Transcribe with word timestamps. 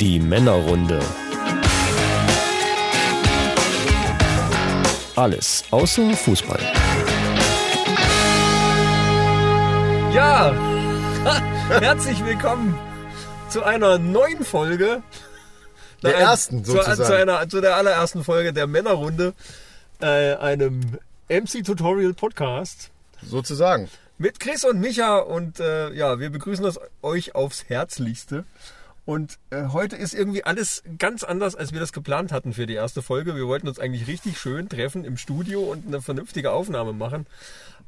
Die 0.00 0.20
Männerrunde. 0.20 1.00
Alles 5.16 5.64
außer 5.72 6.12
Fußball. 6.14 6.60
Ja, 10.14 10.52
herzlich 11.80 12.24
willkommen 12.24 12.78
zu 13.48 13.64
einer 13.64 13.98
neuen 13.98 14.44
Folge. 14.44 15.02
Der 16.04 16.12
Nein, 16.12 16.20
ersten 16.20 16.64
zu, 16.64 16.72
sozusagen. 16.72 17.04
Zu, 17.04 17.16
einer, 17.16 17.48
zu 17.48 17.60
der 17.60 17.74
allerersten 17.74 18.22
Folge 18.22 18.52
der 18.52 18.68
Männerrunde, 18.68 19.34
äh, 20.00 20.34
einem 20.36 20.80
MC-Tutorial 21.28 22.14
Podcast 22.14 22.90
Sozusagen. 23.20 23.88
mit 24.16 24.38
Chris 24.38 24.64
und 24.64 24.78
Micha. 24.78 25.18
Und 25.18 25.58
äh, 25.58 25.92
ja, 25.92 26.20
wir 26.20 26.30
begrüßen 26.30 26.64
das 26.64 26.78
euch 27.02 27.34
aufs 27.34 27.64
Herzlichste. 27.68 28.44
Und 29.08 29.38
äh, 29.48 29.68
heute 29.68 29.96
ist 29.96 30.12
irgendwie 30.12 30.44
alles 30.44 30.82
ganz 30.98 31.24
anders, 31.24 31.56
als 31.56 31.72
wir 31.72 31.80
das 31.80 31.94
geplant 31.94 32.30
hatten 32.30 32.52
für 32.52 32.66
die 32.66 32.74
erste 32.74 33.00
Folge. 33.00 33.34
Wir 33.34 33.46
wollten 33.46 33.66
uns 33.66 33.78
eigentlich 33.78 34.06
richtig 34.06 34.38
schön 34.38 34.68
treffen 34.68 35.06
im 35.06 35.16
Studio 35.16 35.62
und 35.62 35.86
eine 35.86 36.02
vernünftige 36.02 36.52
Aufnahme 36.52 36.92
machen. 36.92 37.26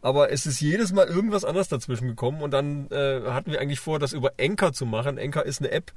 Aber 0.01 0.33
es 0.33 0.47
ist 0.47 0.63
jedes 0.63 0.95
Mal 0.95 1.09
irgendwas 1.09 1.45
anderes 1.45 1.69
dazwischen 1.69 2.09
gekommen. 2.09 2.41
Und 2.41 2.53
dann 2.53 2.91
äh, 2.91 3.21
hatten 3.27 3.53
wir 3.53 3.61
eigentlich 3.61 3.81
vor, 3.81 3.99
das 3.99 4.15
über 4.15 4.33
Anchor 4.41 4.73
zu 4.73 4.87
machen. 4.87 5.19
Anchor 5.19 5.45
ist 5.45 5.61
eine 5.61 5.73
App, 5.73 5.93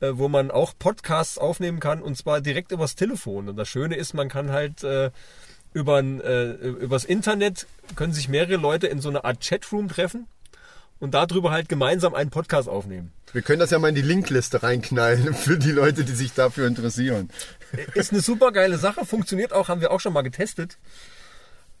äh, 0.00 0.10
wo 0.12 0.28
man 0.28 0.50
auch 0.50 0.74
Podcasts 0.78 1.38
aufnehmen 1.38 1.80
kann 1.80 2.02
und 2.02 2.18
zwar 2.18 2.42
direkt 2.42 2.70
übers 2.70 2.96
Telefon. 2.96 3.48
Und 3.48 3.56
das 3.56 3.66
Schöne 3.70 3.96
ist, 3.96 4.12
man 4.12 4.28
kann 4.28 4.52
halt 4.52 4.84
äh, 4.84 5.10
über 5.72 6.00
äh, 6.00 6.50
übers 6.50 7.06
Internet 7.06 7.66
können 7.96 8.12
sich 8.12 8.28
mehrere 8.28 8.56
Leute 8.56 8.88
in 8.88 9.00
so 9.00 9.08
eine 9.08 9.24
Art 9.24 9.42
Chatroom 9.42 9.88
treffen 9.88 10.26
und 11.00 11.12
darüber 11.14 11.50
halt 11.50 11.68
gemeinsam 11.68 12.14
einen 12.14 12.30
Podcast 12.30 12.68
aufnehmen. 12.68 13.12
Wir 13.32 13.42
können 13.42 13.60
das 13.60 13.70
ja 13.70 13.78
mal 13.78 13.88
in 13.88 13.94
die 13.94 14.02
Linkliste 14.02 14.62
reinknallen 14.62 15.34
für 15.34 15.58
die 15.58 15.72
Leute, 15.72 16.04
die 16.04 16.12
sich 16.14 16.32
dafür 16.34 16.66
interessieren. 16.66 17.30
Ist 17.94 18.12
eine 18.12 18.20
super 18.20 18.52
geile 18.52 18.78
Sache, 18.78 19.04
funktioniert 19.04 19.52
auch, 19.52 19.68
haben 19.68 19.80
wir 19.80 19.90
auch 19.90 20.00
schon 20.00 20.12
mal 20.12 20.22
getestet. 20.22 20.78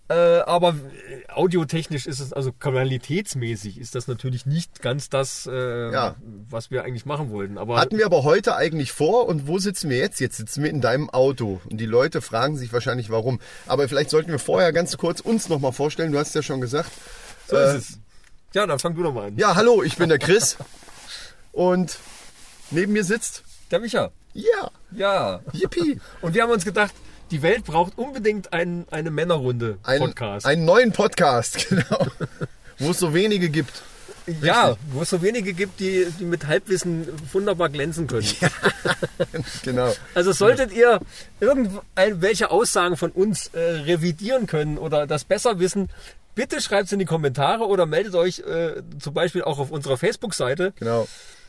Äh, 0.08 0.40
aber 0.40 0.70
äh, 0.70 1.30
audiotechnisch 1.32 2.06
ist 2.06 2.18
es, 2.18 2.32
also 2.32 2.50
qualitätsmäßig 2.52 3.78
ist 3.78 3.94
das 3.94 4.08
natürlich 4.08 4.44
nicht 4.44 4.82
ganz 4.82 5.08
das, 5.08 5.46
äh, 5.46 5.92
Ja. 5.92 6.16
was 6.48 6.72
wir 6.72 6.82
eigentlich 6.82 7.06
machen 7.06 7.30
wollten. 7.30 7.58
Aber 7.58 7.78
Hatten 7.78 7.96
wir 7.96 8.06
aber 8.06 8.24
heute 8.24 8.56
eigentlich 8.56 8.90
vor 8.90 9.28
und 9.28 9.46
wo 9.46 9.58
sitzen 9.58 9.88
wir 9.88 9.98
jetzt? 9.98 10.18
Jetzt 10.18 10.36
sitzen 10.38 10.64
wir 10.64 10.70
in 10.70 10.80
deinem 10.80 11.10
Auto 11.10 11.60
und 11.70 11.80
die 11.80 11.86
Leute 11.86 12.22
fragen 12.22 12.56
sich 12.56 12.72
wahrscheinlich 12.72 13.10
warum. 13.10 13.38
Aber 13.68 13.86
vielleicht 13.88 14.10
sollten 14.10 14.32
wir 14.32 14.40
vorher 14.40 14.72
ganz 14.72 14.96
kurz 14.96 15.20
uns 15.20 15.48
nochmal 15.48 15.72
vorstellen. 15.72 16.10
Du 16.10 16.18
hast 16.18 16.34
ja 16.34 16.42
schon 16.42 16.60
gesagt. 16.60 16.90
so 17.46 17.56
äh, 17.56 17.76
ist 17.76 17.90
es. 17.90 17.98
Ja, 18.52 18.66
dann 18.66 18.78
fang 18.78 18.94
du 18.96 19.02
doch 19.02 19.12
mal 19.14 19.28
an. 19.28 19.36
Ja, 19.36 19.54
hallo, 19.54 19.82
ich 19.82 19.96
bin 19.96 20.08
der 20.08 20.18
Chris 20.18 20.56
und 21.52 21.98
neben 22.70 22.92
mir 22.92 23.04
sitzt, 23.04 23.42
Der 23.70 23.78
Micha. 23.80 24.10
ja, 24.34 24.70
Ja. 24.90 25.40
yippie, 25.52 26.00
Und 26.20 26.34
wir 26.34 26.42
haben 26.42 26.50
uns 26.50 26.64
gedacht, 26.64 26.92
die 27.30 27.42
Welt 27.42 27.64
braucht 27.64 27.96
unbedingt 27.96 28.52
einen, 28.52 28.86
eine 28.90 29.10
Männerrunde 29.12 29.78
ein, 29.84 30.00
Podcast. 30.00 30.46
einen 30.46 30.64
neuen 30.64 30.90
Podcast, 30.92 31.68
genau, 31.68 32.06
wo 32.80 32.90
es 32.90 32.98
so 32.98 33.14
wenige 33.14 33.50
gibt. 33.50 33.82
ja, 34.42 34.76
wo 34.90 35.02
es 35.02 35.10
so 35.10 35.22
wenige 35.22 35.52
gibt, 35.52 35.78
die, 35.78 36.06
die 36.18 36.24
mit 36.24 36.46
Halbwissen 36.48 37.06
wunderbar 37.32 37.68
glänzen 37.68 38.06
können. 38.08 38.26
Genau. 39.62 39.92
Also 40.14 40.32
solltet 40.32 40.72
ihr 40.72 40.98
irgendwelche 41.40 42.50
Aussagen 42.50 42.96
von 42.96 43.10
uns 43.10 43.48
äh, 43.48 43.58
revidieren 43.60 44.46
können 44.46 44.78
oder 44.78 45.06
das 45.06 45.24
besser 45.24 45.58
wissen, 45.60 45.88
bitte 46.34 46.60
schreibt 46.60 46.86
es 46.86 46.92
in 46.92 46.98
die 46.98 47.04
Kommentare 47.04 47.66
oder 47.66 47.86
meldet 47.86 48.14
euch 48.14 48.40
äh, 48.40 48.82
zum 48.98 49.14
Beispiel 49.14 49.42
auch 49.42 49.58
auf 49.58 49.70
unserer 49.70 49.96
Facebook-Seite. 49.96 50.72
Genau. 50.78 51.06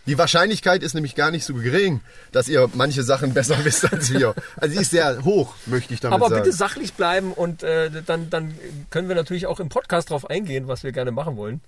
Die 0.07 0.17
Wahrscheinlichkeit 0.17 0.81
ist 0.81 0.95
nämlich 0.95 1.13
gar 1.13 1.29
nicht 1.29 1.45
so 1.45 1.53
gering, 1.53 2.01
dass 2.31 2.47
ihr 2.47 2.69
manche 2.73 3.03
Sachen 3.03 3.33
besser 3.33 3.57
wisst 3.63 3.91
als 3.91 4.11
wir. 4.11 4.33
Also 4.57 4.75
die 4.75 4.81
ist 4.81 4.91
sehr 4.91 5.23
hoch, 5.23 5.53
möchte 5.67 5.94
ich 5.94 6.00
damit 6.00 6.16
Aber 6.16 6.29
sagen. 6.29 6.44
bitte 6.44 6.56
sachlich 6.56 6.94
bleiben 6.94 7.33
und 7.33 7.61
äh, 7.61 7.91
dann, 8.06 8.29
dann 8.29 8.56
können 8.89 9.07
wir 9.07 9.16
natürlich 9.16 9.45
auch 9.45 9.59
im 9.59 9.69
Podcast 9.69 10.09
drauf 10.09 10.29
eingehen, 10.29 10.67
was 10.67 10.83
wir 10.83 10.91
gerne 10.91 11.11
machen 11.11 11.38
wollen. 11.38 11.61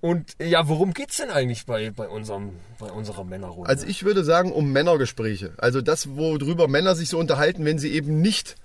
Und 0.00 0.36
äh, 0.38 0.46
ja, 0.46 0.68
worum 0.68 0.92
geht's 0.92 1.16
denn 1.16 1.30
eigentlich 1.30 1.64
bei, 1.64 1.90
bei, 1.90 2.08
unserem, 2.08 2.52
bei 2.78 2.90
unserer 2.90 3.24
Männerrunde? 3.24 3.68
Also 3.68 3.86
ich 3.86 4.04
würde 4.04 4.24
sagen, 4.24 4.52
um 4.52 4.70
Männergespräche. 4.70 5.52
Also 5.56 5.80
das, 5.80 6.16
worüber 6.16 6.68
Männer 6.68 6.94
sich 6.94 7.08
so 7.08 7.18
unterhalten, 7.18 7.64
wenn 7.64 7.78
sie 7.78 7.92
eben 7.92 8.20
nicht 8.20 8.56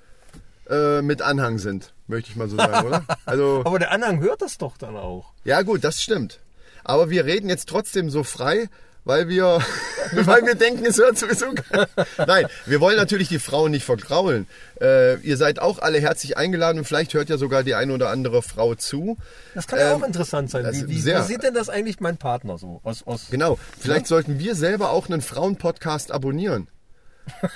äh, 0.69 1.01
mit 1.01 1.21
Anhang 1.21 1.57
sind, 1.59 1.93
möchte 2.07 2.29
ich 2.31 2.35
mal 2.35 2.47
so 2.49 2.57
sagen, 2.57 2.87
oder? 2.87 3.03
Also 3.25 3.61
Aber 3.65 3.79
der 3.79 3.91
Anhang 3.91 4.19
hört 4.21 4.41
das 4.41 4.57
doch 4.57 4.77
dann 4.77 4.95
auch. 4.95 5.33
ja 5.43 5.61
gut, 5.61 5.83
das 5.83 6.01
stimmt. 6.01 6.39
Aber 6.83 7.09
wir 7.09 7.25
reden 7.25 7.49
jetzt 7.49 7.69
trotzdem 7.69 8.09
so 8.09 8.23
frei, 8.23 8.67
weil 9.05 9.27
wir, 9.27 9.61
weil 10.13 10.45
wir 10.45 10.55
denken, 10.55 10.85
es 10.85 10.97
hört 10.97 11.17
sowieso 11.17 11.53
keiner. 11.53 11.87
Nein, 12.25 12.45
wir 12.65 12.79
wollen 12.79 12.95
natürlich 12.97 13.27
die 13.27 13.39
Frauen 13.39 13.71
nicht 13.71 13.83
vergraulen. 13.85 14.47
Äh, 14.81 15.15
ihr 15.21 15.35
seid 15.37 15.59
auch 15.59 15.79
alle 15.79 15.99
herzlich 15.99 16.37
eingeladen 16.37 16.77
und 16.79 16.85
vielleicht 16.85 17.13
hört 17.13 17.29
ja 17.29 17.37
sogar 17.37 17.63
die 17.63 17.75
eine 17.75 17.93
oder 17.93 18.09
andere 18.09 18.41
Frau 18.41 18.75
zu. 18.75 19.17
Das 19.55 19.67
kann 19.67 19.79
ja 19.79 19.91
Ähm, 19.93 20.01
auch 20.01 20.07
interessant 20.07 20.49
sein. 20.51 20.65
Wie, 20.71 20.87
wie, 20.87 21.01
sehr- 21.01 21.21
wie 21.23 21.27
sieht 21.27 21.43
denn 21.43 21.53
das 21.53 21.67
eigentlich 21.69 21.99
mein 21.99 22.17
Partner 22.17 22.57
so? 22.57 22.79
Aus, 22.83 23.03
aus, 23.05 23.27
Genau. 23.29 23.59
Vielleicht 23.79 24.07
sollten 24.07 24.39
wir 24.39 24.55
selber 24.55 24.91
auch 24.91 25.09
einen 25.09 25.21
Frauenpodcast 25.21 26.11
abonnieren. 26.11 26.67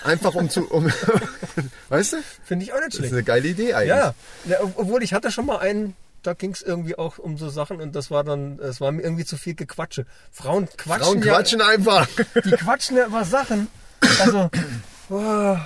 Einfach 0.04 0.34
um 0.36 0.50
zu, 0.50 0.66
um, 0.70 0.92
weißt 1.90 2.14
du? 2.14 2.18
Finde 2.44 2.66
ich 2.66 2.74
auch 2.74 2.78
nicht 2.78 2.88
Das 2.90 2.94
ist 2.96 3.00
schlecht. 3.00 3.14
eine 3.14 3.24
geile 3.24 3.48
Idee 3.48 3.74
eigentlich. 3.74 3.90
Ja, 3.90 4.14
ja, 4.46 4.62
ob- 4.62 4.74
obwohl 4.78 5.04
ich 5.04 5.14
hatte 5.14 5.32
schon 5.32 5.46
mal 5.46 5.58
einen, 5.60 5.96
da 6.24 6.34
ging 6.34 6.52
es 6.52 6.62
irgendwie 6.62 6.98
auch 6.98 7.18
um 7.18 7.38
so 7.38 7.50
Sachen 7.50 7.80
und 7.82 7.96
das 7.96 8.10
war 8.12 8.24
dann, 8.24 8.60
es 8.60 8.82
war 8.82 8.92
mir 8.92 9.02
irgendwie 9.04 9.26
zu 9.26 9.38
viel 9.38 9.56
Gequatsche. 9.56 10.06
Frauen 10.32 10.68
quatschen, 10.78 11.04
Frauen 11.04 11.24
ja, 11.24 11.34
quatschen 11.34 11.62
einfach. 11.62 12.08
die 12.46 12.52
quatschen 12.52 12.98
ja 12.98 13.06
über 13.08 13.24
Sachen. 13.26 13.68
Also, 14.20 14.50
oh, 15.10 15.58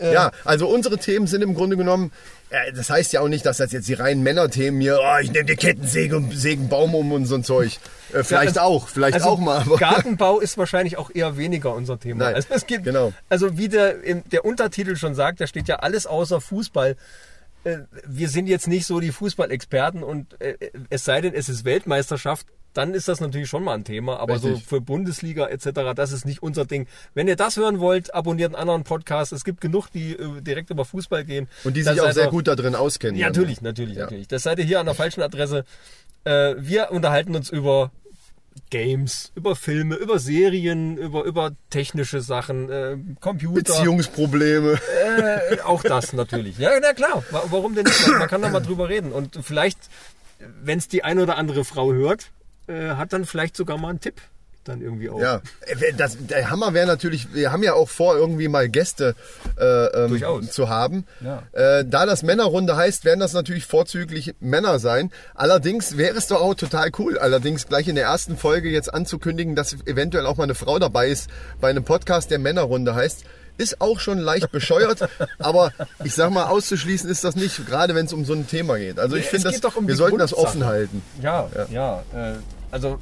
Ja, 0.00 0.32
also 0.44 0.68
unsere 0.68 0.98
Themen 0.98 1.26
sind 1.26 1.42
im 1.42 1.54
Grunde 1.54 1.76
genommen, 1.76 2.10
äh, 2.10 2.41
das 2.74 2.90
heißt 2.90 3.12
ja 3.12 3.20
auch 3.20 3.28
nicht, 3.28 3.46
dass 3.46 3.56
das 3.58 3.72
jetzt 3.72 3.88
die 3.88 3.94
reinen 3.94 4.22
Männerthemen 4.22 4.80
hier, 4.80 4.98
oh, 5.02 5.18
ich 5.20 5.30
nehme 5.32 5.44
die 5.44 5.56
Kettensäge 5.56 6.16
und 6.16 6.32
säge 6.36 6.62
Baum 6.64 6.94
um 6.94 7.12
und 7.12 7.26
so 7.26 7.34
ein 7.36 7.44
Zeug. 7.44 7.78
Äh, 8.12 8.22
vielleicht 8.24 8.58
also- 8.58 8.60
auch, 8.60 8.88
vielleicht 8.88 9.14
also 9.14 9.28
auch 9.28 9.38
mal. 9.38 9.58
Aber 9.62 9.76
Gartenbau 9.76 10.40
ist 10.40 10.58
wahrscheinlich 10.58 10.98
auch 10.98 11.10
eher 11.14 11.36
weniger 11.36 11.74
unser 11.74 11.98
Thema. 11.98 12.24
Nein, 12.26 12.34
also 12.34 12.48
es 12.50 12.66
gibt, 12.66 12.84
genau. 12.84 13.12
Also 13.28 13.56
wie 13.58 13.68
der, 13.68 13.94
der 14.30 14.44
Untertitel 14.44 14.96
schon 14.96 15.14
sagt, 15.14 15.40
da 15.40 15.46
steht 15.46 15.68
ja 15.68 15.76
alles 15.76 16.06
außer 16.06 16.40
Fußball. 16.40 16.96
Äh, 17.64 17.78
Wir 18.06 18.28
sind 18.28 18.46
jetzt 18.48 18.68
nicht 18.68 18.86
so 18.86 19.00
die 19.00 19.12
Fußballexperten 19.12 20.02
und 20.02 20.40
äh, 20.40 20.56
es 20.90 21.04
sei 21.04 21.20
denn, 21.20 21.32
es 21.34 21.48
ist 21.48 21.64
Weltmeisterschaft, 21.64 22.46
dann 22.74 22.94
ist 22.94 23.08
das 23.08 23.20
natürlich 23.20 23.48
schon 23.48 23.64
mal 23.64 23.74
ein 23.74 23.84
Thema. 23.84 24.18
Aber 24.20 24.38
so 24.38 24.48
Richtig. 24.48 24.66
für 24.66 24.80
Bundesliga 24.80 25.46
etc., 25.48 25.70
das 25.94 26.12
ist 26.12 26.24
nicht 26.24 26.42
unser 26.42 26.64
Ding. 26.64 26.86
Wenn 27.14 27.28
ihr 27.28 27.36
das 27.36 27.56
hören 27.56 27.80
wollt, 27.80 28.14
abonniert 28.14 28.48
einen 28.54 28.60
anderen 28.60 28.84
Podcast. 28.84 29.32
Es 29.32 29.44
gibt 29.44 29.60
genug, 29.60 29.88
die 29.92 30.12
äh, 30.12 30.40
direkt 30.40 30.70
über 30.70 30.84
Fußball 30.84 31.24
gehen. 31.24 31.48
und 31.64 31.76
die 31.76 31.82
sich 31.82 32.00
auch 32.00 32.12
sehr 32.12 32.28
gut 32.28 32.48
da 32.48 32.56
drin 32.56 32.74
auskennen. 32.74 33.16
ja, 33.16 33.26
natürlich, 33.28 33.60
natürlich, 33.60 33.96
Ja. 33.96 34.04
natürlich. 34.04 34.28
Das 34.28 34.42
seid 34.42 34.58
ihr 34.58 34.64
hier 34.64 34.80
an 34.80 34.86
der 34.86 34.94
falschen 34.94 35.22
Adresse. 35.22 35.64
Äh, 36.24 36.54
wir 36.58 36.90
unterhalten 36.92 37.34
uns 37.36 37.50
über 37.50 37.90
Games, 38.70 39.32
über 39.34 39.56
Filme, 39.56 39.94
über 39.96 40.18
Serien, 40.18 40.96
über, 40.98 41.24
über 41.24 41.52
technische 41.70 42.20
Sachen, 42.20 42.70
äh, 42.70 42.96
Computer. 43.20 43.54
Beziehungsprobleme. 43.62 44.78
Äh, 45.50 45.60
auch 45.62 45.82
das 45.82 46.12
natürlich. 46.12 46.58
Ja, 46.58 46.70
na 46.80 46.92
klar. 46.92 47.22
Wa- 47.30 47.44
Warum 47.50 47.74
denn 47.74 47.84
nicht? 47.84 48.08
Man 48.08 48.28
kann 48.28 48.42
da 48.42 48.48
mal 48.50 48.60
drüber 48.60 48.88
reden. 48.88 49.12
Und 49.12 49.38
vielleicht, 49.42 49.78
wenn 50.62 50.78
es 50.78 50.88
die 50.88 51.02
eine 51.04 51.22
oder 51.22 51.36
andere 51.38 51.64
Frau 51.64 51.92
hört, 51.92 52.30
äh, 52.66 52.90
hat 52.90 53.12
dann 53.12 53.24
vielleicht 53.24 53.56
sogar 53.56 53.78
mal 53.78 53.90
einen 53.90 54.00
Tipp. 54.00 54.20
Dann 54.64 54.80
irgendwie 54.80 55.10
auch. 55.10 55.18
Ja, 55.20 55.42
Äh, 55.66 55.92
das, 55.94 56.16
der 56.20 56.48
Hammer 56.50 56.72
wäre 56.72 56.86
natürlich, 56.86 57.34
wir 57.34 57.50
haben 57.50 57.64
ja 57.64 57.74
auch 57.74 57.88
vor, 57.88 58.16
irgendwie 58.16 58.46
mal 58.46 58.68
Gäste 58.68 59.16
äh, 59.58 59.64
ähm, 59.64 60.48
zu 60.48 60.68
haben. 60.68 61.04
Ja. 61.20 61.42
Äh, 61.50 61.84
da 61.84 62.06
das 62.06 62.22
Männerrunde 62.22 62.76
heißt, 62.76 63.04
werden 63.04 63.18
das 63.18 63.32
natürlich 63.32 63.66
vorzüglich 63.66 64.36
Männer 64.38 64.78
sein. 64.78 65.10
Allerdings 65.34 65.96
wäre 65.96 66.16
es 66.16 66.28
doch 66.28 66.40
auch 66.40 66.54
total 66.54 66.90
cool, 66.98 67.18
allerdings 67.18 67.66
gleich 67.66 67.88
in 67.88 67.96
der 67.96 68.04
ersten 68.04 68.36
Folge 68.36 68.70
jetzt 68.70 68.94
anzukündigen, 68.94 69.56
dass 69.56 69.72
eventuell 69.84 70.26
auch 70.26 70.36
mal 70.36 70.44
eine 70.44 70.54
Frau 70.54 70.78
dabei 70.78 71.08
ist 71.08 71.28
bei 71.60 71.68
einem 71.68 71.82
Podcast, 71.82 72.30
der 72.30 72.38
Männerrunde 72.38 72.94
heißt. 72.94 73.24
Ist 73.58 73.80
auch 73.80 74.00
schon 74.00 74.18
leicht 74.18 74.50
bescheuert, 74.50 75.08
aber 75.38 75.72
ich 76.04 76.14
sag 76.14 76.30
mal, 76.30 76.46
auszuschließen 76.46 77.08
ist 77.10 77.22
das 77.24 77.36
nicht, 77.36 77.66
gerade 77.66 77.94
wenn 77.94 78.06
es 78.06 78.12
um 78.12 78.24
so 78.24 78.32
ein 78.32 78.46
Thema 78.46 78.78
geht. 78.78 78.98
Also 78.98 79.16
ich 79.16 79.26
finde, 79.26 79.50
um 79.76 79.86
wir 79.86 79.96
sollten 79.96 80.18
das 80.18 80.34
offen 80.34 80.64
halten. 80.64 81.02
Ja, 81.20 81.48
ja. 81.70 82.02
äh, 82.14 82.34
also 82.70 82.98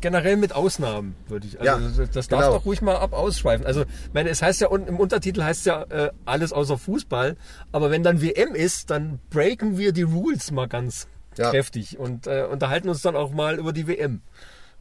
generell 0.00 0.36
mit 0.36 0.54
Ausnahmen 0.54 1.16
würde 1.28 1.46
ich. 1.46 1.58
Also 1.58 1.64
Ja, 1.64 1.88
das- 1.96 2.10
das 2.10 2.28
darf 2.28 2.40
genau. 2.42 2.52
doch 2.58 2.66
ruhig 2.66 2.82
mal 2.82 2.96
ab 2.96 3.14
ausschweifen. 3.14 3.64
Also 3.66 3.84
meine, 4.12 4.28
es 4.28 4.42
heißt 4.42 4.60
ja 4.60 4.68
im 4.68 4.98
Untertitel 5.00 5.42
heißt 5.42 5.64
ja 5.64 5.82
äh, 5.84 6.10
alles 6.26 6.52
außer 6.52 6.76
Fußball, 6.76 7.36
aber 7.72 7.90
wenn 7.90 8.02
dann 8.02 8.20
WM 8.20 8.54
ist, 8.54 8.90
dann 8.90 9.18
breaken 9.30 9.78
wir 9.78 9.92
die 9.92 10.02
Rules 10.02 10.50
mal 10.50 10.68
ganz 10.68 11.06
Ja. 11.38 11.50
kräftig 11.50 11.98
und 11.98 12.26
äh, 12.26 12.42
unterhalten 12.50 12.88
uns 12.90 13.00
dann 13.02 13.16
auch 13.16 13.32
mal 13.32 13.58
über 13.58 13.72
die 13.72 13.86
WM. 13.88 14.20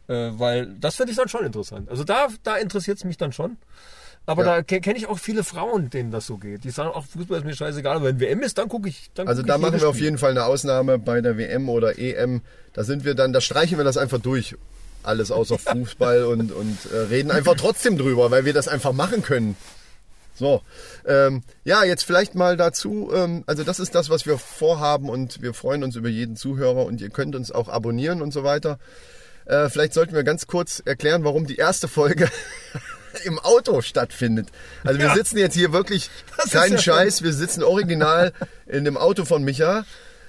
Äh, 0.09 0.31
weil 0.33 0.75
das 0.81 0.95
finde 0.97 1.11
ich 1.11 1.17
dann 1.17 1.29
schon 1.29 1.45
interessant. 1.45 1.89
Also 1.89 2.03
da, 2.03 2.27
da 2.43 2.57
interessiert 2.57 2.97
es 2.97 3.05
mich 3.05 3.15
dann 3.17 3.31
schon. 3.31 3.55
Aber 4.25 4.45
Ja. 4.45 4.55
da 4.55 4.61
ke- 4.63 4.79
kenne 4.79 4.97
ich 4.97 5.07
auch 5.07 5.19
viele 5.19 5.43
Frauen, 5.43 5.89
denen 5.89 6.11
das 6.11 6.25
so 6.25 6.37
geht. 6.37 6.63
Die 6.63 6.69
sagen 6.69 6.89
auch, 6.91 7.05
Fußball 7.05 7.39
ist 7.39 7.45
mir 7.45 7.55
scheißegal, 7.55 7.97
aber 7.97 8.05
wenn 8.05 8.19
WM 8.21 8.41
ist, 8.41 8.57
dann 8.57 8.69
gucke 8.69 8.87
ich. 8.87 9.09
Dann 9.15 9.27
Also 9.27 9.41
guck 9.41 9.47
da 9.49 9.55
ich 9.55 9.61
machen 9.61 9.81
wir 9.81 9.89
auf 9.89 9.95
Spiel. 9.95 10.05
jeden 10.05 10.17
Fall 10.17 10.31
eine 10.31 10.45
Ausnahme 10.45 10.97
bei 10.97 11.19
der 11.21 11.37
WM 11.37 11.67
oder 11.67 11.99
EM. 11.99 12.41
Da 12.73 12.83
sind 12.85 13.03
wir 13.03 13.15
dann, 13.15 13.33
da 13.33 13.41
streichen 13.41 13.77
wir 13.77 13.83
das 13.83 13.97
einfach 13.97 14.19
durch. 14.19 14.55
alles 15.05 15.31
außer 15.31 15.57
Fußball 15.59 16.23
und, 16.23 16.53
und 16.53 16.77
äh, 16.93 16.97
reden 17.09 17.29
einfach 17.31 17.55
trotzdem 17.55 17.97
drüber, 17.97 18.31
weil 18.31 18.45
wir 18.45 18.53
das 18.53 18.69
einfach 18.69 18.93
machen 18.93 19.21
können. 19.23 19.57
So, 20.35 20.61
ähm, 21.05 21.43
ja, 21.65 21.83
jetzt 21.83 22.05
vielleicht 22.05 22.33
mal 22.35 22.55
dazu, 22.55 23.11
ähm, 23.13 23.43
also 23.45 23.63
das 23.63 23.79
ist 23.81 23.93
das, 23.93 24.09
was 24.09 24.25
wir 24.25 24.37
vorhaben 24.37 25.09
und 25.09 25.41
wir 25.41 25.53
freuen 25.53 25.83
uns 25.83 25.97
über 25.97 26.07
jeden 26.09 26.37
Zuhörer 26.37 26.85
und 26.85 27.01
ihr 27.01 27.09
könnt 27.09 27.35
uns 27.35 27.51
auch 27.51 27.67
abonnieren 27.67 28.21
und 28.21 28.31
so 28.31 28.43
weiter. 28.45 28.79
Äh, 29.45 29.67
vielleicht 29.69 29.93
sollten 29.93 30.15
wir 30.15 30.23
ganz 30.23 30.47
kurz 30.47 30.81
erklären, 30.85 31.25
warum 31.25 31.45
die 31.45 31.57
erste 31.57 31.89
Folge 31.89 32.29
im 33.25 33.39
Auto 33.39 33.81
stattfindet. 33.81 34.47
Also 34.83 34.99
wir 34.99 35.07
Ja. 35.07 35.13
sitzen 35.15 35.37
jetzt 35.37 35.53
hier 35.55 35.71
wirklich, 35.73 36.09
Das 36.37 36.51
kein 36.51 36.73
ja 36.73 36.77
Scheiß, 36.79 37.21
wir 37.23 37.33
sitzen 37.33 37.63
original 37.63 38.33
in 38.67 38.83
dem 38.85 38.97
Auto 38.97 39.25
von 39.25 39.43
Micha, 39.43 39.85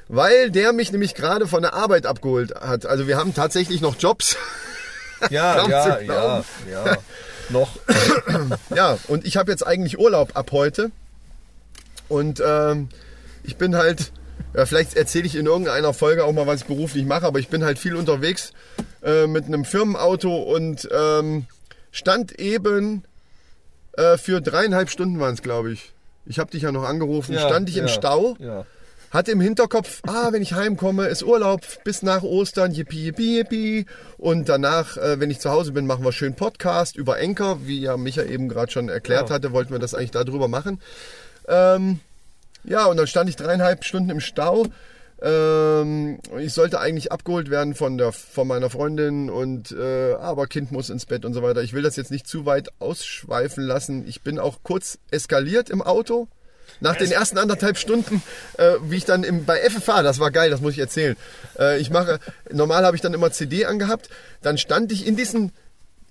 weil 0.09 0.51
der 0.51 0.73
mich 0.73 0.93
nämlich 0.93 1.15
gerade 1.15 1.47
von 1.47 1.63
der 1.63 1.75
Arbeit 1.75 2.07
abgeholt 2.07 2.55
hat. 2.55 2.87
Also 2.87 3.07
wir 3.07 3.17
haben 3.17 3.35
tatsächlich 3.35 3.81
noch 3.81 3.97
Jobs. 3.99 4.37
Ja, 5.31 5.67
ja, 5.69 6.01
ja, 6.01 6.45
ja. 6.71 6.97
Noch. 7.49 7.79
Ja, 8.75 8.99
und 9.09 9.25
ich 9.25 9.39
habe 9.39 9.51
jetzt 9.51 9.67
eigentlich 9.67 9.99
Urlaub 9.99 10.33
ab 10.37 10.51
heute. 10.53 10.91
Und 12.09 12.43
ähm, 12.45 12.89
ich 13.43 13.57
bin 13.57 13.75
halt, 13.77 14.13
ja, 14.55 14.67
vielleicht 14.67 14.95
erzähle 14.97 15.25
ich 15.27 15.35
in 15.37 15.47
irgendeiner 15.47 15.95
Folge 15.95 16.25
auch 16.25 16.33
mal, 16.33 16.47
was 16.47 16.61
ich 16.63 16.67
beruflich 16.67 17.07
mache, 17.07 17.25
aber 17.25 17.39
ich 17.39 17.49
bin 17.49 17.65
halt 17.65 17.79
viel 17.79 17.97
unterwegs 17.97 18.53
äh, 19.03 19.27
mit 19.27 19.47
einem 19.47 19.65
Firmenauto 19.65 20.37
und 20.43 20.87
ähm, 20.93 21.47
stand 21.95 22.39
eben 22.39 23.05
äh, 23.97 24.19
für 24.19 24.41
dreieinhalb 24.41 24.91
Stunden 24.91 25.21
waren 25.21 25.35
es, 25.35 25.43
glaube 25.43 25.73
ich. 25.73 25.93
Ich 26.27 26.39
habe 26.39 26.51
dich 26.51 26.63
ja 26.63 26.73
noch 26.73 26.83
angerufen, 26.83 27.33
Ja, 27.35 27.41
stand 27.41 27.69
ich 27.69 27.77
im 27.77 27.87
ja, 27.87 27.93
Stau, 27.93 28.37
Ja. 28.41 28.67
hatte 29.11 29.31
im 29.31 29.41
Hinterkopf, 29.41 30.01
ah, 30.07 30.33
wenn 30.33 30.43
ich 30.43 30.55
heimkomme, 30.55 31.07
ist 31.07 31.23
Urlaub 31.23 31.61
bis 31.85 32.03
nach 32.03 32.23
Ostern, 32.25 32.73
yippie, 32.73 33.05
yippie, 33.05 33.37
yippie. 33.39 33.87
Und 34.19 34.49
danach, 34.49 34.97
äh, 34.97 35.21
wenn 35.21 35.31
ich 35.31 35.39
zu 35.39 35.51
Hause 35.51 35.71
bin, 35.73 35.87
machen 35.87 36.05
wir 36.05 36.13
schön 36.13 36.35
Podcast 36.35 36.97
über 36.97 37.19
Enker, 37.21 37.59
wie 37.67 37.81
ja 37.81 37.97
Micha 37.97 38.23
eben 38.25 38.49
gerade 38.49 38.73
schon 38.73 38.89
erklärt 38.89 39.31
hatte, 39.31 39.53
wollten 39.53 39.71
wir 39.73 39.79
das 39.79 39.95
eigentlich 39.95 40.11
darüber 40.11 40.49
machen. 40.49 40.81
Ähm, 41.47 42.01
ja, 42.65 42.87
und 42.87 42.97
dann 42.97 43.07
stand 43.07 43.29
ich 43.29 43.37
dreieinhalb 43.37 43.85
Stunden 43.85 44.11
im 44.11 44.21
Stau. 44.21 44.67
Ähm, 45.23 46.19
ich 46.39 46.53
sollte 46.53 46.81
eigentlich 46.81 47.13
abgeholt 47.13 47.51
werden 47.51 47.75
von, 47.75 47.99
der, 47.99 48.13
von 48.13 48.47
meiner 48.47 48.71
Freundin 48.71 49.31
und 49.31 49.73
äh, 49.73 50.15
aber 50.15 50.47
Kind 50.47 50.73
muss 50.73 50.91
ins 50.91 51.07
Bett 51.07 51.25
und 51.25 51.35
so 51.35 51.43
weiter. 51.43 51.63
Ich 51.63 51.73
will 51.73 51.83
das 51.83 51.97
jetzt 51.97 52.11
nicht 52.11 52.27
zu 52.27 52.47
weit 52.47 52.71
ausschweifen 52.79 53.65
lassen. 53.65 54.07
Ich 54.07 54.23
bin 54.23 54.39
auch 54.39 54.59
kurz 54.63 54.99
eskaliert 55.11 55.71
im 55.71 55.83
Auto. 55.83 56.29
Nach 56.81 56.97
den 56.97 57.11
ersten 57.11 57.39
anderthalb 57.39 57.79
Stunden, 57.79 58.23
äh, 58.59 58.73
wie 58.83 58.97
ich 58.97 59.05
dann 59.05 59.23
im, 59.23 59.45
bei 59.45 59.59
FFH, 59.59 60.03
das 60.03 60.19
war 60.19 60.31
geil, 60.31 60.51
das 60.51 60.61
muss 60.61 60.73
ich 60.73 60.81
erzählen. 60.81 61.17
Äh, 61.59 61.79
ich 61.79 61.91
mache, 61.91 62.19
normal 62.51 62.85
habe 62.85 62.97
ich 62.97 63.03
dann 63.03 63.15
immer 63.15 63.31
CD 63.31 63.65
angehabt. 63.67 64.09
Dann 64.43 64.59
stand 64.59 64.91
ich 64.91 65.07
in 65.07 65.17
diesen 65.17 65.53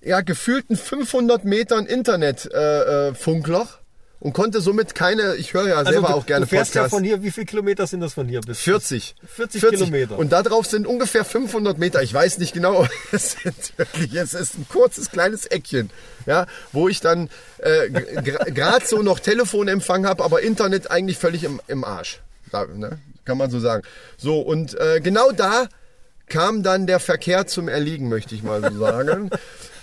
ja, 0.02 0.22
gefühlten 0.22 0.76
500 0.76 1.44
Metern 1.46 1.86
Internet-Funkloch 1.86 3.68
äh, 3.68 3.80
äh, 3.80 3.83
und 4.24 4.32
konnte 4.32 4.62
somit 4.62 4.96
keine, 4.96 5.36
ich 5.36 5.54
höre 5.54 5.68
ja 5.68 5.84
selber 5.84 5.90
Also 5.90 6.02
du, 6.02 6.08
auch 6.08 6.26
gerne 6.26 6.46
du 6.46 6.50
fährst 6.50 6.74
ja 6.76 6.84
Podcasts. 6.84 6.96
von 6.96 7.04
hier, 7.04 7.24
wie 7.24 7.32
viele 7.32 7.46
Kilometer 7.46 7.86
sind 7.86 8.00
das 8.00 8.14
von 8.14 8.26
hier 8.26 8.40
bis? 8.40 8.62
40. 8.62 9.16
40 9.28 9.62
Kilometer. 9.62 10.18
Und 10.18 10.32
da 10.32 10.42
drauf 10.44 10.66
sind 10.66 10.88
ungefähr 10.88 11.26
500 11.26 11.78
Meter. 11.78 12.02
Ich 12.02 12.14
weiß 12.14 12.38
nicht 12.38 12.54
genau. 12.54 12.88
Es 13.12 13.34
sind 13.34 13.78
wirklich, 13.78 14.14
es 14.16 14.34
ist 14.34 14.58
ein 14.58 14.66
kurzes 14.70 15.12
kleines 15.12 15.46
Eckchen, 15.46 15.90
ja, 16.26 16.46
wo 16.72 16.88
ich 16.88 17.02
dann 17.02 17.30
äh, 17.58 17.90
gerade 17.90 18.86
so 18.86 19.02
noch 19.02 19.20
Telefonempfang 19.20 20.08
habe, 20.08 20.24
aber 20.24 20.42
Internet 20.42 20.90
eigentlich 20.90 21.18
völlig 21.18 21.44
im, 21.44 21.60
im 21.68 21.84
Arsch. 21.84 22.22
Da, 22.50 22.66
ne? 22.66 23.00
Kann 23.26 23.38
man 23.38 23.52
so 23.52 23.60
sagen. 23.60 23.84
So, 24.18 24.40
und 24.40 24.74
äh, 24.80 25.02
genau 25.02 25.32
da 25.32 25.68
kam 26.28 26.64
dann 26.64 26.88
der 26.88 27.02
Verkehr 27.02 27.46
zum 27.46 27.68
Erliegen, 27.68 28.08
möchte 28.08 28.36
ich 28.36 28.42
mal 28.42 28.62
so 28.72 28.80
sagen. 28.80 29.30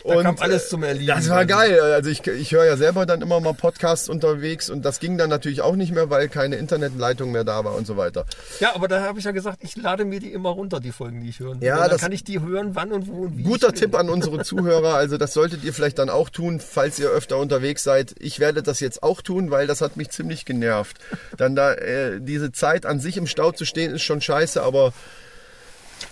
Da 0.05 0.23
kam 0.23 0.37
alles 0.41 0.69
zum 0.69 0.82
Erliegen. 0.82 1.08
Das 1.14 1.29
war 1.29 1.44
geil. 1.47 1.79
Also 1.81 2.11
ich, 2.11 2.26
ich 2.26 2.52
höre 2.52 2.64
ja 2.64 2.76
selber 2.76 3.06
dann 3.06 3.20
immer 3.23 3.41
mal 3.41 3.55
Podcasts 3.55 4.08
unterwegs 4.08 4.70
und 4.70 4.82
das 4.85 5.00
ging 5.00 5.19
dann 5.19 5.31
natürlich 5.31 5.61
auch 5.62 5.76
nicht 5.76 5.93
mehr, 5.93 6.11
weil 6.11 6.29
keine 6.29 6.56
Internetleitung 6.56 7.32
mehr 7.32 7.44
da 7.44 7.64
war 7.64 7.75
und 7.75 7.87
so 7.87 7.97
weiter. 7.97 8.25
Ja, 8.61 8.75
aber 8.75 8.88
da 8.88 9.02
habe 9.02 9.19
ich 9.19 9.25
ja 9.25 9.31
gesagt, 9.32 9.58
ich 9.62 9.76
lade 9.76 10.05
mir 10.05 10.20
die 10.20 10.32
immer 10.32 10.50
runter, 10.50 10.81
die 10.81 10.93
Folgen, 10.93 11.20
die 11.20 11.29
ich 11.31 11.41
hören 11.41 11.61
will. 11.61 11.69
Ja, 11.69 11.75
Und 11.76 11.81
dann 11.82 11.91
das- 11.91 12.00
kann 12.00 12.12
ich 12.12 12.25
die 12.25 12.41
hören, 12.41 12.75
wann 12.75 12.93
und 12.93 13.06
wo 13.08 13.23
und 13.23 13.37
wie. 13.38 13.43
Guter. 13.43 13.73
Tipp 13.73 13.94
an 13.94 14.08
unsere 14.11 14.43
Zuhörer, 14.43 14.94
also 14.94 15.17
das 15.17 15.32
solltet 15.32 15.62
ihr 15.64 15.73
vielleicht 15.73 15.99
dann 15.99 16.11
auch 16.11 16.29
tun, 16.29 16.61
falls 16.61 16.99
ihr 16.99 17.08
öfter 17.11 17.38
unterwegs 17.38 17.82
seid. 17.85 18.14
Ich 18.19 18.41
werde 18.41 18.62
das 18.62 18.81
jetzt 18.81 19.02
auch 19.02 19.23
tun, 19.23 19.50
weil 19.50 19.67
das 19.67 19.81
hat 19.81 19.97
mich 19.97 20.11
ziemlich 20.11 20.44
genervt. 20.44 20.97
Dann 21.37 21.55
da 21.55 21.73
äh, 21.75 22.20
diese 22.20 22.52
Zeit 22.52 22.85
an 22.85 23.00
sich 23.00 23.17
im 23.17 23.26
Stau 23.26 23.52
zu 23.52 23.64
stehen, 23.64 23.93
ist 23.94 24.02
schon 24.02 24.20
scheiße, 24.20 24.62
aber 24.62 24.93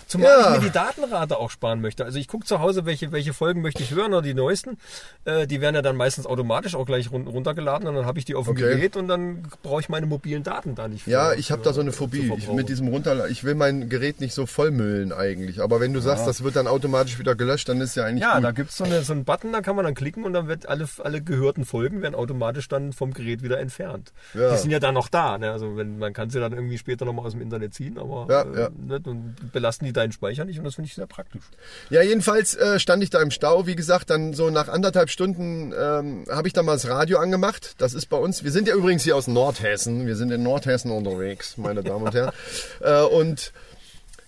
Zumal 0.09 0.27
Ja. 0.27 0.53
ich 0.55 0.59
mir 0.59 0.65
die 0.67 0.73
Datenrate 0.73 1.37
auch 1.37 1.51
sparen 1.51 1.81
möchte. 1.81 2.03
Also 2.03 2.17
ich 2.17 2.27
gucke 2.27 2.45
zu 2.45 2.59
Hause, 2.59 2.85
welche, 2.85 3.11
welche 3.11 3.31
Folgen 3.33 3.61
möchte 3.61 3.83
ich 3.83 3.91
hören 3.93 4.11
oder 4.11 4.23
die 4.23 4.33
neuesten. 4.33 4.77
Äh, 5.23 5.45
die 5.47 5.61
werden 5.61 5.75
ja 5.75 5.81
dann 5.83 5.95
meistens 5.95 6.25
automatisch 6.25 6.73
auch 6.75 6.85
gleich 6.87 7.11
run 7.11 7.27
runtergeladen 7.27 7.87
und 7.87 7.93
dann 7.93 8.05
habe 8.07 8.17
ich 8.17 8.25
die 8.25 8.33
auf 8.33 8.45
dem 8.47 8.51
Okay. 8.53 8.61
Gerät 8.75 8.97
und 8.97 9.07
dann 9.07 9.43
brauche 9.61 9.81
ich 9.81 9.87
meine 9.89 10.07
mobilen 10.07 10.41
Daten 10.43 10.73
da 10.73 10.87
nicht. 10.87 11.03
für- 11.03 11.11
ja, 11.11 11.33
ich 11.33 11.51
habe 11.51 11.61
da 11.61 11.73
so 11.73 11.81
eine 11.81 11.91
Phobie. 11.91 12.33
Ich, 12.37 12.51
mit 12.51 12.69
diesem 12.69 12.87
Runterladen, 12.87 13.31
ich 13.31 13.43
will 13.43 13.53
mein 13.53 13.87
Gerät 13.87 14.19
nicht 14.19 14.33
so 14.33 14.47
vollmüllen 14.47 15.13
eigentlich. 15.13 15.61
Aber 15.61 15.79
wenn 15.79 15.93
du 15.93 15.99
sagst, 15.99 16.25
das 16.25 16.43
wird 16.43 16.55
dann 16.55 16.65
automatisch 16.67 17.19
wieder 17.19 17.35
gelöscht, 17.35 17.69
dann 17.69 17.79
ist 17.79 17.95
ja 17.95 18.05
eigentlich 18.05 18.23
Ja, 18.23 18.35
gut. 18.35 18.43
da 18.45 18.51
gibt's 18.51 18.77
so, 18.77 18.85
eine, 18.85 19.03
so 19.03 19.13
einen 19.13 19.25
Button, 19.25 19.53
da 19.53 19.61
kann 19.61 19.75
man 19.75 19.85
dann 19.85 19.93
klicken 19.93 20.23
und 20.23 20.33
dann 20.33 20.47
wird 20.47 20.67
alle, 20.67 20.87
alle 21.03 21.21
gehörten 21.21 21.65
Folgen 21.65 22.01
werden 22.01 22.15
automatisch 22.15 22.67
dann 22.67 22.93
vom 22.93 23.13
Gerät 23.13 23.43
wieder 23.43 23.59
entfernt. 23.59 24.11
Ja. 24.33 24.51
Die 24.53 24.57
sind 24.57 24.71
ja 24.71 24.79
dann 24.79 24.95
noch 24.95 25.07
da. 25.09 25.37
Ne? 25.37 25.51
Also 25.51 25.77
wenn, 25.77 25.99
man 25.99 26.13
kann 26.13 26.31
sie 26.31 26.39
dann 26.39 26.53
irgendwie 26.53 26.79
später 26.79 27.05
nochmal 27.05 27.27
aus 27.27 27.33
dem 27.33 27.41
Internet 27.41 27.75
ziehen, 27.75 27.99
aber 27.99 28.27
äh. 28.29 28.69
Ne? 28.87 28.99
und 29.05 29.35
belasten 29.53 29.85
die 29.85 29.93
deinen 29.99 30.11
Speicher 30.11 30.45
nicht 30.45 30.57
und 30.57 30.65
das 30.65 30.75
finde 30.75 30.87
ich 30.87 30.95
sehr 30.95 31.07
praktisch. 31.07 31.43
Ja, 31.89 32.01
jedenfalls 32.01 32.55
äh, 32.55 32.79
stand 32.79 33.03
ich 33.03 33.09
da 33.09 33.21
im 33.21 33.31
Stau. 33.31 33.67
Wie 33.67 33.75
gesagt, 33.75 34.09
dann 34.09 34.33
so 34.33 34.49
nach 34.49 34.67
anderthalb 34.67 35.09
Stunden 35.09 35.73
ähm, 35.77 36.25
habe 36.29 36.47
ich 36.47 36.53
dann 36.53 36.65
mal 36.65 36.73
das 36.73 36.87
Radio 36.87 37.19
angemacht. 37.19 37.75
Das 37.77 37.93
ist 37.93 38.07
bei 38.07 38.17
uns. 38.17 38.43
Wir 38.43 38.51
sind 38.51 38.67
ja 38.67 38.75
übrigens 38.75 39.03
hier 39.03 39.15
aus 39.15 39.27
Nordhessen. 39.27 40.07
Wir 40.07 40.15
sind 40.15 40.31
in 40.31 40.43
Nordhessen 40.43 40.91
unterwegs, 40.91 41.57
meine 41.57 41.83
Damen 41.83 42.05
und 42.05 42.13
Herren. 42.13 42.31
Äh, 42.81 43.01
und 43.01 43.51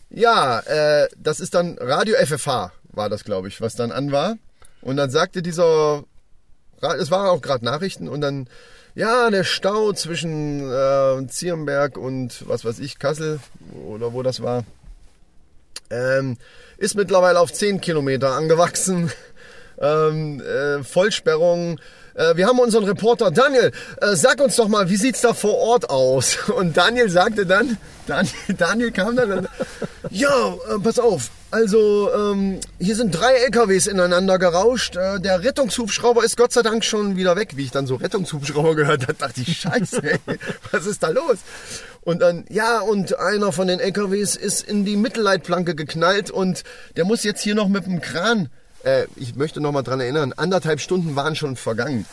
ja, 0.09 0.59
äh, 0.59 1.07
das 1.17 1.39
ist 1.39 1.53
dann 1.55 1.77
Radio 1.79 2.15
FFH, 2.17 2.71
war 2.91 3.09
das, 3.09 3.23
glaube 3.23 3.47
ich, 3.47 3.61
was 3.61 3.75
dann 3.75 3.91
an 3.91 4.11
war. 4.11 4.35
Und 4.81 4.97
dann 4.97 5.09
sagte 5.09 5.41
dieser, 5.41 6.03
es 6.97 7.11
waren 7.11 7.27
auch 7.27 7.41
gerade 7.41 7.63
Nachrichten 7.63 8.09
und 8.09 8.21
dann, 8.21 8.47
ja, 8.95 9.29
der 9.29 9.43
Stau 9.43 9.93
zwischen 9.93 10.69
äh, 10.69 11.27
Zierenberg 11.27 11.97
und 11.97 12.47
was 12.47 12.65
weiß 12.65 12.79
ich, 12.79 12.99
Kassel 12.99 13.39
oder 13.87 14.11
wo 14.13 14.21
das 14.21 14.41
war, 14.41 14.65
ähm, 15.91 16.37
ist 16.77 16.95
mittlerweile 16.95 17.39
auf 17.39 17.53
10 17.53 17.81
Kilometer 17.81 18.31
angewachsen. 18.31 19.11
Ähm, 19.83 20.39
äh, 20.41 20.83
Vollsperrung. 20.83 21.79
Äh, 22.13 22.35
wir 22.35 22.45
haben 22.45 22.59
unseren 22.59 22.83
Reporter 22.83 23.31
Daniel. 23.31 23.71
Äh, 23.99 24.15
sag 24.15 24.39
uns 24.39 24.55
doch 24.55 24.67
mal, 24.67 24.91
wie 24.91 24.95
sieht's 24.95 25.21
da 25.21 25.33
vor 25.33 25.57
Ort 25.57 25.89
aus? 25.89 26.37
Und 26.55 26.77
Daniel 26.77 27.09
sagte 27.09 27.47
dann, 27.47 27.77
Daniel, 28.05 28.33
Daniel 28.59 28.91
kam 28.91 29.15
dann, 29.15 29.31
und, 29.31 29.49
ja, 30.11 30.53
äh, 30.69 30.79
pass 30.83 30.99
auf. 30.99 31.31
Also 31.51 32.09
ähm, 32.13 32.61
hier 32.79 32.95
sind 32.95 33.11
drei 33.11 33.33
LKWs 33.33 33.87
ineinander 33.87 34.39
gerauscht. 34.39 34.95
Äh, 34.95 35.19
der 35.19 35.43
Rettungshubschrauber 35.43 36.23
ist 36.23 36.37
Gott 36.37 36.53
sei 36.53 36.61
Dank 36.61 36.85
schon 36.85 37.17
wieder 37.17 37.35
weg. 37.35 37.57
Wie 37.57 37.65
ich 37.65 37.71
dann 37.71 37.87
so 37.87 37.95
Rettungshubschrauber 37.95 38.73
gehört 38.77 39.03
habe, 39.03 39.15
dachte 39.15 39.41
ich, 39.41 39.57
Scheiße, 39.57 40.01
ey, 40.01 40.19
was 40.71 40.85
ist 40.85 41.03
da 41.03 41.09
los? 41.09 41.39
Und 42.03 42.21
dann, 42.21 42.45
ja, 42.49 42.79
und 42.79 43.19
einer 43.19 43.51
von 43.51 43.67
den 43.67 43.81
LKWs 43.81 44.37
ist 44.37 44.63
in 44.63 44.85
die 44.85 44.95
Mittelleitplanke 44.95 45.75
geknallt 45.75 46.31
und 46.31 46.63
der 46.95 47.03
muss 47.03 47.23
jetzt 47.23 47.41
hier 47.41 47.53
noch 47.53 47.67
mit 47.67 47.85
dem 47.85 47.99
Kran, 47.99 48.49
äh, 48.83 49.03
ich 49.17 49.35
möchte 49.35 49.59
noch 49.59 49.73
mal 49.73 49.83
dran 49.83 49.99
erinnern, 49.99 50.33
anderthalb 50.35 50.79
Stunden 50.79 51.17
waren 51.17 51.35
schon 51.35 51.57
vergangen. 51.57 52.05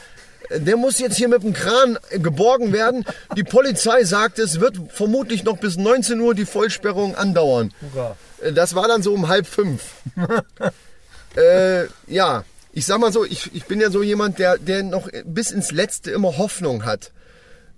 Der 0.51 0.77
muss 0.77 0.99
jetzt 0.99 1.17
hier 1.17 1.29
mit 1.29 1.43
dem 1.43 1.53
Kran 1.53 1.99
geborgen 2.11 2.73
werden. 2.73 3.05
Die 3.37 3.45
Polizei 3.45 4.05
sagt, 4.05 4.39
es 4.39 4.61
wird 4.61 4.77
vermutlich 4.89 5.45
noch 5.45 5.59
bis 5.59 5.77
19 5.77 6.21
Uhr 6.21 6.35
die 6.35 6.47
Vollsperrung 6.47 7.15
andauern. 7.15 7.73
Hurra. 7.95 8.17
Äh, 8.41 8.53
Das 8.53 8.75
war 8.75 8.89
dann 8.89 9.03
so 9.03 9.13
um 9.13 9.29
halb 9.29 9.47
fünf. 9.47 9.83
äh, 11.37 11.85
ja, 12.07 12.45
ich 12.73 12.87
sag 12.87 12.99
mal 12.99 13.13
so, 13.13 13.25
ich, 13.25 13.55
ich 13.55 13.65
bin 13.67 13.81
ja 13.81 13.91
so 13.91 14.03
jemand, 14.03 14.39
der, 14.39 14.59
der 14.59 14.83
noch 14.83 15.09
bis 15.25 15.51
ins 15.51 15.71
Letzte 15.73 16.11
immer 16.11 16.39
Hoffnung 16.39 16.85
hat. 16.85 17.13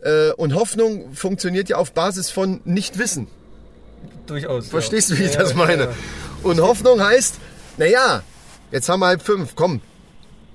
Äh, 0.02 0.30
und 0.32 0.54
Hoffnung 0.54 1.14
funktioniert 1.14 1.68
ja 1.68 1.76
auf 1.76 1.92
Basis 1.92 2.30
von 2.30 2.60
Nichtwissen. 2.64 3.28
Durchaus. 4.26 4.68
Verstehst 4.68 5.10
du, 5.10 5.14
ja. 5.14 5.20
wie 5.20 5.24
ich 5.24 5.34
Ja, 5.34 5.40
das 5.40 5.54
meine? 5.54 5.84
ja. 5.84 5.94
Und 6.42 6.60
Hoffnung 6.60 7.02
heißt, 7.02 7.34
naja, 7.76 8.22
jetzt 8.70 8.88
haben 8.88 9.00
wir 9.00 9.06
halb 9.08 9.22
fünf, 9.22 9.54
komm. 9.56 9.80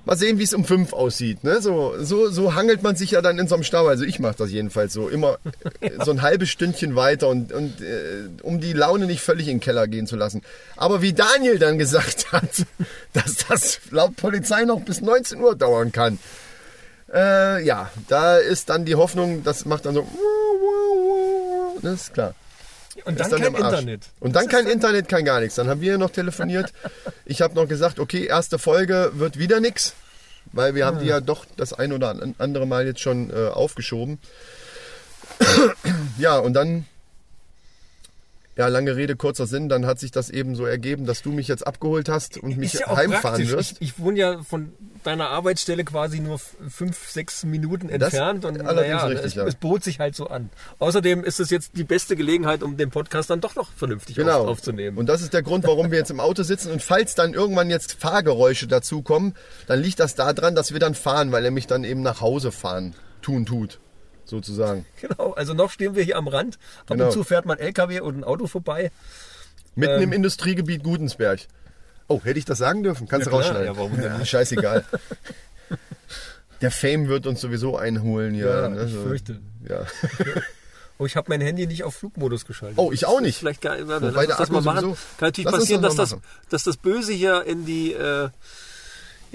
Mal 0.05 0.17
sehen, 0.17 0.37
wie 0.37 0.43
es 0.43 0.53
um 0.53 0.65
fünf 0.65 0.93
aussieht. 0.93 1.43
Ne? 1.43 1.61
So, 1.61 1.95
so, 1.99 2.29
so 2.29 2.53
hangelt 2.53 2.83
man 2.83 2.95
sich 2.95 3.11
ja 3.11 3.21
dann 3.21 3.39
in 3.39 3.47
so 3.47 3.55
einem 3.55 3.63
Stau. 3.63 3.87
Also 3.87 4.03
ich 4.05 4.19
mache 4.19 4.35
das 4.37 4.51
jedenfalls 4.51 4.93
so. 4.93 5.09
Immer 5.09 5.39
äh, 5.81 5.91
so 6.03 6.11
ein 6.11 6.21
halbes 6.21 6.49
Stündchen 6.49 6.95
weiter 6.95 7.27
und, 7.27 7.51
und 7.51 7.81
äh, 7.81 8.29
um 8.43 8.59
die 8.59 8.73
Laune 8.73 9.07
nicht 9.07 9.21
völlig 9.21 9.47
in 9.47 9.55
den 9.55 9.59
Keller 9.61 9.87
gehen 9.87 10.05
zu 10.05 10.15
lassen. 10.15 10.43
Aber 10.77 11.01
wie 11.01 11.13
Daniel 11.13 11.57
dann 11.57 11.79
gesagt 11.79 12.27
hat, 12.31 12.65
dass 13.13 13.37
das 13.47 13.79
laut 13.89 14.15
Polizei 14.15 14.63
noch 14.63 14.81
bis 14.81 15.01
19 15.01 15.39
Uhr 15.41 15.55
dauern 15.55 15.91
kann. 15.91 16.19
Äh, 17.11 17.63
ja, 17.65 17.89
da 18.07 18.37
ist 18.37 18.69
dann 18.69 18.85
die 18.85 18.95
Hoffnung, 18.95 19.43
das 19.43 19.65
macht 19.65 19.85
dann 19.85 19.95
so. 19.95 20.07
Das 21.81 21.93
ist 22.01 22.13
klar. 22.13 22.35
Und 23.03 23.19
dann 23.19 23.31
im 23.33 23.53
kein. 23.53 23.55
Internet. 23.55 24.01
Und 24.19 24.35
dann 24.35 24.47
kein 24.47 24.67
Internet, 24.67 25.09
kein 25.09 25.25
gar 25.25 25.41
nichts. 25.41 25.55
Dann 25.55 25.67
haben 25.67 25.81
wir 25.81 25.97
noch 25.97 26.11
telefoniert. 26.11 26.71
Ich 27.27 27.41
habe 27.41 27.55
noch 27.55 27.67
gesagt, 27.67 27.99
okay, 27.99 28.25
erste 28.25 28.59
Folge 28.59 29.11
wird 29.15 29.37
wieder 29.39 29.59
nix, 29.59 29.93
weil 30.53 30.75
wir 30.75 30.85
haben 30.85 30.99
die 30.99 31.07
ja 31.07 31.19
doch 31.21 31.43
das 31.57 31.73
ein 31.73 31.91
oder 31.91 32.09
an- 32.09 32.35
andere 32.37 32.67
Mal 32.67 32.85
jetzt 32.85 32.99
schon 33.01 33.31
äh, 33.31 33.47
aufgeschoben. 33.49 34.19
ja, 36.19 36.37
und 36.37 36.53
dann, 36.53 36.85
ja, 38.57 38.67
lange 38.69 38.95
Rede, 38.95 39.15
kurzer 39.15 39.47
Sinn, 39.47 39.67
dann 39.67 39.85
hat 39.85 39.99
sich 39.99 40.11
das 40.11 40.29
eben 40.29 40.55
so 40.55 40.65
ergeben, 40.65 41.05
dass 41.05 41.21
du 41.21 41.31
mich 41.31 41.47
jetzt 41.47 41.67
abgeholt 41.67 42.07
hast 42.07 42.37
und 42.37 42.57
mich 42.57 42.73
ja 42.73 42.87
auch 42.87 42.95
heimfahren 42.95 43.21
praktisch. 43.21 43.51
wirst. 43.51 43.71
Ich, 43.81 43.89
ich 43.89 43.99
wohne 43.99 44.17
ja 44.17 44.43
von 44.43 44.71
deiner 45.03 45.29
Arbeitsstelle 45.29 45.83
quasi 45.83 46.19
nur 46.19 46.39
fünf, 46.39 47.09
sechs 47.09 47.43
Minuten 47.43 47.87
Das 47.89 47.95
entfernt 48.13 48.45
und 48.45 48.61
allerdings 48.61 48.93
naja, 48.95 49.05
richtig, 49.05 49.25
es, 49.25 49.33
ja. 49.35 49.45
es 49.45 49.55
bot 49.55 49.83
sich 49.83 49.99
halt 49.99 50.15
so 50.15 50.27
an. 50.27 50.49
Außerdem 50.79 51.23
ist 51.23 51.39
es 51.39 51.49
jetzt 51.49 51.71
die 51.75 51.83
beste 51.83 52.15
Gelegenheit, 52.15 52.63
um 52.63 52.77
den 52.77 52.91
Podcast 52.91 53.29
dann 53.29 53.41
doch 53.41 53.55
noch 53.55 53.71
vernünftig 53.73 54.15
Genau. 54.15 54.43
auf, 54.43 54.47
aufzunehmen. 54.47 54.97
Und 54.97 55.07
das 55.07 55.21
ist 55.21 55.33
der 55.33 55.43
Grund, 55.43 55.67
warum 55.67 55.91
wir 55.91 55.97
jetzt 55.97 56.11
im 56.11 56.19
Auto 56.19 56.43
sitzen. 56.43 56.71
Und 56.71 56.81
falls 56.81 57.13
dann 57.13 57.33
irgendwann 57.33 57.69
jetzt 57.69 57.93
Fahrgeräusche 57.99 58.67
dazukommen, 58.67 59.35
dann 59.67 59.81
liegt 59.81 59.99
das 59.99 60.15
daran, 60.15 60.55
dass 60.55 60.71
wir 60.71 60.79
dann 60.79 60.95
fahren, 60.95 61.31
weil 61.31 61.43
er 61.43 61.51
mich 61.51 61.67
dann 61.67 61.83
eben 61.83 62.01
nach 62.01 62.21
Hause 62.21 62.51
fahren 62.51 62.95
tun 63.21 63.45
tut, 63.45 63.79
sozusagen. 64.29 64.85
genau, 65.01 65.33
also 65.33 65.53
noch 65.53 65.71
stehen 65.71 65.95
wir 65.95 66.03
hier 66.03 66.17
am 66.17 66.27
Rand. 66.27 66.55
Ab 66.81 66.87
Genau. 66.91 67.05
und 67.05 67.11
zu 67.11 67.23
fährt 67.23 67.45
mal 67.45 67.53
ein 67.53 67.59
LKW 67.59 67.99
und 68.01 68.17
ein 68.17 68.23
Auto 68.23 68.47
vorbei. 68.47 68.91
Mitten 69.75 69.95
Ähm. 69.97 70.03
im 70.03 70.13
Industriegebiet 70.13 70.83
Gudensberg. 70.83 71.41
Oh, 72.07 72.21
hätte 72.23 72.37
ich 72.39 72.45
das 72.45 72.59
sagen 72.59 72.83
dürfen? 72.83 73.07
Kannst 73.07 73.25
Ja, 73.25 73.31
du 73.31 73.37
rausschneiden. 73.37 73.65
Ja, 73.65 73.77
warum 73.77 73.99
denn 73.99 74.17
nicht? 74.19 74.29
scheißegal. 74.29 74.85
Der 76.61 76.71
Fame 76.71 77.07
wird 77.07 77.27
uns 77.27 77.41
sowieso 77.41 77.77
einholen 77.77 78.33
hier. 78.33 78.47
Ja, 78.47 78.69
ne? 78.69 78.85
ich 78.85 78.93
so. 78.93 79.01
fürchte. 79.03 79.39
Ja. 79.67 79.85
Oh, 80.97 81.05
ich 81.05 81.17
habe 81.17 81.25
mein 81.27 81.41
Handy 81.41 81.67
nicht 81.67 81.83
auf 81.83 81.93
Flugmodus 81.95 82.45
geschaltet. 82.45 82.77
Oh, 82.77 82.89
ich 82.93 83.05
auch 83.05 83.19
nicht. 83.19 83.39
Vielleicht 83.39 83.59
gar, 83.61 83.75
warte, 83.85 84.11
lass 84.11 84.27
uns 84.27 84.37
das 84.37 84.49
mal 84.49 84.61
machen. 84.61 84.95
Kann 85.17 85.27
natürlich 85.27 85.51
Lass 85.51 85.59
passieren, 85.59 85.81
das 85.81 85.97
dass 85.97 86.11
das, 86.11 86.19
dass 86.47 86.63
das 86.63 86.77
Böse 86.77 87.11
hier 87.11 87.43
in 87.43 87.65
die, 87.65 87.91
äh, 87.91 88.29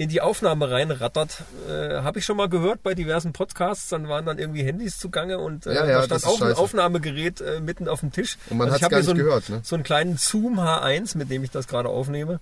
in 0.01 0.09
die 0.09 0.19
Aufnahme 0.19 0.71
reinrattert. 0.71 1.43
Äh, 1.69 2.01
habe 2.01 2.17
ich 2.17 2.25
schon 2.25 2.35
mal 2.35 2.49
gehört 2.49 2.81
bei 2.81 2.95
diversen 2.95 3.33
Podcasts. 3.33 3.89
Dann 3.89 4.09
waren 4.09 4.25
dann 4.25 4.39
irgendwie 4.39 4.63
Handys 4.63 4.97
zugange 4.97 5.37
und 5.37 5.67
äh, 5.67 5.75
Ja, 5.75 5.85
ja, 5.85 6.01
da 6.01 6.07
das 6.07 6.23
stand 6.23 6.41
auch 6.41 6.41
ein. 6.41 6.53
Aufnahmegerät 6.53 7.39
äh, 7.39 7.59
mitten 7.59 7.87
auf 7.87 7.99
dem 7.99 8.11
Tisch. 8.11 8.39
Und 8.49 8.57
man 8.57 8.67
ich 8.69 8.73
hat's 8.73 8.83
hab 8.83 8.89
gar 8.89 8.99
hier 8.99 9.05
so 9.05 9.11
nicht 9.13 9.19
einen, 9.19 9.27
gehört, 9.27 9.49
ne? 9.49 9.59
So 9.63 9.75
einen 9.75 9.83
kleinen 9.83 10.17
Zoom 10.17 10.59
H1, 10.59 11.17
mit 11.19 11.29
dem 11.29 11.43
ich 11.43 11.51
das 11.51 11.67
gerade 11.67 11.87
aufnehme. 11.89 12.39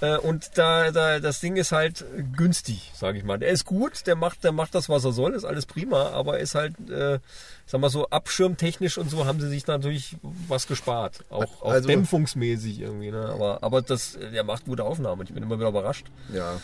Äh, 0.00 0.16
Und 0.18 0.50
da, 0.58 0.90
da, 0.90 1.20
das 1.20 1.40
Ding 1.40 1.56
ist 1.56 1.72
halt 1.72 2.04
günstig, 2.36 2.92
sage 2.94 3.18
ich 3.18 3.24
mal. 3.24 3.38
Der 3.38 3.48
ist 3.50 3.64
gut, 3.64 4.06
der 4.06 4.16
macht, 4.16 4.42
der 4.44 4.52
macht 4.52 4.74
das, 4.74 4.88
was 4.88 5.04
er 5.04 5.12
soll, 5.12 5.34
ist 5.34 5.44
alles 5.44 5.66
prima, 5.66 6.10
aber 6.10 6.40
ist 6.40 6.54
halt, 6.54 6.74
äh, 6.90 7.20
sag 7.66 7.80
mal 7.80 7.90
so, 7.90 8.08
abschirmtechnisch 8.10 8.98
und 8.98 9.10
so 9.10 9.24
haben 9.26 9.40
sie 9.40 9.48
sich 9.48 9.66
natürlich 9.66 10.16
was 10.48 10.66
gespart. 10.66 11.24
Auch, 11.30 11.62
auch 11.62 11.70
Also- 11.72 11.88
dämpfungsmäßig 11.88 12.80
irgendwie. 12.80 13.10
Ne? 13.10 13.28
Aber, 13.32 13.62
aber 13.62 13.82
das, 13.82 14.18
der 14.32 14.44
macht 14.44 14.64
gute 14.66 14.84
Aufnahmen. 14.84 15.22
Ich 15.26 15.32
bin 15.32 15.42
immer 15.42 15.58
wieder 15.58 15.68
überrascht. 15.68 16.06
ja. 16.32 16.60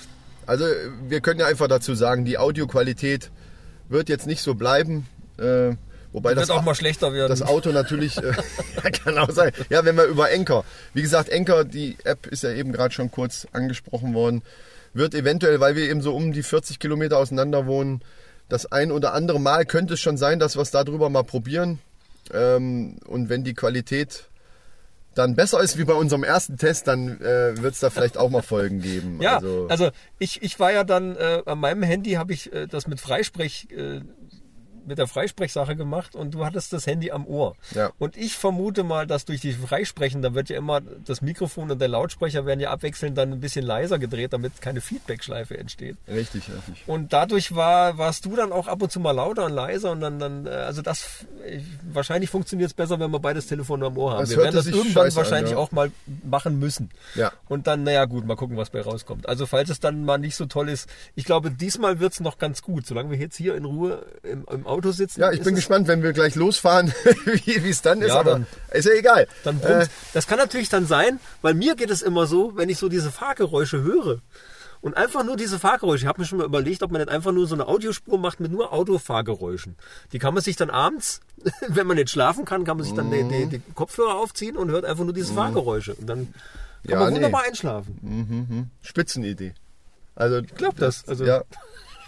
Also 0.47 0.65
wir 1.07 1.21
können 1.21 1.39
ja 1.39 1.47
einfach 1.47 1.69
dazu 1.69 1.95
sagen, 1.95 2.25
die 2.25 2.37
Audioqualität 2.37 3.31
wird 3.89 4.09
jetzt 4.09 4.27
nicht 4.27 4.43
so 4.43 4.55
bleiben. 4.55 5.07
Äh, 5.39 5.77
wobei 6.13 6.31
Wird 6.31 6.41
das 6.41 6.51
auch 6.51 6.63
mal 6.63 6.75
schlechter 6.75 7.13
werden. 7.13 7.29
das 7.31 7.43
Auto 7.43 7.71
natürlich, 7.71 8.19
äh, 8.19 8.33
ja, 8.33 8.91
kann 9.05 9.19
auch 9.19 9.31
sein. 9.31 9.53
Ja, 9.69 9.85
wenn 9.85 9.97
wir 9.97 10.05
über 10.05 10.31
Enker, 10.31 10.65
wie 10.95 11.03
gesagt, 11.03 11.29
Enker, 11.29 11.65
die 11.65 11.97
App 12.05 12.27
ist 12.27 12.43
ja 12.43 12.51
eben 12.51 12.73
gerade 12.73 12.95
schon 12.95 13.11
kurz 13.11 13.47
angesprochen 13.53 14.15
worden, 14.15 14.43
wird 14.93 15.15
eventuell, 15.15 15.61
weil 15.61 15.77
wir 15.77 15.89
eben 15.89 16.03
so 16.03 16.15
um 16.15 16.33
die 16.33 16.43
40 16.43 16.79
Kilometer 16.79 17.19
auseinander 17.19 17.67
wohnen, 17.67 18.03
das 18.49 18.71
ein 18.71 18.91
oder 18.91 19.13
andere 19.15 19.41
Mal 19.41 19.65
könnte 19.65 19.95
es 19.95 20.01
schon 20.01 20.17
sein, 20.17 20.39
dass 20.39 20.57
wir 20.57 20.63
es 20.63 20.71
darüber 20.71 21.09
mal 21.09 21.23
probieren. 21.23 21.79
Ähm, 22.33 22.99
und 23.07 23.29
wenn 23.29 23.45
die 23.45 23.55
Qualität 23.55 24.25
dann 25.15 25.35
besser 25.35 25.61
ist 25.61 25.77
wie 25.77 25.85
bei 25.85 25.93
unserem 25.93 26.23
ersten 26.23 26.57
Test, 26.57 26.87
dann 26.87 27.21
äh, 27.21 27.61
wird 27.61 27.75
es 27.75 27.81
da 27.81 27.91
vielleicht 27.91 28.17
auch 28.17 28.31
mal 28.31 28.43
Folgen 28.43 28.81
geben. 28.81 29.21
Ja, 29.21 29.37
also, 29.37 29.67
also, 29.69 29.91
ich, 30.19 30.43
ich 30.43 30.59
war 30.61 30.73
ja 30.73 30.85
dann, 30.85 31.17
äh, 31.17 31.43
an 31.47 31.59
meinem 31.59 31.83
Handy 31.83 32.13
habe 32.13 32.33
ich 32.33 32.53
äh, 32.53 32.67
das 32.67 32.87
mit 32.87 33.01
Freisprech, 33.01 33.69
äh, 33.71 34.01
mit 34.87 34.99
der 34.99 35.07
Freisprechsache 35.07 35.77
gemacht 35.77 36.15
und 36.15 36.35
du 36.35 36.45
hattest 36.45 36.73
das 36.73 36.87
Handy 36.87 37.11
am 37.11 37.27
Ohr. 37.27 37.55
Ja. 37.75 37.91
Und 37.99 38.17
ich 38.17 38.37
vermute 38.37 38.83
mal, 38.85 39.07
dass 39.07 39.25
durch 39.25 39.41
die 39.41 39.53
Freisprechen, 39.53 40.23
da 40.23 40.35
wird 40.35 40.49
ja 40.49 40.57
immer 40.57 40.81
das 40.81 41.23
Mikrofon 41.23 41.71
und 41.71 41.81
der 41.81 41.89
Lautsprecher 41.89 42.47
werden 42.47 42.61
ja 42.61 42.71
abwechselnd 42.71 43.17
dann 43.17 43.33
ein 43.33 43.41
bisschen 43.41 43.65
leiser 43.65 43.99
gedreht, 43.99 44.33
damit 44.33 44.61
keine 44.61 44.81
Feedbackschleife 44.81 45.57
entsteht. 45.57 45.97
richtig, 46.09 46.49
richtig. 46.49 46.85
Und 46.87 47.13
dadurch 47.13 47.55
war, 47.55 47.99
warst 47.99 48.25
du 48.25 48.37
dann 48.37 48.53
auch 48.53 48.69
ab 48.69 48.83
und 48.83 48.91
zu 48.91 49.01
mal 49.01 49.13
lauter 49.13 49.47
und 49.47 49.53
leiser 49.53 49.93
und 49.93 50.01
dann, 50.01 50.19
dann 50.19 50.47
äh, 50.47 50.51
also 50.51 50.83
das, 50.83 51.27
ich, 51.47 51.65
wahrscheinlich 51.93 52.31
funktioniert 52.31 52.71
es 52.71 52.75
besser, 52.75 52.99
wenn 53.01 53.11
wir 53.11 53.21
beides 53.21 53.47
Telefon 53.47 53.83
am 53.83 53.97
Ohr 53.97 54.13
haben. 54.13 54.21
Das 54.21 54.31
wir 54.31 54.39
werden 54.39 54.55
das 54.55 54.67
irgendwann 54.67 55.05
scheiße 55.05 55.21
an, 55.21 55.25
wahrscheinlich 55.25 55.53
ja. 55.53 55.59
auch 55.59 55.73
mal 55.73 55.91
machen 56.25 56.59
müssen. 56.59 56.91
Ja. 57.15 57.33
Und 57.49 57.67
dann, 57.67 57.83
naja 57.83 58.05
gut, 58.05 58.27
mal 58.27 58.37
gucken, 58.37 58.57
was 58.57 58.71
bei 58.71 58.81
rauskommt. 58.81 59.29
Also 59.29 59.47
falls 59.47 59.71
es 59.71 59.81
dann 59.81 60.05
mal 60.05 60.19
nicht 60.19 60.37
so 60.37 60.47
toll 60.47 60.69
ist, 60.69 60.89
ich 61.15 61.25
glaube, 61.25 61.51
diesmal 61.51 62.01
wird 62.01 62.13
es 62.13 62.21
noch 62.21 62.39
ganz 62.39 62.63
gut, 62.63 62.87
solange 62.87 63.11
wir 63.11 63.19
jetzt 63.19 63.37
hier 63.37 63.55
in 63.55 63.65
Ruhe 63.65 64.05
im, 64.23 64.45
im 64.51 64.67
Auto 64.71 64.93
sitzen. 64.93 65.21
Ja, 65.21 65.31
ich 65.33 65.41
bin 65.43 65.55
es- 65.55 65.61
gespannt, 65.61 65.89
wenn 65.89 66.03
wir 66.03 66.13
gleich 66.13 66.35
losfahren, 66.35 66.93
wie 67.45 67.69
es 67.69 67.83
dann 67.83 68.01
ist, 68.01 68.09
Ja, 68.09 68.21
aber 68.21 68.31
dann- 68.33 68.47
ist 68.73 68.87
ja 68.87 68.93
egal. 68.93 69.27
Dann 69.45 69.61
Äh, 69.61 69.87
das 70.15 70.27
kann 70.27 70.39
natürlich 70.39 70.69
dann 70.69 70.87
sein, 70.87 71.21
weil 71.43 71.55
mir 71.55 71.77
geht 71.77 71.91
es 71.91 72.03
immer 72.03 72.27
so, 72.27 72.57
wenn 72.57 72.69
ich 72.69 72.79
so 72.79 72.89
diese 72.89 73.11
Fahrgeräusche 73.11 73.83
höre. 73.83 74.21
Und 74.83 74.97
einfach 74.97 75.25
nur 75.25 75.37
diese 75.37 75.59
Fahrgeräusche. 75.59 76.05
Ich 76.05 76.09
habe 76.09 76.23
mir 76.23 76.27
schon 76.27 76.39
mal 76.39 76.47
überlegt, 76.47 76.83
ob 76.83 76.91
man 76.91 77.03
nicht 77.03 77.11
einfach 77.11 77.33
nur 77.33 77.47
so 77.47 77.55
eine 77.55 77.69
Audiospur 77.69 78.17
macht 78.19 78.41
mit 78.41 78.51
nur 78.51 78.73
Autofahrgeräuschen. 78.73 79.77
Die 80.15 80.19
kann 80.19 80.33
man 80.33 80.43
sich 80.43 80.57
dann 80.57 80.71
abends, 80.71 81.21
wenn 81.69 81.87
man 81.87 81.99
nicht 81.99 82.09
schlafen 82.09 82.47
kann, 82.47 82.65
kann 82.65 82.79
man 82.79 82.85
sich 82.87 82.95
dann 82.95 83.11
die, 83.11 83.23
die, 83.25 83.47
die 83.47 83.63
Kopfhörer 83.75 84.15
aufziehen 84.15 84.57
und 84.57 84.71
hört 84.71 84.87
einfach 84.87 85.05
nur 85.05 85.13
diese 85.13 85.35
Fahrgeräusche. 85.35 85.95
Und 85.97 86.07
dann 86.07 86.33
kann 86.87 86.93
Ja, 86.93 86.99
man 87.01 87.09
nee. 87.11 87.17
wunderbar 87.17 87.43
einschlafen. 87.43 88.71
Spitzenidee. 88.81 89.53
Also 90.15 90.41
Klappt 90.57 90.81
das? 90.81 91.07
Also- 91.07 91.25
ja. 91.27 91.43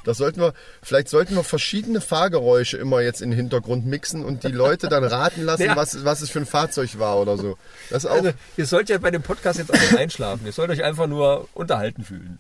Das 0.05 0.19
sollten 0.19 0.41
wir, 0.41 0.53
vielleicht 0.83 1.09
sollten 1.09 1.35
wir 1.37 1.45
verschiedene 1.45 2.01
Fahrgeräusche 2.01 2.77
immer 2.77 3.01
jetzt 3.01 3.23
in 3.23 3.31
den 3.31 3.37
Hintergrund 3.37 3.87
mixen 3.87 4.25
und 4.25 4.43
die 4.45 4.49
Leute 4.49 4.89
dann 4.89 5.05
raten 5.05 5.43
lassen, 5.43 5.63
Ja. 5.67 5.77
was, 5.77 6.05
was 6.05 6.21
es 6.23 6.31
für 6.31 6.41
ein 6.41 6.47
Fahrzeug 6.47 6.99
war 6.99 7.19
oder 7.21 7.37
so. 7.39 7.57
Das 7.91 8.05
auch, 8.07 8.13
Also, 8.17 8.31
ihr 8.57 8.67
sollt 8.67 8.89
ja 8.89 8.99
bei 8.99 9.11
dem 9.11 9.23
Podcast 9.23 9.59
jetzt 9.59 9.71
auch 9.73 9.81
nicht 9.81 9.97
einschlafen. 9.97 10.45
Ihr 10.47 10.53
sollt 10.53 10.71
euch 10.71 10.83
einfach 10.83 11.07
nur 11.07 11.49
unterhalten 11.55 12.05
fühlen. 12.05 12.39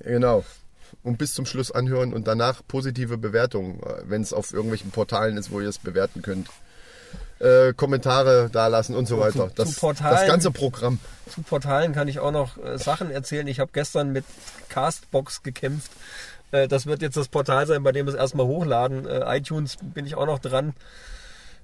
genau. 0.00 0.44
Und 1.02 1.18
bis 1.18 1.34
zum 1.34 1.44
Schluss 1.44 1.70
anhören 1.70 2.14
und 2.14 2.26
danach 2.26 2.62
positive 2.66 3.18
Bewertungen, 3.18 3.80
wenn 4.04 4.22
es 4.22 4.32
auf 4.32 4.52
irgendwelchen 4.52 4.90
Portalen 4.90 5.36
ist, 5.36 5.50
wo 5.50 5.60
ihr 5.60 5.68
es 5.68 5.78
bewerten 5.78 6.22
könnt. 6.22 6.48
Äh, 7.40 7.74
Kommentare 7.74 8.48
dalassen 8.50 8.94
und 8.94 9.06
so 9.06 9.18
weiter. 9.18 9.48
zu 9.48 9.54
Das, 9.56 9.74
Portalen- 9.74 10.14
das 10.16 10.26
ganze 10.26 10.50
Programm. 10.50 10.98
Zu 11.28 11.42
Portalen 11.42 11.92
kann 11.92 12.08
ich 12.08 12.20
auch 12.20 12.30
noch 12.30 12.56
äh, 12.62 12.78
Sachen 12.78 13.10
erzählen. 13.10 13.46
Ich 13.48 13.58
habe 13.60 13.70
gestern 13.74 14.12
mit 14.12 14.24
Castbox 14.68 15.42
gekämpft. 15.42 15.90
Äh, 16.54 16.68
das 16.68 16.86
wird 16.86 17.02
jetzt 17.02 17.16
das 17.16 17.28
Portal 17.28 17.66
sein, 17.66 17.82
bei 17.82 17.92
dem 17.92 18.06
wir 18.06 18.12
es 18.12 18.18
erstmal 18.18 18.46
hochladen. 18.46 19.06
Äh, 19.06 19.36
iTunes 19.38 19.76
bin 19.82 20.06
ich 20.06 20.14
auch 20.14 20.26
noch 20.26 20.38
dran. 20.38 20.74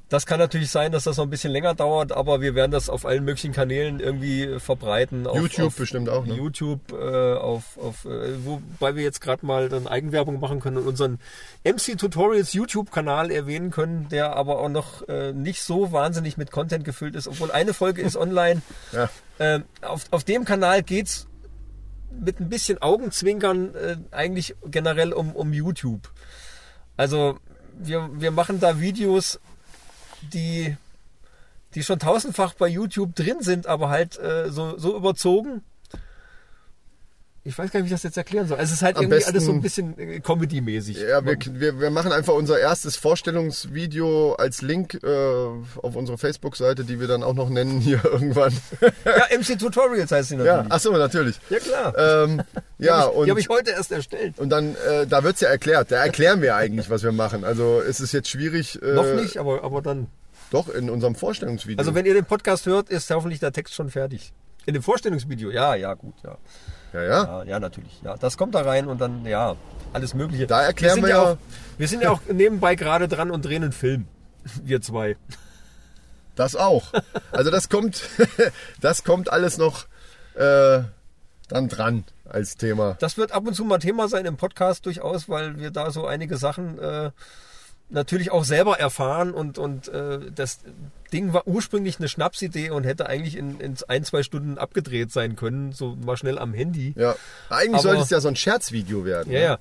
Das 0.09 0.27
kann 0.27 0.41
natürlich 0.41 0.73
sein, 0.73 0.91
dass 0.91 1.05
das 1.05 1.19
noch 1.19 1.25
ein 1.25 1.31
bisschen 1.31 1.53
länger 1.53 1.77
dauert, 1.77 2.11
aber 2.11 2.41
wir 2.41 2.57
werden 2.57 2.73
das 2.73 2.91
auf 2.91 3.07
allen 3.07 3.25
möglichen 3.25 3.53
Kanälen 3.53 4.01
irgendwie 4.01 4.59
verbreiten. 4.59 5.29
Auf, 5.29 5.37
YouTube 5.37 5.67
auf 5.69 5.77
bestimmt 5.77 6.09
auch, 6.09 6.27
ne? 6.27 6.35
YouTube, 6.35 6.81
äh, 6.91 7.35
auf, 7.35 7.79
auf, 7.79 8.07
äh, 8.07 8.45
wobei 8.45 8.97
wir 8.97 9.05
jetzt 9.05 9.21
gerade 9.21 9.47
mal 9.47 9.69
dann 9.69 9.87
Eigenwerbung 9.87 10.41
machen 10.41 10.59
können 10.59 10.79
und 10.79 10.89
unseren 10.89 11.21
MC 11.63 11.97
Tutorials 11.97 12.55
YouTube-Kanal 12.55 13.31
erwähnen 13.31 13.71
können, 13.71 14.09
der 14.09 14.35
aber 14.35 14.59
auch 14.59 14.69
noch 14.69 15.07
äh, 15.09 15.33
nicht 15.33 15.63
so 15.63 15.93
wahnsinnig 15.93 16.37
mit 16.37 16.51
Content 16.51 16.85
gefüllt 16.85 17.15
ist, 17.15 17.29
obwohl 17.29 17.53
eine 17.53 17.73
Folge 17.73 18.03
ist 18.03 18.17
online. 18.17 18.63
Ja. 18.91 19.09
Ähm, 19.39 19.63
auf, 19.81 20.07
auf 20.11 20.25
dem 20.25 20.45
Kanal 20.45 20.83
geht's 20.83 21.29
mit 22.11 22.41
ein 22.41 22.49
bisschen 22.49 22.81
Augenzwinkern 22.83 23.75
äh, 23.75 23.97
eigentlich 24.11 24.57
generell 24.67 25.13
um, 25.13 25.35
um 25.35 25.53
YouTube. 25.53 26.11
Also 26.97 27.39
wir, 27.79 28.11
wir 28.13 28.31
machen 28.31 28.61
da 28.61 28.81
Videos, 28.81 29.41
die, 30.33 30.77
die 31.75 31.83
schon 31.83 31.99
tausendfach 31.99 32.55
bei 32.55 32.69
YouTube 32.69 33.15
drin 33.15 33.41
sind, 33.41 33.67
aber 33.67 33.89
halt 33.89 34.19
äh, 34.19 34.51
so, 34.51 34.77
so 34.79 34.97
überzogen. 34.97 35.63
Ich 37.43 37.57
weiß 37.59 37.71
gar 37.71 37.81
nicht, 37.81 37.85
wie 37.89 37.95
ich 37.95 37.99
das 37.99 38.03
jetzt 38.03 38.19
erklären 38.19 38.47
soll. 38.47 38.59
Also 38.59 38.71
es 38.71 38.77
ist 38.79 38.83
halt 38.83 38.97
Am 38.97 39.05
irgendwie 39.05 39.17
besten- 39.17 39.31
alles 39.31 39.45
so 39.47 39.53
ein 39.53 39.63
bisschen 39.63 39.99
äh, 39.99 40.21
Comedy-mäßig. 40.21 40.99
Ja, 41.01 41.25
wir, 41.25 41.39
wir, 41.53 41.81
wir 41.81 41.91
machen 41.91 42.13
einfach 42.13 42.35
unser 42.35 42.59
erstes 42.59 42.97
Vorstellungsvideo 42.97 44.35
als 44.35 44.61
Link 44.63 44.95
äh, 45.03 45.07
auf 45.07 45.97
unsere 45.97 46.19
Facebook-Seite, 46.19 46.85
die 46.85 47.01
wir 47.01 47.09
dann 47.09 47.23
auch 47.23 47.33
noch 47.35 47.49
nennen 47.49 47.81
hier 47.81 48.05
irgendwann. 48.05 48.53
Ja, 49.05 49.39
MC 49.39 49.59
Tutorials 49.59 50.11
heißt 50.13 50.29
sie 50.31 50.37
ja, 50.37 50.45
natürlich. 50.45 50.73
ach 50.73 50.81
so, 50.81 50.93
natürlich. 50.93 51.41
Ja, 51.49 51.59
klar. 51.59 51.99
Ähm, 52.25 52.43
ja, 52.79 53.07
die 53.09 53.17
und, 53.17 53.31
habe 53.31 53.41
ich 53.41 53.49
heute 53.49 53.71
erst 53.71 53.91
erstellt. 53.93 54.39
und 54.39 54.51
dann, 54.51 54.75
äh, 54.89 55.07
da 55.07 55.25
wird's 55.25 55.41
ja 55.41 55.49
erklärt. 55.49 55.91
Da 55.91 55.97
erklären 55.97 56.43
wir 56.43 56.57
eigentlich, 56.57 56.91
was 56.91 57.03
wir 57.03 57.13
machen. 57.13 57.45
Also 57.45 57.81
es 57.81 58.01
ist 58.01 58.13
jetzt 58.13 58.29
schwierig. 58.29 58.81
Äh, 58.83 58.93
Noch 58.95 59.15
nicht, 59.15 59.39
aber, 59.39 59.65
aber 59.65 59.81
dann. 59.83 60.09
Doch, 60.51 60.69
in 60.69 60.91
unserem 60.91 61.15
Vorstellungsvideo. 61.15 61.79
Also 61.79 61.95
wenn 61.95 62.05
ihr 62.07 62.15
den 62.15 62.25
Podcast 62.25 62.67
hört, 62.67 62.91
ist 62.91 63.09
hoffentlich 63.11 63.41
der 63.41 63.53
Text 63.53 63.73
schon 63.75 63.89
fertig. 63.89 64.33
In 64.67 64.75
dem 64.75 64.83
Vorstellungsvideo, 64.83 65.51
ja, 65.51 65.75
ja, 65.75 65.95
gut, 65.95 66.15
ja. 66.23 66.37
Ja, 66.93 67.03
ja. 67.03 67.25
Ja, 67.25 67.43
ja, 67.45 67.61
natürlich. 67.61 68.01
Ja, 68.03 68.17
das 68.17 68.37
kommt 68.37 68.55
da 68.55 68.63
rein 68.63 68.87
und 68.89 69.01
dann, 69.01 69.25
ja, 69.25 69.57
alles 69.93 70.15
Mögliche. 70.15 70.47
Da 70.47 70.63
erklären 70.63 70.95
sind 70.95 71.05
wir 71.05 71.11
ja- 71.11 71.23
auch, 71.33 71.37
Wir 71.79 71.89
sind 71.89 72.03
ja 72.03 72.11
auch 72.11 72.21
nebenbei 72.33 72.75
gerade 72.75 73.09
dran 73.09 73.31
und 73.31 73.45
drehen 73.45 73.63
einen 73.65 73.73
Film. 73.73 74.07
Wir 74.63 74.81
zwei. 74.81 75.17
Das 76.37 76.57
auch. 76.57 76.93
Also 77.33 77.51
das 77.51 77.69
kommt, 77.69 78.03
das 78.81 79.05
kommt 79.05 79.31
alles 79.33 79.59
noch 79.59 79.87
äh, 80.35 80.83
dann 81.49 81.69
dran 81.69 82.05
als 82.25 82.57
Thema. 82.57 82.97
Das 83.01 83.17
wird 83.19 83.33
ab 83.33 83.47
und 83.47 83.55
zu 83.55 83.65
mal 83.65 83.79
Thema 83.79 84.09
sein 84.09 84.25
im 84.25 84.37
Podcast 84.37 84.87
durchaus, 84.87 85.29
weil 85.29 85.59
wir 85.59 85.71
da 85.73 85.91
so 85.91 86.07
einige 86.07 86.37
Sachen 86.37 86.79
äh, 86.79 87.11
natürlich 87.91 88.31
auch 88.31 88.45
selber 88.45 88.79
erfahren 88.79 89.33
und, 89.33 89.59
und 89.59 89.89
äh, 89.89 90.19
das 90.35 90.61
Ding 91.13 91.33
war 91.33 91.47
ursprünglich 91.47 91.99
eine 91.99 92.09
Schnapsidee 92.09 92.71
und 92.71 92.85
hätte 92.85 93.07
eigentlich 93.07 93.37
in, 93.37 93.59
in 93.61 93.75
ein, 93.89 94.05
zwei 94.05 94.23
Stunden 94.23 94.59
abgedreht 94.59 95.11
sein 95.13 95.37
können, 95.37 95.73
so 95.73 95.97
mal 95.97 96.17
schnell 96.17 96.39
am 96.39 96.55
Handy. 96.55 96.95
Ja, 96.97 97.17
eigentlich 97.49 97.75
Aber- 97.75 97.83
sollte 97.83 98.03
es 98.03 98.11
ja 98.11 98.21
so 98.21 98.29
ein 98.29 98.37
Scherzvideo 98.37 99.05
werden. 99.05 99.33
Ja, 99.33 99.39
ne? 99.39 99.45
ja. 99.45 99.59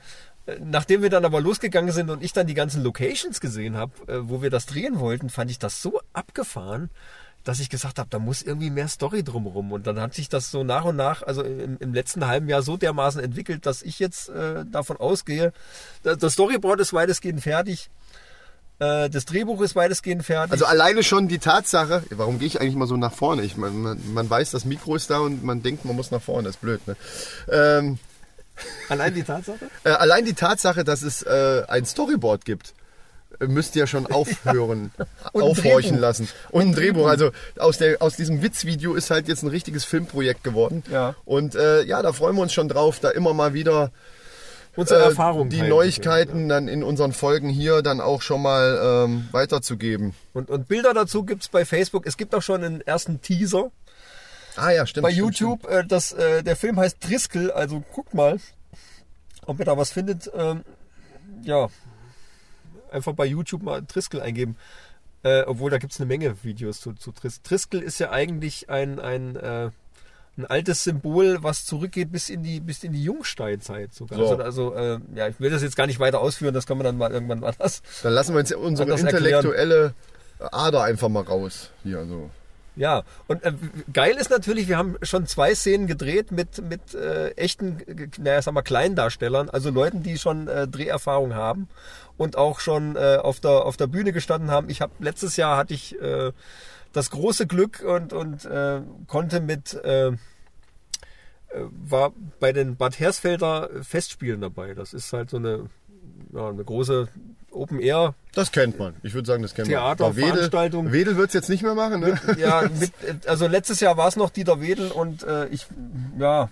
Äh, 0.54 0.60
Nachdem 0.64 1.02
wir 1.02 1.10
dann 1.10 1.26
aber 1.26 1.42
losgegangen 1.42 1.92
sind 1.92 2.10
und 2.10 2.24
ich 2.24 2.34
dann 2.34 2.46
die 2.48 2.54
ganzen 2.54 2.84
Locations 2.84 3.40
gesehen 3.42 3.76
habe, 3.78 3.92
äh, 4.08 4.20
wo 4.30 4.42
wir 4.42 4.50
das 4.52 4.66
drehen 4.68 5.00
wollten, 5.00 5.30
fand 5.30 5.50
ich 5.52 5.58
das 5.60 5.82
so 5.82 6.00
abgefahren, 6.14 6.90
dass 7.46 7.60
ich 7.62 7.70
gesagt 7.70 7.98
habe, 8.00 8.10
da 8.12 8.20
muss 8.20 8.42
irgendwie 8.44 8.70
mehr 8.70 8.90
Story 8.90 9.24
drumherum. 9.24 9.72
Und 9.72 9.88
dann 9.88 10.00
hat 10.00 10.14
sich 10.14 10.28
das 10.30 10.52
so 10.52 10.64
nach 10.64 10.84
und 10.86 10.98
nach, 10.98 11.24
also 11.24 11.42
im, 11.42 11.78
im 11.80 11.94
letzten 11.94 12.28
halben 12.28 12.48
Jahr 12.50 12.62
so 12.62 12.78
dermaßen 12.78 13.24
entwickelt, 13.24 13.66
dass 13.66 13.82
ich 13.82 13.98
jetzt 13.98 14.30
äh, 14.30 14.66
davon 14.72 14.98
ausgehe, 14.98 15.52
da- 16.04 16.16
das 16.16 16.34
Storyboard 16.34 16.80
ist 16.82 16.94
weitestgehend 16.94 17.42
fertig, 17.42 17.90
das 18.80 19.26
Drehbuch 19.26 19.62
ist 19.62 19.76
weitestgehend 19.76 20.24
fertig. 20.24 20.54
Also 20.54 20.66
alleine 20.66 21.04
schon 21.04 21.28
die 21.28 21.40
Tatsache, 21.40 22.04
warum 22.12 22.40
gehe 22.40 22.48
ich 22.48 22.62
eigentlich 22.62 22.76
mal 22.76 22.88
so 22.88 22.96
nach 22.96 23.14
vorne? 23.14 23.42
Ich, 23.44 23.58
man, 23.58 23.82
man, 23.82 24.14
man 24.14 24.30
weiß, 24.30 24.52
das 24.52 24.64
Mikro 24.64 24.96
ist 24.96 25.10
da 25.10 25.20
und 25.20 25.44
man 25.44 25.62
denkt, 25.62 25.84
man 25.84 25.98
muss 25.98 26.12
nach 26.12 26.22
vorne, 26.22 26.44
das 26.44 26.56
ist 26.56 26.62
blöd. 26.62 26.88
Ne? 26.88 26.96
Ähm, 27.52 28.00
Allein 28.90 29.14
die 29.14 29.24
Tatsache? 29.24 29.66
äh, 29.84 29.90
allein 29.90 30.26
die 30.26 30.34
Tatsache, 30.34 30.84
dass 30.84 31.02
es 31.02 31.22
äh, 31.24 31.64
ein 31.68 31.86
Storyboard 31.86 32.46
gibt, 32.46 32.74
äh, 33.40 33.48
müsst 33.48 33.76
ihr 33.76 33.88
schon 33.88 34.08
aufhören, 34.08 34.92
ein 35.34 35.42
aufhorchen 35.42 35.92
Drehbuch. 35.92 36.02
lassen. 36.02 36.30
Und 36.52 36.62
ein 36.70 36.74
Drehbuch. 36.74 37.08
Also 37.08 37.32
aus, 37.58 37.78
der, 37.78 38.02
aus 38.02 38.16
diesem 38.16 38.42
Witzvideo 38.42 38.96
ist 38.96 39.12
halt 39.12 39.28
jetzt 39.28 39.44
ein 39.44 39.50
richtiges 39.50 39.86
Filmprojekt 39.86 40.44
geworden. 40.44 40.84
Ja. 40.92 41.16
Und 41.26 41.56
äh, 41.56 41.84
ja, 41.84 42.02
da 42.02 42.14
freuen 42.14 42.36
wir 42.36 42.42
uns 42.42 42.54
schon 42.54 42.70
drauf, 42.70 43.00
da 43.00 43.10
immer 43.10 43.34
mal 43.34 43.54
wieder 43.54 43.92
Unsere 44.76 45.02
äh, 45.02 45.06
Erfahrung. 45.06 45.50
die. 45.50 45.62
Neuigkeiten 45.62 46.48
dann 46.50 46.68
in 46.68 46.84
unseren 46.84 47.12
Folgen 47.12 47.50
hier 47.50 47.82
dann 47.82 48.02
auch 48.02 48.22
schon 48.22 48.42
mal 48.42 49.06
ähm, 49.06 49.28
weiterzugeben. 49.32 50.14
Und, 50.34 50.50
und 50.50 50.68
Bilder 50.68 50.94
dazu 50.94 51.24
gibt's 51.24 51.50
bei 51.50 51.66
Facebook. 51.66 52.06
Es 52.06 52.18
gibt 52.18 52.34
auch 52.36 52.42
schon 52.42 52.64
einen 52.64 52.82
ersten 52.82 53.22
Teaser. 53.22 53.72
Ah 54.56 54.72
ja, 54.72 54.86
stimmt. 54.86 55.04
bei 55.04 55.12
stimmt, 55.12 55.40
YouTube. 55.40 55.68
Äh, 55.70 55.86
das, 55.86 56.12
äh, 56.14 56.44
der 56.44 56.56
Film 56.56 56.80
heißt 56.80 56.98
Driscoll, 57.08 57.52
also 57.52 57.84
guckt 57.94 58.14
mal, 58.14 58.40
ob 59.46 59.60
ihr 59.60 59.66
da 59.66 59.78
was 59.78 59.92
findet. 59.92 60.30
Ähm, 60.34 60.64
ja, 61.44 61.70
einfach 62.92 63.14
bei 63.14 63.26
YouTube 63.26 63.64
mal 63.64 63.82
Driscoll 63.82 64.22
eingeben. 64.22 64.58
Äh, 65.22 65.44
obwohl 65.44 65.70
da 65.70 65.78
gibt's 65.78 66.00
eine 66.00 66.08
Menge 66.08 66.44
Videos 66.44 66.80
zu, 66.80 66.94
zu 66.94 67.12
Tris 67.12 67.42
Driscoll 67.42 67.82
ist 67.82 68.00
ja 68.00 68.12
eigentlich 68.12 68.70
ein, 68.70 69.00
ein, 69.00 69.36
äh, 69.36 69.70
ein 70.40 70.46
altes 70.46 70.84
Symbol, 70.84 71.44
was 71.44 71.66
zurückgeht 71.66 72.12
bis 72.12 72.30
in 72.30 72.44
die, 72.44 72.60
bis 72.60 72.84
in 72.84 72.94
die 72.94 73.04
Jungsteinzeit 73.04 73.94
sogar. 73.94 74.18
So. 74.18 74.26
Also, 74.26 74.44
also 74.44 74.76
äh, 74.76 75.00
ja, 75.16 75.28
ich 75.28 75.40
will 75.40 75.52
das 75.52 75.62
jetzt 75.62 75.76
gar 75.76 75.86
nicht 75.86 76.00
weiter 76.00 76.22
ausführen, 76.22 76.54
das 76.54 76.66
können 76.66 76.80
wir 76.80 76.86
dann 76.86 76.98
mal 76.98 77.12
irgendwann 77.12 77.44
anders. 77.44 77.82
Dann 78.02 78.14
lassen 78.14 78.34
wir 78.34 78.40
uns 78.40 78.52
unsere 78.54 78.92
Anders 78.92 79.04
erklären. 79.04 79.46
intellektuelle 79.46 79.94
Ader 80.40 80.84
einfach 80.84 81.10
mal 81.10 81.24
raus. 81.24 81.70
Hier, 81.84 82.06
so. 82.06 82.30
Ja, 82.76 83.04
und 83.28 83.44
äh, 83.44 83.52
geil 83.92 84.16
ist 84.18 84.30
natürlich, 84.30 84.70
wir 84.70 84.78
haben 84.78 84.96
schon 85.02 85.28
zwei 85.28 85.54
Szenen 85.54 85.86
gedreht 85.86 86.32
mit, 86.32 86.64
mit 86.64 86.94
äh, 86.94 87.32
echten, 87.32 87.78
naja, 88.18 88.42
sag 88.42 88.54
mal, 88.54 88.62
Kleindarstellern, 88.62 89.50
also 89.50 89.70
Leuten, 89.70 90.02
die 90.02 90.18
schon 90.18 90.48
äh, 90.48 90.66
Dreherfahrung 90.66 91.36
haben 91.36 91.68
und 92.16 92.38
auch 92.38 92.62
schon 92.62 92.96
äh, 92.96 93.18
auf, 93.22 93.42
der, 93.42 93.66
auf 93.66 93.76
der 93.76 93.88
Bühne 93.88 94.14
gestanden 94.14 94.50
haben. 94.50 94.70
Ich 94.70 94.80
habe 94.80 94.94
letztes 95.00 95.36
Jahr 95.36 95.58
hatte 95.58 95.74
ich 95.74 96.00
äh, 96.02 96.32
das 96.94 97.12
große 97.12 97.48
Glück 97.48 97.82
und, 97.82 98.14
und 98.14 98.46
äh, 98.46 98.82
konnte 99.08 99.42
mit 99.42 99.74
äh, 99.74 100.12
äh, 101.50 101.62
war 101.72 102.14
bei 102.40 102.54
den 102.54 102.76
Bad 102.76 103.00
Hersfelder 103.00 103.70
Festspielen 103.82 104.42
dabei. 104.42 104.74
Das 104.76 104.94
ist 104.94 105.12
halt 105.14 105.30
so 105.30 105.38
eine, 105.38 105.70
ja, 106.34 106.48
eine 106.48 106.64
große 106.64 107.08
Open 107.52 107.80
Air 107.80 108.14
Das 108.36 108.52
kennt 108.52 108.78
man. 108.78 108.96
Ich 109.02 109.16
würde 109.16 109.26
sagen, 109.26 109.42
das 109.42 109.56
kennt 109.56 109.68
Theater, 109.68 110.06
man. 110.06 110.16
Wedel, 110.16 110.34
Veranstaltung. 110.34 110.92
Wedel 110.92 111.18
wird 111.18 111.30
es 111.30 111.34
jetzt 111.34 111.50
nicht 111.50 111.64
mehr 111.64 111.74
machen, 111.74 112.02
ne? 112.02 112.20
ja, 112.38 112.70
mit, 112.80 112.92
also 113.28 113.48
letztes 113.48 113.80
Jahr 113.80 113.98
war 113.98 114.08
es 114.08 114.16
noch 114.16 114.30
Dieter 114.30 114.62
Wedel 114.62 114.92
und 114.92 115.24
äh, 115.24 115.48
ich, 115.48 115.66
ja, 116.20 116.44
äh, 116.44 116.48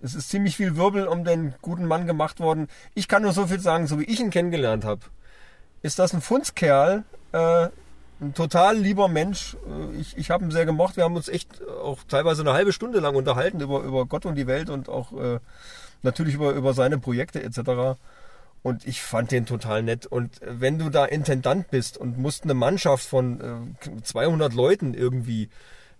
es 0.00 0.14
ist 0.14 0.30
ziemlich 0.30 0.56
viel 0.56 0.76
Wirbel 0.76 1.06
um 1.06 1.24
den 1.24 1.54
guten 1.60 1.84
Mann 1.84 2.06
gemacht 2.06 2.40
worden. 2.40 2.68
Ich 2.94 3.08
kann 3.08 3.22
nur 3.22 3.32
so 3.32 3.46
viel 3.46 3.60
sagen, 3.60 3.86
so 3.86 4.00
wie 4.00 4.04
ich 4.04 4.20
ihn 4.20 4.30
kennengelernt 4.30 4.86
habe, 4.86 5.02
ist 5.82 5.98
das 5.98 6.14
ein 6.14 6.22
Fundskerl, 6.22 7.04
äh, 7.32 7.68
ein 8.22 8.34
total 8.34 8.78
lieber 8.78 9.08
Mensch. 9.08 9.56
Äh, 9.66 10.00
Ich, 10.00 10.16
ich 10.16 10.30
habe 10.30 10.44
ihn 10.44 10.50
sehr 10.50 10.66
gemocht. 10.66 10.96
Wir 10.96 11.04
haben 11.04 11.16
uns 11.16 11.28
echt 11.28 11.62
auch 11.66 11.98
teilweise 12.08 12.42
eine 12.42 12.52
halbe 12.52 12.72
Stunde 12.72 13.00
lang 13.00 13.14
unterhalten 13.14 13.60
über, 13.60 13.82
über 13.82 14.06
Gott 14.06 14.24
und 14.26 14.36
die 14.36 14.46
Welt 14.46 14.70
und 14.70 14.88
auch 14.88 15.12
äh, 15.12 15.40
natürlich 16.02 16.34
über, 16.34 16.52
über 16.52 16.74
seine 16.74 16.98
Projekte 16.98 17.42
etc. 17.42 17.98
Und 18.62 18.86
ich 18.86 19.02
fand 19.02 19.32
den 19.32 19.44
total 19.44 19.82
nett. 19.82 20.06
Und 20.06 20.40
wenn 20.42 20.78
du 20.78 20.88
da 20.88 21.04
Intendant 21.04 21.70
bist 21.70 21.98
und 21.98 22.18
musst 22.18 22.44
eine 22.44 22.54
Mannschaft 22.54 23.04
von 23.04 23.74
äh, 23.80 24.02
200 24.02 24.54
Leuten 24.54 24.94
irgendwie 24.94 25.48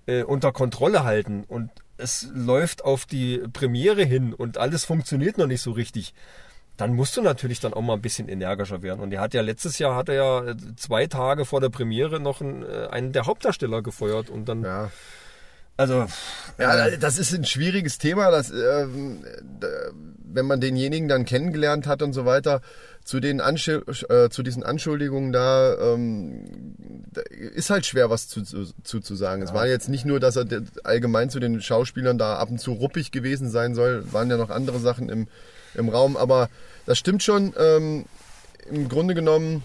äh, 0.07 0.23
unter 0.23 0.53
Kontrolle 0.53 1.05
halten 1.05 1.45
und 1.47 1.71
es 1.97 2.29
läuft 2.35 2.85
auf 2.85 3.05
die 3.07 3.39
Premiere 3.53 4.05
hin 4.05 4.33
und 4.33 4.59
alles 4.59 4.85
funktioniert 4.85 5.39
noch 5.39 5.47
nicht 5.47 5.63
so 5.63 5.73
richtig, 5.73 6.15
dann 6.83 6.95
musst 6.95 7.17
du 7.17 7.23
natürlich 7.23 7.61
dann 7.61 7.73
auch 7.75 7.81
mal 7.81 7.95
ein 7.95 8.03
bisschen 8.03 8.29
energischer 8.29 8.83
werden. 8.83 9.01
Und 9.01 9.13
er 9.13 9.21
hat 9.21 9.35
ja 9.35 9.41
letztes 9.41 9.79
Jahr 9.79 9.95
hat 9.95 10.09
er 10.09 10.15
ja 10.17 10.45
äh, 10.49 10.57
zwei 10.77 11.07
Tage 11.07 11.45
vor 11.45 11.61
der 11.61 11.69
Premiere 11.69 12.19
noch 12.19 12.41
einen, 12.41 12.63
äh, 12.65 12.89
einen 12.91 13.13
der 13.13 13.27
Hauptdarsteller 13.27 13.83
gefeuert 13.83 14.29
und 14.31 14.47
dann 14.49 14.63
Ja. 14.65 14.91
also 15.77 16.07
Ja, 16.59 16.91
das 16.97 17.19
ist 17.19 17.33
ein 17.33 17.45
schwieriges 17.45 17.99
Thema, 17.99 18.31
das, 18.31 18.51
ähm, 18.51 19.25
da- 19.61 19.69
wenn 20.35 20.47
man 20.47 20.61
denjenigen 20.61 21.09
dann 21.09 21.25
kennengelernt 21.25 21.87
hat 21.87 22.03
und 22.03 22.15
so 22.15 22.25
weiter, 22.25 22.63
zu, 23.05 23.21
den 23.21 23.41
Anschul 23.41 23.85
äh, 24.09 24.29
zu 24.31 24.43
diesen 24.43 24.63
Anschuldigungen 24.63 25.33
da, 25.33 25.75
ähm, 25.95 26.75
da 27.13 27.21
ist 27.21 27.71
halt 27.71 27.85
schwer 27.87 28.11
was 28.11 28.29
zu, 28.29 28.43
zu, 28.43 29.01
zu, 29.01 29.15
sagen. 29.15 29.43
Es 29.43 29.53
war 29.53 29.67
jetzt 29.67 29.89
nicht 29.89 30.05
nur, 30.07 30.21
dass 30.21 30.37
er 30.37 30.47
allgemein 30.85 31.29
zu 31.31 31.39
den 31.39 31.61
Schauspielern 31.61 32.17
da 32.19 32.37
ab 32.37 32.51
und 32.51 32.59
zu 32.59 32.73
ruppig 32.73 33.11
gewesen 33.13 33.51
sein 33.51 33.75
soll, 33.75 34.05
waren 34.13 34.31
ja 34.31 34.37
noch 34.37 34.51
andere 34.51 34.79
Sachen 34.79 35.09
im, 35.11 35.29
im 35.75 35.89
Raum, 35.89 36.17
aber 36.17 36.49
das 36.87 36.99
stimmt 36.99 37.23
schon. 37.23 37.55
Ähm, 37.59 38.05
Im 38.71 38.89
Grunde 38.89 39.15
genommen, 39.15 39.63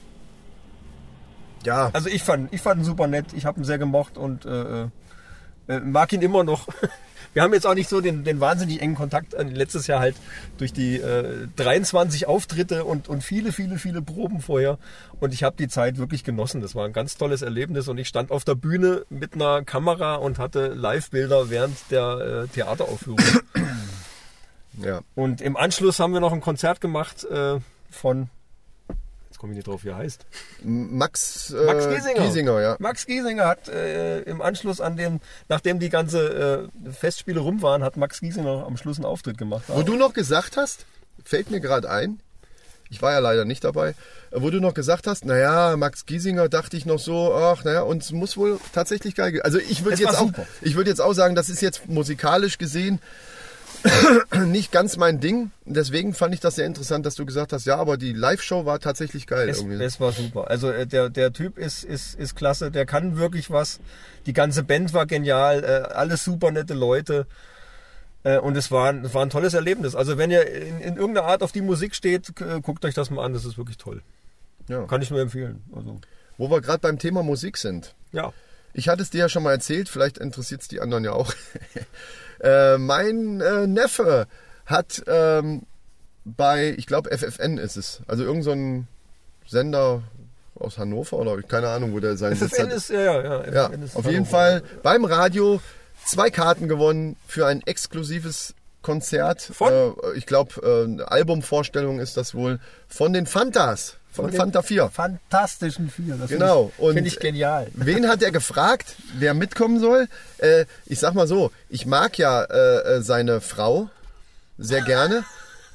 ja, 1.65 1.89
Also 1.93 2.09
ich 2.09 2.23
fand, 2.23 2.53
ich 2.53 2.61
fand 2.61 2.81
ihn 2.81 2.85
super 2.85 3.07
nett, 3.07 3.25
ich 3.35 3.45
habe 3.45 3.59
ihn 3.59 3.63
sehr 3.63 3.77
gemocht 3.77 4.17
und 4.17 4.45
äh, 4.45 4.83
äh, 5.67 5.79
mag 5.79 6.13
ihn 6.13 6.21
immer 6.21 6.43
noch. 6.43 6.67
Wir 7.33 7.43
haben 7.43 7.53
jetzt 7.53 7.67
auch 7.67 7.75
nicht 7.75 7.89
so 7.89 7.99
den, 8.01 8.23
den 8.23 8.39
wahnsinnig 8.39 8.81
engen 8.81 8.95
Kontakt. 8.95 9.33
äh, 9.33 9.43
Letztes 9.43 9.85
Jahr 9.85 9.99
halt 9.99 10.15
durch 10.57 10.73
die 10.73 10.95
äh, 10.95 11.47
23 11.57 12.25
Auftritte 12.25 12.85
und, 12.85 13.09
und 13.09 13.23
viele, 13.23 13.51
viele, 13.51 13.77
viele 13.77 14.01
Proben 14.01 14.39
vorher. 14.39 14.79
Und 15.19 15.33
ich 15.33 15.43
habe 15.43 15.55
die 15.57 15.67
Zeit 15.67 15.97
wirklich 15.97 16.23
genossen. 16.23 16.61
Das 16.61 16.73
war 16.73 16.85
ein 16.85 16.93
ganz 16.93 17.17
tolles 17.17 17.41
Erlebnis. 17.41 17.89
Und 17.89 17.97
ich 17.97 18.07
stand 18.07 18.31
auf 18.31 18.43
der 18.43 18.55
Bühne 18.55 19.05
mit 19.09 19.35
einer 19.35 19.61
Kamera 19.63 20.15
und 20.15 20.39
hatte 20.39 20.67
Live-Bilder 20.67 21.49
während 21.49 21.77
der 21.91 22.45
äh, 22.45 22.47
Theateraufführung. 22.47 23.19
ja. 24.77 25.01
Und 25.15 25.41
im 25.41 25.57
Anschluss 25.57 25.99
haben 25.99 26.13
wir 26.13 26.19
noch 26.19 26.33
ein 26.33 26.41
Konzert 26.41 26.81
gemacht 26.81 27.23
äh, 27.25 27.59
von, 27.89 28.29
jetzt 29.29 29.39
komme 29.39 29.53
ich 29.53 29.57
nicht 29.57 29.67
drauf, 29.67 29.83
wie 29.83 29.89
er 29.89 29.97
heißt. 29.97 30.25
Max, 30.63 31.51
äh, 31.51 31.65
Max 31.65 31.87
Giesinger. 31.87 32.21
Giesinger, 32.21 32.61
ja. 32.61 32.75
Max 32.79 33.05
Giesinger 33.05 33.47
hat 33.47 33.67
äh, 33.69 34.21
im 34.21 34.41
Anschluss 34.41 34.81
an 34.81 34.97
dem, 34.97 35.19
nachdem 35.49 35.79
die 35.79 35.89
ganze 35.89 36.69
äh, 36.85 36.91
Festspiele 36.91 37.39
rum 37.39 37.61
waren, 37.61 37.83
hat 37.83 37.97
Max 37.97 38.19
Giesinger 38.19 38.65
am 38.65 38.77
Schluss 38.77 38.97
einen 38.97 39.05
Auftritt 39.05 39.37
gemacht. 39.37 39.63
Wo 39.67 39.81
du 39.81 39.95
noch 39.95 40.13
gesagt 40.13 40.57
hast, 40.57 40.85
fällt 41.23 41.51
mir 41.51 41.59
gerade 41.59 41.89
ein, 41.89 42.19
ich 42.89 43.01
war 43.01 43.11
ja 43.11 43.19
leider 43.19 43.45
nicht 43.45 43.63
dabei, 43.63 43.89
äh, 43.89 43.93
wo 44.35 44.49
du 44.49 44.59
noch 44.59 44.73
gesagt 44.73 45.07
hast, 45.07 45.25
naja, 45.25 45.75
Max 45.77 46.05
Giesinger 46.05 46.49
dachte 46.49 46.77
ich 46.77 46.85
noch 46.85 46.99
so, 46.99 47.33
ach 47.33 47.63
naja, 47.63 47.81
und 47.81 48.03
es 48.03 48.11
muss 48.11 48.37
wohl 48.37 48.59
tatsächlich 48.73 49.15
geil 49.15 49.31
gehen. 49.31 49.41
Also 49.41 49.59
ich 49.59 49.83
würde 49.83 50.01
jetzt 50.01 50.17
auch, 50.17 50.31
ich 50.61 50.75
würde 50.75 50.89
jetzt 50.89 51.01
auch 51.01 51.13
sagen, 51.13 51.35
das 51.35 51.49
ist 51.49 51.61
jetzt 51.61 51.87
musikalisch 51.87 52.57
gesehen 52.57 52.99
nicht 54.45 54.71
ganz 54.71 54.97
mein 54.97 55.19
Ding. 55.19 55.51
Deswegen 55.65 56.13
fand 56.13 56.33
ich 56.33 56.39
das 56.39 56.55
sehr 56.55 56.65
interessant, 56.65 57.05
dass 57.05 57.15
du 57.15 57.25
gesagt 57.25 57.53
hast, 57.53 57.65
ja, 57.65 57.77
aber 57.77 57.97
die 57.97 58.13
Live-Show 58.13 58.65
war 58.65 58.79
tatsächlich 58.79 59.27
geil. 59.27 59.49
es, 59.49 59.59
irgendwie. 59.59 59.83
es 59.83 59.99
war 59.99 60.11
super. 60.11 60.49
Also 60.49 60.71
äh, 60.71 60.87
der, 60.87 61.09
der 61.09 61.33
Typ 61.33 61.57
ist, 61.57 61.83
ist, 61.83 62.15
ist 62.15 62.35
klasse, 62.35 62.71
der 62.71 62.85
kann 62.85 63.17
wirklich 63.17 63.51
was. 63.51 63.79
Die 64.25 64.33
ganze 64.33 64.63
Band 64.63 64.93
war 64.93 65.05
genial, 65.05 65.63
äh, 65.63 65.93
alles 65.93 66.23
super 66.23 66.51
nette 66.51 66.73
Leute. 66.73 67.27
Äh, 68.23 68.37
und 68.39 68.57
es 68.57 68.71
war, 68.71 68.93
es 68.93 69.13
war 69.13 69.21
ein 69.23 69.29
tolles 69.29 69.53
Erlebnis. 69.53 69.95
Also 69.95 70.17
wenn 70.17 70.31
ihr 70.31 70.47
in, 70.49 70.79
in 70.81 70.95
irgendeiner 70.97 71.27
Art 71.27 71.43
auf 71.43 71.51
die 71.51 71.61
Musik 71.61 71.95
steht, 71.95 72.33
guckt 72.63 72.85
euch 72.85 72.93
das 72.93 73.09
mal 73.09 73.23
an, 73.23 73.33
das 73.33 73.45
ist 73.45 73.57
wirklich 73.57 73.77
toll. 73.77 74.01
ja. 74.67 74.85
Kann 74.85 75.01
ich 75.01 75.11
nur 75.11 75.21
empfehlen. 75.21 75.63
Also, 75.75 75.99
Wo 76.37 76.49
wir 76.49 76.61
gerade 76.61 76.79
beim 76.79 76.99
Thema 76.99 77.23
Musik 77.23 77.57
sind. 77.57 77.95
ja. 78.11 78.33
Ich 78.73 78.89
hatte 78.89 79.01
es 79.01 79.09
dir 79.09 79.21
ja 79.21 79.29
schon 79.29 79.41
mal 79.41 79.53
erzählt, 79.53 79.89
vielleicht 79.89 80.19
interessiert 80.19 80.61
es 80.61 80.67
die 80.67 80.81
anderen 80.81 81.03
ja 81.03 81.11
auch. 81.13 81.33
äh, 82.41 82.77
mein 82.77 83.41
äh, 83.41 83.67
Neffe 83.67 84.27
hat 84.65 85.03
ähm, 85.07 85.63
bei, 86.25 86.75
ich 86.77 86.87
glaube 86.87 87.15
FFN 87.17 87.57
ist 87.57 87.77
es, 87.77 88.01
also 88.07 88.23
irgendein 88.23 88.43
so 88.43 88.51
ein 88.51 88.87
Sender, 89.47 90.03
aus 90.59 90.77
Hannover 90.77 91.17
oder 91.17 91.41
keine 91.41 91.69
Ahnung, 91.69 91.93
wo 91.93 91.99
der 91.99 92.17
sein 92.17 92.35
Sitz 92.35 92.53
FFN 92.53 92.65
hat. 92.67 92.73
ist, 92.73 92.89
ja, 92.89 92.99
ja, 93.01 93.21
ja. 93.21 93.53
Ja, 93.53 93.65
ist 93.67 93.95
auf 93.95 94.05
jeden 94.05 94.25
Hannover. 94.25 94.29
Fall 94.31 94.63
beim 94.83 95.05
Radio 95.05 95.61
zwei 96.05 96.29
Karten 96.29 96.67
gewonnen 96.67 97.15
für 97.27 97.45
ein 97.45 97.61
exklusives 97.65 98.53
Konzert. 98.81 99.41
Von? 99.41 99.71
Äh, 99.71 99.91
ich 100.15 100.25
glaube, 100.25 100.97
äh, 100.99 101.03
Albumvorstellung 101.03 101.99
ist 101.99 102.17
das 102.17 102.33
wohl 102.35 102.59
von 102.87 103.13
den 103.13 103.25
Fantas, 103.25 103.97
von, 104.17 104.31
Fanta 104.33 104.61
4. 104.61 104.89
Fantastischen 104.89 105.89
Vier. 105.89 106.15
Das 106.15 106.29
Genau. 106.29 106.71
Finde 106.75 106.89
ich, 106.89 106.93
find 106.95 107.07
ich 107.07 107.19
genial. 107.19 107.67
Wen 107.73 108.07
hat 108.07 108.21
er 108.21 108.31
gefragt, 108.31 108.95
wer 109.17 109.33
mitkommen 109.33 109.79
soll? 109.79 110.07
Äh, 110.39 110.65
ich 110.85 110.99
sag 110.99 111.13
mal 111.13 111.27
so, 111.27 111.51
ich 111.69 111.85
mag 111.85 112.17
ja 112.17 112.43
äh, 112.43 112.97
äh, 112.97 113.01
seine 113.01 113.41
Frau 113.41 113.89
sehr 114.57 114.81
gerne. 114.81 115.23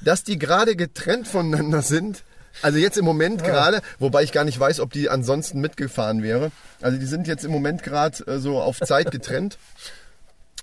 Dass 0.01 0.23
die 0.23 0.37
gerade 0.37 0.75
getrennt 0.75 1.27
voneinander 1.27 1.81
sind, 1.81 2.23
also 2.61 2.77
jetzt 2.77 2.97
im 2.97 3.05
Moment 3.05 3.43
gerade, 3.43 3.81
wobei 3.99 4.23
ich 4.23 4.31
gar 4.31 4.43
nicht 4.43 4.59
weiß, 4.59 4.79
ob 4.81 4.91
die 4.91 5.09
ansonsten 5.09 5.59
mitgefahren 5.61 6.21
wäre. 6.21 6.51
Also 6.81 6.97
die 6.97 7.05
sind 7.05 7.27
jetzt 7.27 7.45
im 7.45 7.51
Moment 7.51 7.83
gerade 7.83 8.25
äh, 8.27 8.37
so 8.37 8.61
auf 8.61 8.79
Zeit 8.79 9.11
getrennt. 9.11 9.57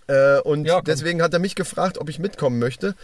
Äh, 0.07 0.41
und 0.41 0.67
Ja, 0.67 0.83
deswegen 0.83 1.23
hat 1.23 1.33
er 1.33 1.39
mich 1.41 1.55
gefragt, 1.55 1.99
ob 1.99 2.09
ich 2.09 2.19
mitkommen 2.19 2.59
möchte. 2.59 2.95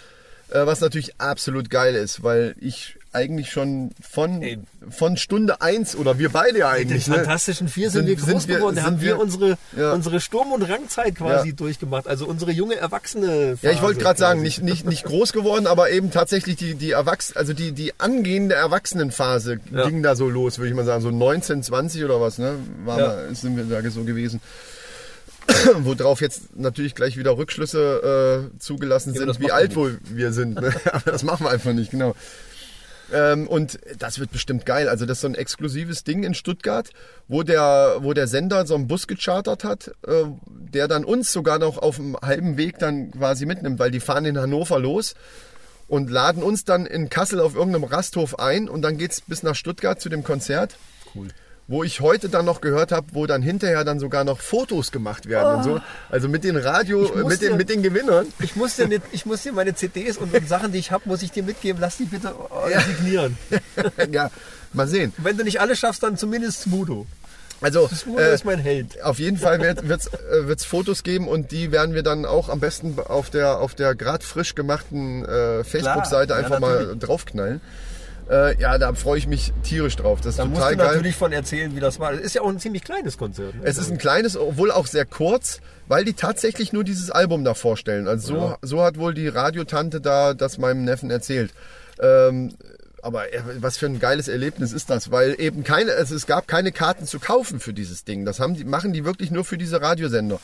Äh, 0.51 0.67
was 0.67 0.81
natürlich 0.81 1.21
absolut 1.21 1.71
geil 1.71 1.95
ist, 1.95 2.23
weil 2.23 2.55
ich 2.61 2.96
eigentlich 3.17 3.51
schon 3.51 3.91
von, 4.01 4.43
Ey. 4.43 4.59
von 4.91 5.17
Stunde 5.17 5.61
eins 5.63 5.97
oder 5.97 6.19
wir 6.19 6.29
beide 6.29 6.59
ja 6.59 6.73
Den 6.75 6.83
eigentlich. 6.89 7.09
ne, 7.09 7.15
Fantastischen 7.17 7.69
Vier 7.69 7.91
sind, 7.91 8.07
sind- 8.07 8.09
wir 8.09 8.17
groß 8.17 8.43
sind 8.45 8.55
geworden. 8.55 8.77
Da 8.77 8.83
haben 8.83 9.01
wir, 9.01 9.17
wir- 9.17 9.19
unsere, 9.21 9.57
Ja. 9.77 9.93
unsere 9.93 10.21
Sturm- 10.21 10.53
und 10.53 10.63
Rangzeit 10.63 11.15
quasi 11.17 11.49
Ja. 11.49 11.55
durchgemacht. 11.55 12.07
Also 12.07 12.27
unsere 12.27 12.53
junge 12.53 12.77
Erwachsene. 12.77 13.57
Ja, 13.63 13.71
ich 13.71 13.81
wollte 13.83 14.01
gerade 14.01 14.19
sagen, 14.19 14.43
nicht, 14.43 14.63
nicht, 14.63 14.87
nicht 14.87 15.05
groß 15.05 15.33
geworden, 15.33 15.67
aber 15.67 15.91
eben 15.91 16.11
tatsächlich 16.11 16.57
die, 16.57 16.75
die 16.75 16.91
Erwachs 16.91 17.35
also 17.35 17.53
die, 17.55 17.73
die 17.73 17.93
angehende 17.99 18.55
Erwachsenenphase 18.55 19.61
Ja. 19.73 19.89
ging 19.89 20.03
da 20.03 20.15
so 20.15 20.29
los, 20.29 20.59
würde 20.59 20.69
ich 20.69 20.75
mal 20.77 20.85
sagen. 20.85 21.03
So 21.03 21.11
19, 21.11 21.63
20 21.63 22.05
oder 22.05 22.21
was, 22.21 22.39
ne? 22.39 22.55
War 22.85 22.99
Ja. 23.01 23.07
mal, 23.09 23.35
sind 23.35 23.57
wir 23.57 23.65
da 23.65 23.91
so 23.91 24.05
gewesen. 24.05 24.41
Worauf 25.79 26.21
jetzt 26.21 26.57
natürlich 26.57 26.95
gleich 26.97 27.17
wieder 27.17 27.37
Rückschlüsse 27.39 28.49
äh, 28.53 28.59
zugelassen 28.59 29.15
Ja, 29.15 29.21
sind, 29.21 29.41
wie 29.41 29.53
alt 29.53 29.77
wohl 29.77 29.99
wir 30.05 30.33
sind. 30.33 30.61
Ne? 30.61 30.75
Aber 30.93 31.13
das 31.13 31.23
machen 31.23 31.47
wir 31.47 31.51
einfach 31.51 31.73
nicht, 31.73 31.93
genau. 31.93 32.15
Ähm, 33.13 33.47
und 33.47 33.79
das 33.99 34.19
wird 34.19 34.33
bestimmt 34.33 34.67
geil. 34.67 34.89
Also 34.89 35.07
das 35.07 35.19
ist 35.19 35.23
so 35.23 35.29
ein 35.29 35.35
exklusives 35.35 36.05
Ding 36.05 36.25
in 36.25 36.35
Stuttgart, 36.35 36.91
wo 37.29 37.43
der, 37.43 37.99
wo 38.01 38.13
der 38.13 38.27
Sender 38.27 38.67
so 38.67 38.75
einen 38.75 38.89
Bus 38.89 39.07
gechartert 39.07 39.65
hat, 39.65 39.89
äh, 40.07 40.25
der 40.47 40.89
dann 40.89 41.05
uns 41.05 41.33
sogar 41.33 41.59
noch 41.59 41.79
auf 41.79 41.97
dem 41.97 42.17
halben 42.17 42.57
Weg 42.57 42.79
dann 42.79 43.11
quasi 43.13 43.47
mitnimmt, 43.47 43.79
weil 43.79 43.91
die 43.91 44.01
fahren 44.01 44.25
in 44.25 44.39
Hannover 44.39 44.79
los 44.79 45.15
und 45.89 46.11
laden 46.11 46.43
uns 46.43 46.65
dann 46.65 46.87
in 46.87 47.09
Kassel 47.09 47.41
auf 47.41 47.55
irgendeinem 47.55 47.85
Rasthof 47.85 48.39
ein 48.39 48.69
und 48.69 48.83
dann 48.83 48.99
geht's 48.99 49.21
bis 49.21 49.43
nach 49.43 49.55
Stuttgart 49.55 50.01
zu 50.01 50.09
dem 50.09 50.25
Konzert. 50.25 50.77
Cool. 51.15 51.29
Wo 51.69 51.83
ich 51.83 52.01
heute 52.01 52.29
dann 52.29 52.45
noch 52.45 52.61
gehört 52.61 52.93
habe, 52.93 53.09
wo 53.13 53.27
dann 53.27 53.43
hinterher 53.43 53.83
dann 53.83 53.99
sogar 53.99 54.23
noch 54.23 54.39
Fotos 54.41 54.93
gemacht 54.93 55.29
werden 55.29 55.57
und 55.57 55.63
so. 55.65 55.81
Also 56.11 56.29
mit 56.29 56.45
den 56.45 56.57
Radio, 56.57 57.01
mit 57.27 57.43
den, 57.43 57.51
dir- 57.51 57.57
mit 57.57 57.69
den 57.69 57.83
Gewinnern. 57.83 58.27
Ich 58.39 58.55
muss 58.55 58.77
dir, 58.77 58.87
nicht, 58.87 59.03
ich 59.11 59.27
muss 59.27 59.43
dir 59.43 59.53
meine 59.53 59.75
CDs 59.75 60.17
und, 60.17 60.33
und 60.33 60.49
Sachen, 60.49 60.71
die 60.71 60.79
ich 60.79 60.93
habe, 60.93 61.09
muss 61.09 61.23
ich 61.23 61.33
dir 61.33 61.43
mitgeben. 61.43 61.81
Lass 61.81 61.97
die 61.97 62.05
bitte 62.05 62.33
äh, 62.71 62.81
signieren. 62.83 63.37
ja, 64.13 64.31
mal 64.75 64.87
sehen. 64.87 65.13
Wenn 65.19 65.37
du 65.37 65.43
nicht 65.43 65.61
alle 65.61 65.75
schaffst, 65.75 66.05
dann 66.05 66.17
zumindest 66.17 66.63
Smudo. 66.63 67.05
Also 67.61 67.89
Smudo 67.89 68.21
äh, 68.21 68.35
ist 68.35 68.45
mein 68.45 68.61
Held. 68.61 69.03
Auf 69.03 69.19
jeden 69.19 69.39
Fall 69.39 69.59
wird 69.61 69.83
es 70.61 70.63
äh, 70.63 70.67
Fotos 70.69 71.03
geben 71.03 71.27
und 71.27 71.51
die 71.51 71.73
werden 71.73 71.95
wir 71.97 72.05
dann 72.05 72.27
auch 72.27 72.49
am 72.49 72.61
besten 72.61 72.97
auf 73.01 73.31
der, 73.31 73.59
auf 73.59 73.75
der 73.75 73.97
gerade 73.97 74.25
frisch 74.25 74.55
gemachten 74.55 75.25
äh, 75.25 75.65
Facebook-Seite 75.65 76.35
ja, 76.35 76.39
einfach 76.39 76.61
mal 76.61 76.79
natürlich. 76.81 77.01
draufknallen. 77.01 77.61
Äh, 78.29 78.61
ja, 78.61 78.77
da 78.79 78.93
freue 78.95 79.19
ich 79.19 79.27
mich 79.27 79.53
tierisch 79.63 79.97
drauf. 79.97 80.21
Das 80.21 80.31
ist 80.31 80.39
Da 80.39 80.45
musst 80.45 80.57
total 80.61 80.73
du 80.73 80.79
geil. 80.79 80.87
natürlich 80.95 81.17
von 81.17 81.33
erzählen, 81.33 81.75
wie 81.77 81.81
das 81.81 82.01
war. 82.01 82.13
Es 82.13 82.21
ist 82.21 82.35
ja 82.35 82.43
auch 82.43 82.49
ein 82.49 82.59
ziemlich 82.59 82.83
kleines 82.83 83.19
Konzert. 83.19 83.55
Ne? 83.55 83.61
Es 83.65 83.79
ist 83.79 83.91
ein 83.91 83.99
kleines, 83.99 84.37
obwohl 84.37 84.73
auch 84.73 84.87
sehr 84.87 85.05
kurz, 85.05 85.61
weil 85.87 86.05
die 86.05 86.15
tatsächlich 86.15 86.73
nur 86.73 86.83
dieses 86.83 87.11
Album 87.11 87.45
da 87.45 87.55
vorstellen. 87.55 88.09
Also 88.09 88.35
so, 88.35 88.57
so 88.63 88.83
hat 88.83 88.99
wohl 88.99 89.15
die 89.15 89.29
Radiotante 89.29 90.01
da 90.01 90.35
das 90.35 90.59
meinem 90.59 90.85
Neffen 90.85 91.11
erzählt. 91.11 91.53
Ähm, 92.01 92.55
aber 93.01 93.33
äh, 93.33 93.41
was 93.61 93.79
für 93.79 93.87
ein 93.87 94.01
geiles 94.01 94.27
Erlebnis 94.27 94.73
ist 94.73 94.91
das, 94.91 95.13
weil 95.13 95.37
eben 95.41 95.63
keine, 95.63 95.93
also 95.93 96.17
es 96.17 96.27
gab 96.27 96.49
keine 96.49 96.73
Karten 96.73 97.07
zu 97.07 97.21
kaufen 97.21 97.61
für 97.61 97.73
dieses 97.73 98.03
Ding. 98.05 98.25
Das 98.25 98.41
haben 98.41 98.55
die, 98.55 98.65
machen 98.65 98.93
die 98.93 99.05
wirklich 99.05 99.31
nur 99.31 99.45
für 99.45 99.57
diese 99.57 99.81
Radiosender. 99.81 100.41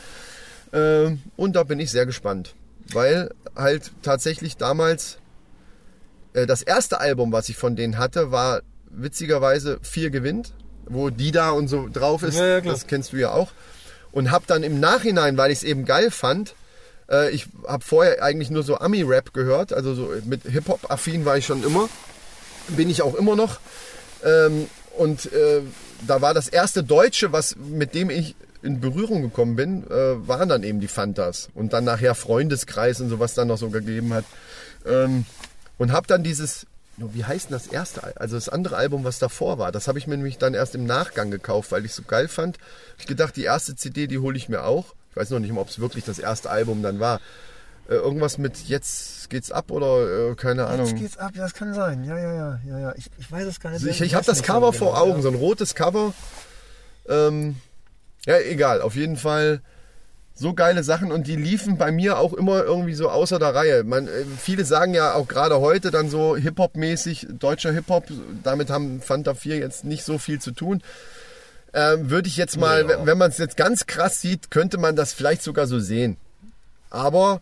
Ähm, 0.73 1.21
und 1.37 1.57
da 1.57 1.65
bin 1.65 1.81
ich 1.81 1.91
sehr 1.91 2.07
gespannt, 2.07 2.55
weil 2.93 3.31
halt 3.57 3.91
tatsächlich 4.03 4.57
damals 4.57 5.19
das 6.33 6.63
erste 6.63 7.01
Album, 7.01 7.33
was 7.33 7.49
ich 7.49 7.57
von 7.57 7.77
denen 7.77 7.99
hatte, 7.99 8.31
war 8.31 8.63
witzigerweise 8.91 9.79
Vier 9.83 10.11
gewinnt, 10.11 10.55
wo 10.87 11.11
die 11.11 11.31
da 11.31 11.51
und 11.51 11.69
so 11.69 11.89
drauf 11.93 12.23
ist. 12.23 12.37
Ja, 12.37 12.47
ja, 12.47 12.61
das 12.61 12.87
kennst 12.87 13.13
du 13.13 13.17
ja 13.17 13.33
auch. 13.33 13.53
Und 14.13 14.31
hab 14.31 14.47
dann 14.47 14.63
im 14.63 14.81
Nachhinein, 14.81 15.37
weil 15.37 15.51
ich 15.51 15.59
es 15.59 15.65
eben 15.65 15.85
geil 15.85 16.11
fand, 16.11 16.55
äh, 17.11 17.31
ich 17.31 17.47
habe 17.67 17.85
vorher 17.85 18.23
eigentlich 18.23 18.51
nur 18.51 18.63
so 18.63 18.79
Ami-Rap 18.79 19.33
gehört, 19.33 19.73
also 19.73 19.95
so 19.95 20.13
mit 20.25 20.43
Hip-Hop-affin 20.43 21.25
war 21.25 21.39
ich 21.39 21.47
schon 21.47 21.63
immer, 21.65 21.89
bin 22.69 22.91
ich 22.91 23.03
auch 23.03 23.15
immer 23.15 23.37
noch. 23.37 23.61
Ähm, 24.25 24.67
und 24.97 25.33
äh, 25.33 25.63
da 26.07 26.21
war 26.21 26.35
das 26.35 26.49
erste 26.49 26.83
Deutsche, 26.83 27.33
was 27.33 27.57
mit 27.57 27.95
dem 27.95 28.11
ich 28.11 28.35
in 28.63 28.81
Berührung 28.81 29.23
gekommen 29.23 29.57
bin, 29.57 29.85
äh, 29.91 30.29
waren 30.29 30.49
dann 30.49 30.63
eben 30.63 30.81
die 30.81 30.89
Fantas. 30.89 31.49
Und 31.55 31.73
dann 31.73 31.85
nachher 31.85 32.15
Freundeskreis 32.15 33.01
und 33.01 33.09
sowas 33.09 33.35
dann 33.35 33.49
noch 33.49 33.59
so 33.59 33.71
gegeben 33.71 34.13
hat. 34.15 34.25
Ähm, 34.87 35.25
und 35.83 35.91
habe 35.91 36.07
dann 36.07 36.23
dieses, 36.23 36.65
wie 36.97 37.25
heißt 37.25 37.51
denn 37.51 37.55
das 37.55 37.67
erste, 37.67 38.05
Al- 38.05 38.13
also 38.15 38.37
das 38.37 38.49
andere 38.49 38.77
Album, 38.77 39.03
was 39.03 39.19
davor 39.19 39.59
war, 39.59 39.73
das 39.73 39.89
habe 39.89 39.99
ich 39.99 40.07
mir 40.07 40.17
nämlich 40.17 40.39
dann 40.39 40.55
erst 40.55 40.77
im 40.77 40.87
Nachgang 40.87 41.33
gekauft, 41.33 41.73
weil 41.73 41.85
ich 41.85 41.93
so 41.93 42.03
geil 42.05 42.29
fand. 42.29 42.59
Ich 42.99 43.07
gedacht, 43.07 43.35
die 43.35 43.43
erste 43.43 43.75
CD, 43.75 44.07
die 44.07 44.19
hole 44.19 44.37
ich 44.37 44.49
mir 44.49 44.63
auch. 44.63 44.95
Ich 45.11 45.17
weiß 45.17 45.31
noch 45.31 45.41
nicht 45.41 45.53
mal, 45.53 45.61
ob 45.61 45.69
es 45.71 45.81
wirklich 45.81 46.05
das 46.05 46.21
erste 46.21 46.51
Album 46.51 46.85
dann 46.85 47.01
war. 47.01 47.21
Äh, 47.89 47.95
irgendwas 47.95 48.39
mit 48.39 48.69
Jetzt 48.69 49.29
geht's 49.29 49.51
ab 49.51 49.73
oder 49.73 50.31
äh, 50.31 50.35
keine 50.37 50.69
Ahnung. 50.69 50.87
Jetzt 50.87 50.97
geht's 50.99 51.19
ab, 51.19 51.33
das 51.35 51.53
kann 51.53 51.75
sein. 51.75 52.05
Ja, 52.05 52.17
ja, 52.17 52.33
ja, 52.33 52.61
ja, 52.65 52.79
ja. 52.79 52.95
Ich, 52.97 53.11
ich 53.19 53.31
weiß 53.33 53.47
es 53.47 53.59
gar 53.59 53.71
nicht. 53.71 53.81
Also 53.81 53.89
ich 53.91 54.01
ich 54.01 54.15
habe 54.15 54.25
das 54.25 54.45
Cover 54.45 54.73
so 54.73 54.79
vor 54.79 54.93
genau, 54.93 55.03
Augen, 55.03 55.17
ja. 55.17 55.23
so 55.23 55.29
ein 55.31 55.35
rotes 55.35 55.75
Cover. 55.75 56.15
Ähm, 57.09 57.57
ja, 58.25 58.39
egal, 58.39 58.81
auf 58.81 58.95
jeden 58.95 59.17
Fall 59.17 59.61
so 60.35 60.55
geile 60.55 60.83
Sachen 60.83 61.13
und 61.13 61.27
die 61.27 61.37
liefen 61.37 61.77
bei 61.79 61.93
mir 61.93 62.19
auch 62.19 62.33
immer 62.33 62.63
irgendwie 62.65 62.95
so 62.95 63.11
außer 63.11 63.39
der 63.39 63.55
Reihe. 63.55 63.85
Man, 63.85 64.09
äh, 64.09 64.25
viele 64.39 64.65
sagen 64.65 64.95
ja 64.95 65.15
auch 65.15 65.29
gerade 65.29 65.61
heute 65.61 65.91
dann 65.91 66.09
so 66.09 66.37
Hip-Hop-mäßig, 66.37 67.27
deutscher 67.39 67.73
Hip-Hop, 67.73 68.07
damit 68.43 68.71
haben 68.71 69.01
Fanta 69.01 69.35
4 69.35 69.59
jetzt 69.59 69.85
nicht 69.85 70.05
so 70.05 70.19
viel 70.19 70.41
zu 70.41 70.53
tun. 70.53 70.83
Ähm, 71.75 72.11
Würde 72.11 72.29
ich 72.29 72.37
jetzt 72.37 72.59
mal, 72.59 72.83
Ja. 72.83 72.89
wenn- 72.89 73.07
wenn 73.07 73.19
man 73.19 73.31
es 73.31 73.39
jetzt 73.39 73.57
ganz 73.57 73.87
krass 73.87 74.21
sieht, 74.21 74.51
könnte 74.51 74.79
man 74.79 74.95
das 74.97 75.13
vielleicht 75.13 75.43
sogar 75.43 75.67
so 75.67 75.79
sehen. 75.81 76.17
Aber 76.91 77.41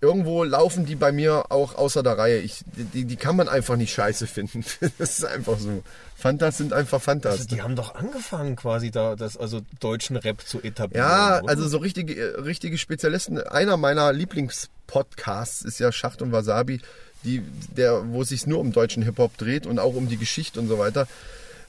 irgendwo 0.00 0.44
laufen 0.44 0.86
die 0.86 0.96
bei 0.96 1.12
mir 1.12 1.50
auch 1.50 1.74
außer 1.74 2.02
der 2.02 2.16
Reihe. 2.16 2.38
Ich, 2.38 2.64
die, 2.66 3.04
die 3.04 3.16
kann 3.16 3.36
man 3.36 3.48
einfach 3.48 3.76
nicht 3.76 3.92
scheiße 3.92 4.26
finden. 4.26 4.64
Das 4.98 5.18
ist 5.18 5.24
einfach 5.24 5.58
so. 5.58 5.82
Fantas 6.16 6.58
sind 6.58 6.72
einfach 6.72 7.00
Fantas. 7.00 7.32
Also 7.32 7.44
die 7.46 7.62
haben 7.62 7.76
doch 7.76 7.94
angefangen 7.94 8.56
quasi 8.56 8.90
da, 8.90 9.16
das 9.16 9.36
also 9.36 9.60
deutschen 9.78 10.16
Rap 10.16 10.42
zu 10.46 10.60
etablieren. 10.60 11.06
Ja, 11.06 11.40
oder? 11.40 11.48
also 11.48 11.68
so 11.68 11.78
richtige, 11.78 12.44
richtige 12.44 12.76
Spezialisten. 12.76 13.38
Einer 13.38 13.76
meiner 13.76 14.12
Lieblingspodcasts 14.12 15.62
ist 15.62 15.78
ja 15.78 15.92
Schacht 15.92 16.20
und 16.22 16.32
Wasabi, 16.32 16.80
die, 17.24 17.42
der, 17.76 18.12
wo 18.12 18.22
es 18.22 18.28
sich 18.28 18.46
nur 18.46 18.58
um 18.58 18.72
deutschen 18.72 19.02
Hip-Hop 19.02 19.36
dreht 19.36 19.66
und 19.66 19.78
auch 19.78 19.94
um 19.94 20.08
die 20.08 20.18
Geschichte 20.18 20.60
und 20.60 20.68
so 20.68 20.78
weiter. 20.78 21.06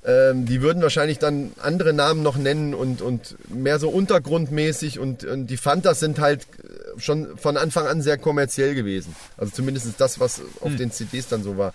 Ähm, 0.04 0.46
die 0.46 0.62
würden 0.62 0.82
wahrscheinlich 0.82 1.20
dann 1.20 1.52
andere 1.62 1.94
Namen 1.94 2.24
noch 2.24 2.36
nennen 2.36 2.74
und, 2.74 3.04
und 3.04 3.36
mehr 3.50 3.78
so 3.78 3.90
untergrundmäßig 3.90 4.98
und, 4.98 5.24
und 5.24 5.48
die 5.48 5.58
Fantas 5.58 6.00
sind 6.00 6.20
halt 6.20 6.48
äh, 6.64 7.00
schon 7.00 7.38
von 7.38 7.56
Anfang 7.56 7.86
an 7.86 8.02
sehr 8.02 8.18
kommerziell 8.18 8.74
gewesen. 8.74 9.16
Also 9.38 9.54
zumindest 9.54 9.88
das, 10.00 10.20
was 10.20 10.42
auf 10.62 10.76
den 10.76 10.92
CDs 10.92 11.28
dann 11.28 11.44
so 11.44 11.58
war. 11.58 11.74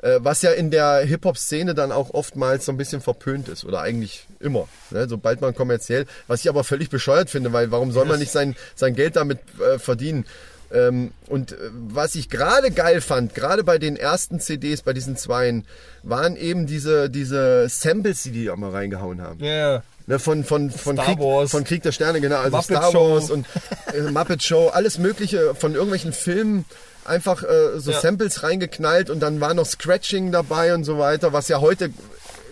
Äh, 0.00 0.20
was 0.20 0.42
ja 0.42 0.52
in 0.52 0.70
der 0.70 0.98
Hip-Hop-Szene 0.98 1.74
dann 1.74 1.90
auch 1.90 2.10
oftmals 2.10 2.66
so 2.66 2.72
ein 2.72 2.76
bisschen 2.76 3.00
verpönt 3.00 3.48
ist 3.48 3.64
oder 3.64 3.80
eigentlich 3.80 4.26
immer. 4.38 4.68
Ne? 4.90 5.08
Sobald 5.08 5.40
man 5.40 5.54
kommerziell, 5.54 6.06
was 6.28 6.40
ich 6.40 6.48
aber 6.48 6.62
völlig 6.62 6.90
bescheuert 6.90 7.30
finde, 7.30 7.52
weil 7.52 7.72
warum 7.72 7.90
soll 7.90 8.04
man 8.04 8.20
nicht 8.20 8.30
sein, 8.30 8.54
sein 8.76 8.94
Geld 8.94 9.16
damit 9.16 9.40
äh, 9.58 9.80
verdienen? 9.80 10.24
Ähm, 10.72 11.12
und 11.28 11.52
äh, 11.52 11.56
was 11.72 12.14
ich 12.14 12.28
gerade 12.28 12.70
geil 12.70 13.00
fand, 13.00 13.34
gerade 13.34 13.64
bei 13.64 13.78
den 13.78 13.96
ersten 13.96 14.40
CDs, 14.40 14.82
bei 14.82 14.92
diesen 14.92 15.16
zweien, 15.16 15.64
waren 16.02 16.36
eben 16.36 16.66
diese, 16.66 17.08
diese 17.10 17.68
Samples, 17.68 18.22
die 18.24 18.30
die 18.32 18.50
auch 18.50 18.56
mal 18.56 18.70
reingehauen 18.70 19.22
haben. 19.22 19.42
ja, 19.42 19.82
Ne, 20.08 20.20
von, 20.20 20.44
von, 20.44 20.70
von, 20.70 20.96
Krieg, 20.96 21.18
von 21.50 21.64
Krieg 21.64 21.82
der 21.82 21.90
Sterne, 21.90 22.20
genau, 22.20 22.36
also 22.36 22.56
Muppet 22.56 22.76
Star 22.76 22.92
Show. 22.92 23.14
Wars 23.14 23.28
und 23.28 23.44
äh, 23.92 24.02
Muppet 24.02 24.40
Show, 24.40 24.68
alles 24.68 24.98
mögliche 24.98 25.56
von 25.56 25.72
irgendwelchen 25.74 26.12
Filmen 26.12 26.64
einfach 27.04 27.42
äh, 27.42 27.80
so 27.80 27.90
Ja. 27.90 28.00
Samples 28.00 28.44
reingeknallt 28.44 29.10
und 29.10 29.18
dann 29.18 29.40
war 29.40 29.52
noch 29.54 29.66
Scratching 29.66 30.30
dabei 30.30 30.74
und 30.74 30.84
so 30.84 30.98
weiter, 30.98 31.32
was 31.32 31.48
ja 31.48 31.60
heute 31.60 31.90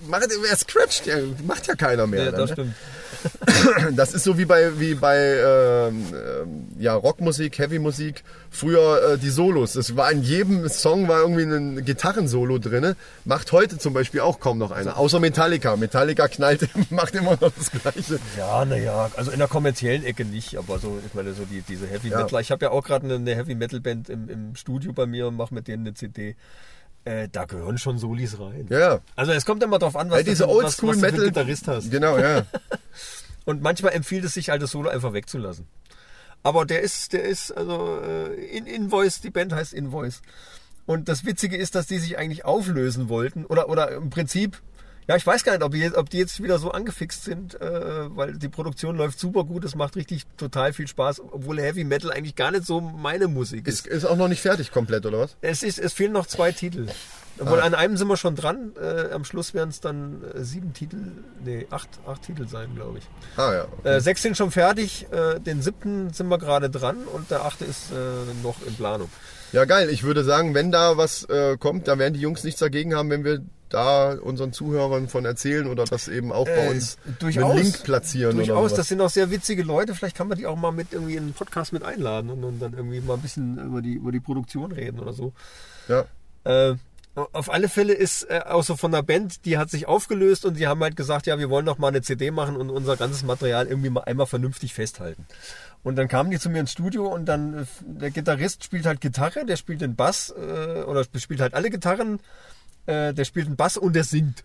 macht, 0.08 0.28
wer 0.42 0.56
scratcht, 0.56 1.06
ja, 1.06 1.16
macht 1.46 1.68
ja 1.68 1.76
keiner 1.76 2.08
mehr. 2.08 2.24
ja, 2.24 2.30
dann, 2.32 2.40
das 2.40 2.50
ne? 2.50 2.54
stimmt. 2.54 2.74
Das 3.92 4.14
ist 4.14 4.24
so 4.24 4.38
wie 4.38 4.44
bei, 4.44 4.78
wie 4.78 4.94
bei 4.94 5.16
ähm, 5.18 6.04
ähm, 6.12 6.68
ja, 6.78 6.94
Rockmusik, 6.94 7.58
Heavymusik. 7.58 8.24
Früher 8.50 9.12
äh, 9.14 9.18
die 9.18 9.30
Solos. 9.30 9.74
Es 9.74 9.96
war 9.96 10.10
in 10.12 10.22
jedem 10.22 10.68
Song 10.68 11.08
war 11.08 11.20
irgendwie 11.20 11.42
ein 11.42 11.84
Gitarrensolo 11.84 12.58
drinne. 12.58 12.96
Macht 13.24 13.52
heute 13.52 13.78
zum 13.78 13.94
Beispiel 13.94 14.20
auch 14.20 14.40
kaum 14.40 14.58
noch 14.58 14.70
einer. 14.70 14.96
Außer 14.96 15.20
Metallica. 15.20 15.76
Metallica 15.76 16.28
knallt, 16.28 16.68
macht 16.90 17.14
immer 17.14 17.32
noch 17.40 17.52
das 17.56 17.70
Gleiche. 17.70 18.18
Ja, 18.36 18.64
naja, 18.64 19.10
also 19.16 19.30
in 19.30 19.38
der 19.38 19.48
kommerziellen 19.48 20.04
Ecke 20.04 20.24
nicht, 20.24 20.56
aber 20.56 20.78
so, 20.78 20.98
ich 21.06 21.14
meine, 21.14 21.32
so 21.34 21.44
die, 21.44 21.62
diese 21.62 21.86
Heavy 21.86 22.08
Ja. 22.08 22.18
Metal. 22.22 22.40
Ich 22.40 22.50
habe 22.50 22.64
ja 22.66 22.70
auch 22.70 22.84
gerade 22.84 23.06
eine, 23.06 23.14
eine 23.16 23.34
Heavy 23.34 23.54
Metal 23.54 23.80
Band 23.80 24.08
im, 24.08 24.28
im 24.28 24.56
Studio 24.56 24.92
bei 24.92 25.06
mir 25.06 25.26
und 25.28 25.36
mache 25.36 25.54
mit 25.54 25.68
denen 25.68 25.86
eine 25.86 25.94
CD. 25.94 26.36
Äh, 27.04 27.28
da 27.30 27.44
gehören 27.44 27.76
schon 27.76 27.98
Solis 27.98 28.38
rein. 28.40 28.66
Ja, 28.70 28.78
ja. 28.78 29.00
Also 29.14 29.32
es 29.32 29.44
kommt 29.44 29.62
immer 29.62 29.78
drauf 29.78 29.94
an, 29.96 30.08
was, 30.10 30.18
Weil 30.18 30.24
diese 30.24 30.44
du, 30.46 30.56
was, 30.56 30.64
was 30.64 30.76
du 30.76 30.92
für 30.94 31.06
einen. 31.06 31.20
Gitarrist 31.20 31.68
hast. 31.68 31.90
Genau, 31.90 32.18
ja. 32.18 32.46
Und 33.44 33.60
manchmal 33.60 33.92
empfiehlt 33.92 34.24
es 34.24 34.34
sich 34.34 34.48
halt 34.48 34.62
das 34.62 34.70
Solo 34.70 34.88
einfach 34.88 35.12
wegzulassen. 35.12 35.66
Aber 36.42 36.64
der 36.64 36.80
ist, 36.80 37.12
der 37.12 37.24
ist, 37.24 37.52
also 37.52 38.00
äh, 38.00 38.34
in 38.56 38.66
Invoice, 38.66 39.20
die 39.20 39.30
Band 39.30 39.52
heißt 39.52 39.74
Invoice. 39.74 40.22
Und 40.86 41.08
das 41.08 41.24
Witzige 41.24 41.56
ist, 41.56 41.74
dass 41.74 41.86
die 41.86 41.98
sich 41.98 42.16
eigentlich 42.16 42.44
auflösen 42.44 43.08
wollten. 43.08 43.44
Oder, 43.46 43.68
oder 43.68 43.90
im 43.92 44.10
Prinzip, 44.10 44.60
ja, 45.08 45.16
ich 45.16 45.26
weiß 45.26 45.44
gar 45.44 45.52
nicht, 45.52 45.62
ob 45.62 45.72
die, 45.72 45.78
jetzt- 45.80 45.96
ob 45.96 46.08
die 46.10 46.18
jetzt 46.18 46.42
wieder 46.42 46.58
so 46.58 46.70
angefixt 46.70 47.24
sind, 47.24 47.60
äh, 47.60 48.16
weil 48.16 48.34
die 48.38 48.48
Produktion 48.48 48.96
läuft 48.96 49.18
super 49.18 49.44
gut, 49.44 49.64
es 49.64 49.74
macht 49.74 49.96
richtig 49.96 50.24
total 50.36 50.72
viel 50.72 50.88
Spaß, 50.88 51.20
obwohl 51.20 51.60
Heavy 51.60 51.84
Metal 51.84 52.10
eigentlich 52.10 52.36
gar 52.36 52.50
nicht 52.50 52.64
so 52.66 52.80
meine 52.80 53.28
Musik 53.28 53.66
ist. 53.68 53.86
Ist, 53.86 53.86
ist 53.86 54.04
auch 54.04 54.16
noch 54.16 54.28
nicht 54.28 54.40
fertig 54.40 54.70
komplett, 54.72 55.04
oder 55.06 55.18
was? 55.20 55.36
Es, 55.40 55.62
ist, 55.62 55.78
es 55.78 55.92
fehlen 55.92 56.12
noch 56.12 56.26
zwei 56.26 56.52
Titel. 56.52 56.86
Obwohl 57.40 57.60
an 57.60 57.74
einem 57.74 57.96
sind 57.96 58.06
wir 58.06 58.16
schon 58.16 58.36
dran. 58.36 58.74
Äh, 58.80 59.10
am 59.12 59.24
Schluss 59.24 59.54
werden 59.54 59.70
es 59.70 59.80
dann 59.80 60.22
äh, 60.22 60.44
sieben 60.44 60.72
Titel, 60.72 60.98
nee, 61.44 61.66
acht, 61.68 61.88
acht 62.06 62.22
Titel 62.22 62.46
sein, 62.46 62.68
glaube 62.76 62.98
ich. 62.98 63.04
Ah 63.36 63.52
ja. 63.52 63.64
Okay. 63.80 63.88
Äh, 63.96 64.00
sechs 64.00 64.22
sind 64.22 64.36
schon 64.36 64.52
fertig, 64.52 65.08
äh, 65.10 65.40
den 65.40 65.60
siebten 65.60 66.12
sind 66.12 66.28
wir 66.28 66.38
gerade 66.38 66.70
dran 66.70 66.98
und 67.12 67.32
der 67.32 67.44
achte 67.44 67.64
ist 67.64 67.90
äh, 67.90 67.94
noch 68.44 68.64
in 68.64 68.76
Planung. 68.76 69.10
Ja, 69.50 69.64
geil. 69.64 69.90
Ich 69.90 70.04
würde 70.04 70.22
sagen, 70.22 70.54
wenn 70.54 70.70
da 70.70 70.96
was 70.96 71.24
äh, 71.24 71.56
kommt, 71.58 71.88
da 71.88 71.98
werden 71.98 72.14
die 72.14 72.20
Jungs 72.20 72.44
nichts 72.44 72.60
dagegen 72.60 72.94
haben, 72.94 73.10
wenn 73.10 73.24
wir 73.24 73.40
da 73.74 74.14
unseren 74.14 74.52
Zuhörern 74.52 75.08
von 75.08 75.24
erzählen 75.24 75.66
oder 75.66 75.84
das 75.84 76.08
eben 76.08 76.32
auch 76.32 76.46
bei 76.46 76.66
Äh, 76.66 76.70
uns 76.70 76.96
durchaus. 77.18 77.50
einen 77.50 77.62
Link 77.62 77.82
platzieren 77.82 78.36
oder 78.36 78.46
Durchaus, 78.46 78.74
das 78.74 78.88
sind 78.88 79.00
auch 79.00 79.10
sehr 79.10 79.30
witzige 79.30 79.62
Leute. 79.62 79.94
Vielleicht 79.94 80.16
kann 80.16 80.28
man 80.28 80.38
die 80.38 80.46
auch 80.46 80.56
mal 80.56 80.72
mit 80.72 80.92
irgendwie 80.92 81.16
in 81.16 81.24
einen 81.24 81.32
Podcast 81.34 81.72
mit 81.72 81.82
einladen 81.82 82.30
und, 82.30 82.42
und 82.44 82.60
dann 82.60 82.72
irgendwie 82.72 83.00
mal 83.00 83.14
ein 83.14 83.20
bisschen 83.22 83.58
über 83.58 83.82
die, 83.82 83.94
über 83.94 84.12
die 84.12 84.20
Produktion 84.20 84.72
reden 84.72 84.98
oder 85.00 85.12
so. 85.12 85.32
Ja. 85.88 86.04
Äh, 86.44 86.76
auf 87.16 87.52
alle 87.52 87.68
Fälle 87.68 87.92
ist 87.92 88.24
äh, 88.28 88.40
auch 88.46 88.64
so 88.64 88.74
von 88.76 88.90
der 88.90 89.02
Band, 89.02 89.44
die 89.44 89.56
hat 89.56 89.70
sich 89.70 89.86
aufgelöst 89.86 90.44
und 90.44 90.58
die 90.58 90.66
haben 90.66 90.82
halt 90.82 90.96
gesagt, 90.96 91.26
ja, 91.26 91.38
wir 91.38 91.48
wollen 91.48 91.64
noch 91.64 91.78
mal 91.78 91.88
eine 91.88 92.02
CD 92.02 92.32
machen 92.32 92.56
und 92.56 92.70
unser 92.70 92.96
ganzes 92.96 93.22
Material 93.22 93.66
irgendwie 93.68 93.90
mal 93.90 94.02
einmal 94.02 94.26
vernünftig 94.26 94.74
festhalten. 94.74 95.24
Und 95.84 95.96
dann 95.96 96.08
kamen 96.08 96.30
die 96.32 96.38
zu 96.40 96.48
mir 96.50 96.60
ins 96.60 96.72
Studio 96.72 97.06
und 97.06 97.26
dann 97.26 97.54
äh, 97.54 97.64
der 97.82 98.10
Gitarrist 98.10 98.64
spielt 98.64 98.84
halt 98.86 99.00
Gitarre, 99.00 99.44
der 99.46 99.56
spielt 99.56 99.80
den 99.80 99.94
Bass 99.94 100.34
äh, 100.36 100.82
oder 100.82 101.04
spielt 101.18 101.40
halt 101.40 101.54
alle 101.54 101.70
Gitarren, 101.70 102.18
äh, 102.86 103.14
der 103.14 103.24
spielt 103.24 103.46
den 103.46 103.56
Bass 103.56 103.76
und 103.76 103.94
der 103.94 104.04
singt. 104.04 104.44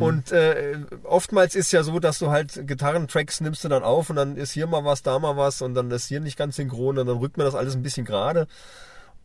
Und 0.00 0.32
äh, 0.32 0.78
oftmals 1.04 1.54
ist 1.54 1.72
ja 1.72 1.82
so, 1.84 2.00
dass 2.00 2.18
du 2.18 2.30
halt 2.30 2.66
Gitarrentracks 2.66 3.40
nimmst 3.40 3.62
du 3.62 3.68
dann 3.68 3.84
auf 3.84 4.10
und 4.10 4.16
dann 4.16 4.36
ist 4.36 4.52
hier 4.52 4.66
mal 4.66 4.84
was, 4.84 5.02
da 5.02 5.18
mal 5.18 5.36
was 5.36 5.62
und 5.62 5.74
dann 5.74 5.90
ist 5.92 6.08
hier 6.08 6.20
nicht 6.20 6.36
ganz 6.36 6.56
synchron 6.56 6.98
und 6.98 7.06
dann 7.06 7.18
rückt 7.18 7.36
man 7.36 7.46
das 7.46 7.54
alles 7.54 7.76
ein 7.76 7.82
bisschen 7.82 8.04
gerade 8.04 8.48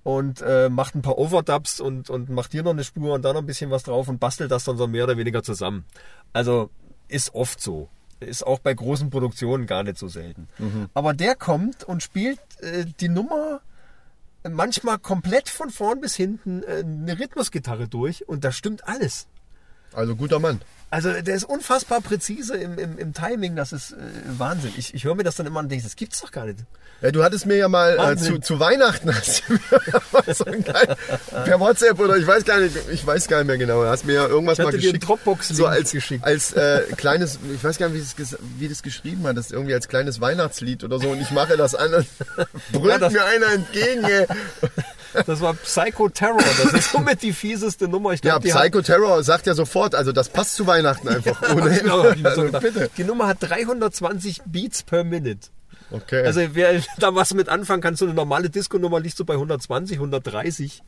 und 0.04 0.42
äh, 0.44 0.70
macht 0.70 0.94
ein 0.94 1.02
paar 1.02 1.18
Overdubs 1.18 1.80
und, 1.80 2.12
und 2.12 2.30
macht 2.30 2.52
hier 2.52 2.62
noch 2.62 2.72
eine 2.72 2.84
Spur 2.84 3.16
und 3.16 3.26
da 3.26 3.34
noch 3.34 3.42
ein 3.42 3.48
bisschen 3.48 3.72
was 3.72 3.82
drauf 3.84 4.08
und 4.08 4.20
bastelt 4.20 4.52
das 4.52 4.64
dann 4.64 4.78
so 4.78 4.86
mehr 4.86 5.06
oder 5.06 5.18
weniger 5.18 5.42
zusammen. 5.42 5.86
Also 6.34 6.70
ist 7.08 7.34
oft 7.34 7.60
so. 7.60 7.90
Ist 8.20 8.46
auch 8.46 8.60
bei 8.60 8.74
großen 8.74 9.10
Produktionen 9.10 9.66
gar 9.66 9.84
nicht 9.84 9.98
so 9.98 10.08
selten. 10.08 10.48
Aber 10.94 11.14
der 11.14 11.36
kommt 11.36 11.84
und 11.84 12.04
spielt 12.04 12.40
äh, 12.60 12.86
die 13.00 13.10
Nummer 13.10 13.62
manchmal 14.50 15.00
komplett 15.00 15.50
von 15.50 15.70
vorn 15.70 16.02
bis 16.02 16.16
hinten 16.16 16.64
äh, 16.64 16.84
eine 16.84 17.20
Rhythmusgitarre 17.20 17.88
durch 17.88 18.28
und 18.28 18.44
da 18.44 18.52
stimmt 18.52 18.88
alles. 18.88 19.28
Also 19.94 20.16
guter 20.16 20.40
Mann. 20.40 20.62
Also 20.96 21.12
der 21.12 21.36
ist 21.36 21.44
unfassbar 21.44 22.00
präzise 22.00 22.56
im, 22.56 22.80
im, 22.80 22.98
im 22.98 23.14
Timing, 23.14 23.58
das 23.58 23.74
ist 23.74 23.92
äh, 23.92 23.96
Wahnsinn. 24.38 24.72
Ich, 24.78 24.94
ich 24.94 25.04
höre 25.04 25.16
mir 25.16 25.24
das 25.24 25.36
dann 25.36 25.46
immer 25.46 25.60
und 25.60 25.68
denke, 25.70 25.84
das 25.84 25.98
gibt's 25.98 26.22
doch 26.22 26.32
gar 26.32 26.46
nicht. 26.46 26.60
Ja, 27.02 27.12
du 27.12 27.22
hattest 27.22 27.46
mir 27.46 27.58
ja 27.58 27.68
mal 27.68 28.00
äh, 28.00 28.16
zu, 28.16 28.40
zu 28.40 28.62
Weihnachten 28.62 29.14
hast 29.14 29.44
du 29.50 29.54
mir 29.56 30.34
so 30.34 30.46
ein 30.46 30.64
geil, 30.64 30.96
per 31.44 31.60
WhatsApp 31.60 32.00
oder 32.00 32.16
ich 32.16 32.26
weiß 32.26 32.46
gar 32.46 32.62
nicht, 32.62 32.78
ich 32.90 33.06
weiß 33.06 33.28
gar 33.28 33.40
nicht 33.40 33.48
mehr 33.48 33.58
genau. 33.58 33.84
Du 33.84 33.90
hast 33.90 34.06
mir 34.06 34.14
ja 34.14 34.26
irgendwas 34.26 34.58
Ich 34.58 34.64
mal 34.64 34.68
hatte 34.70 34.78
dir 34.78 34.94
geschickt. 34.94 35.06
Dropbox-Link 35.06 35.58
so 35.58 35.66
als 35.68 35.92
geschickt. 35.92 36.24
als 36.24 36.54
äh, 36.54 36.84
kleines, 36.96 37.40
ich 37.54 37.62
weiß 37.62 37.78
gar 37.78 37.90
nicht, 37.90 38.18
wie 38.18 38.22
das, 38.24 38.38
wie 38.58 38.70
das 38.70 38.82
geschrieben 38.82 39.28
hat, 39.28 39.36
das 39.36 39.52
irgendwie 39.52 39.74
als 39.74 39.90
kleines 39.90 40.22
Weihnachtslied 40.22 40.86
oder 40.86 40.98
so 41.00 41.10
und 41.10 41.20
ich 41.20 41.32
mache 41.32 41.58
das 41.58 41.76
an 41.76 41.94
und 41.94 42.08
brüllt 42.72 43.02
Ja, 43.02 43.10
mir 43.10 43.26
einer 43.26 43.52
entgegen. 43.52 44.06
Ey. 44.06 44.28
Das 45.26 45.42
war 45.42 45.54
Psycho 45.54 46.10
Terror, 46.10 46.38
das 46.64 46.74
ist 46.74 46.92
somit 46.92 47.22
die 47.22 47.34
fieseste 47.34 47.88
Nummer. 47.88 48.12
Ich 48.14 48.24
Ja, 48.24 48.38
glaub, 48.40 48.54
hat- 48.54 48.62
Psycho 48.62 48.82
Terror 48.82 49.24
sagt 49.24 49.48
ja 49.48 49.54
sofort, 49.56 49.96
also 49.96 50.12
das 50.12 50.30
passt 50.30 50.56
zu 50.56 50.68
Weihnachten 50.68 51.08
einfach. 51.08 51.42
ohne 51.56 51.70
Genau, 51.78 52.02
also, 52.02 52.44
bitte. 52.60 52.90
Die 52.98 53.04
Nummer 53.04 53.28
hat 53.28 53.38
320 53.42 54.42
Beats 54.46 54.84
per 54.84 55.04
Minute. 55.04 55.50
Okay. 55.92 56.26
Also 56.26 56.42
wer 56.54 56.82
da 57.00 57.14
was 57.16 57.34
mit 57.34 57.48
anfangen 57.50 57.82
kann, 57.82 57.96
so 57.96 58.06
eine 58.06 58.14
normale 58.14 58.50
Disco-Nummer 58.50 59.00
liegt 59.00 59.18
so 59.18 59.26
bei 59.26 59.36
120, 59.36 59.98
130. 59.98 60.82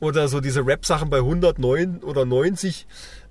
Oder 0.00 0.28
so 0.28 0.40
diese 0.40 0.64
Rap-Sachen 0.66 1.10
bei 1.10 1.18
109 1.18 1.98
oder 2.02 2.24
90. 2.24 2.86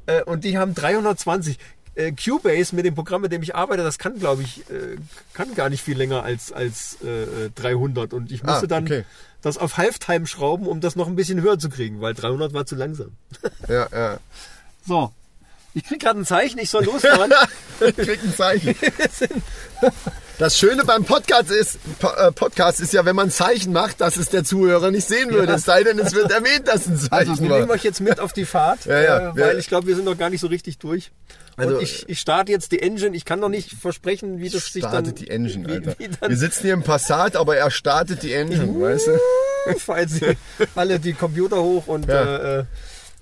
Äh, 0.08 0.24
Und 0.24 0.44
die 0.44 0.58
haben 0.58 0.74
320. 0.76 1.58
Äh, 1.98 2.12
Cubase 2.12 2.76
mit 2.76 2.84
dem 2.86 2.94
Programm, 2.94 3.22
mit 3.22 3.32
dem 3.32 3.42
ich 3.42 3.56
arbeite, 3.56 3.82
das 3.82 3.98
kann, 3.98 4.20
glaube 4.20 4.42
ich, 4.42 4.70
äh, 4.70 4.98
kann 5.34 5.56
gar 5.56 5.70
nicht 5.70 5.82
viel 5.82 5.96
länger 5.98 6.24
als, 6.24 6.52
als 6.52 6.98
äh, 7.04 7.50
300. 7.56 8.14
Und 8.14 8.34
ich 8.34 8.44
musste 8.44 8.66
Ah, 8.66 8.68
dann 8.68 8.84
okay. 8.84 9.06
Das 9.46 9.60
auf 9.60 9.78
Halftime 9.78 10.26
schrauben, 10.26 10.66
um 10.66 10.82
das 10.82 10.96
noch 10.96 11.08
ein 11.08 11.16
bisschen 11.16 11.40
höher 11.40 11.60
zu 11.60 11.70
kriegen, 11.70 12.02
weil 12.02 12.16
300 12.16 12.54
war 12.54 12.66
zu 12.66 12.76
langsam. 12.76 13.12
ja, 13.70 13.88
ja. 13.92 14.18
So. 14.88 15.12
Ich 15.76 15.84
krieg 15.84 16.00
gerade 16.00 16.20
ein 16.20 16.26
Zeichen, 16.26 16.58
ich 16.58 16.70
soll 16.72 16.84
losfahren. 16.86 17.32
Ich 17.82 17.96
krieg 17.98 18.20
ein 18.24 18.34
Zeichen. 18.34 18.74
Das 20.38 20.58
Schöne 20.58 20.84
beim 20.84 21.06
Podcast 21.06 21.50
ist, 21.50 21.78
äh, 22.18 22.30
Podcast 22.34 22.82
ist 22.82 22.92
ja, 22.92 23.06
wenn 23.06 23.16
man 23.16 23.28
ein 23.28 23.32
Zeichen 23.32 23.72
macht, 23.72 24.02
dass 24.02 24.18
es 24.18 24.28
der 24.28 24.44
Zuhörer 24.44 24.92
nicht 24.92 25.08
sehen 25.08 25.30
würde. 25.32 25.54
Es 25.54 25.64
sei 25.64 25.82
denn, 25.86 25.98
es 25.98 26.14
wird 26.14 26.30
erwähnt, 26.30 26.68
dass 26.68 26.88
ein 26.88 26.98
Zeichen 26.98 27.30
Also 27.32 27.42
wir 27.44 27.50
nehmen 27.52 27.70
war. 27.70 27.76
euch 27.76 27.84
jetzt 27.86 28.02
mit 28.02 28.20
auf 28.20 28.34
die 28.34 28.44
Fahrt, 28.44 28.84
Ja, 28.86 29.02
ja. 29.02 29.18
äh, 29.18 29.38
weil 29.38 29.54
Wir- 29.54 29.58
ich 29.60 29.68
glaube, 29.68 29.88
wir 29.88 29.96
sind 29.96 30.04
noch 30.04 30.18
gar 30.18 30.30
nicht 30.30 30.42
so 30.42 30.48
richtig 30.48 30.78
durch. 30.78 31.12
Also, 31.56 31.76
und 31.78 31.84
ich, 31.84 32.10
ich 32.10 32.20
starte 32.20 32.52
jetzt 32.52 32.74
die 32.74 32.82
Engine. 32.82 33.16
Ich 33.16 33.24
kann 33.24 33.40
noch 33.40 33.48
nicht 33.48 33.72
versprechen, 33.80 34.40
wie 34.40 34.50
das 34.50 34.66
sich 34.74 34.82
dann... 34.82 34.92
Startet 34.92 35.20
die 35.22 35.30
Engine, 35.30 35.70
wie, 35.70 35.72
Alter. 35.72 35.96
Wie 36.00 36.04
Wir 36.10 36.18
dann, 36.20 36.36
sitzen 36.36 36.64
hier 36.64 36.74
im 36.74 36.84
Passat, 36.84 37.38
aber 37.38 37.56
er 37.56 37.72
startet 37.72 38.22
die 38.24 38.34
Engine, 38.34 38.68
weißt 38.82 39.08
du? 39.08 39.20
falls 39.80 40.16
alle 40.76 41.00
die 41.00 41.14
Computer 41.14 41.62
hoch 41.64 41.88
und 41.88 42.08
Ja. 42.10 42.24
äh, 42.38 42.60
äh, 42.60 42.64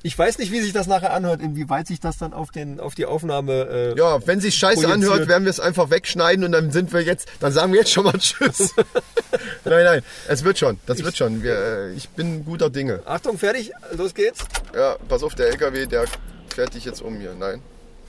ich 0.05 0.19
weiß 0.19 0.37
nicht, 0.37 0.51
wie 0.51 0.59
sich 0.59 0.73
das 0.73 0.85
nachher 0.85 1.13
anhört, 1.13 1.41
inwieweit 1.41 1.87
sich 1.87 2.01
das 2.01 2.17
dann 2.17 2.33
auf, 2.33 2.51
den, 2.51 2.79
auf 2.81 2.93
die 2.93 3.05
Aufnahme... 3.05 3.93
Äh, 3.95 3.97
Ja, 3.97 4.19
wenn 4.27 4.41
sich 4.41 4.55
scheiße 4.55 4.81
Projiziert. 4.81 5.11
anhört, 5.11 5.27
werden 5.29 5.45
wir 5.45 5.49
es 5.49 5.61
einfach 5.61 5.89
wegschneiden 5.89 6.43
und 6.43 6.51
dann 6.51 6.71
sind 6.71 6.91
wir 6.91 7.01
jetzt, 7.01 7.29
dann 7.39 7.53
sagen 7.53 7.71
wir 7.71 7.79
jetzt 7.79 7.91
schon 7.91 8.03
mal 8.03 8.17
Tschüss. 8.17 8.73
nein, 9.65 9.83
nein, 9.85 10.01
es 10.27 10.43
wird 10.43 10.59
schon, 10.59 10.77
das 10.85 11.01
wird 11.03 11.15
schon. 11.15 11.41
Wir, 11.41 11.53
äh, 11.55 11.93
ich 11.93 12.09
bin 12.09 12.43
guter 12.43 12.69
Dinge. 12.69 12.99
Achtung, 13.05 13.37
fertig, 13.37 13.71
los 13.95 14.13
geht's. 14.13 14.41
Ja, 14.75 14.97
pass 15.07 15.23
auf, 15.23 15.35
der 15.35 15.47
LKW, 15.47 15.85
der 15.85 16.05
fährt 16.53 16.73
dich 16.73 16.83
jetzt 16.83 17.01
um 17.01 17.15
hier. 17.17 17.33
Nein. 17.39 17.61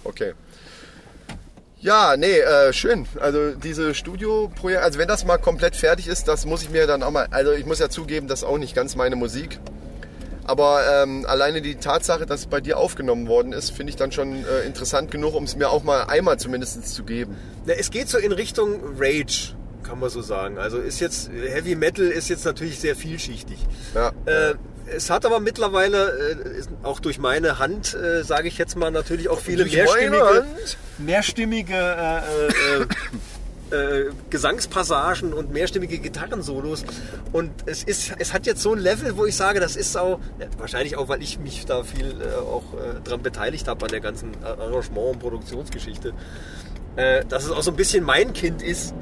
Okay. 0.02 0.32
Ja, 1.80 2.16
nee, 2.16 2.38
äh, 2.38 2.72
schön. 2.72 3.06
Also 3.20 3.52
diese 3.52 3.94
Studioprojekte, 3.94 4.82
also 4.82 4.98
wenn 4.98 5.06
das 5.06 5.24
mal 5.24 5.38
komplett 5.38 5.76
fertig 5.76 6.08
ist, 6.08 6.26
das 6.26 6.44
muss 6.44 6.62
ich 6.62 6.70
mir 6.70 6.86
dann 6.86 7.02
auch 7.02 7.10
mal, 7.10 7.28
also 7.30 7.52
ich 7.52 7.66
muss 7.66 7.78
ja 7.78 7.88
zugeben, 7.88 8.26
das 8.26 8.40
ist 8.40 8.44
auch 8.44 8.58
nicht 8.58 8.74
ganz 8.74 8.96
meine 8.96 9.16
Musik. 9.16 9.60
Aber 10.44 10.82
ähm, 11.02 11.24
alleine 11.26 11.62
die 11.62 11.76
Tatsache, 11.76 12.26
dass 12.26 12.40
es 12.40 12.46
bei 12.46 12.60
dir 12.60 12.78
aufgenommen 12.78 13.28
worden 13.28 13.52
ist, 13.52 13.70
finde 13.70 13.90
ich 13.90 13.96
dann 13.96 14.12
schon 14.12 14.44
äh, 14.44 14.66
interessant 14.66 15.10
genug, 15.10 15.34
um 15.34 15.44
es 15.44 15.56
mir 15.56 15.70
auch 15.70 15.82
mal 15.82 16.04
einmal 16.04 16.38
zumindest 16.38 16.86
zu 16.94 17.04
geben. 17.04 17.36
Na, 17.66 17.74
es 17.74 17.90
geht 17.90 18.08
so 18.08 18.18
in 18.18 18.32
Richtung 18.32 18.80
Rage, 18.98 19.54
kann 19.82 20.00
man 20.00 20.10
so 20.10 20.20
sagen. 20.20 20.58
Also 20.58 20.78
ist 20.78 21.00
jetzt 21.00 21.30
Heavy 21.30 21.74
Metal 21.76 22.06
ist 22.06 22.28
jetzt 22.28 22.44
natürlich 22.44 22.78
sehr 22.78 22.94
vielschichtig. 22.94 23.58
Ja. 23.94 24.12
Äh, 24.26 24.54
es 24.86 25.08
hat 25.10 25.24
aber 25.24 25.40
mittlerweile, 25.40 26.08
äh, 26.32 26.62
auch 26.82 27.00
durch 27.00 27.18
meine 27.18 27.58
Hand, 27.58 27.94
äh, 27.94 28.22
sage 28.22 28.48
ich 28.48 28.58
jetzt 28.58 28.76
mal, 28.76 28.90
natürlich 28.90 29.28
auch 29.28 29.40
viele 29.40 29.64
mehrstimmige, 29.64 30.44
mehrstimmige 30.98 31.74
äh, 31.74 32.46
äh, 32.48 32.86
äh, 33.74 34.10
Gesangspassagen 34.30 35.32
und 35.32 35.52
mehrstimmige 35.52 35.98
Gitarrensolos. 35.98 36.84
Und 37.32 37.50
es, 37.66 37.82
ist, 37.84 38.14
es 38.18 38.32
hat 38.32 38.46
jetzt 38.46 38.62
so 38.62 38.72
ein 38.72 38.78
Level, 38.78 39.16
wo 39.16 39.26
ich 39.26 39.36
sage, 39.36 39.60
das 39.60 39.76
ist 39.76 39.96
auch, 39.96 40.20
ja, 40.38 40.46
wahrscheinlich 40.58 40.96
auch, 40.96 41.08
weil 41.08 41.22
ich 41.22 41.38
mich 41.38 41.66
da 41.66 41.82
viel 41.82 42.20
äh, 42.20 42.34
auch 42.36 42.64
äh, 42.74 43.00
dran 43.02 43.22
beteiligt 43.22 43.68
habe 43.68 43.84
an 43.84 43.90
der 43.90 44.00
ganzen 44.00 44.32
Arrangement- 44.44 45.14
und 45.14 45.18
Produktionsgeschichte, 45.18 46.12
äh, 46.96 47.24
dass 47.24 47.44
es 47.44 47.50
auch 47.50 47.62
so 47.62 47.70
ein 47.70 47.76
bisschen 47.76 48.04
mein 48.04 48.32
Kind 48.32 48.62
ist. 48.62 48.94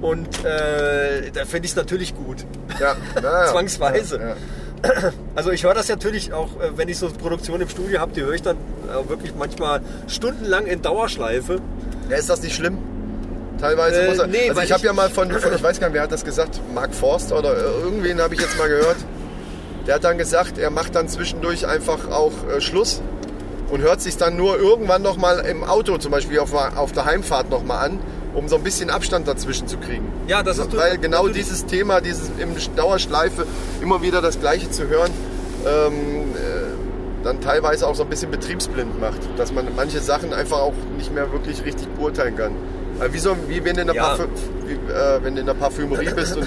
Und 0.00 0.44
äh, 0.44 1.30
da 1.32 1.44
finde 1.44 1.66
ich 1.66 1.72
es 1.72 1.76
natürlich 1.76 2.14
gut. 2.14 2.46
Ja, 2.78 2.96
ja. 3.22 3.46
Zwangsweise. 3.46 4.36
Also 5.34 5.50
ich 5.50 5.64
höre 5.64 5.74
das 5.74 5.88
natürlich 5.88 6.32
auch, 6.32 6.60
äh, 6.60 6.76
wenn 6.76 6.88
ich 6.88 6.98
so 6.98 7.08
Produktion 7.08 7.60
im 7.60 7.68
Studio 7.68 7.98
habe, 7.98 8.12
die 8.12 8.20
höre 8.20 8.34
ich 8.34 8.42
dann 8.42 8.56
äh, 8.56 9.08
wirklich 9.08 9.34
manchmal 9.34 9.80
stundenlang 10.06 10.66
in 10.66 10.82
Dauerschleife. 10.82 11.60
Ja, 12.08 12.16
ist 12.16 12.30
das 12.30 12.42
nicht 12.42 12.54
schlimm? 12.54 12.78
Teilweise 13.60 14.02
Äh, 14.02 14.08
muss 14.08 14.18
er. 14.18 14.26
nee, 14.26 14.48
also 14.48 14.60
ich 14.62 14.72
habe 14.72 14.84
ja 14.86 14.92
mal 14.92 15.10
von, 15.10 15.30
von, 15.30 15.52
ich 15.54 15.62
weiß 15.62 15.80
gar 15.80 15.88
nicht, 15.88 15.94
wer 15.94 16.02
hat 16.02 16.12
das 16.12 16.24
gesagt, 16.24 16.60
Mark 16.74 16.94
Forster 16.94 17.38
oder 17.38 17.56
irgendwen 17.56 18.20
habe 18.20 18.34
ich 18.34 18.40
jetzt 18.40 18.56
mal 18.58 18.68
gehört. 18.68 18.96
Der 19.86 19.96
hat 19.96 20.04
dann 20.04 20.18
gesagt, 20.18 20.58
er 20.58 20.70
macht 20.70 20.94
dann 20.94 21.08
zwischendurch 21.08 21.66
einfach 21.66 22.10
auch 22.10 22.32
äh, 22.54 22.60
Schluss 22.60 23.00
und 23.70 23.80
hört 23.82 24.00
sich 24.00 24.16
dann 24.16 24.36
nur 24.36 24.58
irgendwann 24.58 25.02
noch 25.02 25.16
mal 25.16 25.38
im 25.40 25.64
Auto, 25.64 25.98
zum 25.98 26.10
Beispiel 26.12 26.38
auf, 26.38 26.54
auf 26.54 26.92
der 26.92 27.04
Heimfahrt 27.04 27.50
noch 27.50 27.64
mal 27.64 27.78
an, 27.78 27.98
um 28.34 28.48
so 28.48 28.56
ein 28.56 28.62
bisschen 28.62 28.90
Abstand 28.90 29.26
dazwischen 29.26 29.66
zu 29.66 29.78
kriegen. 29.78 30.06
Ja, 30.28 30.42
das 30.42 30.58
ist 30.58 30.76
Weil 30.76 30.98
genau 30.98 31.18
natürlich- 31.24 31.38
dieses 31.46 31.66
Thema, 31.66 32.00
dieses 32.00 32.30
im 32.38 32.50
Dauerschleife 32.76 33.46
immer 33.82 34.02
wieder 34.02 34.20
das 34.22 34.38
Gleiche 34.40 34.70
zu 34.70 34.86
hören, 34.88 35.10
ähm, 35.66 36.34
äh, 36.34 37.24
dann 37.24 37.40
teilweise 37.40 37.86
auch 37.88 37.94
so 37.96 38.04
ein 38.04 38.08
bisschen 38.08 38.30
betriebsblind 38.30 39.00
macht, 39.00 39.18
dass 39.36 39.52
man 39.52 39.66
manche 39.74 39.98
Sachen 40.00 40.32
einfach 40.32 40.58
auch 40.60 40.74
nicht 40.96 41.12
mehr 41.12 41.32
wirklich 41.32 41.64
richtig 41.64 41.88
beurteilen 41.96 42.36
kann. 42.36 42.52
Also 43.00 43.12
wie, 43.14 43.18
so, 43.18 43.36
wie 43.48 43.64
wenn, 43.64 43.76
du 43.76 43.82
in 43.82 43.86
der 43.88 43.96
Ja. 43.96 44.02
Parfü 44.08 44.24
wie, 44.66 44.72
äh, 44.92 45.22
wenn 45.22 45.34
du 45.34 45.40
in 45.40 45.46
der 45.46 45.54
Parfümerie 45.54 46.10
bist 46.14 46.36
und 46.36 46.46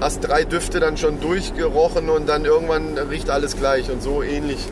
hast 0.00 0.20
drei 0.20 0.44
Düfte 0.44 0.80
dann 0.80 0.96
schon 0.96 1.20
durchgerochen 1.20 2.08
und 2.08 2.28
dann 2.28 2.44
irgendwann 2.44 2.98
riecht 2.98 3.30
alles 3.30 3.56
gleich 3.56 3.90
und 3.90 4.02
so 4.02 4.22
ähnlich. 4.22 4.68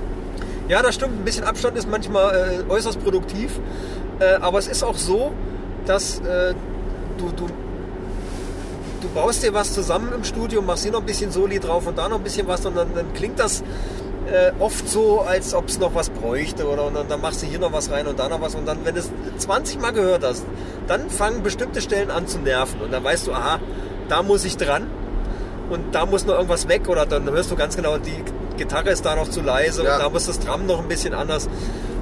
Ja, 0.69 0.83
das 0.83 0.95
stimmt. 0.97 1.21
Ein 1.21 1.25
bisschen 1.25 1.45
Abstand 1.45 1.77
ist 1.77 1.89
manchmal 1.89 2.65
äh, 2.69 2.71
äußerst 2.71 3.03
produktiv. 3.03 3.59
Äh, 4.19 4.35
aber 4.41 4.59
es 4.59 4.69
ist 4.69 4.83
auch 4.83 4.97
so, 4.97 5.33
dass 5.87 6.19
äh, 6.21 6.55
du, 7.17 7.31
du, 7.37 7.47
du 9.01 9.09
baust 9.15 9.43
dir 9.43 9.55
was 9.55 9.73
zusammen 9.73 10.13
im 10.15 10.25
Studio, 10.25 10.63
machst 10.63 10.83
hier 10.83 10.93
noch 10.93 11.01
ein 11.01 11.07
bisschen 11.07 11.31
Soli 11.31 11.59
drauf 11.59 11.87
und 11.87 11.97
da 11.97 12.09
noch 12.09 12.19
ein 12.19 12.23
bisschen 12.23 12.47
was 12.47 12.65
und 12.67 12.77
dann, 12.77 12.89
dann 12.95 13.13
klingt 13.15 13.39
das 13.41 13.63
äh, 14.27 14.53
oft 14.59 14.89
so, 14.89 15.21
als 15.21 15.55
ob 15.55 15.69
es 15.69 15.79
noch 15.79 15.95
was 15.95 16.11
bräuchte 16.11 16.67
oder 16.69 16.85
und 16.85 16.95
dann, 16.95 17.09
dann 17.09 17.21
machst 17.21 17.43
du 17.43 17.47
hier 17.47 17.59
noch 17.59 17.73
was 17.73 17.91
rein 17.91 18.07
und 18.07 18.19
da 18.19 18.29
noch 18.29 18.41
was 18.41 18.55
und 18.55 18.67
dann, 18.67 18.85
wenn 18.85 18.95
du 18.95 19.01
es 19.01 19.11
20 19.39 19.81
Mal 19.81 19.93
gehört 19.93 20.25
hast, 20.25 20.45
dann 20.87 21.09
fangen 21.11 21.43
bestimmte 21.43 21.81
Stellen 21.81 22.11
an 22.11 22.27
zu 22.27 22.39
nerven 22.39 22.81
und 22.81 22.93
dann 22.93 23.03
weißt 23.03 23.27
du, 23.27 23.33
aha, 23.33 23.59
da 24.09 24.23
muss 24.23 24.45
ich 24.45 24.57
dran 24.57 24.87
und 25.71 25.95
da 25.95 26.05
muss 26.07 26.27
noch 26.27 26.35
irgendwas 26.35 26.69
weg 26.69 26.89
oder 26.89 27.07
dann 27.07 27.29
hörst 27.31 27.51
du 27.51 27.57
ganz 27.57 27.77
genau, 27.77 27.97
die 27.99 28.23
Gitarre 28.57 28.91
ist 28.91 29.05
da 29.07 29.15
noch 29.17 29.29
zu 29.31 29.41
leise 29.41 29.85
Ja. 29.85 29.95
und 29.95 30.01
da 30.03 30.09
muss 30.11 30.27
das 30.27 30.39
Drum 30.41 30.67
noch 30.67 30.81
ein 30.81 30.89
bisschen 30.89 31.15
anders. 31.15 31.49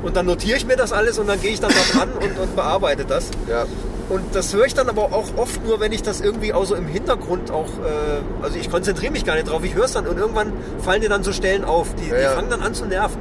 Und 0.03 0.17
dann 0.17 0.27
notiere 0.27 0.57
ich 0.57 0.65
mir 0.67 0.77
das 0.77 0.93
alles 0.93 1.19
und 1.19 1.27
dann 1.29 1.41
gehe 1.41 1.51
ich 1.53 1.61
dann 1.61 1.71
da 1.73 1.99
dran 1.99 2.09
und, 2.13 2.39
und 2.39 2.57
bearbeite 2.57 3.05
das. 3.05 3.31
Ja, 3.49 3.65
Und 4.09 4.23
das 4.35 4.55
höre 4.55 4.65
ich 4.65 4.75
dann 4.75 4.89
aber 4.89 5.05
auch 5.13 5.27
oft 5.37 5.63
nur, 5.67 5.81
wenn 5.81 5.93
ich 5.93 6.03
das 6.03 6.21
irgendwie 6.23 6.55
auch 6.55 6.65
so 6.65 6.75
im 6.75 6.87
Hintergrund 6.87 7.51
auch, 7.51 7.67
äh, 7.67 8.43
also 8.43 8.59
ich 8.59 8.71
konzentriere 8.71 9.13
mich 9.13 9.25
gar 9.27 9.35
nicht 9.35 9.51
drauf, 9.51 9.63
ich 9.65 9.75
höre 9.75 9.85
es 9.85 9.93
dann 9.93 10.07
und 10.07 10.17
irgendwann 10.19 10.53
fallen 10.79 11.03
dir 11.03 11.11
dann 11.11 11.23
so 11.23 11.33
Stellen 11.33 11.65
auf, 11.65 11.95
die, 11.95 12.09
Ja, 12.09 12.17
die 12.17 12.23
ja. 12.23 12.31
fangen 12.31 12.49
dann 12.49 12.63
an 12.63 12.73
zu 12.73 12.87
nerven. 12.87 13.21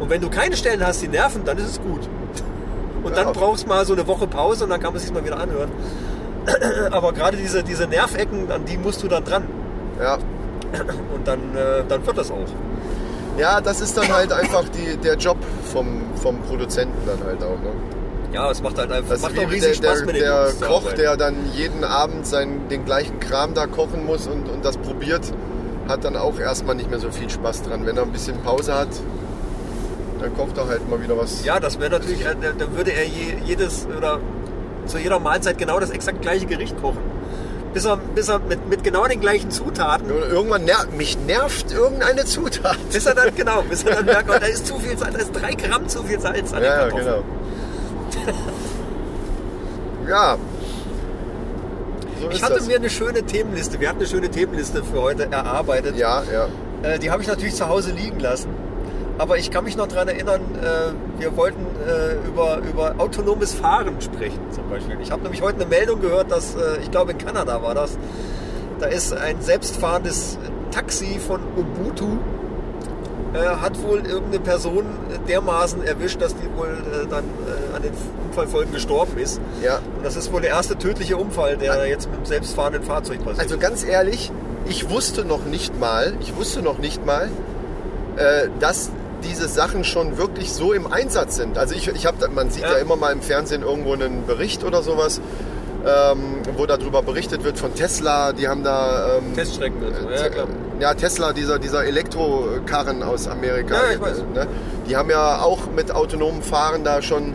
Und 0.00 0.10
wenn 0.10 0.20
du 0.20 0.28
keine 0.28 0.56
Stellen 0.56 0.84
hast, 0.84 1.00
die 1.00 1.08
nerven, 1.08 1.44
dann 1.44 1.56
ist 1.58 1.66
es 1.70 1.80
gut. 1.80 2.08
Und 3.04 3.16
Ja. 3.16 3.22
dann 3.24 3.32
brauchst 3.34 3.64
du 3.64 3.68
mal 3.68 3.86
so 3.86 3.92
eine 3.92 4.06
Woche 4.08 4.26
Pause 4.26 4.64
und 4.64 4.70
dann 4.70 4.80
kann 4.80 4.92
man 4.92 5.00
sich 5.00 5.12
mal 5.12 5.24
wieder 5.24 5.38
anhören. 5.38 5.70
Aber 6.90 7.12
gerade 7.12 7.36
diese, 7.36 7.62
diese 7.62 7.86
Nervecken, 7.86 8.50
an 8.50 8.64
die 8.64 8.76
musst 8.78 9.02
du 9.04 9.08
dann 9.08 9.24
dran. 9.24 9.44
ja. 10.00 10.18
Und 11.14 11.26
dann, 11.28 11.38
äh, 11.56 11.84
dann 11.88 12.04
wird 12.04 12.18
das 12.18 12.32
auch. 12.32 12.48
Ja, 13.38 13.60
das 13.60 13.80
ist 13.80 13.96
dann 13.96 14.12
halt 14.12 14.32
einfach 14.32 14.64
die, 14.70 14.96
der 14.96 15.14
Job 15.16 15.36
vom, 15.72 16.02
vom 16.20 16.40
Produzenten 16.42 16.96
dann 17.06 17.24
halt 17.24 17.40
auch. 17.44 17.60
Ne? 17.62 17.70
Ja, 18.32 18.50
es 18.50 18.62
macht 18.62 18.78
halt 18.78 18.90
einfach 18.92 19.10
Das 19.10 19.22
macht 19.22 19.38
auch 19.38 19.50
riesig 19.50 19.80
der, 19.80 19.88
Spaß 19.88 19.98
der, 19.98 20.06
mit 20.06 20.16
den 20.16 20.22
der 20.22 20.44
Jungs 20.48 20.60
Koch, 20.60 20.92
der 20.92 21.16
dann 21.16 21.34
jeden 21.54 21.84
Abend 21.84 22.26
seinen, 22.26 22.68
den 22.68 22.84
gleichen 22.84 23.18
Kram 23.20 23.54
da 23.54 23.66
kochen 23.66 24.04
muss 24.04 24.26
und, 24.26 24.48
und 24.48 24.64
das 24.64 24.76
probiert, 24.76 25.32
hat 25.88 26.04
dann 26.04 26.16
auch 26.16 26.38
erstmal 26.38 26.74
nicht 26.74 26.90
mehr 26.90 26.98
so 26.98 27.10
viel 27.10 27.30
Spaß 27.30 27.62
dran. 27.62 27.86
Wenn 27.86 27.96
er 27.96 28.02
ein 28.02 28.12
bisschen 28.12 28.36
Pause 28.42 28.74
hat, 28.74 28.88
dann 30.20 30.34
kocht 30.36 30.56
er 30.58 30.66
halt 30.68 30.88
mal 30.88 31.00
wieder 31.02 31.16
was. 31.16 31.44
Ja, 31.44 31.60
das 31.60 31.78
wäre 31.78 31.90
natürlich, 31.90 32.22
äh, 32.22 32.34
da- 32.40 32.52
dann 32.58 32.76
würde 32.76 32.92
er 32.92 33.04
je, 33.04 33.34
jedes 33.44 33.86
oder 33.96 34.18
zu 34.86 34.98
jeder 34.98 35.18
Mahlzeit 35.18 35.58
genau 35.58 35.78
das 35.80 35.90
exakt 35.90 36.22
gleiche 36.22 36.46
Gericht 36.46 36.80
kochen. 36.80 36.98
Bis 37.74 37.84
er, 37.84 37.98
bis 37.98 38.28
er 38.28 38.38
mit, 38.38 38.68
mit 38.70 38.82
genau 38.84 39.06
den 39.06 39.20
gleichen 39.20 39.50
Zutaten, 39.50 40.08
Irgendwann 40.08 40.64
nervt 40.64 40.96
mich 40.96 41.18
nervt 41.26 41.72
irgendeine 41.72 42.24
Zutat. 42.24 42.78
bis 42.90 43.04
er 43.04 43.14
dann, 43.14 43.34
genau, 43.34 43.62
bis 43.68 43.84
er 43.84 43.96
dann 43.96 44.06
merkt, 44.06 44.30
oh, 44.34 44.34
da 44.40 44.46
ist 44.46 44.66
zu 44.66 44.78
viel 44.78 44.96
Salz, 44.96 45.12
da 45.14 45.18
ist 45.20 45.32
drei 45.32 45.52
Gramm 45.52 45.86
zu 45.88 46.02
viel 46.04 46.18
Salz 46.18 46.52
an 46.52 46.60
den 46.62 46.64
Ja, 46.64 46.74
ja, 46.74 46.78
Kartoffeln. 46.88 47.04
genau. 47.06 47.24
ja. 50.08 50.36
So 52.20 52.30
Ich 52.30 52.42
hatte 52.42 52.54
das. 52.54 52.66
mir 52.66 52.76
eine 52.76 52.90
schöne 52.90 53.22
Themenliste, 53.22 53.80
wir 53.80 53.88
hatten 53.88 53.98
eine 53.98 54.08
schöne 54.08 54.30
Themenliste 54.30 54.82
für 54.82 55.00
heute 55.02 55.30
erarbeitet. 55.30 55.96
Ja, 55.96 56.22
ja. 56.32 56.48
Äh, 56.82 56.98
die 56.98 57.10
habe 57.10 57.22
ich 57.22 57.28
natürlich 57.28 57.54
zu 57.54 57.68
Hause 57.68 57.92
liegen 57.92 58.20
lassen. 58.20 58.48
Aber 59.18 59.38
ich 59.38 59.50
kann 59.50 59.64
mich 59.64 59.76
noch 59.76 59.86
daran 59.86 60.08
erinnern, 60.08 60.42
äh, 60.62 61.20
wir 61.20 61.36
wollten 61.36 61.64
äh, 61.86 62.26
über, 62.26 62.58
über 62.58 62.94
autonomes 62.98 63.54
Fahren 63.54 63.98
sprechen 64.00 64.40
zum 64.50 64.68
Beispiel. 64.68 64.98
Ich 65.02 65.10
habe 65.10 65.22
nämlich 65.22 65.40
heute 65.40 65.56
eine 65.56 65.66
Meldung 65.66 66.00
gehört, 66.00 66.30
dass, 66.30 66.54
ich 66.82 66.90
glaube 66.90 67.12
in 67.12 67.18
Kanada 67.18 67.62
war 67.62 67.74
das, 67.74 67.96
da 68.78 68.86
ist 68.86 69.14
ein 69.14 69.40
selbstfahrendes 69.40 70.38
Taxi 70.70 71.18
von 71.18 71.40
Ubuntu, 71.56 72.18
hat 73.38 73.82
wohl 73.82 73.98
irgendeine 73.98 74.40
Person 74.40 74.84
dermaßen 75.28 75.84
erwischt, 75.84 76.20
dass 76.20 76.34
die 76.34 76.48
wohl 76.56 76.68
äh, 76.68 77.06
dann 77.08 77.24
äh, 77.24 77.76
an 77.76 77.82
den 77.82 77.92
Unfallfolgen 78.28 78.72
gestorben 78.72 79.18
ist. 79.18 79.40
ja. 79.62 79.76
Und 79.96 80.04
das 80.04 80.16
ist 80.16 80.32
wohl 80.32 80.40
der 80.40 80.50
erste 80.50 80.76
tödliche 80.76 81.16
Unfall, 81.16 81.56
der 81.56 81.86
jetzt 81.86 82.10
mit 82.10 82.20
dem 82.20 82.26
selbstfahrenden 82.26 82.82
Fahrzeug 82.82 83.18
passiert. 83.24 83.40
Also 83.40 83.58
ganz 83.58 83.84
ehrlich, 83.84 84.30
ich 84.68 84.90
wusste 84.90 85.24
noch 85.24 85.44
nicht 85.44 85.78
mal, 85.78 86.14
ich 86.20 86.36
wusste 86.36 86.62
noch 86.62 86.78
nicht 86.78 87.04
mal, 87.04 87.30
äh, 88.16 88.48
dass 88.60 88.90
diese 89.24 89.48
Sachen 89.48 89.84
schon 89.84 90.18
wirklich 90.18 90.52
so 90.52 90.72
im 90.72 90.92
Einsatz 90.92 91.36
sind. 91.36 91.58
Also 91.58 91.74
ich, 91.74 91.88
ich 91.88 92.06
habe, 92.06 92.28
man 92.28 92.50
sieht 92.50 92.62
ja. 92.62 92.72
Ja. 92.72 92.78
immer 92.78 92.96
mal 92.96 93.12
im 93.12 93.22
Fernsehen 93.22 93.62
irgendwo 93.62 93.92
einen 93.92 94.26
Bericht 94.26 94.64
oder 94.64 94.82
sowas, 94.82 95.20
ähm, 95.86 96.18
wo 96.56 96.66
darüber 96.66 97.02
berichtet 97.02 97.44
wird 97.44 97.58
von 97.58 97.74
Tesla. 97.74 98.32
Die 98.32 98.48
haben 98.48 98.62
da 98.64 99.16
ähm, 99.18 99.34
Teststrecken 99.34 99.82
und 99.82 99.94
so. 99.94 100.10
Ja, 100.10 100.16
Te- 100.16 100.30
klar. 100.30 100.46
ja, 100.80 100.94
Tesla, 100.94 101.32
dieser, 101.32 101.58
dieser 101.58 101.84
Elektrokarren 101.84 103.02
aus 103.02 103.28
Amerika. 103.28 103.74
Ja, 103.74 103.92
ich 103.94 104.00
weiß. 104.00 104.18
Ne? 104.34 104.46
Die 104.88 104.96
haben 104.96 105.10
ja 105.10 105.40
auch 105.40 105.70
mit 105.74 105.92
autonomem 105.92 106.42
Fahren 106.42 106.84
da 106.84 107.02
schon 107.02 107.34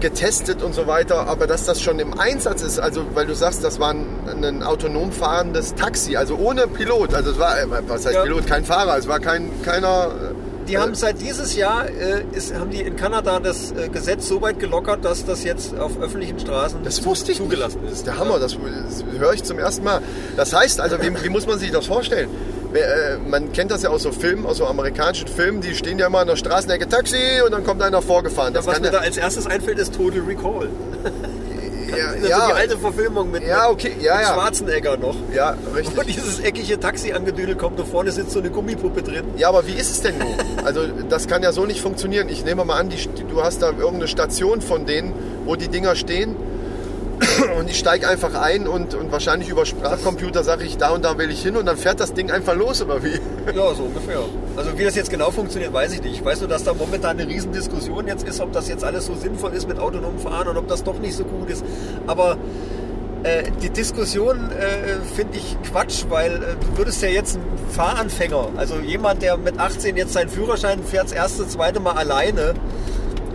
getestet 0.00 0.62
und 0.62 0.74
so 0.74 0.86
weiter, 0.86 1.26
aber 1.26 1.48
dass 1.48 1.64
das 1.64 1.82
schon 1.82 1.98
im 1.98 2.16
Einsatz 2.20 2.62
ist, 2.62 2.78
also 2.78 3.02
weil 3.14 3.26
du 3.26 3.34
sagst, 3.34 3.64
das 3.64 3.80
war 3.80 3.90
ein, 3.90 4.06
ein 4.44 4.62
autonom 4.62 5.10
fahrendes 5.10 5.74
Taxi, 5.74 6.16
also 6.16 6.36
ohne 6.36 6.68
Pilot, 6.68 7.14
also 7.14 7.32
es 7.32 7.38
war, 7.40 7.58
äh, 7.60 7.66
was 7.88 8.06
heißt 8.06 8.14
Ja. 8.14 8.22
Pilot, 8.22 8.46
kein 8.46 8.64
Fahrer, 8.64 8.96
es 8.96 9.08
war 9.08 9.18
kein, 9.18 9.50
keiner... 9.64 10.12
Die 10.68 10.78
haben 10.78 10.94
seit 10.94 11.20
dieses 11.20 11.56
Jahr 11.56 11.88
äh, 11.88 12.22
ist, 12.32 12.54
haben 12.54 12.70
die 12.70 12.82
in 12.82 12.94
Kanada 12.96 13.40
das 13.40 13.72
äh, 13.72 13.88
Gesetz 13.88 14.28
so 14.28 14.42
weit 14.42 14.58
gelockert, 14.58 15.04
dass 15.04 15.24
das 15.24 15.42
jetzt 15.44 15.78
auf 15.78 15.98
öffentlichen 16.00 16.38
Straßen 16.38 16.80
Das 16.84 17.04
wusste 17.04 17.32
ich 17.32 17.38
zugelassen 17.38 17.80
nicht. 17.80 17.86
ist. 17.86 17.90
Das 17.92 17.98
ist 18.00 18.06
der 18.06 18.18
Hammer, 18.18 18.38
das, 18.38 18.56
das 18.56 19.04
höre 19.18 19.32
ich 19.32 19.42
zum 19.44 19.58
ersten 19.58 19.84
Mal. 19.84 20.02
Das 20.36 20.52
heißt, 20.52 20.80
also 20.80 21.00
wie, 21.00 21.24
wie 21.24 21.28
muss 21.30 21.46
man 21.46 21.58
sich 21.58 21.70
das 21.70 21.86
vorstellen? 21.86 22.28
Äh, 22.74 23.16
Man 23.28 23.50
kennt 23.52 23.70
das 23.70 23.82
ja 23.82 23.88
aus 23.88 24.02
so 24.02 24.12
Filmen, 24.12 24.44
aus 24.44 24.58
so 24.58 24.66
amerikanischen 24.66 25.26
Filmen, 25.26 25.62
die 25.62 25.74
stehen 25.74 25.98
ja 25.98 26.06
immer 26.08 26.18
an 26.18 26.26
der 26.26 26.36
Straßenecke 26.36 26.86
Taxi 26.86 27.40
und 27.44 27.52
dann 27.52 27.64
kommt 27.64 27.80
einer 27.82 28.02
vorgefahren. 28.02 28.52
Das 28.52 28.66
Was 28.66 28.78
mir 28.80 28.90
da 28.90 28.98
ja, 28.98 29.04
als 29.04 29.16
erstes 29.16 29.46
einfällt, 29.46 29.78
ist 29.78 29.94
Total 29.94 30.20
Recall. 30.20 30.68
Ja, 31.96 32.12
Das 32.12 32.22
ist 32.22 32.28
ja, 32.28 32.46
die 32.48 32.52
alte 32.52 32.78
Verfilmung 32.78 33.30
mit, 33.30 33.46
Ja, 33.46 33.68
okay, 33.70 33.92
ja, 34.00 34.16
mit 34.16 34.26
ja. 34.26 34.34
Schwarzenegger 34.34 34.96
noch. 34.96 35.16
ja, 35.34 35.56
Wo 35.70 35.76
richtig. 35.76 36.06
dieses 36.16 36.40
eckige 36.40 36.78
Taxi 36.80 37.12
angedüdelt 37.12 37.58
kommt 37.58 37.78
und 37.80 37.86
vorne 37.88 38.12
sitzt 38.12 38.32
so 38.32 38.38
eine 38.40 38.50
Gummipuppe 38.50 39.02
drin. 39.02 39.24
Ja, 39.36 39.48
aber 39.48 39.66
wie 39.66 39.72
ist 39.74 39.90
es 39.90 40.02
denn 40.02 40.18
nun? 40.18 40.34
Also 40.64 40.82
das 41.08 41.26
kann 41.28 41.42
ja 41.42 41.52
so 41.52 41.64
nicht 41.64 41.80
funktionieren. 41.80 42.28
Ich 42.28 42.44
nehme 42.44 42.64
mal 42.64 42.78
an, 42.78 42.88
die, 42.88 42.98
du 43.28 43.42
hast 43.42 43.62
da 43.62 43.68
irgendeine 43.70 44.08
Station 44.08 44.60
von 44.60 44.86
denen, 44.86 45.12
wo 45.44 45.56
die 45.56 45.68
Dinger 45.68 45.94
stehen 45.96 46.36
und 47.58 47.68
ich 47.68 47.78
steige 47.78 48.08
einfach 48.08 48.34
ein 48.34 48.68
und, 48.68 48.94
und 48.94 49.10
wahrscheinlich 49.10 49.48
über 49.48 49.66
Sprachcomputer 49.66 50.44
sage 50.44 50.64
ich, 50.64 50.76
da 50.76 50.90
und 50.90 51.04
da 51.04 51.18
will 51.18 51.30
ich 51.30 51.42
hin 51.42 51.56
und 51.56 51.66
dann 51.66 51.76
fährt 51.76 52.00
das 52.00 52.12
Ding 52.12 52.30
einfach 52.30 52.54
los 52.54 52.82
oder 52.82 53.02
wie? 53.02 53.18
Ja, 53.54 53.74
so 53.74 53.84
ungefähr. 53.84 54.20
Also 54.56 54.78
wie 54.78 54.84
das 54.84 54.94
jetzt 54.94 55.10
genau 55.10 55.30
funktioniert, 55.30 55.72
weiß 55.72 55.92
ich 55.94 56.02
nicht. 56.02 56.14
Ich 56.14 56.24
weiß 56.24 56.40
nur, 56.40 56.48
dass 56.48 56.64
da 56.64 56.74
momentan 56.74 57.18
eine 57.18 57.28
Riesendiskussion 57.28 58.06
jetzt 58.06 58.26
ist, 58.26 58.40
ob 58.40 58.52
das 58.52 58.68
jetzt 58.68 58.84
alles 58.84 59.06
so 59.06 59.14
sinnvoll 59.14 59.52
ist 59.54 59.68
mit 59.68 59.78
autonomem 59.78 60.18
Fahren 60.18 60.48
und 60.48 60.56
ob 60.56 60.68
das 60.68 60.84
doch 60.84 60.98
nicht 60.98 61.14
so 61.14 61.24
gut 61.24 61.50
ist. 61.50 61.64
Aber 62.06 62.36
äh, 63.24 63.50
die 63.62 63.70
Diskussion 63.70 64.50
äh, 64.52 65.00
finde 65.16 65.38
ich 65.38 65.56
Quatsch, 65.68 66.04
weil 66.08 66.36
äh, 66.36 66.38
du 66.60 66.78
würdest 66.78 67.02
ja 67.02 67.08
jetzt 67.08 67.36
ein 67.36 67.42
Fahranfänger, 67.70 68.50
also 68.56 68.76
jemand, 68.76 69.22
der 69.22 69.36
mit 69.36 69.58
18 69.58 69.96
jetzt 69.96 70.12
seinen 70.12 70.28
Führerschein 70.28 70.84
fährt, 70.84 71.06
das 71.06 71.12
erste, 71.12 71.48
zweite 71.48 71.80
Mal 71.80 71.94
alleine. 71.94 72.54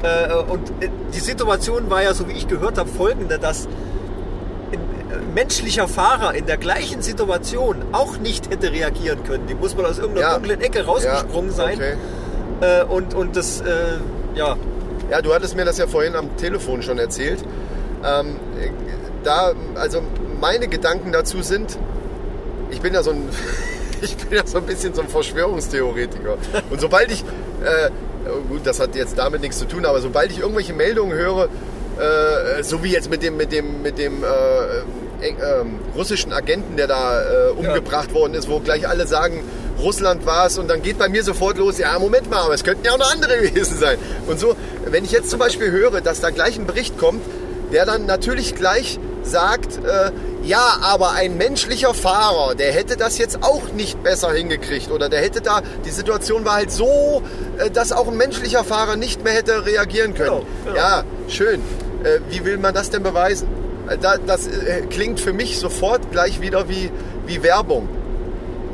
Äh, 0.03 0.33
und 0.51 0.69
äh, 0.81 0.89
die 1.13 1.19
Situation 1.19 1.89
war 1.89 2.03
ja, 2.03 2.13
so 2.13 2.27
wie 2.27 2.33
ich 2.33 2.47
gehört 2.47 2.77
habe, 2.77 2.89
folgende, 2.89 3.39
dass 3.39 3.67
ein 4.71 4.79
äh, 4.79 5.33
menschlicher 5.33 5.87
Fahrer 5.87 6.35
in 6.35 6.45
der 6.45 6.57
gleichen 6.57 7.01
Situation 7.01 7.77
auch 7.93 8.17
nicht 8.17 8.49
hätte 8.51 8.71
reagieren 8.71 9.23
können. 9.23 9.47
Die 9.47 9.55
muss 9.55 9.75
man 9.75 9.85
aus 9.85 9.97
irgendeiner 9.99 10.27
Ja. 10.27 10.33
dunklen 10.35 10.61
Ecke 10.61 10.85
rausgesprungen 10.85 11.51
Ja, 11.51 11.55
sein. 11.55 11.75
okay. 11.75 11.93
Äh, 12.61 12.83
und, 12.83 13.13
und 13.13 13.35
das, 13.35 13.61
äh, 13.61 13.65
ja, 14.35 14.57
Ja, 15.09 15.21
du 15.21 15.33
hattest 15.33 15.55
mir 15.55 15.65
das 15.65 15.77
ja 15.77 15.87
vorhin 15.87 16.15
am 16.15 16.35
Telefon 16.37 16.81
schon 16.81 16.97
erzählt. 16.97 17.39
Ähm, 18.05 18.35
da, 19.23 19.53
also 19.75 20.01
meine 20.41 20.67
Gedanken 20.67 21.11
dazu 21.13 21.41
sind, 21.41 21.77
ich 22.71 22.81
bin 22.81 22.93
ja 22.93 23.03
so 23.03 23.11
ein, 23.11 23.29
ich 24.01 24.15
bin 24.17 24.37
ja 24.37 24.45
so 24.45 24.57
ein 24.57 24.65
bisschen 24.65 24.93
so 24.93 25.01
ein 25.01 25.07
Verschwörungstheoretiker. 25.07 26.37
Und 26.69 26.81
sobald 26.81 27.11
ich, 27.11 27.23
äh, 27.63 27.89
gut, 28.49 28.61
das 28.65 28.79
hat 28.79 28.95
jetzt 28.95 29.17
damit 29.17 29.41
nichts 29.41 29.59
zu 29.59 29.65
tun, 29.65 29.85
aber 29.85 30.01
sobald 30.01 30.31
ich 30.31 30.39
irgendwelche 30.39 30.73
Meldungen 30.73 31.13
höre, 31.17 31.49
äh, 31.99 32.63
so 32.63 32.83
wie 32.83 32.91
jetzt 32.91 33.09
mit 33.09 33.23
dem, 33.23 33.37
mit 33.37 33.51
dem, 33.51 33.81
mit 33.81 33.97
dem 33.97 34.23
äh, 34.23 35.27
ähm, 35.27 35.79
russischen 35.95 36.33
Agenten, 36.33 36.75
der 36.75 36.87
da 36.87 37.21
äh, 37.21 37.49
umgebracht 37.51 38.13
worden 38.13 38.33
ist, 38.33 38.49
wo 38.49 38.59
gleich 38.59 38.87
alle 38.87 39.07
sagen, 39.07 39.43
Russland 39.79 40.25
war 40.25 40.47
es 40.47 40.57
und 40.57 40.67
dann 40.67 40.81
geht 40.81 40.97
bei 40.97 41.09
mir 41.09 41.23
sofort 41.23 41.57
los, 41.57 41.77
ja 41.77 41.97
Moment 41.99 42.29
mal, 42.29 42.41
aber 42.41 42.53
es 42.53 42.63
könnten 42.63 42.85
ja 42.85 42.93
auch 42.93 42.97
noch 42.97 43.11
andere 43.11 43.37
gewesen 43.41 43.77
sein. 43.77 43.97
Und 44.27 44.39
so, 44.39 44.55
wenn 44.85 45.03
ich 45.05 45.11
jetzt 45.11 45.29
zum 45.29 45.39
Beispiel 45.39 45.71
höre, 45.71 46.01
dass 46.01 46.19
da 46.19 46.29
gleich 46.29 46.57
ein 46.57 46.65
Bericht 46.65 46.97
kommt, 46.97 47.21
der 47.71 47.85
dann 47.85 48.05
natürlich 48.05 48.55
gleich 48.55 48.99
sagt, 49.25 49.77
äh, 49.85 50.11
ja, 50.43 50.77
aber 50.81 51.11
ein 51.13 51.37
menschlicher 51.37 51.93
Fahrer, 51.93 52.55
der 52.55 52.71
hätte 52.73 52.97
das 52.97 53.17
jetzt 53.17 53.43
auch 53.43 53.71
nicht 53.73 54.01
besser 54.03 54.31
hingekriegt 54.31 54.91
oder 54.91 55.09
der 55.09 55.21
hätte 55.21 55.41
da, 55.41 55.61
die 55.85 55.89
Situation 55.89 56.45
war 56.45 56.55
halt 56.55 56.71
so, 56.71 57.21
äh, 57.57 57.69
dass 57.69 57.91
auch 57.91 58.07
ein 58.07 58.17
menschlicher 58.17 58.63
Fahrer 58.63 58.95
nicht 58.95 59.23
mehr 59.23 59.33
hätte 59.33 59.65
reagieren 59.65 60.13
können. 60.13 60.41
Genau, 60.41 60.45
genau. 60.65 60.75
Ja, 60.77 61.03
schön. 61.27 61.61
Äh, 62.03 62.19
wie 62.29 62.43
will 62.45 62.57
man 62.57 62.73
das 62.73 62.89
denn 62.89 63.03
beweisen? 63.03 63.47
Äh, 63.89 63.97
Da, 63.97 64.17
das 64.17 64.47
äh, 64.47 64.81
klingt 64.89 65.19
für 65.19 65.33
mich 65.33 65.59
sofort 65.59 66.11
gleich 66.11 66.41
wieder 66.41 66.67
wie, 66.69 66.91
wie 67.25 67.41
Werbung. 67.43 67.87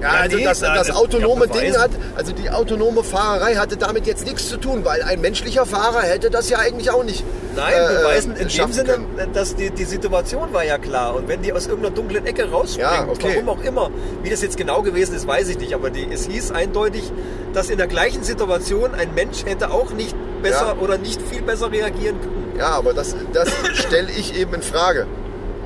Ja, 0.01 0.09
also 0.21 0.37
nee, 0.37 0.43
das, 0.43 0.61
nein, 0.61 0.71
das 0.75 0.87
das- 0.87 0.95
autonome 0.95 1.47
Ding 1.47 1.75
hat, 1.77 1.91
also 2.15 2.31
die 2.31 2.49
autonome 2.49 3.03
Fahrerei 3.03 3.55
hatte 3.55 3.75
damit 3.77 4.07
jetzt 4.07 4.25
nichts 4.25 4.47
zu 4.47 4.57
tun, 4.57 4.85
weil 4.85 5.03
ein 5.03 5.19
menschlicher 5.21 5.65
Fahrer 5.65 6.01
hätte 6.01 6.29
das 6.29 6.49
ja 6.49 6.59
eigentlich 6.59 6.89
auch 6.91 7.03
nicht. 7.03 7.23
Nein, 7.55 7.73
äh, 7.73 7.97
beweisen 8.01 8.35
in 8.37 8.47
dem 8.47 8.71
Sinne, 8.71 8.89
können. 8.93 9.33
dass 9.33 9.55
die, 9.55 9.71
die 9.71 9.83
Situation 9.83 10.53
war 10.53 10.63
ja 10.63 10.77
klar. 10.77 11.15
Und 11.15 11.27
wenn 11.27 11.41
die 11.41 11.51
aus 11.51 11.67
irgendeiner 11.67 11.93
dunklen 11.95 12.25
Ecke 12.25 12.49
rausspringen, 12.49 12.91
Ja, 12.91 13.07
okay. 13.09 13.33
warum 13.43 13.49
auch 13.59 13.63
immer, 13.63 13.89
wie 14.23 14.29
das 14.29 14.41
jetzt 14.41 14.55
genau 14.55 14.81
gewesen 14.81 15.15
ist, 15.15 15.27
weiß 15.27 15.49
ich 15.49 15.59
nicht. 15.59 15.73
Aber 15.73 15.89
die, 15.89 16.07
es 16.11 16.27
hieß 16.27 16.51
eindeutig, 16.51 17.11
dass 17.53 17.69
in 17.69 17.77
der 17.77 17.87
gleichen 17.87 18.23
Situation 18.23 18.93
ein 18.95 19.13
Mensch 19.15 19.43
hätte 19.45 19.71
auch 19.71 19.91
nicht 19.91 20.15
besser 20.41 20.75
Ja. 20.77 20.81
oder 20.81 20.97
nicht 20.97 21.21
viel 21.21 21.41
besser 21.41 21.71
reagieren 21.71 22.21
können. 22.21 22.53
Ja, 22.57 22.67
aber 22.69 22.93
das, 22.93 23.15
das 23.33 23.49
stelle 23.73 24.09
ich 24.11 24.37
eben 24.39 24.53
in 24.53 24.61
Frage. 24.61 25.07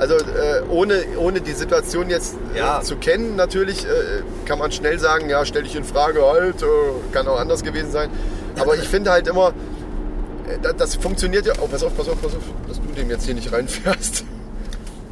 Also 0.03 0.15
äh, 0.15 0.61
ohne, 0.69 1.01
ohne 1.17 1.39
die 1.39 1.53
Situation 1.53 2.09
jetzt 2.09 2.35
äh, 2.53 2.57
Ja. 2.57 2.81
zu 2.81 2.97
kennen, 2.97 3.37
natürlich 3.37 3.85
äh, 3.85 3.87
kann 4.45 4.59
man 4.59 4.69
schnell 4.73 4.99
sagen, 4.99 5.29
ja, 5.29 5.45
stelle 5.45 5.65
ich 5.65 5.77
in 5.77 5.85
Frage, 5.85 6.25
halt, 6.25 6.61
äh, 6.61 6.65
kann 7.13 7.25
auch 7.25 7.39
anders 7.39 7.63
gewesen 7.63 7.89
sein. 7.89 8.09
Aber 8.59 8.75
ich 8.75 8.85
finde 8.89 9.11
halt 9.11 9.29
immer, 9.29 9.53
äh, 10.49 10.59
das, 10.61 10.75
das 10.75 10.95
funktioniert 10.95 11.45
ja. 11.45 11.53
Oh, 11.61 11.67
pass 11.67 11.83
auf, 11.83 11.95
pass 11.95 12.09
auf, 12.09 12.21
pass 12.21 12.35
auf, 12.35 12.43
dass 12.67 12.81
du 12.81 12.87
dem 12.97 13.09
jetzt 13.09 13.23
hier 13.23 13.33
nicht 13.33 13.53
reinfährst. 13.53 14.25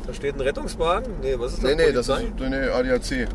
Da 0.08 0.14
steht 0.14 0.36
ein 0.36 0.42
Rettungswagen. 0.42 1.14
Nee, 1.22 1.36
was 1.38 1.54
ist 1.54 1.64
das? 1.64 1.70
Nee, 1.70 1.76
nee, 1.86 1.94
das 1.94 2.10
ist 2.10 2.16
Polizei? 2.38 2.50
nee, 2.50 2.68
ADAC. 2.70 3.30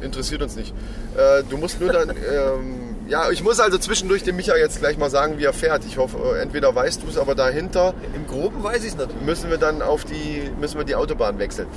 Interessiert 0.00 0.40
uns 0.40 0.56
nicht. 0.56 0.72
Äh, 1.14 1.42
du 1.46 1.58
musst 1.58 1.78
nur 1.78 1.92
dann. 1.92 2.08
ähm, 2.32 2.91
ja, 3.08 3.30
ich 3.30 3.42
muss 3.42 3.60
also 3.60 3.78
zwischendurch 3.78 4.22
dem 4.22 4.36
Micha 4.36 4.56
jetzt 4.56 4.78
gleich 4.80 4.96
mal 4.96 5.10
sagen, 5.10 5.38
wie 5.38 5.44
er 5.44 5.52
fährt. 5.52 5.84
Ich 5.84 5.98
hoffe, 5.98 6.18
äh, 6.18 6.40
entweder 6.40 6.74
weißt 6.74 7.02
du 7.02 7.08
es, 7.08 7.18
aber 7.18 7.34
dahinter 7.34 7.94
Im 8.14 8.26
Groben 8.26 8.62
weiß 8.62 8.82
ich 8.84 8.90
es 8.90 8.96
natürlich. 8.96 9.22
müssen 9.22 9.50
wir 9.50 9.58
dann 9.58 9.82
auf 9.82 10.04
die, 10.04 10.50
müssen 10.58 10.78
wir 10.78 10.84
die 10.84 10.94
Autobahn 10.94 11.38
wechseln. 11.38 11.68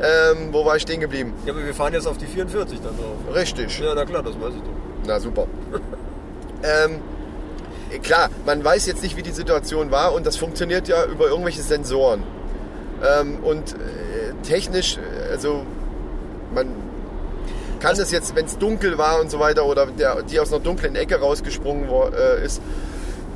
Ähm, 0.00 0.48
wo 0.52 0.64
war 0.64 0.76
ich 0.76 0.82
stehen 0.82 1.00
geblieben? 1.00 1.34
Ja, 1.44 1.52
aber 1.52 1.64
wir 1.64 1.74
fahren 1.74 1.92
jetzt 1.92 2.06
auf 2.06 2.18
die 2.18 2.26
44 2.26 2.80
dann 2.80 2.96
drauf. 2.96 3.34
Richtig. 3.34 3.78
Ja, 3.80 3.94
na 3.94 4.04
klar, 4.04 4.22
das 4.22 4.34
weiß 4.34 4.54
ich 4.54 4.60
doch. 4.60 5.06
Na 5.06 5.20
super. 5.20 5.46
ähm, 6.62 7.00
klar, 8.02 8.30
man 8.46 8.64
weiß 8.64 8.86
jetzt 8.86 9.02
nicht, 9.02 9.16
wie 9.16 9.22
die 9.22 9.32
Situation 9.32 9.90
war 9.90 10.14
und 10.14 10.26
das 10.26 10.36
funktioniert 10.36 10.88
ja 10.88 11.04
über 11.06 11.28
irgendwelche 11.28 11.62
Sensoren. 11.62 12.22
Ähm, 13.02 13.38
und 13.42 13.74
äh, 13.74 14.34
technisch, 14.42 14.98
äh, 14.98 15.30
also 15.30 15.64
man 16.54 16.87
kann 17.80 17.98
es 17.98 18.10
jetzt, 18.10 18.34
wenn 18.34 18.46
es 18.46 18.58
dunkel 18.58 18.98
war 18.98 19.20
und 19.20 19.30
so 19.30 19.38
weiter 19.38 19.64
oder 19.66 19.86
der, 19.86 20.22
die 20.22 20.38
aus 20.40 20.52
einer 20.52 20.62
dunklen 20.62 20.96
Ecke 20.96 21.20
rausgesprungen 21.20 21.90
war, 21.90 22.12
äh, 22.12 22.44
ist 22.44 22.60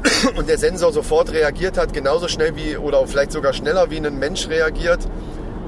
und 0.36 0.49
der 0.49 0.59
Sensor 0.59 0.93
sofort 0.93 1.32
reagiert 1.32 1.78
hat, 1.78 1.93
genauso 1.93 2.28
schnell 2.28 2.57
wie 2.57 2.76
oder 2.76 3.07
vielleicht 3.07 3.32
sogar 3.32 3.53
schneller 3.53 3.90
wie 3.90 3.99
ein 3.99 4.18
Mensch 4.18 4.49
reagiert, 4.49 5.01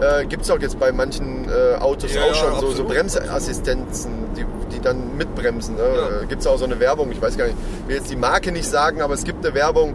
äh, 0.00 0.26
gibt 0.26 0.42
es 0.42 0.50
auch 0.50 0.58
jetzt 0.58 0.78
bei 0.78 0.92
manchen 0.92 1.48
äh, 1.48 1.76
Autos 1.76 2.14
Ja, 2.14 2.22
auch 2.22 2.28
ja, 2.28 2.34
schon 2.34 2.54
so, 2.54 2.60
so 2.60 2.66
absolut. 2.68 2.88
Bremsassistenzen, 2.88 4.12
die, 4.36 4.44
die 4.74 4.80
dann 4.80 5.16
mitbremsen. 5.16 5.76
Ne? 5.76 5.82
Ja. 5.82 6.22
Äh, 6.22 6.26
Gibt 6.26 6.40
es 6.40 6.46
auch 6.46 6.58
so 6.58 6.64
eine 6.64 6.80
Werbung, 6.80 7.12
ich 7.12 7.22
weiß 7.22 7.36
gar 7.36 7.46
nicht, 7.46 7.56
ich 7.82 7.88
will 7.88 7.96
jetzt 7.96 8.10
die 8.10 8.16
Marke 8.16 8.50
nicht 8.52 8.68
sagen, 8.68 9.02
aber 9.02 9.14
es 9.14 9.24
gibt 9.24 9.44
eine 9.44 9.54
Werbung, 9.54 9.94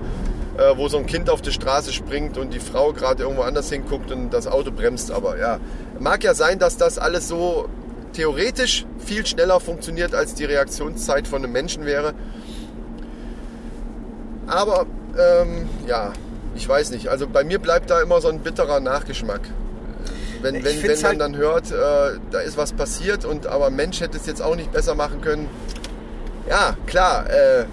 äh, 0.58 0.78
wo 0.78 0.88
so 0.88 0.98
ein 0.98 1.06
Kind 1.06 1.30
auf 1.30 1.42
die 1.42 1.52
Straße 1.52 1.92
springt 1.92 2.38
und 2.38 2.54
die 2.54 2.60
Frau 2.60 2.94
gerade 2.94 3.24
irgendwo 3.24 3.44
anders 3.44 3.70
hinguckt 3.70 4.12
und 4.12 4.30
das 4.32 4.48
Auto 4.48 4.72
bremst. 4.72 5.12
Aber 5.12 5.38
ja, 5.38 5.60
mag 6.00 6.24
ja 6.24 6.34
sein, 6.34 6.60
dass 6.60 6.78
das 6.78 6.98
alles 6.98 7.28
so 7.28 7.68
theoretisch 8.20 8.86
viel 8.98 9.26
schneller 9.26 9.62
funktioniert, 9.62 10.14
als 10.14 10.34
die 10.34 10.44
Reaktionszeit 10.44 11.26
von 11.26 11.42
einem 11.42 11.54
Menschen 11.54 11.86
wäre. 11.86 12.14
Aber 14.46 14.86
ähm, 15.18 15.70
ja, 15.88 16.12
ich 16.54 16.68
weiß 16.68 16.92
nicht. 16.92 17.08
Also 17.08 17.28
bei 17.28 17.46
mir 17.46 17.60
bleibt 17.60 17.90
da 17.90 18.02
immer 18.02 18.20
so 18.20 18.28
ein 18.28 18.40
bitterer 18.40 18.82
Nachgeschmack. 18.82 19.40
Wenn, 20.42 20.56
Ich 20.56 20.66
wenn, 20.66 20.84
wenn 20.84 20.96
man 20.98 21.04
halt- 21.06 21.22
dann 21.22 21.38
hört, 21.38 21.72
äh, 21.72 22.20
da 22.32 22.40
ist 22.40 22.58
was 22.58 22.74
passiert 22.74 23.24
und 23.24 23.48
aber 23.48 23.68
ein 23.68 23.76
Mensch 23.78 24.02
hätte 24.02 24.18
es 24.18 24.26
jetzt 24.26 24.42
auch 24.42 24.56
nicht 24.58 24.74
besser 24.74 24.96
machen 24.96 25.22
können. 25.22 25.48
Ja, 26.50 26.76
klar. 26.88 27.30
Äh, 27.30 27.66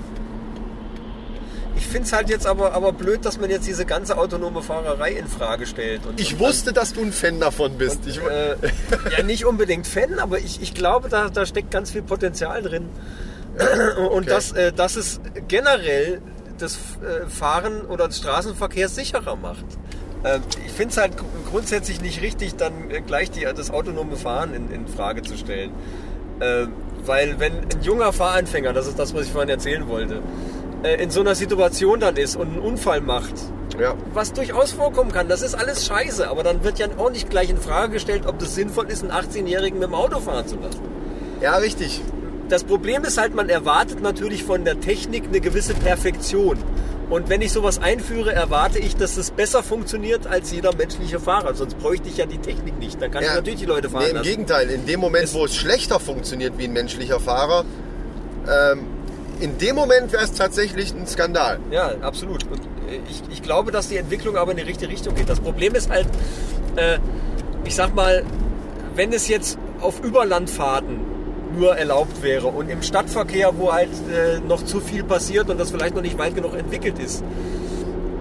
Ich 1.77 1.87
finde 1.87 2.07
es 2.07 2.13
halt 2.13 2.29
jetzt 2.31 2.47
aber, 2.47 2.73
aber 2.73 2.93
blöd, 2.93 3.25
dass 3.25 3.39
man 3.39 3.51
jetzt 3.51 3.67
diese 3.67 3.85
ganze 3.85 4.17
autonome 4.19 4.63
Fahrerei 4.63 5.13
in 5.13 5.27
Frage 5.29 5.67
stellt. 5.67 6.07
Und, 6.07 6.19
ich 6.21 6.35
und 6.35 6.41
wusste, 6.41 6.73
dass 6.73 6.93
du 6.93 7.03
ein 7.03 7.13
Fan 7.13 7.39
davon 7.41 7.77
bist. 7.79 8.01
dann, 8.05 8.11
Ich, 8.11 8.19
äh, 8.19 8.57
ja, 9.19 9.23
nicht 9.23 9.45
unbedingt 9.45 9.87
Fan, 9.87 10.19
aber 10.19 10.39
ich, 10.39 10.61
ich 10.63 10.75
glaube, 10.75 11.09
da, 11.09 11.29
da 11.29 11.45
steckt 11.47 11.71
ganz 11.71 11.91
viel 11.91 12.03
Potenzial 12.03 12.63
drin. 12.63 12.89
Und 14.11 14.23
okay. 14.25 14.27
dass, 14.27 14.53
äh, 14.53 14.73
dass 14.73 14.97
es 14.97 15.21
generell 15.49 16.21
das 16.59 16.77
äh, 16.77 17.27
Fahren 17.29 17.83
oder 17.83 18.09
des 18.09 18.19
Straßenverkehrs 18.19 18.95
sicherer 18.95 19.37
macht. 19.37 19.65
Äh, 20.23 20.41
ich 20.67 20.73
finde 20.73 20.93
es 20.93 20.97
halt 20.99 21.17
gr- 21.17 21.25
grundsätzlich 21.51 22.01
nicht 22.01 22.21
richtig, 22.23 22.57
dann 22.57 22.91
äh, 22.91 23.01
gleich 23.01 23.31
die, 23.31 23.43
das 23.45 23.71
autonome 23.71 24.17
Fahren 24.17 24.55
in, 24.55 24.71
in 24.71 24.87
Frage 24.89 25.23
zu 25.23 25.37
stellen. 25.37 25.71
Äh, 26.41 26.67
weil 27.05 27.39
wenn 27.39 27.53
ein 27.55 27.83
junger 27.83 28.13
Fahranfänger, 28.13 28.73
das 28.73 28.87
ist 28.87 28.99
das, 28.99 29.15
was 29.15 29.27
ich 29.27 29.33
vorhin 29.33 29.49
erzählen 29.49 29.87
wollte, 29.89 30.21
in 30.85 31.11
so 31.11 31.21
einer 31.21 31.35
Situation 31.35 32.01
dann 32.01 32.17
ist 32.17 32.37
und 32.37 32.49
einen 32.49 32.59
Unfall 32.61 33.01
macht, 33.01 33.35
ja, 33.81 33.95
was 34.15 34.33
durchaus 34.33 34.73
vorkommen 34.73 35.11
kann, 35.13 35.29
das 35.29 35.43
ist 35.43 35.55
alles 35.55 35.87
scheiße, 35.87 36.29
aber 36.29 36.43
dann 36.43 36.63
wird 36.65 36.79
ja 36.79 36.87
auch 36.99 37.11
nicht 37.11 37.29
gleich 37.31 37.51
in 37.51 37.59
Frage 37.59 37.95
gestellt, 37.95 38.23
ob 38.27 38.39
das 38.39 38.55
sinnvoll 38.55 38.89
ist, 38.91 39.03
einen 39.03 39.13
18-Jährigen 39.13 39.79
mit 39.79 39.89
dem 39.89 39.95
Auto 39.95 40.21
fahren 40.21 40.47
zu 40.47 40.57
lassen. 40.57 40.81
ja, 41.41 41.57
richtig. 41.57 42.01
Das 42.49 42.63
Problem 42.63 43.03
ist 43.05 43.19
halt, 43.19 43.35
man 43.35 43.49
erwartet 43.49 44.01
natürlich 44.01 44.45
von 44.45 44.65
der 44.65 44.79
Technik 44.81 45.25
eine 45.27 45.41
gewisse 45.41 45.75
Perfektion. 45.75 46.59
Und 47.11 47.29
wenn 47.29 47.43
ich 47.43 47.53
sowas 47.53 47.81
einführe, 47.81 48.33
erwarte 48.33 48.79
ich, 48.79 48.95
dass 48.95 49.17
es 49.17 49.33
besser 49.33 49.65
funktioniert 49.65 50.29
als 50.29 50.53
jeder 50.53 50.73
menschliche 50.77 51.19
Fahrer. 51.19 51.55
Sonst 51.55 51.77
bräuchte 51.79 52.09
ich 52.09 52.19
ja 52.19 52.27
die 52.27 52.39
Technik 52.39 52.79
nicht. 52.79 53.03
Dann 53.03 53.11
kann 53.11 53.23
ich 53.25 53.29
Ja. 53.31 53.35
natürlich 53.35 53.59
die 53.59 53.67
Leute 53.67 53.89
fahren 53.91 54.03
Nee, 54.05 54.11
Im 54.11 54.17
lassen. 54.19 54.29
Gegenteil, 54.29 54.71
in 54.71 54.87
dem 54.87 55.01
Moment, 55.01 55.25
Es- 55.25 55.35
wo 55.35 55.45
es 55.45 55.57
schlechter 55.57 55.99
funktioniert 55.99 56.53
wie 56.57 56.65
ein 56.65 56.73
menschlicher 56.73 57.19
Fahrer, 57.19 57.65
ähm, 58.49 58.87
in 59.41 59.59
dem 59.59 59.77
Moment 59.77 60.13
wäre 60.13 60.25
es 60.25 60.33
tatsächlich 60.33 60.95
ein 60.95 61.07
Skandal. 61.07 61.59
Ja, 61.71 61.91
absolut. 62.03 62.45
Und 62.45 62.59
äh, 62.91 63.01
ich, 63.11 63.23
ich 63.31 63.43
glaube, 63.43 63.73
dass 63.73 63.89
die 63.89 63.97
Entwicklung 63.97 64.37
aber 64.37 64.51
in 64.53 64.57
die 64.57 64.63
richtige 64.65 64.91
Richtung 64.91 65.15
geht. 65.15 65.29
Das 65.29 65.41
Problem 65.41 65.75
ist 65.75 65.91
halt, 65.91 66.07
äh, 66.77 66.99
ich 67.65 67.75
sag 67.75 67.95
mal, 67.95 68.25
wenn 68.95 69.13
es 69.13 69.29
jetzt 69.29 69.59
auf 69.81 70.03
Überlandfahrten 70.03 71.01
nur 71.59 71.77
erlaubt 71.77 72.23
wäre 72.23 72.47
und 72.49 72.69
im 72.71 72.83
Stadtverkehr, 72.83 73.53
wo 73.57 73.73
halt 73.73 73.89
äh, 74.13 74.41
noch 74.47 74.65
zu 74.65 74.81
viel 74.81 75.05
passiert 75.05 75.49
und 75.51 75.59
das 75.59 75.71
vielleicht 75.71 75.95
noch 75.95 76.03
nicht 76.03 76.19
weit 76.19 76.35
genug 76.35 76.55
entwickelt 76.57 76.99
ist, 76.99 77.23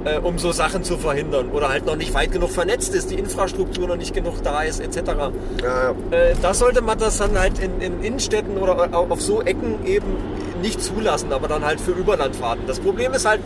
äh, 0.05 0.20
um 0.20 0.38
so 0.38 0.51
Sachen 0.51 0.84
zu 0.84 0.97
verhindern 0.97 1.49
oder 1.49 1.70
halt 1.70 1.86
noch 1.86 1.95
nicht 1.95 2.13
weit 2.13 2.32
genug 2.32 2.51
vernetzt 2.51 2.93
ist, 2.93 3.09
die 3.11 3.16
Infrastruktur 3.16 3.88
noch 3.88 3.97
nicht 3.97 4.13
genug 4.13 4.41
da 4.43 4.61
ist, 4.63 4.80
etc. 4.80 4.97
Ja, 5.07 5.32
ja. 5.63 5.89
Äh, 6.11 6.36
da 6.41 6.53
sollte 6.53 6.82
man 6.82 6.97
das 6.97 7.18
dann 7.18 7.38
halt 7.38 7.59
in, 7.59 7.82
in 7.82 8.03
Innenstädten 8.03 8.57
oder 8.57 8.78
au- 8.93 9.07
auf 9.09 9.22
so 9.22 9.41
Ecken 9.41 9.86
eben 9.86 10.05
nicht 10.66 10.82
zulassen, 10.82 11.32
aber 11.32 11.47
dann 11.47 11.63
halt 11.63 11.80
für 11.80 11.91
Überlandfahrten. 11.91 12.66
Das 12.68 12.80
Problem 12.80 13.13
ist 13.13 13.26
halt, 13.26 13.39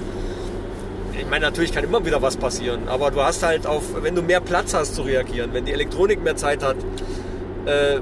ich 1.18 1.28
meine, 1.30 1.46
natürlich 1.46 1.74
kann 1.74 1.84
immer 1.84 2.06
wieder 2.06 2.22
was 2.22 2.38
passieren, 2.38 2.88
aber 2.88 3.12
du 3.12 3.22
hast 3.22 3.44
halt 3.44 3.68
auf, 3.68 3.84
wenn 4.02 4.16
du 4.16 4.22
mehr 4.22 4.40
Platz 4.40 4.74
hast 4.74 4.96
zu 4.96 5.02
reagieren, 5.02 5.50
wenn 5.54 5.66
die 5.66 5.74
Elektronik 5.74 6.24
mehr 6.24 6.38
Zeit 6.38 6.64
hat, 6.64 6.78
äh, 7.66 8.00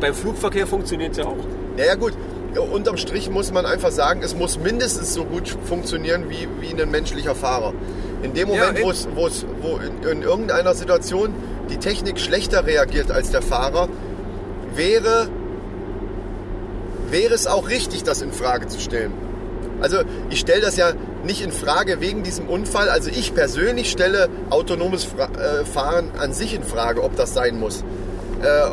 beim 0.00 0.14
Flugverkehr 0.14 0.66
funktioniert 0.66 1.12
es 1.12 1.18
ja 1.18 1.24
auch. 1.24 1.36
Ja, 1.78 1.86
ja 1.86 1.94
gut. 1.94 2.12
Unterm 2.72 2.96
Strich 2.96 3.30
muss 3.30 3.52
man 3.52 3.66
einfach 3.66 3.90
sagen, 3.90 4.20
es 4.22 4.34
muss 4.34 4.58
mindestens 4.58 5.14
so 5.14 5.24
gut 5.24 5.48
funktionieren 5.64 6.24
wie, 6.28 6.48
wie 6.60 6.80
ein 6.80 6.90
menschlicher 6.90 7.34
Fahrer. 7.34 7.72
In 8.22 8.34
dem 8.34 8.48
Ja, 8.48 8.54
Moment, 8.56 8.78
in- 8.78 8.84
wo 8.84 8.90
es, 8.90 9.08
wo 9.14 9.26
es, 9.26 9.46
wo 9.62 9.76
in, 9.78 10.02
in 10.10 10.22
irgendeiner 10.22 10.74
Situation 10.74 11.32
die 11.70 11.76
Technik 11.78 12.18
schlechter 12.18 12.66
reagiert 12.66 13.10
als 13.10 13.30
der 13.30 13.42
Fahrer, 13.42 13.88
wäre, 14.74 15.28
wäre 17.10 17.34
es 17.34 17.46
auch 17.46 17.68
richtig, 17.68 18.04
das 18.04 18.22
in 18.22 18.32
Frage 18.32 18.68
zu 18.68 18.80
stellen. 18.80 19.12
Also 19.80 19.98
ich 20.30 20.40
stelle 20.40 20.60
das 20.60 20.76
ja 20.76 20.92
nicht 21.24 21.40
in 21.42 21.52
Frage 21.52 22.00
wegen 22.00 22.22
diesem 22.22 22.48
Unfall. 22.48 22.88
Also 22.88 23.10
ich 23.10 23.34
persönlich 23.34 23.90
stelle 23.90 24.28
autonomes 24.50 25.06
äh, 25.06 25.64
Fahren 25.64 26.10
an 26.18 26.32
sich 26.32 26.54
in 26.54 26.64
Frage, 26.64 27.02
ob 27.02 27.16
das 27.16 27.34
sein 27.34 27.58
muss. 27.58 27.84
Äh, 28.42 28.68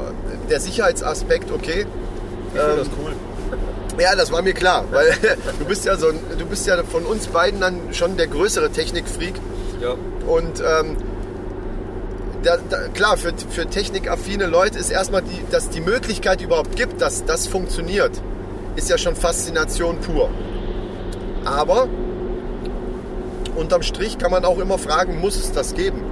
der 0.49 0.59
Sicherheitsaspekt, 0.59 1.51
okay. 1.51 1.85
Ich 2.53 2.59
finde 2.59 2.71
Ähm, 2.71 2.77
das 2.79 2.87
cool. 3.03 3.13
Ja, 3.99 4.15
das 4.15 4.31
war 4.31 4.41
mir 4.41 4.53
klar, 4.53 4.83
weil 4.91 5.13
du 5.59 5.65
bist 5.65 5.85
ja 5.85 5.95
so, 5.95 6.11
du 6.11 6.45
bist 6.45 6.67
ja 6.67 6.83
von 6.83 7.05
uns 7.05 7.27
beiden 7.27 7.61
dann 7.61 7.79
schon 7.93 8.17
der 8.17 8.27
größere 8.27 8.69
Technikfreak. 8.69 9.35
Ja. 9.81 9.95
Und 10.27 10.59
ähm, 10.59 10.97
da, 12.45 12.57
da, 12.69 12.87
klar, 12.89 13.17
für, 13.17 13.33
für 13.49 13.65
technikaffine 13.65 14.45
Leute 14.45 14.77
ist 14.77 14.91
erstmal, 14.91 15.23
die, 15.23 15.41
dass 15.49 15.69
die 15.69 15.81
Möglichkeit 15.81 16.41
überhaupt 16.41 16.75
gibt, 16.75 17.01
dass 17.01 17.25
das 17.25 17.47
funktioniert, 17.47 18.11
ist 18.75 18.89
ja 18.89 18.97
schon 18.97 19.15
Faszination 19.15 19.99
pur. 19.99 20.29
Aber 21.43 21.87
unterm 23.55 23.81
Strich 23.81 24.17
kann 24.17 24.31
man 24.31 24.45
auch 24.45 24.59
immer 24.59 24.77
fragen, 24.77 25.19
muss 25.19 25.37
es 25.37 25.51
das 25.51 25.73
geben? 25.73 26.03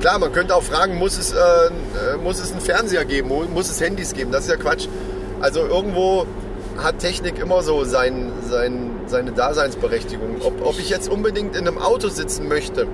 Klar, 0.00 0.18
man 0.18 0.32
könnte 0.32 0.54
auch 0.54 0.62
fragen, 0.62 0.96
muss 0.96 1.18
es, 1.18 1.32
äh, 1.32 1.36
äh, 1.36 2.16
muss 2.22 2.40
es 2.40 2.52
einen 2.52 2.60
Fernseher 2.60 3.04
geben, 3.04 3.30
muss 3.52 3.70
es 3.70 3.80
Handys 3.80 4.12
geben? 4.12 4.32
Das 4.32 4.44
ist 4.44 4.50
ja 4.50 4.56
Quatsch. 4.56 4.86
Also 5.40 5.60
irgendwo 5.60 6.26
hat 6.78 6.98
Technik 6.98 7.38
immer 7.38 7.62
so 7.62 7.84
sein, 7.84 8.32
sein, 8.48 8.90
seine 9.06 9.32
Daseinsberechtigung. 9.32 10.36
Ob, 10.42 10.64
ob 10.64 10.78
ich 10.78 10.90
jetzt 10.90 11.08
unbedingt 11.08 11.56
in 11.56 11.66
einem 11.66 11.78
Auto 11.78 12.08
sitzen 12.08 12.48
möchte, 12.48 12.86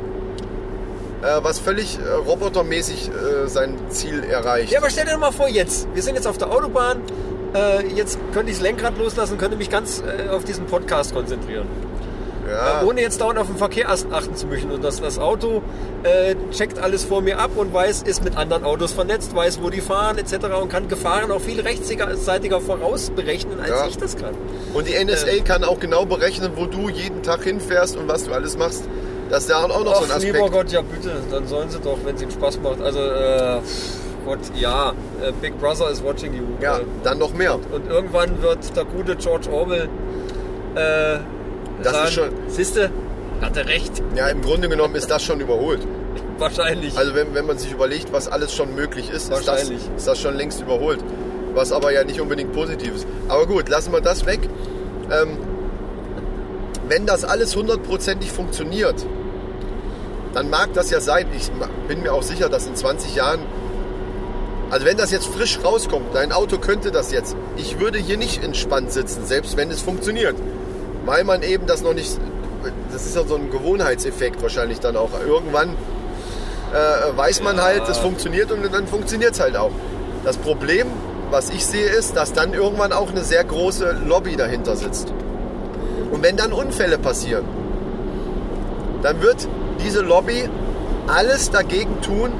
äh, 1.22 1.42
was 1.42 1.58
völlig 1.58 1.98
äh, 1.98 2.12
robotermäßig 2.12 3.08
äh, 3.08 3.48
sein 3.48 3.76
Ziel 3.90 4.24
erreicht. 4.24 4.72
Ja, 4.72 4.78
aber 4.80 4.90
stell 4.90 5.06
dir 5.06 5.16
mal 5.18 5.32
vor, 5.32 5.48
jetzt. 5.48 5.88
Wir 5.94 6.02
sind 6.02 6.14
jetzt 6.14 6.26
auf 6.26 6.38
der 6.38 6.50
Autobahn. 6.50 7.00
Äh, 7.54 7.86
jetzt 7.94 8.18
könnte 8.32 8.50
ich 8.50 8.58
das 8.58 8.62
Lenkrad 8.62 8.98
loslassen, 8.98 9.38
könnte 9.38 9.56
mich 9.56 9.70
ganz 9.70 10.02
äh, 10.02 10.28
auf 10.30 10.44
diesen 10.44 10.66
Podcast 10.66 11.14
konzentrieren. 11.14 11.66
Ja. 12.48 12.82
Äh, 12.82 12.84
ohne 12.84 13.00
jetzt 13.00 13.20
dauernd 13.20 13.38
auf 13.40 13.46
den 13.48 13.56
Verkehr 13.56 13.90
achten 13.90 14.36
zu 14.36 14.46
müssen. 14.46 14.70
Und 14.70 14.84
das, 14.84 15.00
das 15.00 15.18
Auto 15.18 15.62
checkt 16.52 16.78
alles 16.78 17.04
vor 17.04 17.20
mir 17.20 17.40
ab 17.40 17.50
und 17.56 17.74
weiß, 17.74 18.02
ist 18.02 18.22
mit 18.22 18.36
anderen 18.36 18.62
Autos 18.62 18.92
vernetzt, 18.92 19.34
weiß, 19.34 19.60
wo 19.60 19.70
die 19.70 19.80
fahren 19.80 20.18
etc. 20.18 20.34
und 20.62 20.68
kann 20.70 20.86
Gefahren 20.86 21.32
auch 21.32 21.40
viel 21.40 21.60
rechtsseitiger 21.60 22.60
vorausberechnen, 22.60 23.58
als 23.58 23.70
Ja. 23.70 23.86
ich 23.88 23.98
das 23.98 24.16
kann. 24.16 24.32
Und 24.72 24.86
die 24.86 24.94
NSA 24.94 25.42
kann 25.44 25.64
auch 25.64 25.80
genau 25.80 26.04
berechnen, 26.04 26.52
wo 26.54 26.66
du 26.66 26.88
jeden 26.88 27.24
Tag 27.24 27.42
hinfährst 27.42 27.96
und 27.96 28.06
was 28.06 28.22
du 28.22 28.32
alles 28.32 28.56
machst. 28.56 28.84
Das 29.30 29.42
ist 29.44 29.50
ja 29.50 29.58
auch 29.64 29.68
noch 29.68 29.96
so 29.96 30.04
ein 30.04 30.10
Ach, 30.14 30.20
lieber 30.20 30.38
Aspekt. 30.38 30.52
Gott, 30.54 30.72
ja 30.72 30.80
bitte, 30.82 31.10
dann 31.30 31.46
sollen 31.46 31.68
sie 31.70 31.80
doch, 31.80 31.98
wenn 32.04 32.14
es 32.14 32.22
ihnen 32.22 32.30
Spaß 32.30 32.60
macht. 32.60 32.80
Also, 32.80 33.00
äh, 33.00 33.58
Gott, 34.24 34.38
ja, 34.58 34.90
äh, 35.22 35.32
Big 35.40 35.58
Brother 35.60 35.90
is 35.90 36.02
watching 36.02 36.34
you. 36.34 36.42
Ja, 36.60 36.78
Äh, 36.78 36.82
dann 37.02 37.18
noch 37.18 37.32
mehr. 37.34 37.54
Und 37.72 37.88
irgendwann 37.88 38.40
wird 38.42 38.76
der 38.76 38.84
gute 38.84 39.16
George 39.16 39.50
Orwell 39.50 39.88
äh, 40.74 41.18
Das 41.82 41.92
sagen, 41.92 42.04
ist 42.06 42.12
schon- 42.14 42.30
siehste, 42.48 42.90
hatte 43.40 43.66
recht, 43.66 44.02
Ja, 44.14 44.28
im 44.28 44.42
Grunde 44.42 44.68
genommen 44.68 44.94
ist 44.94 45.10
das 45.10 45.22
schon 45.22 45.40
überholt. 45.40 45.80
wahrscheinlich. 46.38 46.96
Also 46.96 47.14
wenn, 47.14 47.34
wenn 47.34 47.46
man 47.46 47.58
sich 47.58 47.72
überlegt, 47.72 48.12
was 48.12 48.28
alles 48.28 48.52
schon 48.54 48.74
möglich 48.74 49.10
ist, 49.10 49.32
ist 49.32 49.48
das, 49.48 49.70
ist 49.70 50.06
das 50.06 50.20
schon 50.20 50.34
längst 50.36 50.60
überholt. 50.60 51.00
Was 51.54 51.72
aber 51.72 51.92
ja 51.92 52.04
nicht 52.04 52.20
unbedingt 52.20 52.52
positiv 52.52 52.94
ist. 52.96 53.06
Aber 53.28 53.46
gut, 53.46 53.68
lassen 53.70 53.90
wir 53.92 54.00
das 54.02 54.26
weg. 54.26 54.40
Ähm, 55.10 55.38
wenn 56.88 57.06
das 57.06 57.24
alles 57.24 57.56
hundertprozentig 57.56 58.30
funktioniert, 58.30 59.06
dann 60.36 60.50
mag 60.50 60.74
das 60.74 60.90
ja 60.90 61.00
sein. 61.00 61.28
Ich 61.34 61.50
bin 61.88 62.02
mir 62.02 62.12
auch 62.12 62.22
sicher, 62.22 62.50
dass 62.50 62.66
in 62.66 62.76
20 62.76 63.14
Jahren, 63.14 63.40
also 64.68 64.84
wenn 64.84 64.98
das 64.98 65.10
jetzt 65.10 65.28
frisch 65.28 65.58
rauskommt, 65.64 66.14
dein 66.14 66.30
Auto 66.30 66.58
könnte 66.58 66.90
das 66.90 67.10
jetzt. 67.10 67.34
Ich 67.56 67.80
würde 67.80 67.98
hier 67.98 68.18
nicht 68.18 68.44
entspannt 68.44 68.92
sitzen, 68.92 69.24
selbst 69.24 69.56
wenn 69.56 69.70
es 69.70 69.80
funktioniert. 69.80 70.36
Weil 71.06 71.24
man 71.24 71.42
eben 71.42 71.66
das 71.66 71.80
noch 71.80 71.94
nicht, 71.94 72.18
das 72.92 73.06
ist 73.06 73.16
ja 73.16 73.24
so 73.24 73.36
ein 73.36 73.50
Gewohnheitseffekt 73.50 74.42
wahrscheinlich 74.42 74.78
dann 74.78 74.98
auch. 74.98 75.08
Irgendwann 75.26 75.70
äh, 75.70 77.16
weiß 77.16 77.42
man 77.42 77.62
halt, 77.62 77.88
es 77.88 77.96
funktioniert 77.96 78.52
und 78.52 78.62
dann 78.70 78.86
funktioniert 78.86 79.32
es 79.32 79.40
halt 79.40 79.56
auch. 79.56 79.72
Das 80.22 80.36
Problem, 80.36 80.88
was 81.30 81.48
ich 81.48 81.64
sehe, 81.64 81.88
ist, 81.88 82.14
dass 82.14 82.34
dann 82.34 82.52
irgendwann 82.52 82.92
auch 82.92 83.08
eine 83.08 83.24
sehr 83.24 83.42
große 83.42 84.02
Lobby 84.04 84.36
dahinter 84.36 84.76
sitzt. 84.76 85.14
Und 86.10 86.22
wenn 86.22 86.36
dann 86.36 86.52
Unfälle 86.52 86.98
passieren, 86.98 87.46
dann 89.00 89.22
wird 89.22 89.48
diese 89.82 90.00
Lobby 90.00 90.48
alles 91.06 91.50
dagegen 91.50 92.00
tun, 92.00 92.32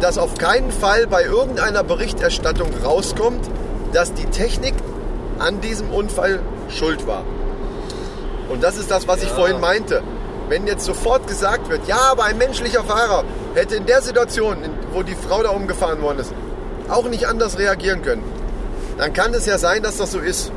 dass 0.00 0.18
auf 0.18 0.34
keinen 0.34 0.72
Fall 0.72 1.06
bei 1.06 1.22
irgendeiner 1.24 1.84
Berichterstattung 1.84 2.70
rauskommt, 2.84 3.48
dass 3.92 4.12
die 4.14 4.26
Technik 4.26 4.74
an 5.38 5.60
diesem 5.60 5.90
Unfall 5.90 6.40
schuld 6.68 7.06
war. 7.06 7.22
Und 8.48 8.62
das 8.62 8.76
ist 8.76 8.90
das, 8.90 9.06
was 9.06 9.22
ich 9.22 9.28
Ja. 9.28 9.34
vorhin 9.36 9.60
meinte. 9.60 10.02
Wenn 10.48 10.66
jetzt 10.66 10.84
sofort 10.84 11.26
gesagt 11.28 11.70
wird, 11.70 11.86
ja, 11.86 11.98
aber 12.10 12.24
ein 12.24 12.36
menschlicher 12.36 12.82
Fahrer 12.82 13.24
hätte 13.54 13.76
in 13.76 13.86
der 13.86 14.02
Situation, 14.02 14.56
wo 14.92 15.02
die 15.02 15.14
Frau 15.14 15.42
da 15.42 15.50
umgefahren 15.50 16.02
worden 16.02 16.18
ist, 16.18 16.32
auch 16.88 17.08
nicht 17.08 17.26
anders 17.26 17.58
reagieren 17.58 18.02
können, 18.02 18.22
dann 18.98 19.12
kann 19.12 19.32
es 19.34 19.46
ja 19.46 19.56
sein, 19.56 19.82
dass 19.82 19.96
das 19.98 20.12
so 20.12 20.18
ist. 20.18 20.52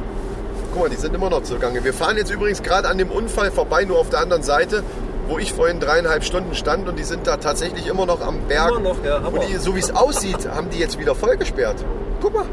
Guck 0.76 0.84
mal, 0.84 0.90
die 0.90 0.98
sind 0.98 1.16
immer 1.16 1.30
noch 1.30 1.42
zugange. 1.44 1.82
Wir 1.86 1.94
fahren 1.94 2.18
jetzt 2.18 2.30
übrigens 2.32 2.62
gerade 2.62 2.90
an 2.90 2.98
dem 2.98 3.10
Unfall 3.10 3.50
vorbei, 3.50 3.86
nur 3.86 3.98
auf 3.98 4.10
der 4.10 4.20
anderen 4.20 4.44
Seite, 4.44 4.84
wo 5.30 5.40
ich 5.40 5.54
vorhin 5.54 5.80
dreieinhalb 5.80 6.26
Stunden 6.26 6.54
stand 6.54 6.90
und 6.90 7.00
die 7.00 7.06
sind 7.06 7.26
da 7.28 7.38
tatsächlich 7.38 7.88
immer 7.88 8.06
noch 8.06 8.20
am 8.20 8.42
Berg. 8.50 8.72
Immer 8.72 8.80
noch, 8.82 8.98
ja, 9.06 9.22
Hammer. 9.24 9.40
Und 9.40 9.48
die, 9.48 9.56
so 9.56 9.74
wie 9.74 9.80
es 9.80 9.96
aussieht, 9.96 10.50
haben 10.54 10.70
die 10.70 10.78
jetzt 10.80 11.00
wieder 11.00 11.16
voll 11.16 11.38
gesperrt. 11.38 11.78
Guck 12.22 12.34
mal, 12.34 12.44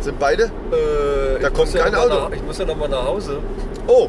sind 0.00 0.18
beide. 0.18 0.46
Äh, 0.72 1.40
Da 1.40 1.48
kommt 1.50 1.72
ja 1.72 1.84
kein 1.84 1.94
Auto. 1.94 2.08
Nach, 2.08 2.32
ich 2.32 2.42
muss 2.42 2.58
ja 2.58 2.64
noch 2.64 2.76
mal 2.76 2.88
nach 2.88 3.04
Hause. 3.04 3.38
Oh. 3.86 4.08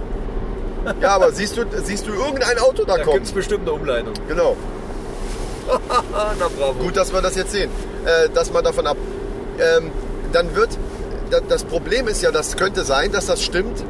Ja, 1.00 1.10
aber 1.10 1.32
siehst 1.32 1.56
du, 1.56 1.62
siehst 1.84 2.08
du 2.08 2.14
irgendein 2.14 2.58
Auto 2.58 2.84
da 2.84 2.98
Da 2.98 3.04
gibt 3.04 3.10
es 3.10 3.14
kommt? 3.30 3.36
bestimmt 3.36 3.62
eine 3.62 3.74
Umleitung. 3.74 4.14
Genau. 4.28 4.58
Na 5.70 6.48
bravo. 6.58 6.74
Gut, 6.82 6.98
dass 6.98 7.14
wir 7.14 7.22
das 7.22 7.36
jetzt 7.36 7.52
sehen. 7.52 7.70
Äh, 8.06 8.28
dass 8.34 8.52
man 8.52 8.64
davon 8.64 8.88
ab. 8.88 8.98
Ähm, 9.60 9.92
dann 10.34 10.56
wird. 10.56 10.70
Da- 11.32 11.40
Das 11.40 11.64
Problem 11.64 12.08
ist 12.08 12.22
ja, 12.22 12.32
das 12.32 12.56
könnte 12.58 12.84
sein, 12.84 13.12
dass 13.12 13.26
das 13.26 13.42
stimmt. 13.42 13.84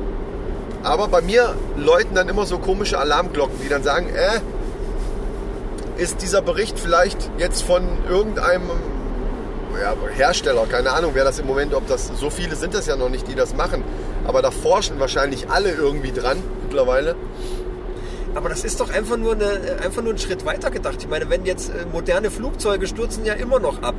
Aber 0.84 1.08
bei 1.10 1.22
mir 1.22 1.54
läuten 1.78 2.16
dann 2.16 2.30
immer 2.30 2.46
so 2.46 2.58
komische 2.58 2.98
Alarmglocken, 3.00 3.60
die 3.64 3.70
dann 3.70 3.84
sagen, 3.84 4.08
äh, 4.10 4.39
ist 6.02 6.22
dieser 6.22 6.42
Bericht 6.42 6.80
vielleicht 6.80 7.30
jetzt 7.38 7.62
von 7.64 7.84
irgendeinem 8.10 8.64
ja, 9.80 9.94
Hersteller, 10.16 10.66
keine 10.68 10.92
Ahnung, 10.92 11.12
wer 11.14 11.24
das 11.24 11.39
im 11.39 11.46
Moment, 11.48 11.74
ob 11.74 11.88
das, 11.88 12.12
so 12.20 12.30
viele 12.30 12.56
sind 12.56 12.74
das 12.74 12.88
ja 12.88 12.96
noch 12.96 13.10
nicht, 13.10 13.28
die 13.28 13.36
das 13.36 13.56
machen. 13.56 13.84
Aber 14.26 14.42
da 14.42 14.50
forschen 14.52 15.00
wahrscheinlich 15.00 15.50
alle 15.50 15.72
irgendwie 15.72 16.12
dran 16.12 16.38
mittlerweile. 16.64 17.16
Aber 18.34 18.50
das 18.50 18.64
ist 18.64 18.80
doch 18.80 18.89
einfach 18.89 19.18
nur, 19.18 19.34
eine, 19.34 19.78
einfach 19.84 20.02
nur 20.02 20.14
ein 20.14 20.18
Schritt 20.18 20.46
weiter 20.46 20.72
gedacht. 20.72 20.96
Ich 21.00 21.08
meine, 21.10 21.30
wenn 21.30 21.46
jetzt 21.46 21.70
äh, 21.70 21.86
moderne 21.92 22.32
Flugzeuge 22.32 22.88
stürzen 22.88 23.26
ja 23.26 23.34
immer 23.34 23.60
noch 23.60 23.82
ab. 23.84 23.96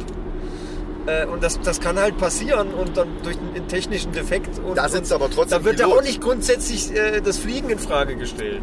Äh, 1.06 1.26
Und 1.26 1.42
das, 1.42 1.60
das 1.60 1.80
kann 1.80 1.98
halt 1.98 2.16
passieren 2.18 2.72
und 2.74 2.96
dann 2.96 3.08
durch 3.22 3.36
einen 3.36 3.66
technischen 3.68 4.12
Defekt. 4.12 4.58
Und, 4.64 4.76
Da 4.78 4.88
sitzt 4.88 5.12
und 5.12 5.20
aber 5.22 5.30
trotzdem 5.30 5.58
Da 5.58 5.64
wird 5.64 5.80
ja 5.80 5.86
auch 5.86 6.02
nicht 6.02 6.20
grundsätzlich 6.20 6.94
äh, 6.94 7.20
das 7.20 7.38
Fliegen 7.38 7.70
in 7.70 7.78
Frage 7.78 8.16
gestellt. 8.16 8.62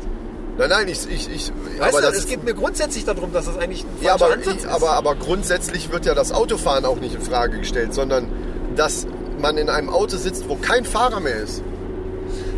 Nein, 0.58 0.70
nein, 0.70 0.88
ich, 0.90 1.10
ich, 1.10 1.30
ich 1.34 1.52
Weißt 1.80 1.94
aber 1.96 2.02
du, 2.02 2.08
das 2.10 2.18
es 2.20 2.28
geht 2.28 2.44
mir 2.44 2.54
grundsätzlich 2.54 3.06
darum, 3.06 3.32
dass 3.32 3.46
das 3.46 3.58
eigentlich 3.58 3.84
ein 3.84 4.04
Ja, 4.04 4.14
aber, 4.16 4.34
Ansatz 4.34 4.56
ist. 4.58 4.66
aber, 4.68 4.92
aber 4.92 5.16
grundsätzlich 5.16 5.92
wird 5.92 6.06
ja 6.06 6.14
das 6.14 6.32
Autofahren 6.34 6.84
auch 6.86 6.98
nicht 6.98 7.16
in 7.16 7.22
Frage 7.22 7.60
gestellt, 7.60 7.94
sondern 7.94 8.28
dass 8.76 9.08
man 9.40 9.58
in 9.58 9.70
einem 9.70 9.90
Auto 9.90 10.18
sitzt, 10.18 10.50
wo 10.50 10.56
kein 10.56 10.84
Fahrer 10.84 11.22
mehr 11.22 11.38
ist. 11.38 11.64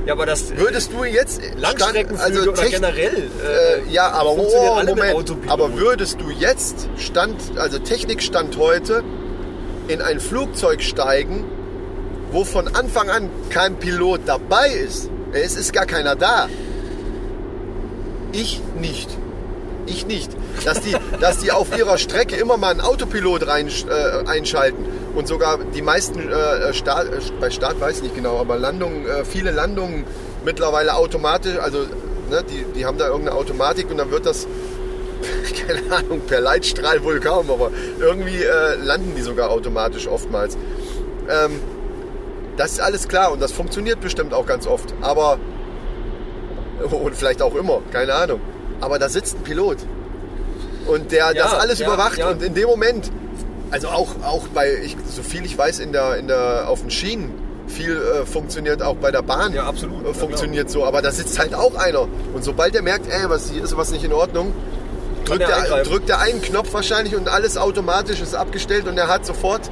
ja, 0.08 0.14
aber 0.14 0.26
das 0.26 0.56
Würdest 0.58 0.92
du 0.94 1.04
jetzt 1.04 1.42
Langstreckenflüge 1.60 2.24
also 2.40 2.52
oder 2.52 2.64
generell. 2.70 3.30
äh, 3.88 3.92
ja, 3.92 4.10
aber 4.12 4.32
oh, 4.32 4.82
Moment. 4.84 5.36
Aber 5.48 5.78
würdest 5.78 6.20
du 6.22 6.32
jetzt 6.32 6.90
Stand, 6.98 7.36
also 7.58 7.78
Technikstand 7.78 8.58
heute 8.58 9.04
in 9.92 10.02
ein 10.02 10.20
Flugzeug 10.20 10.82
steigen, 10.82 11.44
wo 12.32 12.46
von 12.46 12.68
Anfang 12.70 13.10
an 13.10 13.30
kein 13.50 13.76
Pilot 13.76 14.22
dabei 14.26 14.70
ist? 14.70 15.10
Es 15.34 15.56
ist 15.56 15.74
gar 15.74 15.86
keiner 15.86 16.16
da. 16.16 16.48
Ich 18.32 18.62
nicht. 18.80 19.10
Ich 19.86 20.06
nicht. 20.06 20.32
Dass 20.64 20.82
die, 20.82 20.96
dass 21.20 21.40
die 21.40 21.52
auf 21.52 21.78
ihrer 21.78 21.98
Strecke 21.98 22.36
immer 22.36 22.58
mal 22.58 22.72
einen 22.72 22.82
Autopilot 22.82 23.48
rein, 23.48 23.68
äh, 23.68 24.28
einschalten 24.28 24.86
und 25.16 25.28
sogar 25.28 25.60
die 25.76 25.82
meisten 25.82 26.30
äh, 26.30 26.74
Start, 26.74 27.08
äh, 27.08 27.20
bei 27.40 27.50
Start 27.50 27.80
weiß 27.80 27.98
ich 27.98 28.04
nicht 28.04 28.16
genau, 28.16 28.40
aber 28.40 28.58
Landungen, 28.58 29.06
äh, 29.06 29.26
viele 29.26 29.52
Landungen 29.52 30.06
mittlerweile 30.46 30.96
automatisch, 30.96 31.58
also 31.60 31.80
ne, 32.30 32.44
die, 32.50 32.66
die 32.76 32.86
haben 32.86 32.98
da 32.98 33.08
irgendeine 33.08 33.38
Automatik 33.38 33.90
und 33.92 33.98
dann 33.98 34.12
wird 34.12 34.26
das, 34.26 34.48
keine 35.68 35.96
Ahnung, 35.96 36.22
per 36.28 36.40
Leitstrahl 36.42 37.04
wohl 37.04 37.20
kaum, 37.20 37.50
aber 37.50 37.72
irgendwie 38.00 38.44
äh, 38.44 38.76
landen 38.76 39.14
die 39.16 39.22
sogar 39.22 39.50
automatisch 39.50 40.08
oftmals. 40.08 40.58
Ähm, 41.30 41.60
das 42.58 42.74
ist 42.74 42.82
alles 42.82 43.08
klar 43.08 43.32
und 43.32 43.42
das 43.42 43.52
funktioniert 43.52 44.02
bestimmt 44.02 44.34
auch 44.34 44.46
ganz 44.46 44.68
oft, 44.68 44.94
aber 45.02 45.40
und 46.92 47.16
vielleicht 47.16 47.42
auch 47.42 47.56
immer, 47.56 47.82
keine 47.92 48.14
Ahnung. 48.14 48.42
Aber 48.80 48.98
da 49.00 49.10
sitzt 49.10 49.36
ein 49.38 49.44
Pilot. 49.44 49.78
Und 50.88 51.12
der 51.12 51.34
Ja, 51.34 51.44
das 51.44 51.54
alles 51.54 51.80
ja, 51.80 51.88
überwacht. 51.88 52.18
ja. 52.18 52.30
Und 52.32 52.42
in 52.42 52.56
dem 52.56 52.68
Moment, 52.68 53.12
also 53.70 53.88
auch, 53.90 54.10
auch 54.24 54.48
bei, 54.48 54.74
ich, 54.84 54.98
so 55.08 55.22
viel 55.22 55.46
ich 55.46 55.56
weiß, 55.58 55.80
in 55.80 55.94
der, 55.94 56.18
in 56.18 56.28
der, 56.28 56.68
auf 56.68 56.82
den 56.82 56.90
Schienen, 56.90 57.32
viel 57.68 57.96
äh, 57.96 58.26
funktioniert 58.26 58.82
auch 58.82 58.96
bei 58.96 59.12
der 59.12 59.22
Bahn. 59.22 59.54
Ja, 59.54 59.66
absolut. 59.66 60.04
Äh, 60.04 60.08
Ja, 60.08 60.14
funktioniert 60.14 60.70
so. 60.70 60.84
Aber 60.84 61.02
da 61.02 61.12
sitzt 61.12 61.38
halt 61.40 61.54
auch 61.54 61.76
einer. 61.76 62.08
Und 62.34 62.44
sobald 62.44 62.76
er 62.76 62.82
merkt, 62.82 63.08
ey, 63.10 63.30
was 63.30 63.52
hier 63.52 63.64
ist 63.64 63.78
was 63.78 63.92
nicht 63.92 64.04
in 64.04 64.12
Ordnung, 64.14 64.52
drückt 65.38 65.50
er 65.50 65.84
drückt 65.84 66.10
er 66.10 66.20
einen 66.20 66.42
Knopf 66.42 66.74
wahrscheinlich 66.74 67.16
und 67.16 67.28
alles 67.28 67.58
automatisch 67.58 68.22
ist 68.22 68.36
abgestellt 68.36 68.88
und 68.88 68.98
er 68.98 69.08
hat 69.08 69.26
sofort 69.26 69.70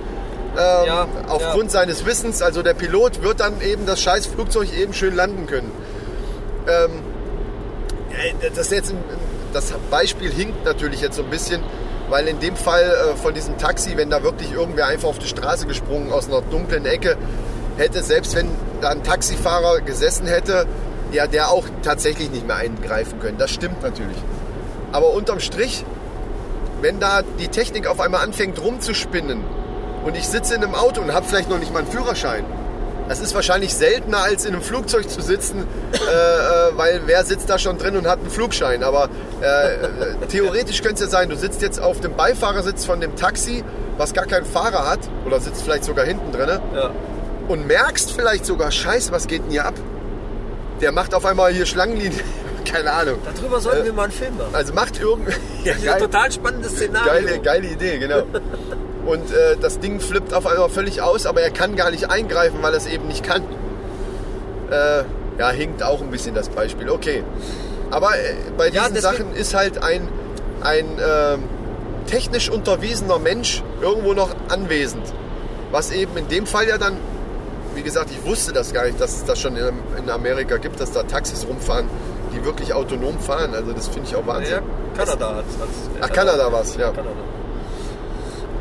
ähm, 0.57 0.85
Ja, 0.85 1.07
aufgrund 1.27 1.71
seines 1.71 2.05
Wissens, 2.05 2.41
also 2.41 2.63
der 2.63 2.73
Pilot 2.73 3.21
wird 3.21 3.39
dann 3.39 3.61
eben 3.61 3.85
das 3.85 4.01
scheiß 4.01 4.25
Flugzeug 4.25 4.73
eben 4.73 4.93
schön 4.93 5.15
landen 5.15 5.45
können. 5.45 5.71
Ähm, 6.67 7.03
äh, 8.41 8.49
das 8.55 8.69
jetzt 8.71 8.93
das 9.53 9.73
Beispiel 9.89 10.31
hinkt 10.31 10.65
natürlich 10.65 11.01
jetzt 11.01 11.15
so 11.15 11.23
ein 11.23 11.29
bisschen, 11.29 11.61
weil 12.09 12.27
in 12.27 12.39
dem 12.39 12.55
Fall 12.55 12.83
äh, 12.83 13.15
von 13.15 13.33
diesem 13.33 13.57
Taxi, 13.57 13.97
wenn 13.97 14.09
da 14.09 14.23
wirklich 14.23 14.51
irgendwer 14.51 14.87
einfach 14.87 15.09
auf 15.09 15.19
die 15.19 15.27
Straße 15.27 15.67
gesprungen 15.67 16.11
aus 16.11 16.27
einer 16.27 16.41
dunklen 16.41 16.85
Ecke 16.85 17.17
hätte, 17.77 18.03
selbst 18.03 18.35
wenn 18.35 18.49
da 18.81 18.89
ein 18.89 19.03
Taxifahrer 19.03 19.81
gesessen 19.81 20.27
hätte, 20.27 20.65
ja, 21.11 21.27
der 21.27 21.49
auch 21.49 21.65
tatsächlich 21.83 22.29
nicht 22.29 22.45
mehr 22.45 22.57
eingreifen 22.57 23.19
können. 23.19 23.37
Das 23.37 23.51
stimmt 23.51 23.81
natürlich. 23.81 24.17
Aber 24.91 25.13
unterm 25.13 25.39
Strich, 25.39 25.85
wenn 26.81 26.99
da 26.99 27.21
die 27.39 27.47
Technik 27.49 27.87
auf 27.87 27.99
einmal 27.99 28.23
anfängt 28.23 28.61
rumzuspinnen 28.61 29.43
und 30.05 30.15
ich 30.15 30.27
sitze 30.27 30.55
in 30.55 30.63
einem 30.63 30.75
Auto 30.75 31.01
und 31.01 31.13
habe 31.13 31.25
vielleicht 31.25 31.49
noch 31.49 31.59
nicht 31.59 31.73
mal 31.73 31.79
einen 31.79 31.91
Führerschein, 31.91 32.45
das 33.07 33.19
ist 33.19 33.33
wahrscheinlich 33.33 33.73
seltener 33.73 34.19
als 34.19 34.45
in 34.45 34.53
einem 34.53 34.61
Flugzeug 34.61 35.09
zu 35.09 35.21
sitzen, 35.21 35.65
äh, 35.93 35.97
äh, 35.97 36.77
weil 36.77 37.01
wer 37.07 37.25
sitzt 37.25 37.49
da 37.49 37.57
schon 37.57 37.79
drin 37.79 37.97
und 37.97 38.07
hat 38.07 38.19
einen 38.19 38.29
Flugschein. 38.29 38.83
Aber 38.83 39.09
äh, 39.41 40.27
theoretisch 40.27 40.81
könnte 40.83 41.03
es 41.03 41.11
ja 41.11 41.19
sein, 41.19 41.27
du 41.29 41.35
sitzt 41.35 41.63
jetzt 41.63 41.81
auf 41.81 41.99
dem 42.01 42.15
Beifahrersitz 42.15 42.85
von 42.85 43.01
dem 43.01 43.15
Taxi, 43.15 43.63
was 43.97 44.13
gar 44.13 44.25
keinen 44.27 44.45
Fahrer 44.45 44.87
hat, 44.87 44.99
oder 45.25 45.39
sitzt 45.39 45.63
vielleicht 45.63 45.85
sogar 45.85 46.05
hinten 46.05 46.31
drin 46.31 46.59
Ja. 46.75 46.91
und 47.47 47.65
merkst 47.65 48.11
vielleicht 48.11 48.45
sogar, 48.45 48.69
scheiße, 48.69 49.11
was 49.11 49.25
geht 49.27 49.43
denn 49.43 49.49
hier 49.51 49.65
ab? 49.65 49.73
Der 50.79 50.91
macht 50.91 51.15
auf 51.15 51.25
einmal 51.25 51.51
hier 51.51 51.65
Schlangenlinien, 51.65 52.21
keine 52.65 52.91
Ahnung. 52.91 53.17
Darüber 53.35 53.59
sollten 53.59 53.85
wir 53.85 53.93
mal 53.93 54.03
einen 54.03 54.11
Film 54.11 54.37
machen. 54.37 54.53
Also 54.53 54.73
macht 54.73 54.99
irgend... 54.99 55.29
Ja, 55.63 55.73
ein 55.95 55.99
total 55.99 56.31
spannendes 56.31 56.71
Szenario. 56.73 57.11
Geile, 57.25 57.39
geile 57.39 57.67
Idee, 57.67 57.97
genau. 57.99 58.23
Und 59.05 59.31
äh, 59.31 59.57
das 59.59 59.79
Ding 59.79 59.99
flippt 59.99 60.33
auf 60.33 60.45
einmal 60.45 60.69
völlig 60.69 61.01
aus, 61.01 61.25
aber 61.25 61.41
er 61.41 61.49
kann 61.51 61.75
gar 61.75 61.89
nicht 61.91 62.09
eingreifen, 62.09 62.59
weil 62.61 62.73
er 62.73 62.77
es 62.77 62.85
eben 62.87 63.07
nicht 63.07 63.23
kann. 63.23 63.43
Äh, 64.71 65.03
ja, 65.39 65.49
hinkt 65.51 65.81
auch 65.83 66.01
ein 66.01 66.11
bisschen 66.11 66.35
das 66.35 66.49
Beispiel. 66.49 66.89
Okay. 66.89 67.23
Aber 67.91 68.15
äh, 68.15 68.35
bei 68.57 68.67
Ja, 68.69 68.81
diesen 68.87 68.95
deswegen- 68.95 69.01
Sachen 69.01 69.33
ist 69.35 69.53
halt 69.55 69.81
ein, 69.81 70.07
ein 70.61 70.85
ähm, 71.03 71.43
technisch 72.07 72.49
unterwiesener 72.49 73.19
Mensch 73.19 73.63
irgendwo 73.81 74.13
noch 74.13 74.29
anwesend. 74.49 75.03
Was 75.71 75.91
eben 75.91 76.15
in 76.17 76.27
dem 76.27 76.45
Fall 76.45 76.67
ja 76.67 76.77
dann, 76.77 76.97
wie 77.75 77.81
gesagt, 77.83 78.09
ich 78.11 78.23
wusste 78.29 78.51
das 78.53 78.73
gar 78.73 78.85
nicht, 78.85 78.99
dass 79.01 79.13
es 79.17 79.25
das 79.25 79.39
schon 79.39 79.55
in, 79.55 79.69
in 79.97 80.09
Amerika 80.09 80.57
gibt, 80.57 80.79
dass 80.79 80.91
da 80.91 81.03
Taxis 81.03 81.47
rumfahren, 81.47 81.87
die 82.33 82.43
wirklich 82.43 82.73
autonom 82.73 83.19
fahren. 83.19 83.53
Also 83.53 83.73
das 83.73 83.87
finde 83.87 84.07
ich 84.07 84.15
auch 84.15 84.25
Wahnsinn. 84.25 84.55
Ja, 84.55 85.03
Kanada 85.05 85.35
hat 85.35 85.45
es. 85.47 85.89
Ach, 86.01 86.11
Kanada 86.11 86.51
war's, 86.51 86.75
ja. 86.75 86.91
Kanada. 86.91 87.15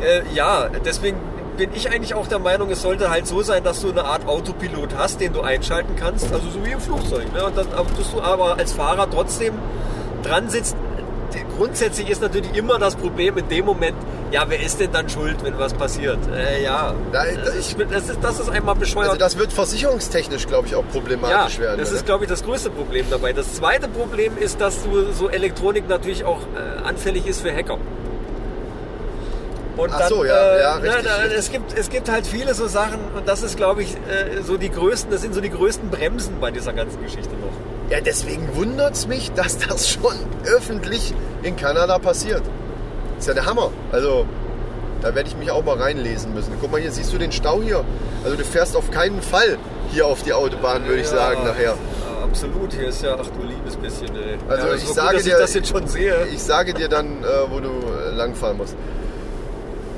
Äh, 0.01 0.23
ja, 0.35 0.69
deswegen 0.85 1.19
bin 1.57 1.71
ich 1.75 1.91
eigentlich 1.91 2.15
auch 2.15 2.29
der 2.29 2.39
Meinung, 2.39 2.71
es 2.71 2.83
sollte 2.83 3.11
halt 3.11 3.27
so 3.27 3.43
sein, 3.43 3.65
dass 3.65 3.81
du 3.81 3.91
eine 3.91 4.05
Art 4.05 4.27
Autopilot 4.27 4.97
hast, 4.97 5.21
den 5.21 5.33
du 5.33 5.41
einschalten 5.41 5.97
kannst, 5.97 6.33
also 6.33 6.49
so 6.51 6.65
wie 6.65 6.71
im 6.71 6.81
Flugzeug. 6.81 7.33
Ne? 7.35 7.45
Und 7.45 7.57
dann, 7.57 7.67
dass 7.71 8.13
du 8.13 8.23
aber 8.23 8.57
als 8.57 8.73
Fahrer 8.73 9.11
trotzdem 9.11 9.55
dran 10.23 10.49
sitzt. 10.49 10.77
Grundsätzlich 11.59 12.09
ist 12.09 12.23
natürlich 12.23 12.55
immer 12.57 12.79
das 12.79 12.95
Problem 12.97 13.37
in 13.37 13.49
dem 13.49 13.65
Moment, 13.67 13.97
ja, 14.31 14.45
wer 14.49 14.63
ist 14.63 14.79
denn 14.81 14.93
dann 14.93 15.09
schuld, 15.09 15.37
wenn 15.43 15.59
was 15.59 15.75
passiert? 15.75 16.19
Äh, 16.35 16.63
ja, 16.63 16.95
Da- 17.13 17.25
das, 17.45 17.55
ist, 17.57 17.77
das, 17.91 18.09
ist, 18.09 18.19
das 18.23 18.39
ist 18.41 18.49
einmal 18.49 18.77
bescheuert. 18.77 19.09
Also 19.09 19.19
das 19.19 19.37
wird 19.39 19.53
versicherungstechnisch, 19.53 20.47
glaube 20.47 20.69
ich, 20.69 20.75
auch 20.77 20.85
Ja, 20.85 20.91
problematisch 20.93 21.59
werden. 21.59 21.79
das 21.81 21.89
oder? 21.89 21.97
ist, 21.99 22.07
glaube 22.07 22.25
ich, 22.25 22.31
das 22.31 22.45
größte 22.45 22.71
Problem 22.71 23.07
dabei. 23.11 23.33
Das 23.33 23.55
zweite 23.55 23.89
Problem 23.89 24.39
ist, 24.39 24.61
dass 24.61 24.83
du 24.85 25.11
so 25.13 25.29
Elektronik 25.29 25.89
natürlich 25.89 26.25
auch 26.25 26.39
äh, 26.43 26.87
anfällig 26.87 27.27
ist 27.27 27.41
für 27.41 27.53
Hacker. 27.55 27.79
Und 29.77 29.93
Ach 29.93 30.09
so, 30.09 30.25
ja, 30.25 30.59
ja, 30.59 30.79
na, 30.83 30.89
richtig, 30.91 31.05
na, 31.05 31.17
richtig. 31.23 31.39
Es, 31.39 31.51
gibt, 31.53 31.79
es 31.79 31.89
gibt 31.91 32.11
halt 32.11 32.27
viele 32.27 32.53
so 32.55 32.67
Sachen 32.67 32.99
und 33.17 33.29
das 33.29 33.43
ist, 33.43 33.57
glaube 33.57 33.83
ich, 33.83 33.95
äh, 33.95 34.43
so 34.43 34.57
die 34.57 34.71
größten, 34.71 35.11
das 35.11 35.21
sind 35.23 35.35
so 35.35 35.41
die 35.41 35.51
größten 35.51 35.89
Bremsen 35.91 36.41
bei 36.41 36.51
dieser 36.51 36.73
ganzen 36.73 37.01
Geschichte 37.03 37.31
noch. 37.37 37.53
Ja, 37.91 38.01
deswegen 38.01 38.55
wundert 38.55 38.95
es 38.95 39.07
mich, 39.07 39.33
dass 39.37 39.59
das 39.59 39.89
schon 39.89 40.15
öffentlich 40.45 41.15
in 41.43 41.57
Kanada 41.57 41.99
passiert. 41.99 42.43
ist 43.19 43.29
ja 43.29 43.35
der 43.35 43.47
Hammer. 43.47 43.71
Also, 43.93 44.27
da 45.03 45.15
werde 45.15 45.29
ich 45.29 45.37
mich 45.37 45.51
auch 45.51 45.65
mal 45.65 45.77
reinlesen 45.77 46.35
müssen. 46.35 46.53
Guck 46.61 46.73
mal 46.73 46.81
hier, 46.81 46.91
siehst 46.91 47.13
du 47.13 47.19
den 47.19 47.31
Stau 47.33 47.63
hier? 47.63 47.85
Also 48.25 48.37
du 48.37 48.45
fährst 48.45 48.75
auf 48.77 48.91
keinen 48.91 49.23
Fall 49.23 49.57
hier 49.93 50.07
auf 50.07 50.23
die 50.25 50.33
Autobahn, 50.33 50.85
würde 50.87 51.01
ich 51.01 51.07
Ja, 51.11 51.17
sagen, 51.17 51.45
nachher. 51.45 51.75
Ja, 51.77 52.25
absolut, 52.25 52.73
hier 52.73 52.89
ist 52.89 53.03
ja, 53.03 53.17
ach 53.19 53.27
du 53.29 53.47
liebes 53.47 53.77
bisschen, 53.77 54.09
ey. 54.17 54.37
Also 54.49 54.67
ja, 54.67 54.75
ich 54.75 54.81
so 54.81 54.87
gut, 54.89 54.97
sage 54.97 55.15
dass 55.15 55.23
dir, 55.23 55.33
ich 55.35 55.39
das 55.39 55.55
jetzt 55.55 55.69
schon 55.69 55.87
sehe. 55.87 56.27
ich 56.35 56.43
sage 56.43 56.75
dir 56.75 56.89
dann, 56.89 57.23
äh, 57.23 57.27
wo 57.49 57.61
du 57.61 57.69
äh, 57.69 58.11
langfahren 58.17 58.57
musst. 58.57 58.75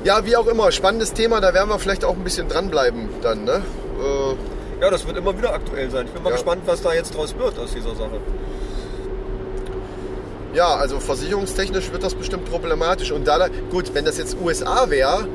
Ja, 0.03 0.23
wie 0.25 0.35
auch 0.35 0.45
immer, 0.47 0.71
spannendes 0.71 1.13
Thema, 1.13 1.41
da 1.41 1.53
werden 1.53 1.69
wir 1.69 1.79
vielleicht 1.79 2.05
auch 2.05 2.13
ein 2.15 2.23
bisschen 2.23 2.47
dranbleiben 2.47 3.09
dann, 3.23 3.43
ne? 3.43 3.53
Äh, 3.53 4.35
Ja, 4.81 4.89
das 4.89 5.05
wird 5.05 5.15
immer 5.17 5.37
wieder 5.37 5.53
aktuell 5.53 5.89
sein. 5.91 6.07
Ich 6.07 6.11
bin 6.11 6.23
mal 6.23 6.29
Ja. 6.31 6.35
gespannt, 6.35 6.63
was 6.65 6.81
da 6.81 6.93
jetzt 6.93 7.15
draus 7.15 7.35
wird 7.37 7.57
aus 7.59 7.71
dieser 7.73 7.95
Sache. 7.95 8.19
Ja, 10.53 10.75
also 10.75 10.99
versicherungstechnisch 10.99 11.91
wird 11.91 12.03
das 12.03 12.15
bestimmt 12.15 12.45
problematisch. 12.49 13.11
Und 13.11 13.27
da, 13.27 13.47
gut, 13.69 13.93
wenn 13.93 14.05
das 14.05 14.17
jetzt 14.17 14.35
USA 14.41 14.89
wäre, 14.89 15.27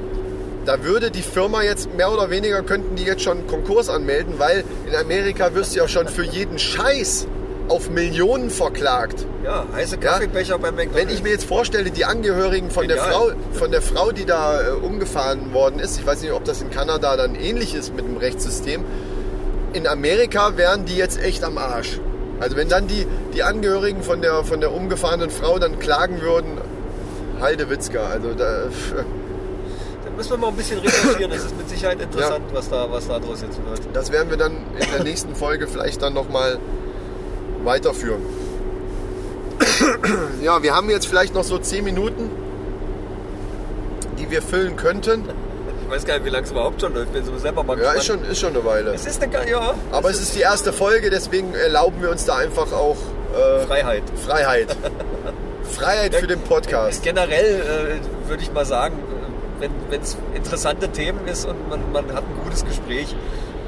da 0.67 0.83
würde 0.83 1.11
die 1.11 1.23
Firma 1.23 1.63
jetzt 1.63 1.95
mehr 1.95 2.13
oder 2.13 2.29
weniger, 2.29 2.63
könnten 2.63 2.97
die 2.97 3.05
jetzt 3.05 3.23
schon 3.23 3.47
Konkurs 3.47 3.89
anmelden, 3.89 4.35
weil 4.39 4.65
in 4.87 4.95
Amerika 4.97 5.55
wirst 5.55 5.75
du 5.75 5.79
ja 5.79 5.89
schon 5.89 6.09
für 6.09 6.25
jeden 6.25 6.59
Scheiß 6.59 7.29
auf 7.69 7.89
Millionen 7.89 8.51
verklagt. 8.51 9.27
Ja, 9.45 9.65
heiße 9.73 9.99
Kaffeebecher 9.99 10.59
beim 10.59 10.75
McDonald's. 10.75 11.09
Wenn 11.09 11.15
ich 11.15 11.23
mir 11.23 11.31
jetzt 11.31 11.45
vorstelle, 11.47 11.91
die 11.91 12.05
Angehörigen 12.05 12.71
von 12.71 12.87
der, 12.89 12.99
Frau, 12.99 13.31
von 13.53 13.71
der 13.71 13.83
Frau, 13.83 14.11
die 14.13 14.25
da 14.25 14.61
äh, 14.61 14.71
umgefahren 14.73 15.53
worden 15.55 15.79
ist, 15.81 15.99
ich 15.99 16.07
weiß 16.07 16.21
nicht, 16.23 16.33
ob 16.33 16.45
das 16.45 16.63
in 16.63 16.71
Kanada 16.71 17.17
dann 17.17 17.35
ähnlich 17.37 17.75
ist 17.75 17.95
mit 17.95 18.05
dem 18.07 18.17
Rechtssystem, 18.19 18.85
in 19.73 19.87
Amerika 19.87 20.57
wären 20.57 20.85
die 20.85 20.97
jetzt 20.97 21.21
echt 21.21 21.45
am 21.45 21.59
Arsch. 21.59 22.01
Also 22.41 22.57
wenn 22.57 22.69
dann 22.69 22.87
die, 22.87 23.07
die 23.35 23.43
Angehörigen 23.43 24.03
von 24.03 24.21
der, 24.21 24.45
von 24.45 24.61
der 24.61 24.73
umgefahrenen 24.73 25.31
Frau 25.31 25.59
dann 25.59 25.79
klagen 25.79 26.21
würden, 26.21 26.59
Haldewitzka, 27.41 28.07
also 28.07 28.35
da, 28.35 28.65
Dann 30.05 30.17
müssen 30.17 30.31
wir 30.31 30.37
mal 30.39 30.49
ein 30.49 30.57
bisschen 30.57 30.79
recherchieren. 30.79 31.31
Das 31.31 31.45
ist 31.45 31.57
mit 31.57 31.69
Sicherheit 31.69 32.01
interessant, 32.01 32.45
was 32.53 32.69
da 32.71 32.91
was 32.91 33.09
da 33.09 33.19
draus 33.19 33.43
jetzt 33.43 33.59
wird. 33.59 33.81
das 33.93 34.13
werden 34.13 34.31
wir 34.31 34.37
dann 34.37 34.53
in 34.79 34.91
der 34.95 35.03
nächsten 35.03 35.35
Folge 35.35 35.67
vielleicht 35.67 36.01
dann 36.01 36.15
nochmal 36.15 36.59
weiterführen. 37.65 38.23
Ja, 40.43 40.63
wir 40.63 40.75
haben 40.75 40.89
jetzt 40.91 41.07
vielleicht 41.07 41.35
noch 41.35 41.45
so 41.45 41.59
10 41.59 41.85
Minuten, 41.85 42.31
die 44.19 44.31
wir 44.31 44.43
füllen 44.43 44.77
könnten. 44.77 45.25
Ich 45.87 45.93
weiß 45.93 46.05
gar 46.05 46.15
nicht, 46.15 46.25
wie 46.27 46.31
lange 46.31 46.45
es 46.45 46.51
überhaupt 46.51 46.81
schon 46.81 46.95
läuft. 46.95 47.13
Bin 47.13 47.25
so 47.25 47.37
selber 47.39 47.63
mal 47.63 47.75
Ja, 47.79 47.93
gespannt. 47.95 47.99
ist 47.99 48.07
schon, 48.07 48.25
ist 48.25 48.41
schon 48.41 48.55
eine 48.57 48.65
Weile. 48.65 48.91
Es 48.95 49.07
ist 49.07 49.23
eine 49.23 49.49
ja, 49.49 49.75
Aber 49.93 50.11
es 50.11 50.21
ist 50.21 50.35
die 50.35 50.41
erste 50.41 50.73
Folge, 50.73 51.11
deswegen 51.11 51.55
erlauben 51.55 52.03
wir 52.03 52.11
uns 52.11 52.25
da 52.25 52.37
einfach 52.37 52.73
auch 52.73 52.97
äh, 53.35 53.65
Freiheit. 53.67 54.03
Freiheit. 54.27 54.69
Freiheit 55.71 56.15
für 56.15 56.27
den 56.27 56.41
Podcast. 56.41 57.03
Generell 57.03 58.01
äh, 58.01 58.29
würde 58.29 58.43
ich 58.43 58.53
mal 58.53 58.65
sagen, 58.65 58.99
äh, 59.61 59.69
wenn 59.91 60.01
es 60.01 60.17
interessante 60.35 60.89
Themen 60.89 61.27
ist 61.29 61.45
und 61.47 61.69
man, 61.69 61.81
man 61.93 62.07
hat 62.15 62.25
ein 62.25 62.41
gutes 62.45 62.65
Gespräch, 62.65 63.15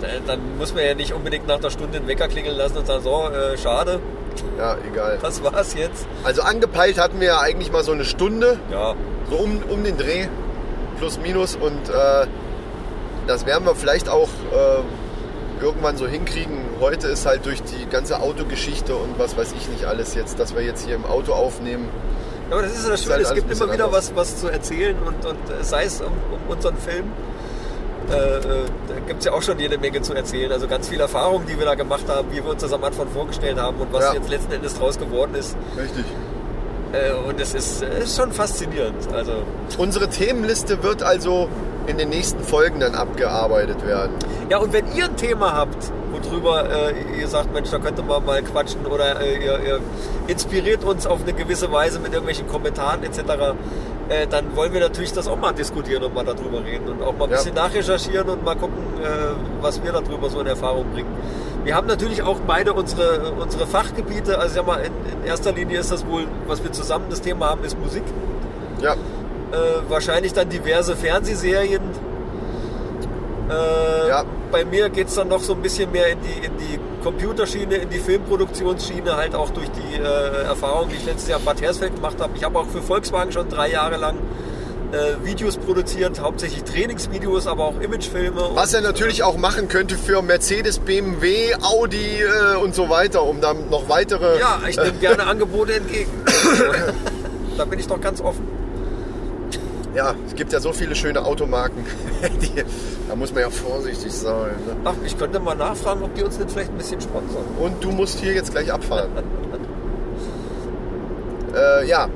äh, 0.02 0.20
dann 0.26 0.40
muss 0.58 0.74
man 0.74 0.84
ja 0.84 0.94
nicht 0.94 1.12
unbedingt 1.12 1.46
nach 1.46 1.58
einer 1.58 1.70
Stunde 1.70 1.98
den 1.98 2.08
Wecker 2.08 2.28
klingeln 2.28 2.56
lassen 2.56 2.78
und 2.78 2.86
sagen, 2.86 3.02
so, 3.02 3.28
äh, 3.30 3.56
schade, 3.58 4.00
Ja, 4.58 4.76
egal. 4.90 5.18
das 5.22 5.42
war's 5.42 5.74
jetzt. 5.74 6.06
Also 6.24 6.42
angepeilt 6.42 6.98
hatten 6.98 7.20
wir 7.20 7.28
ja 7.28 7.40
eigentlich 7.40 7.70
mal 7.72 7.82
so 7.84 7.92
eine 7.92 8.04
Stunde, 8.04 8.58
Ja, 8.72 8.94
so 9.30 9.36
um, 9.36 9.62
um 9.68 9.84
den 9.84 9.96
Dreh, 9.96 10.26
plus 10.98 11.18
minus. 11.18 11.56
Und 11.56 11.88
äh, 11.88 12.26
das 13.26 13.46
werden 13.46 13.64
wir 13.64 13.74
vielleicht 13.74 14.08
auch 14.08 14.28
äh, 14.52 15.62
irgendwann 15.64 15.96
so 15.96 16.06
hinkriegen. 16.06 16.58
Heute 16.80 17.08
ist 17.08 17.26
halt 17.26 17.44
durch 17.46 17.62
die 17.62 17.86
ganze 17.90 18.20
Autogeschichte 18.20 18.94
und 18.94 19.18
was 19.18 19.36
weiß 19.36 19.52
ich 19.58 19.68
nicht 19.68 19.84
alles 19.84 20.14
jetzt, 20.14 20.38
dass 20.38 20.54
wir 20.54 20.62
jetzt 20.62 20.84
hier 20.86 20.94
im 20.94 21.04
Auto 21.04 21.32
aufnehmen. 21.32 21.88
Ja, 22.48 22.56
aber 22.56 22.62
das 22.62 22.76
ist 22.76 22.84
ja 22.84 22.90
das 22.92 23.02
Schöne, 23.02 23.14
halt 23.16 23.26
es 23.26 23.34
gibt 23.34 23.50
immer 23.52 23.72
wieder 23.72 23.86
anders. 23.86 24.12
was, 24.16 24.32
was 24.32 24.40
zu 24.40 24.48
erzählen 24.48 24.96
und, 25.04 25.24
und 25.26 25.50
äh, 25.50 25.62
sei 25.62 25.84
es 25.84 26.00
um, 26.00 26.06
um 26.32 26.38
unseren 26.48 26.76
Film. 26.78 27.12
Äh, 28.10 28.14
äh, 28.14 28.40
da 28.88 28.94
gibt 29.06 29.18
es 29.18 29.26
ja 29.26 29.32
auch 29.32 29.42
schon 29.42 29.58
jede 29.58 29.76
Menge 29.76 30.00
zu 30.00 30.14
erzählen. 30.14 30.50
Also 30.50 30.66
ganz 30.66 30.88
viel 30.88 30.98
Erfahrung, 31.00 31.44
die 31.46 31.58
wir 31.58 31.66
da 31.66 31.74
gemacht 31.74 32.04
haben, 32.08 32.28
wie 32.30 32.36
wir 32.36 32.46
uns 32.52 32.62
das 32.62 32.72
am 32.72 32.82
Anfang 32.84 33.08
vorgestellt 33.08 33.58
haben 33.58 33.76
und 33.78 33.92
was 33.92 34.04
Ja. 34.04 34.14
jetzt 34.14 34.30
letzten 34.30 34.52
Endes 34.52 34.74
draus 34.78 34.98
geworden 34.98 35.34
ist. 35.34 35.56
Richtig. 35.76 36.06
Äh, 36.92 37.12
und 37.12 37.40
es 37.40 37.54
ist, 37.54 37.82
es 37.82 38.04
ist 38.04 38.16
schon 38.16 38.32
faszinierend. 38.32 39.12
Also 39.12 39.32
Unsere 39.76 40.08
Themenliste 40.08 40.82
wird 40.82 41.02
also 41.02 41.48
in 41.86 41.98
den 41.98 42.08
nächsten 42.10 42.42
Folgen 42.42 42.80
dann 42.80 42.94
abgearbeitet 42.94 43.86
werden. 43.86 44.12
ja, 44.50 44.58
und 44.58 44.72
wenn 44.72 44.84
ihr 44.94 45.04
ein 45.06 45.16
Thema 45.16 45.54
habt, 45.54 45.90
worüber 46.12 46.68
äh, 46.70 47.20
ihr 47.20 47.28
sagt, 47.28 47.52
Mensch, 47.52 47.70
da 47.70 47.78
könnte 47.78 48.02
man 48.02 48.24
mal 48.24 48.42
quatschen 48.42 48.84
oder 48.86 49.20
äh, 49.20 49.36
ihr, 49.36 49.60
ihr 49.66 49.80
inspiriert 50.26 50.84
uns 50.84 51.06
auf 51.06 51.22
eine 51.22 51.32
gewisse 51.32 51.70
Weise 51.72 51.98
mit 51.98 52.12
irgendwelchen 52.12 52.46
Kommentaren 52.46 53.02
etc., 53.04 53.20
äh, 54.08 54.26
dann 54.26 54.56
wollen 54.56 54.72
wir 54.72 54.80
natürlich 54.80 55.12
das 55.12 55.28
auch 55.28 55.36
mal 55.36 55.52
diskutieren 55.52 56.02
und 56.02 56.14
mal 56.14 56.24
darüber 56.24 56.64
reden 56.64 56.88
und 56.88 57.02
auch 57.02 57.16
mal 57.16 57.24
ein 57.24 57.30
Ja. 57.30 57.36
bisschen 57.36 57.54
nachrecherchieren 57.54 58.28
und 58.28 58.44
mal 58.44 58.54
gucken, 58.56 58.78
äh, 59.02 59.06
was 59.60 59.82
wir 59.82 59.92
darüber 59.92 60.30
so 60.30 60.40
in 60.40 60.46
Erfahrung 60.46 60.86
bringen. 60.92 61.08
Wir 61.64 61.74
haben 61.74 61.86
natürlich 61.86 62.22
auch 62.22 62.38
beide 62.46 62.72
unsere, 62.72 63.32
unsere 63.32 63.66
Fachgebiete, 63.66 64.38
also 64.38 64.54
sag 64.54 64.66
mal, 64.66 64.78
in, 64.80 64.92
in 65.20 65.26
erster 65.26 65.52
Linie 65.52 65.80
ist 65.80 65.92
das 65.92 66.06
wohl, 66.06 66.24
was 66.46 66.62
wir 66.62 66.72
zusammen 66.72 67.06
das 67.10 67.20
Thema 67.20 67.50
haben, 67.50 67.64
ist 67.64 67.78
Musik. 67.78 68.04
Ja, 68.80 68.92
Äh, 68.92 68.96
wahrscheinlich 69.88 70.32
dann 70.34 70.48
diverse 70.50 70.94
Fernsehserien. 70.96 71.80
Äh, 73.50 74.08
Ja. 74.08 74.24
Bei 74.50 74.64
mir 74.64 74.88
geht 74.88 75.08
es 75.08 75.14
dann 75.14 75.28
noch 75.28 75.40
so 75.40 75.52
ein 75.54 75.60
bisschen 75.62 75.90
mehr 75.92 76.08
in 76.08 76.18
die, 76.22 76.46
in 76.46 76.56
die 76.56 76.78
Computerschiene, 77.02 77.76
in 77.76 77.90
die 77.90 77.98
Filmproduktionsschiene, 77.98 79.16
halt 79.16 79.34
auch 79.34 79.50
durch 79.50 79.68
die 79.70 79.96
äh, 79.96 80.44
Erfahrung, 80.44 80.88
die 80.88 80.96
ich 80.96 81.04
letztes 81.04 81.28
Jahr 81.28 81.38
in 81.38 81.44
Bad 81.44 81.60
Hersfeld 81.60 81.94
gemacht 81.94 82.20
habe. 82.20 82.32
Ich 82.36 82.44
habe 82.44 82.58
auch 82.58 82.66
für 82.66 82.82
Volkswagen 82.82 83.32
schon 83.32 83.48
drei 83.48 83.70
Jahre 83.70 83.96
lang 83.96 84.16
äh, 84.92 85.24
Videos 85.24 85.56
produziert, 85.56 86.20
hauptsächlich 86.20 86.64
Trainingsvideos, 86.64 87.46
aber 87.46 87.64
auch 87.64 87.80
Imagefilme. 87.80 88.50
Was 88.54 88.74
er 88.74 88.80
natürlich 88.80 89.22
auch 89.22 89.36
machen 89.36 89.68
könnte 89.68 89.96
für 89.96 90.22
Mercedes, 90.22 90.78
BMW, 90.78 91.54
Audi 91.60 92.22
äh, 92.22 92.56
und 92.56 92.74
so 92.74 92.88
weiter, 92.88 93.22
um 93.22 93.40
dann 93.40 93.68
noch 93.70 93.88
weitere. 93.88 94.38
Ja, 94.38 94.60
ich 94.68 94.76
nehme 94.76 94.92
gerne 95.00 95.26
Angebote 95.26 95.74
entgegen. 95.74 96.10
da 97.56 97.64
bin 97.64 97.78
ich 97.78 97.86
doch 97.86 98.00
ganz 98.00 98.20
offen. 98.20 98.57
Ja, 99.98 100.14
es 100.28 100.36
gibt 100.36 100.52
ja 100.52 100.60
so 100.60 100.72
viele 100.72 100.94
schöne 100.94 101.24
Automarken. 101.24 101.84
Die, 102.40 102.64
da 103.08 103.16
muss 103.16 103.32
man 103.32 103.42
ja 103.42 103.50
vorsichtig 103.50 104.12
sein. 104.12 104.52
Ne? 104.64 104.76
Ach, 104.84 104.94
ich 105.04 105.18
könnte 105.18 105.40
mal 105.40 105.56
nachfragen, 105.56 106.04
ob 106.04 106.14
die 106.14 106.22
uns 106.22 106.38
nicht 106.38 106.52
vielleicht 106.52 106.70
ein 106.70 106.78
bisschen 106.78 107.00
sponsern. 107.00 107.42
Und 107.58 107.82
du 107.82 107.90
musst 107.90 108.20
hier 108.20 108.32
jetzt 108.32 108.52
gleich 108.52 108.72
abfahren. 108.72 109.10
äh, 111.56 111.88
ja, 111.88 112.08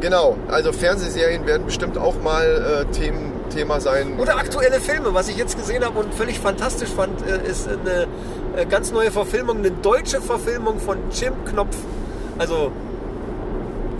genau. 0.00 0.38
Also 0.48 0.72
Fernsehserien 0.72 1.44
werden 1.44 1.66
bestimmt 1.66 1.98
auch 1.98 2.18
mal 2.22 2.86
äh, 2.88 2.90
Themen, 2.90 3.32
Thema 3.50 3.82
sein. 3.82 4.18
Oder 4.18 4.38
aktuelle 4.38 4.80
Filme, 4.80 5.12
was 5.12 5.28
ich 5.28 5.36
jetzt 5.36 5.58
gesehen 5.58 5.84
habe 5.84 5.98
und 5.98 6.14
völlig 6.14 6.40
fantastisch 6.40 6.88
fand, 6.88 7.20
äh, 7.26 7.46
ist 7.46 7.68
eine 7.68 8.06
äh, 8.56 8.64
ganz 8.64 8.92
neue 8.92 9.10
Verfilmung, 9.10 9.58
eine 9.58 9.72
deutsche 9.72 10.22
Verfilmung 10.22 10.80
von 10.80 10.96
Jim 11.12 11.34
Knopf. 11.44 11.76
Also, 12.38 12.72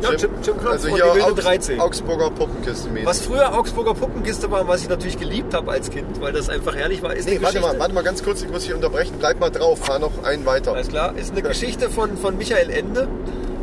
ja, 0.03 0.12
Jim, 0.12 0.30
Jim 0.42 0.59
Knopf 0.59 0.72
also 0.72 0.88
und 0.88 0.94
hier 0.94 1.05
die 1.05 1.14
wilde 1.14 1.24
Augs 1.26 1.44
13. 1.44 1.80
Augsburger 1.80 2.30
Puppenkiste 2.30 2.88
mäßig. 2.90 3.07
Was 3.07 3.20
früher 3.20 3.55
Augsburger 3.59 3.94
Puppenkiste 3.94 4.51
war, 4.51 4.66
was 4.68 4.82
ich 4.82 4.88
natürlich 4.88 5.18
geliebt 5.18 5.55
habe 5.55 5.70
als 5.70 5.90
Kind, 5.90 6.20
weil 6.20 6.32
das 6.32 6.48
einfach 6.48 6.74
herrlich 6.74 7.03
war, 7.03 7.14
ist 7.14 7.28
Nee, 7.28 7.38
warte 7.40 7.61
mal, 7.61 7.78
warte 7.78 7.94
mal 7.94 8.03
ganz 8.03 8.22
kurz, 8.22 8.42
ich 8.42 8.51
muss 8.51 8.64
hier 8.64 8.74
unterbrechen. 8.74 9.14
Bleib 9.18 9.40
mal 9.40 9.51
drauf, 9.51 9.78
fahr 9.80 9.98
noch 9.98 10.24
einen 10.24 10.46
weiter. 10.46 10.74
Alles 10.74 10.88
klar, 10.88 11.14
ist 11.16 11.32
eine 11.32 11.42
Geschichte 11.42 11.90
von, 11.90 12.16
von 12.16 12.36
Michael 12.36 12.70
Ende, 12.70 13.09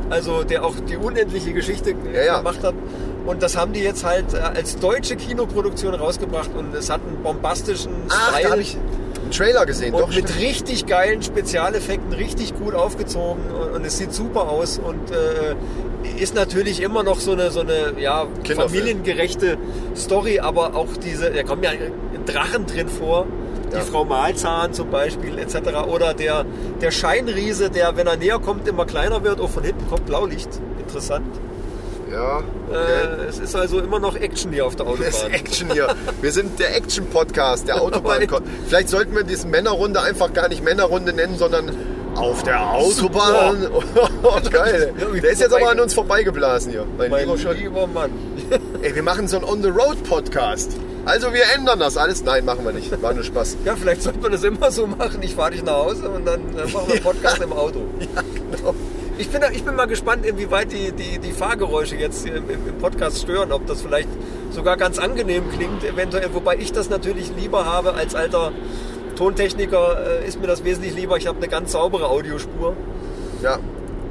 also 0.10 0.44
der 0.44 0.64
auch 0.64 0.76
die 0.88 0.98
unendliche 0.98 1.54
Geschichte 1.54 1.96
Ja, 2.14 2.24
ja. 2.24 2.38
gemacht 2.38 2.64
hat. 2.64 2.76
Und 3.26 3.44
das 3.44 3.58
haben 3.58 3.74
die 3.74 3.82
jetzt 3.82 4.06
halt 4.06 4.34
äh, 4.34 4.38
als 4.38 4.78
deutsche 4.78 5.18
Kinoproduktion 5.18 5.94
rausgebracht 5.94 6.52
und 6.58 6.74
es 6.74 6.90
hat 6.90 7.02
einen 7.06 7.22
bombastischen 7.22 7.92
Ach, 8.10 8.38
Style. 8.40 8.66
Einen 9.28 9.34
Trailer 9.34 9.66
gesehen. 9.66 9.94
Und 9.94 10.02
Doch, 10.02 10.08
mit 10.08 10.30
stimmt. 10.30 10.40
richtig 10.42 10.86
geilen 10.86 11.22
Spezialeffekten, 11.22 12.14
richtig 12.14 12.58
gut 12.58 12.74
aufgezogen 12.74 13.44
und, 13.52 13.72
und 13.76 13.86
es 13.86 13.98
sieht 13.98 14.14
super 14.14 14.50
aus 14.50 14.80
und 14.80 15.12
äh, 15.12 15.56
ist 16.22 16.36
natürlich 16.36 16.82
immer 16.82 17.04
noch 17.04 17.20
so 17.20 17.34
eine, 17.34 17.52
so 17.52 17.60
eine 17.62 17.94
ja, 18.00 18.28
familiengerechte 18.56 19.58
Story, 19.96 20.40
aber 20.40 20.76
auch 20.76 20.96
diese, 21.04 21.32
da 21.32 21.44
kommen 21.44 21.64
ja 21.64 21.72
Drachen 22.26 22.66
drin 22.66 22.88
vor, 22.90 23.26
die 23.72 23.76
Ja. 23.76 23.82
Frau 23.82 24.06
Malzahn 24.06 24.74
zum 24.74 24.90
Beispiel 24.90 25.38
etc. 25.38 25.56
Oder 25.88 26.14
der, 26.14 26.46
der 26.82 26.92
Scheinriese, 26.92 27.70
der, 27.70 27.96
wenn 27.98 28.08
er 28.08 28.16
näher 28.18 28.40
kommt, 28.40 28.68
immer 28.68 28.86
kleiner 28.86 29.24
wird, 29.24 29.40
oh, 29.42 29.48
von 29.48 29.64
hinten 29.64 29.88
kommt 29.90 30.06
Blaulicht. 30.06 30.50
Interessant. 30.80 31.26
Ja, 32.18 32.38
okay. 32.68 33.22
Äh, 33.24 33.26
es 33.30 33.38
ist 33.38 33.56
also 33.56 33.80
immer 33.80 34.00
noch 34.00 34.16
Action 34.16 34.52
hier 34.52 34.66
auf 34.66 34.76
der 34.76 34.88
Autobahn. 34.88 35.06
Das 35.06 35.22
ist 35.24 35.30
Action 35.30 35.72
hier. 35.72 35.88
Wir 36.20 36.32
sind 36.32 36.58
der 36.58 36.76
Action-Podcast, 36.76 37.68
der 37.68 37.80
Autobahn. 37.82 38.24
Aber- 38.24 38.42
Vielleicht 38.68 38.90
sollten 38.90 39.16
wir 39.16 39.24
diese 39.24 39.46
Männerrunde 39.48 40.02
einfach 40.02 40.34
gar 40.34 40.48
nicht 40.50 40.64
Männerrunde 40.64 41.14
nennen, 41.14 41.38
sondern 41.38 41.70
auf 42.16 42.42
der 42.42 42.60
Autobahn. 42.72 43.68
Oh, 44.24 44.40
geil. 44.50 44.94
Ja, 45.00 45.06
Der 45.22 45.30
ist 45.32 45.42
jetzt 45.42 45.54
aber 45.54 45.70
an 45.70 45.80
uns 45.80 45.94
vorbeigeblasen 45.94 46.72
hier. 46.72 46.86
Mein 46.98 47.12
mein 47.12 47.30
lieber 47.30 47.54
lieber 47.54 47.86
Mann. 47.88 48.10
Ey, 48.82 48.96
wir 48.96 49.04
machen 49.04 49.28
so 49.28 49.38
einen 49.38 49.46
On-the-Road-Podcast. 49.46 50.72
Also 51.06 51.32
wir 51.34 51.44
ändern 51.56 51.80
das 51.80 51.96
alles. 51.98 52.24
Nein, 52.24 52.44
machen 52.46 52.66
wir 52.66 52.74
nicht. 52.74 53.00
War 53.02 53.14
nur 53.14 53.24
Spaß. 53.24 53.58
Ja, 53.64 53.76
vielleicht 53.76 54.02
sollte 54.02 54.20
man 54.20 54.32
das 54.32 54.44
immer 54.44 54.72
so 54.72 54.88
machen. 54.88 55.22
Ich 55.22 55.36
fahre 55.36 55.52
dich 55.52 55.64
nach 55.64 55.74
Hause 55.76 56.10
und 56.10 56.26
dann 56.26 56.42
äh, 56.58 56.64
machen 56.72 56.88
wir 56.88 56.96
einen 56.96 57.04
Podcast 57.04 57.42
im 57.42 57.54
Auto. 57.54 57.84
Ja, 58.00 58.22
genau. 58.58 58.74
Ich 59.18 59.30
bin, 59.30 59.42
ich 59.52 59.64
bin 59.64 59.76
mal 59.76 59.88
gespannt, 59.88 60.26
inwieweit 60.26 60.72
die, 60.72 60.92
die, 60.92 61.18
die 61.20 61.32
Fahrgeräusche 61.32 61.96
jetzt 61.96 62.24
hier 62.24 62.36
im, 62.36 62.50
im 62.50 62.78
Podcast 62.80 63.22
stören. 63.22 63.52
Ob 63.52 63.66
das 63.66 63.82
vielleicht 63.82 64.10
sogar 64.52 64.78
ganz 64.78 65.00
angenehm 65.00 65.44
klingt, 65.52 65.84
eventuell. 65.84 66.34
Wobei 66.34 66.58
ich 66.58 66.72
das 66.72 66.90
natürlich 66.90 67.32
lieber 67.36 67.66
habe 67.66 67.94
als 67.94 68.14
alter 68.14 68.52
Tontechniker. 69.16 70.22
Äh, 70.22 70.28
ist 70.28 70.40
mir 70.40 70.48
das 70.48 70.64
wesentlich 70.64 70.94
lieber. 70.96 71.18
Ich 71.18 71.26
habe 71.28 71.38
eine 71.38 71.48
ganz 71.48 71.72
saubere 71.72 72.08
Audiospur. 72.10 72.76
Ja, 73.42 73.60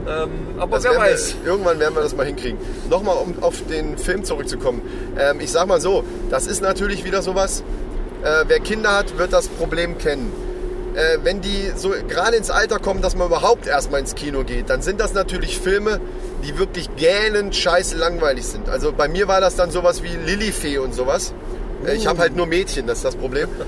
Ähm, 0.09 0.31
aber 0.59 0.77
Das 0.77 0.85
wer 0.85 0.97
weiß. 0.99 1.37
Wir, 1.43 1.53
irgendwann 1.53 1.79
werden 1.81 1.95
wir 1.95 2.03
das 2.03 2.15
mal 2.17 2.27
hinkriegen. 2.27 2.59
Nochmal, 2.91 3.17
um 3.17 3.43
auf 3.43 3.63
den 3.69 3.99
Film 3.99 4.25
zurückzukommen. 4.25 4.83
Ähm, 5.19 5.41
ich 5.41 5.51
sag 5.51 5.67
mal 5.67 5.81
so, 5.81 6.05
das 6.31 6.47
ist 6.47 6.63
natürlich 6.63 7.05
wieder 7.05 7.23
sowas, 7.23 7.63
äh, 8.23 8.45
wer 8.47 8.61
Kinder 8.61 8.93
hat, 8.97 9.19
wird 9.19 9.33
das 9.33 9.49
Problem 9.49 9.99
kennen. 9.99 10.33
Äh, 10.97 11.19
wenn 11.25 11.43
die 11.43 11.73
so 11.77 11.91
gerade 12.09 12.37
ins 12.37 12.51
Alter 12.51 12.79
kommen, 12.79 13.03
dass 13.03 13.15
man 13.17 13.27
überhaupt 13.29 13.67
erstmal 13.67 14.01
ins 14.01 14.15
Kino 14.15 14.45
geht, 14.45 14.71
dann 14.71 14.81
sind 14.81 14.99
das 14.99 15.13
natürlich 15.13 15.59
Filme, 15.61 16.01
die 16.43 16.59
wirklich 16.59 16.89
gähnend 16.97 17.55
scheiße 17.55 17.97
langweilig 17.97 18.47
sind. 18.47 18.69
Also 18.71 18.93
bei 18.93 19.07
mir 19.07 19.29
war 19.29 19.41
das 19.43 19.57
dann 19.57 19.71
sowas 19.71 20.03
wie 20.03 20.17
Lilifee 20.17 20.79
und 20.79 20.95
sowas. 20.95 21.35
Äh, 21.87 21.95
Ich 21.97 22.07
habe 22.07 22.21
halt 22.21 22.35
nur 22.35 22.47
Mädchen, 22.47 22.87
das 22.87 22.99
ist 22.99 23.05
das 23.05 23.17
Problem. 23.17 23.49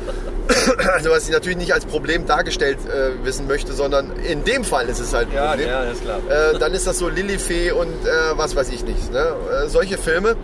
Also 0.95 1.11
was 1.11 1.26
ich 1.26 1.31
natürlich 1.31 1.59
nicht 1.59 1.74
als 1.74 1.85
Problem 1.85 2.24
dargestellt 2.26 2.79
äh, 2.89 3.22
wissen 3.24 3.47
möchte, 3.47 3.74
sondern 3.74 4.12
in 4.16 4.45
dem 4.45 4.64
Fall 4.64 4.89
ist 4.89 4.99
es 4.99 5.12
halt 5.12 5.29
ein 5.29 5.35
Ja, 5.35 5.49
Problem 5.51 5.68
ja, 5.68 5.83
ist 5.85 6.03
klar. 6.03 6.18
äh, 6.31 6.59
dann 6.59 6.72
ist 6.72 6.87
das 6.87 6.99
so 6.99 7.09
Lilifee 7.11 7.70
und 7.72 7.89
äh, 8.07 8.11
was 8.37 8.57
weiß 8.57 8.70
ich 8.70 8.83
nicht. 8.83 9.12
Ne? 9.12 9.26
Äh, 9.64 9.68
solche 9.68 9.99
Filme. 9.99 10.37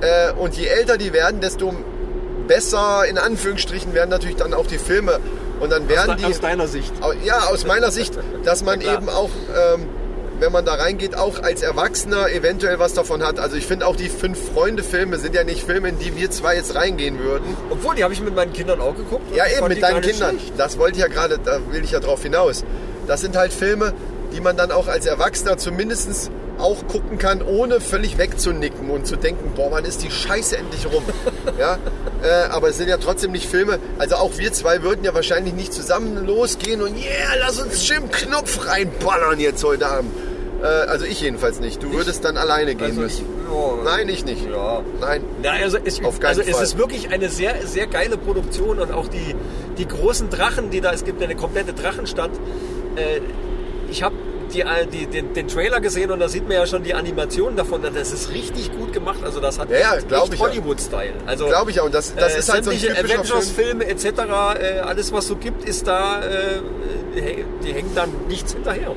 Äh, 0.00 0.32
und 0.32 0.56
je 0.56 0.66
älter 0.66 0.96
die 0.96 1.12
werden, 1.12 1.42
desto 1.42 1.74
besser, 2.48 3.04
in 3.06 3.18
Anführungsstrichen, 3.18 3.92
werden 3.92 4.08
natürlich 4.10 4.36
dann 4.36 4.54
auch 4.54 4.66
die 4.66 4.78
Filme. 4.78 5.20
Und 5.60 5.70
dann 5.70 5.88
werden 5.88 6.16
die. 6.18 6.24
Aus 6.24 6.40
deiner 6.40 6.66
Sicht. 6.68 6.92
Ja, 7.24 7.38
aus 7.48 7.66
meiner 7.66 7.90
Sicht, 7.90 8.14
dass 8.44 8.64
man 8.64 8.80
eben 8.80 9.08
auch, 9.08 9.30
ähm, 9.56 9.88
wenn 10.40 10.52
man 10.52 10.64
da 10.64 10.74
reingeht, 10.74 11.16
auch 11.16 11.42
als 11.42 11.62
Erwachsener 11.62 12.30
eventuell 12.30 12.78
was 12.78 12.94
davon 12.94 13.22
hat. 13.22 13.38
Also 13.38 13.56
ich 13.56 13.66
finde 13.66 13.86
auch 13.86 13.94
die 13.94 14.08
Fünf-Freunde-Filme 14.08 15.18
sind 15.18 15.34
ja 15.34 15.44
nicht 15.44 15.64
Filme, 15.64 15.90
in 15.90 15.98
die 15.98 16.16
wir 16.16 16.30
zwei 16.30 16.56
jetzt 16.56 16.74
reingehen 16.74 17.20
würden. 17.20 17.56
Obwohl, 17.70 17.94
die 17.94 18.02
habe 18.02 18.12
ich 18.12 18.20
mit 18.20 18.34
meinen 18.34 18.52
Kindern 18.52 18.80
auch 18.80 18.96
geguckt. 18.96 19.34
Ja, 19.34 19.44
eben 19.46 19.68
mit 19.68 19.82
deinen 19.82 20.00
Kindern. 20.00 20.38
schlecht. 20.38 20.54
Das 20.56 20.78
wollte 20.78 20.96
ich 20.98 21.02
ja 21.02 21.08
gerade, 21.08 21.38
da 21.38 21.60
will 21.70 21.84
ich 21.84 21.92
ja 21.92 22.00
drauf 22.00 22.22
hinaus. 22.22 22.64
Das 23.06 23.20
sind 23.20 23.36
halt 23.36 23.52
Filme, 23.52 23.92
die 24.32 24.40
man 24.40 24.56
dann 24.56 24.72
auch 24.72 24.88
als 24.88 25.06
Erwachsener 25.06 25.58
zumindest 25.58 26.30
auch 26.58 26.86
gucken 26.86 27.18
kann, 27.18 27.42
ohne 27.42 27.80
völlig 27.80 28.18
wegzunicken 28.18 28.90
und 28.90 29.06
zu 29.06 29.16
denken, 29.16 29.52
boah, 29.56 29.70
wann 29.70 29.84
ist 29.84 30.02
die 30.02 30.10
Scheiße 30.10 30.56
endlich 30.56 30.86
rum. 30.86 31.02
ja? 31.58 31.78
äh, 32.22 32.48
aber 32.50 32.68
es 32.68 32.76
sind 32.78 32.88
ja 32.88 32.98
trotzdem 32.98 33.32
nicht 33.32 33.46
Filme. 33.46 33.78
Also 33.98 34.16
auch 34.16 34.38
wir 34.38 34.52
zwei 34.52 34.82
würden 34.82 35.04
ja 35.04 35.14
wahrscheinlich 35.14 35.54
nicht 35.54 35.72
zusammen 35.72 36.26
losgehen 36.26 36.82
und 36.82 36.96
yeah, 36.96 37.34
lass 37.40 37.60
uns 37.60 37.88
Jim 37.88 38.10
Knopf 38.10 38.66
reinballern 38.66 39.40
jetzt 39.40 39.64
heute 39.64 39.86
Abend. 39.88 40.12
Äh, 40.62 40.66
also 40.66 41.04
ich 41.04 41.20
jedenfalls 41.20 41.60
nicht. 41.60 41.82
Du 41.82 41.92
würdest 41.92 42.24
dann 42.24 42.36
alleine 42.36 42.74
gehen 42.74 42.90
Also 42.90 43.04
ich, 43.04 43.20
müssen. 43.20 43.26
ja, 43.50 43.84
Nein, 43.84 44.08
ich 44.08 44.24
nicht. 44.24 44.48
Ja. 44.48 44.82
Nein. 45.00 45.24
Ja, 45.42 45.52
also, 45.52 45.78
es, 45.84 46.02
Auf 46.04 46.20
keinen 46.20 46.28
also 46.28 46.42
es 46.42 46.50
Fall. 46.50 46.62
ist 46.64 46.78
wirklich 46.78 47.10
eine 47.10 47.28
sehr, 47.28 47.66
sehr 47.66 47.86
geile 47.86 48.16
Produktion 48.16 48.78
und 48.78 48.92
auch 48.92 49.08
die, 49.08 49.34
die 49.78 49.86
großen 49.86 50.30
Drachen, 50.30 50.70
die 50.70 50.80
da, 50.80 50.92
es 50.92 51.04
gibt 51.04 51.22
eine 51.22 51.34
komplette 51.34 51.72
Drachenstadt. 51.72 52.30
Äh, 52.96 53.20
ich 53.90 54.02
habe 54.02 54.14
die, 54.52 54.60
äh, 54.60 54.86
die, 54.86 55.06
den, 55.06 55.32
den 55.34 55.48
Trailer 55.48 55.80
gesehen 55.80 56.10
und 56.10 56.20
da 56.20 56.28
sieht 56.28 56.44
man 56.46 56.52
ja 56.56 56.66
schon 56.66 56.82
die 56.82 56.94
Animationen 56.94 57.56
davon. 57.56 57.82
Das 57.82 58.12
ist 58.12 58.30
richtig 58.30 58.72
gut 58.76 58.92
gemacht. 58.92 59.20
Also 59.24 59.40
das 59.40 59.58
hat 59.58 59.70
Ja, 59.70 59.78
ja, 59.78 59.94
ja. 59.96 60.38
Hollywood-Style. 60.38 61.12
Also, 61.26 61.46
Glaube 61.46 61.70
ich 61.70 61.80
auch. 61.80 61.86
Und 61.86 61.94
das, 61.94 62.14
das 62.14 62.34
äh, 62.34 62.38
ist 62.38 62.52
halt 62.52 62.64
so 62.64 62.70
ein. 62.70 62.76
Avengers-Filme 62.76 63.86
etc., 63.86 64.04
äh, 64.06 64.78
alles 64.80 65.12
was 65.12 65.26
so 65.26 65.36
gibt, 65.36 65.64
ist 65.68 65.86
da, 65.86 66.20
äh, 66.22 67.18
äh, 67.18 67.44
die 67.64 67.72
hängen 67.72 67.92
dann 67.94 68.10
nichts 68.28 68.52
hinterher. 68.52 68.92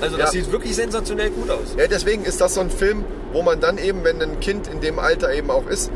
Also 0.00 0.16
das 0.16 0.32
Ja. 0.32 0.40
sieht 0.40 0.52
wirklich 0.52 0.74
sensationell 0.74 1.30
gut 1.30 1.50
aus. 1.50 1.74
Ja, 1.76 1.86
deswegen 1.86 2.24
ist 2.24 2.40
das 2.40 2.54
so 2.54 2.60
ein 2.60 2.70
Film, 2.70 3.04
wo 3.32 3.42
man 3.42 3.60
dann 3.60 3.76
eben, 3.78 4.02
wenn 4.04 4.20
ein 4.22 4.40
Kind 4.40 4.66
in 4.66 4.80
dem 4.80 4.98
Alter 4.98 5.32
eben 5.32 5.50
auch 5.50 5.66
ist, 5.66 5.90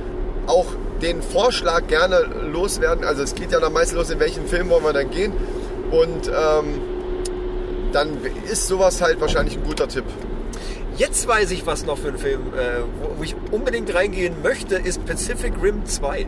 auch 0.47 0.67
den 1.01 1.23
Vorschlag 1.23 1.87
gerne 1.87 2.21
loswerden. 2.53 3.05
Also 3.05 3.23
es 3.23 3.35
geht 3.35 3.51
ja 3.53 3.61
dann 3.61 3.73
meistens 3.73 3.97
los, 3.99 4.11
in 4.11 4.21
welchen 4.21 4.47
Film 4.47 4.69
wollen 4.69 4.85
wir 4.85 4.93
dann 4.93 5.11
gehen. 5.11 5.33
Und 5.91 6.29
ähm, 6.29 6.81
dann 7.95 8.19
ist 8.51 8.67
sowas 8.67 9.01
halt 9.01 9.21
wahrscheinlich 9.21 9.57
ein 9.57 9.65
guter 9.65 9.89
Tipp. 9.89 10.05
Jetzt 10.97 11.27
weiß 11.27 11.51
ich, 11.51 11.67
was 11.67 11.85
noch 11.85 11.99
für 11.99 12.09
ein 12.09 12.19
Film, 12.19 12.53
äh, 12.55 12.83
wo, 13.01 13.19
wo 13.19 13.23
ich 13.23 13.35
unbedingt 13.51 13.93
reingehen 13.95 14.43
möchte, 14.43 14.77
ist 14.77 15.05
Pacific 15.05 15.53
Rim 15.61 15.85
2. 15.85 16.27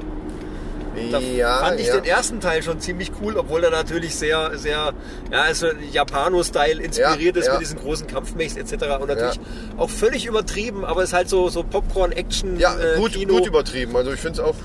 Da 1.13 1.19
ja, 1.19 1.59
fand 1.59 1.79
ich 1.79 1.89
ja. 1.89 1.97
den 1.97 2.05
ersten 2.05 2.41
Teil 2.41 2.63
schon 2.63 2.81
ziemlich 2.81 3.13
cool, 3.21 3.37
obwohl 3.37 3.63
er 3.63 3.71
natürlich 3.71 4.15
sehr, 4.15 4.57
sehr, 4.57 4.95
ja, 5.31 5.43
also 5.43 5.69
Japano-Style 5.93 6.83
inspiriert 6.83 7.37
Ja, 7.37 7.43
ist 7.43 7.53
mit 7.53 7.61
diesen 7.61 7.79
großen 7.79 8.07
Kampfmechs 8.07 8.57
etc. 8.57 8.73
Und 9.01 9.09
natürlich 9.09 9.39
auch 9.77 9.91
völlig 9.91 10.27
übertrieben, 10.27 10.85
aber 10.85 11.03
es 11.03 11.11
ist 11.11 11.15
halt 11.15 11.29
so, 11.29 11.49
so 11.49 11.63
Popcorn-Action. 11.63 12.59
ja, 12.59 12.75
äh, 12.79 12.97
gut, 12.97 13.13
Kino. 13.13 13.35
gut 13.35 13.47
übertrieben. 13.47 13.95
Also 13.95 14.13
ich 14.13 14.21
finde 14.21 14.41
es 14.41 14.49
auch. 14.49 14.57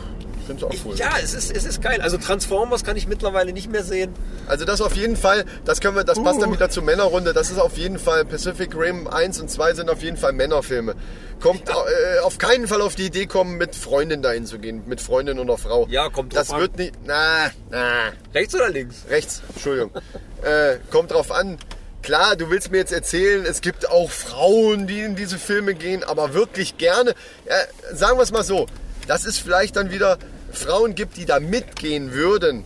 Find's 0.46 0.64
auch 0.64 0.72
cool. 0.86 0.96
Ja, 0.96 1.12
es 1.22 1.34
ist, 1.34 1.56
es 1.56 1.66
ist 1.66 1.82
geil. 1.82 2.02
Also 2.02 2.18
Transformers 2.18 2.84
kann 2.84 2.98
ich 2.98 3.08
mittlerweile 3.08 3.54
nicht 3.54 3.72
mehr 3.72 3.84
sehen. 3.84 4.14
Also 4.48 4.66
das 4.66 4.82
auf 4.82 4.96
jeden 4.96 5.16
Fall, 5.16 5.46
das 5.66 5.80
können 5.82 5.96
wir, 5.96 6.04
das 6.04 6.22
passt 6.22 6.42
dann 6.42 6.50
Uh. 6.50 6.54
wieder 6.54 6.70
zur 6.70 6.84
Männerrunde. 6.84 7.34
Das 7.34 7.50
ist 7.52 7.60
auf 7.60 7.78
jeden 7.78 8.00
Fall 8.00 8.26
Pacific 8.26 8.76
Rim 8.76 9.08
1 9.08 9.39
und 9.39 9.50
2 9.50 9.74
sind 9.76 9.89
auf 9.89 10.02
jeden 10.02 10.18
Fall 10.18 10.34
Männerfilme. 10.34 10.96
Kommt 11.39 11.70
äh, 11.70 12.20
auf 12.24 12.38
keinen 12.38 12.68
Fall 12.68 12.82
auf 12.82 12.96
die 12.96 13.08
Idee 13.08 13.26
kommen, 13.26 13.58
mit 13.58 13.76
Freundin 13.76 14.22
dahin 14.22 14.46
zu 14.46 14.60
gehen, 14.60 14.84
mit 14.86 15.02
Freundin 15.02 15.39
oder 15.39 15.58
Frau. 15.58 15.88
Ja, 15.89 16.10
kommt 16.10 16.34
drauf 16.34 16.39
Das 16.42 16.52
an. 16.52 16.60
wird 16.62 16.78
nicht. 16.78 16.94
Na, 17.06 17.50
na. 17.70 18.12
Rechts 18.34 18.54
oder 18.54 18.70
links? 18.70 18.98
Rechts, 19.10 19.42
Entschuldigung. 19.54 19.92
äh, 20.44 20.78
kommt 20.92 21.12
drauf 21.12 21.32
an. 21.32 21.58
Klar, 22.04 22.36
du 22.36 22.50
willst 22.50 22.72
mir 22.72 22.78
jetzt 22.80 22.92
erzählen, 22.92 23.46
es 23.46 23.62
gibt 23.62 23.89
auch 23.89 24.10
Frauen, 24.10 24.88
die 24.88 25.02
in 25.02 25.16
diese 25.16 25.38
Filme 25.38 25.76
gehen, 25.76 26.04
aber 26.04 26.34
wirklich 26.34 26.78
gerne. 26.80 27.12
Äh, 27.46 27.54
sagen 27.94 28.18
wir 28.18 28.24
es 28.24 28.32
mal 28.32 28.44
so, 28.44 28.66
dass 29.12 29.26
es 29.26 29.38
vielleicht 29.38 29.76
dann 29.76 29.91
wieder 29.91 30.18
Frauen 30.53 30.95
gibt, 30.95 31.18
die 31.18 31.26
da 31.26 31.41
mitgehen 31.41 32.14
würden, 32.14 32.64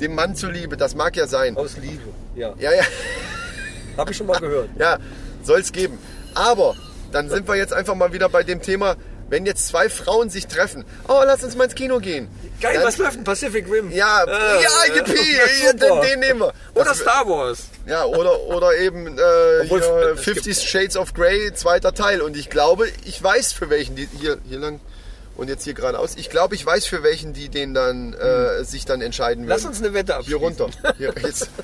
dem 0.00 0.14
Mann 0.14 0.34
zuliebe. 0.34 0.78
Das 0.78 0.94
mag 0.94 1.14
ja 1.14 1.26
sein. 1.26 1.58
Aus 1.58 1.76
Liebe. 1.76 2.08
Ja, 2.36 2.54
Ja, 2.58 2.72
ja, 2.72 2.82
habe 3.98 4.10
ich 4.12 4.16
schon 4.16 4.26
mal 4.28 4.38
gehört. 4.40 4.70
ja, 4.78 4.96
soll 5.44 5.60
es 5.60 5.70
geben. 5.72 5.98
Aber 6.34 6.74
dann 7.12 7.28
sind 7.28 7.46
wir 7.46 7.56
jetzt 7.56 7.74
einfach 7.74 7.94
mal 7.94 8.14
wieder 8.14 8.30
bei 8.30 8.42
dem 8.44 8.62
Thema, 8.62 8.96
wenn 9.28 9.44
jetzt 9.44 9.66
zwei 9.68 9.90
Frauen 9.90 10.30
sich 10.30 10.46
treffen. 10.46 10.86
Oh, 11.06 11.20
lass 11.26 11.44
uns 11.44 11.54
mal 11.54 11.64
ins 11.64 11.74
Kino 11.74 11.98
gehen. 11.98 12.28
Geil, 12.62 12.76
Dann- 12.76 12.84
was 12.84 12.96
läuft 12.96 13.16
denn? 13.16 13.24
Pacific 13.24 13.70
Rim? 13.70 13.90
Ja, 13.90 14.24
Äh, 14.24 14.62
ja, 14.62 14.94
yippie, 14.94 15.12
super. 15.70 16.00
den, 16.00 16.10
den 16.10 16.20
nehmen 16.20 16.40
wir. 16.40 16.52
Oder 16.74 16.84
Das- 16.86 17.00
Star 17.00 17.28
Wars. 17.28 17.64
Ja, 17.86 18.06
oder, 18.06 18.40
oder 18.46 18.74
eben 18.78 19.18
äh, 19.18 19.20
Obwohl, 19.64 19.80
hier, 19.82 20.12
es 20.14 20.20
Fifty 20.20 20.54
Shades 20.54 20.96
of 20.96 21.12
Grey, 21.12 21.52
zweiter 21.52 21.92
Teil. 21.92 22.22
Und 22.22 22.38
ich 22.38 22.48
glaube, 22.48 22.88
ich 23.04 23.22
weiß 23.22 23.52
für 23.52 23.68
welchen 23.68 23.96
die 23.96 24.08
hier, 24.18 24.38
hier 24.48 24.58
lang 24.60 24.80
und 25.38 25.48
jetzt 25.48 25.64
hier 25.64 25.72
geradeaus. 25.72 26.16
Ich 26.16 26.28
glaube, 26.28 26.54
ich 26.54 26.66
weiß 26.66 26.84
für 26.84 27.02
welchen 27.02 27.32
die 27.32 27.48
den 27.48 27.72
dann 27.72 28.12
äh, 28.12 28.64
sich 28.64 28.84
dann 28.84 29.00
entscheiden 29.00 29.48
werden. 29.48 29.56
Lass 29.56 29.64
uns 29.64 29.78
eine 29.78 29.94
Wette 29.94 30.12
hier 30.20 30.36
abschließen. 30.36 30.40
runter. 30.40 30.70
Hier, 30.98 31.14
jetzt. 31.22 31.48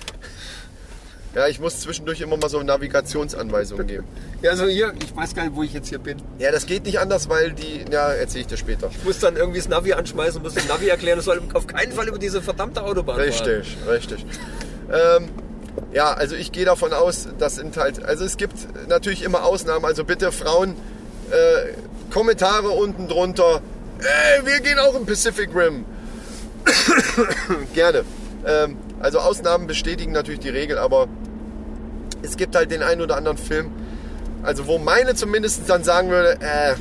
Ja, 1.34 1.48
ich 1.48 1.58
muss 1.58 1.80
zwischendurch 1.80 2.20
immer 2.20 2.36
mal 2.36 2.48
so 2.48 2.62
Navigationsanweisungen 2.62 3.88
geben. 3.88 4.04
Ja, 4.40 4.52
also 4.52 4.66
hier, 4.66 4.92
ich 5.02 5.16
weiß 5.16 5.34
gar 5.34 5.42
nicht, 5.42 5.56
wo 5.56 5.64
ich 5.64 5.72
jetzt 5.72 5.88
hier 5.88 5.98
bin. 5.98 6.22
Ja, 6.38 6.52
das 6.52 6.64
geht 6.64 6.84
nicht 6.84 7.00
anders, 7.00 7.28
weil 7.28 7.50
die. 7.50 7.84
Ja, 7.90 8.12
erzähle 8.12 8.42
ich 8.42 8.46
dir 8.46 8.56
später. 8.56 8.88
Ich 8.96 9.02
muss 9.02 9.18
dann 9.18 9.34
irgendwie 9.34 9.58
das 9.58 9.68
Navi 9.68 9.94
anschmeißen, 9.94 10.40
muss 10.40 10.54
dem 10.54 10.68
Navi 10.68 10.86
erklären, 10.86 11.18
es 11.18 11.24
soll 11.24 11.42
auf 11.54 11.66
keinen 11.66 11.90
Fall 11.90 12.06
über 12.06 12.20
diese 12.20 12.40
verdammte 12.40 12.84
Autobahn 12.84 13.16
fahren. 13.16 13.26
Richtig, 13.28 13.76
richtig. 13.88 14.24
Ähm, 14.92 15.28
ja, 15.92 16.12
also 16.12 16.36
ich 16.36 16.52
gehe 16.52 16.66
davon 16.66 16.92
aus, 16.92 17.26
das 17.36 17.56
sind 17.56 17.76
halt, 17.78 18.04
also 18.04 18.24
es 18.24 18.36
gibt 18.36 18.54
natürlich 18.88 19.24
immer 19.24 19.44
Ausnahmen, 19.44 19.84
also 19.86 20.04
bitte 20.04 20.30
Frauen, 20.30 20.76
äh, 21.32 21.72
Kommentare 22.14 22.68
unten 22.68 23.08
drunter, 23.08 23.60
ey, 23.98 24.46
wir 24.46 24.60
gehen 24.60 24.78
auch 24.78 24.94
im 24.94 25.04
Pacific 25.04 25.50
Rim. 25.52 25.84
Gerne. 27.74 28.04
Ähm, 28.46 28.76
also 29.00 29.18
Ausnahmen 29.18 29.66
bestätigen 29.66 30.12
natürlich 30.12 30.38
die 30.38 30.48
Regel, 30.48 30.78
aber 30.78 31.08
es 32.22 32.36
gibt 32.36 32.54
halt 32.54 32.70
den 32.70 32.84
einen 32.84 33.00
oder 33.00 33.16
anderen 33.16 33.36
Film, 33.36 33.72
also 34.44 34.68
wo 34.68 34.78
meine 34.78 35.16
zumindest 35.16 35.68
dann 35.68 35.82
sagen 35.82 36.08
würde, 36.10 36.38
äh, 36.40 36.76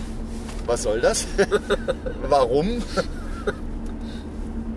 was 0.67 0.84
soll 0.84 1.01
das? 1.01 1.25
Warum? 2.29 2.84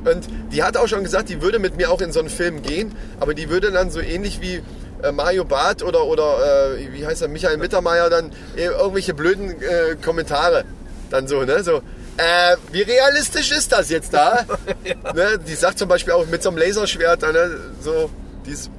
Und 0.07 0.27
die 0.53 0.63
hat 0.63 0.79
auch 0.79 0.89
schon 0.89 1.03
gesagt, 1.03 1.29
die 1.29 1.43
würde 1.43 1.59
mit 1.59 1.77
mir 1.77 1.91
auch 1.91 2.01
in 2.01 2.13
so 2.13 2.21
einen 2.21 2.31
Film 2.31 2.63
gehen, 2.63 2.97
aber 3.21 3.35
die 3.35 3.51
würde 3.51 3.73
dann 3.73 3.91
so 3.91 4.01
ähnlich 4.01 4.41
wie 4.41 4.63
äh, 5.07 5.13
Mario 5.13 5.45
Barth 5.45 5.83
oder, 5.83 6.05
oder 6.05 6.75
äh, 6.77 6.93
wie 6.93 7.07
heißt 7.07 7.23
er, 7.23 7.29
Michael 7.29 7.57
Mittermeier 7.57 8.11
dann 8.11 8.33
äh, 8.57 8.65
irgendwelche 8.65 9.15
blöden 9.15 9.51
äh, 9.63 9.97
Kommentare 10.03 10.65
dann 11.11 11.29
so, 11.29 11.43
ne, 11.43 11.63
so, 11.63 11.83
äh, 12.17 12.57
wie 12.73 12.83
realistisch 12.83 13.53
ist 13.53 13.73
das 13.73 13.91
jetzt 13.91 14.13
da? 14.13 14.45
ne, 15.15 15.39
die 15.39 15.55
sagt 15.55 15.79
zum 15.79 15.89
Beispiel 15.89 16.13
auch 16.15 16.27
mit 16.27 16.43
so 16.43 16.51
einem 16.51 16.59
Laserschwert, 16.59 17.23
ne, 17.23 17.61
so, 17.81 18.11
dies, 18.45 18.71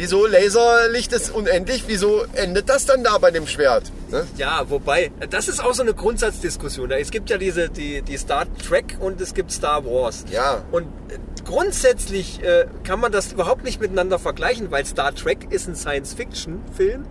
wieso 0.00 0.26
Laserlicht 0.26 1.12
ist 1.12 1.30
unendlich, 1.30 1.84
wieso 1.86 2.24
endet 2.32 2.70
das 2.70 2.86
dann 2.86 3.04
da 3.04 3.18
bei 3.18 3.30
dem 3.30 3.46
Schwert? 3.46 3.92
Ne? 4.10 4.26
Ja, 4.38 4.64
wobei, 4.70 5.12
das 5.28 5.46
ist 5.46 5.62
auch 5.62 5.74
so 5.74 5.82
eine 5.82 5.92
Grundsatzdiskussion. 5.92 6.90
Es 6.92 7.10
gibt 7.10 7.28
ja 7.28 7.36
diese, 7.36 7.68
die, 7.68 8.00
die 8.00 8.16
Star 8.16 8.46
Trek 8.66 8.96
und 8.98 9.20
es 9.20 9.34
gibt 9.34 9.52
Star 9.52 9.84
Wars. 9.84 10.24
Ja. 10.30 10.64
Und 10.72 10.86
grundsätzlich 11.44 12.42
äh, 12.42 12.66
kann 12.82 12.98
man 12.98 13.12
das 13.12 13.32
überhaupt 13.32 13.62
nicht 13.62 13.78
miteinander 13.78 14.18
vergleichen, 14.18 14.70
weil 14.70 14.86
Star 14.86 15.14
Trek 15.14 15.48
ist 15.50 15.68
ein 15.68 15.76
Science-Fiction-Film 15.76 17.04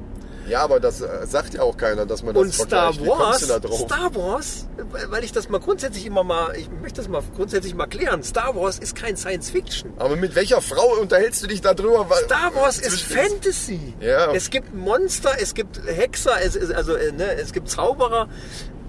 Ja, 0.50 0.62
aber 0.62 0.80
das 0.80 1.02
äh, 1.02 1.08
sagt 1.26 1.54
ja 1.54 1.62
auch 1.62 1.78
keiner, 1.78 2.06
dass 2.06 2.24
man 2.24 2.34
das 2.34 2.44
und 2.44 2.54
Star 2.54 2.94
Wars? 3.00 3.42
Star 3.42 4.16
Wars, 4.16 4.68
weil- 5.10 5.24
ich 5.24 5.32
das 5.32 5.50
mal 5.50 5.60
grundsätzlich 5.60 6.06
immer 6.06 6.24
mal, 6.24 6.56
ich 6.56 6.70
möchte 6.82 7.02
das 7.02 7.08
mal 7.10 7.22
grundsätzlich 7.36 7.76
mal 7.76 7.86
klären. 7.88 8.24
Star 8.24 8.56
Wars 8.56 8.80
ist 8.80 8.96
kein 8.96 9.16
Science-Fiction. 9.16 9.94
Aber 9.98 10.16
mit 10.16 10.34
welcher 10.36 10.62
Frau 10.62 10.96
unterhältst 11.00 11.44
du 11.44 11.48
dich 11.48 11.62
da 11.62 11.74
drüber? 11.74 12.08
Star 12.26 12.56
Wars 12.56 12.80
ist 12.80 13.02
Fantasy. 13.02 13.94
Ja. 14.00 14.32
Es 14.34 14.50
gibt 14.50 14.74
Monster, 14.74 15.34
es 15.40 15.54
gibt 15.54 15.80
Hexer, 15.86 16.42
es, 16.42 16.58
also, 16.72 16.96
äh, 16.96 17.12
ne, 17.12 17.34
es 17.34 17.54
gibt 17.54 17.70
Zauberer, 17.70 18.28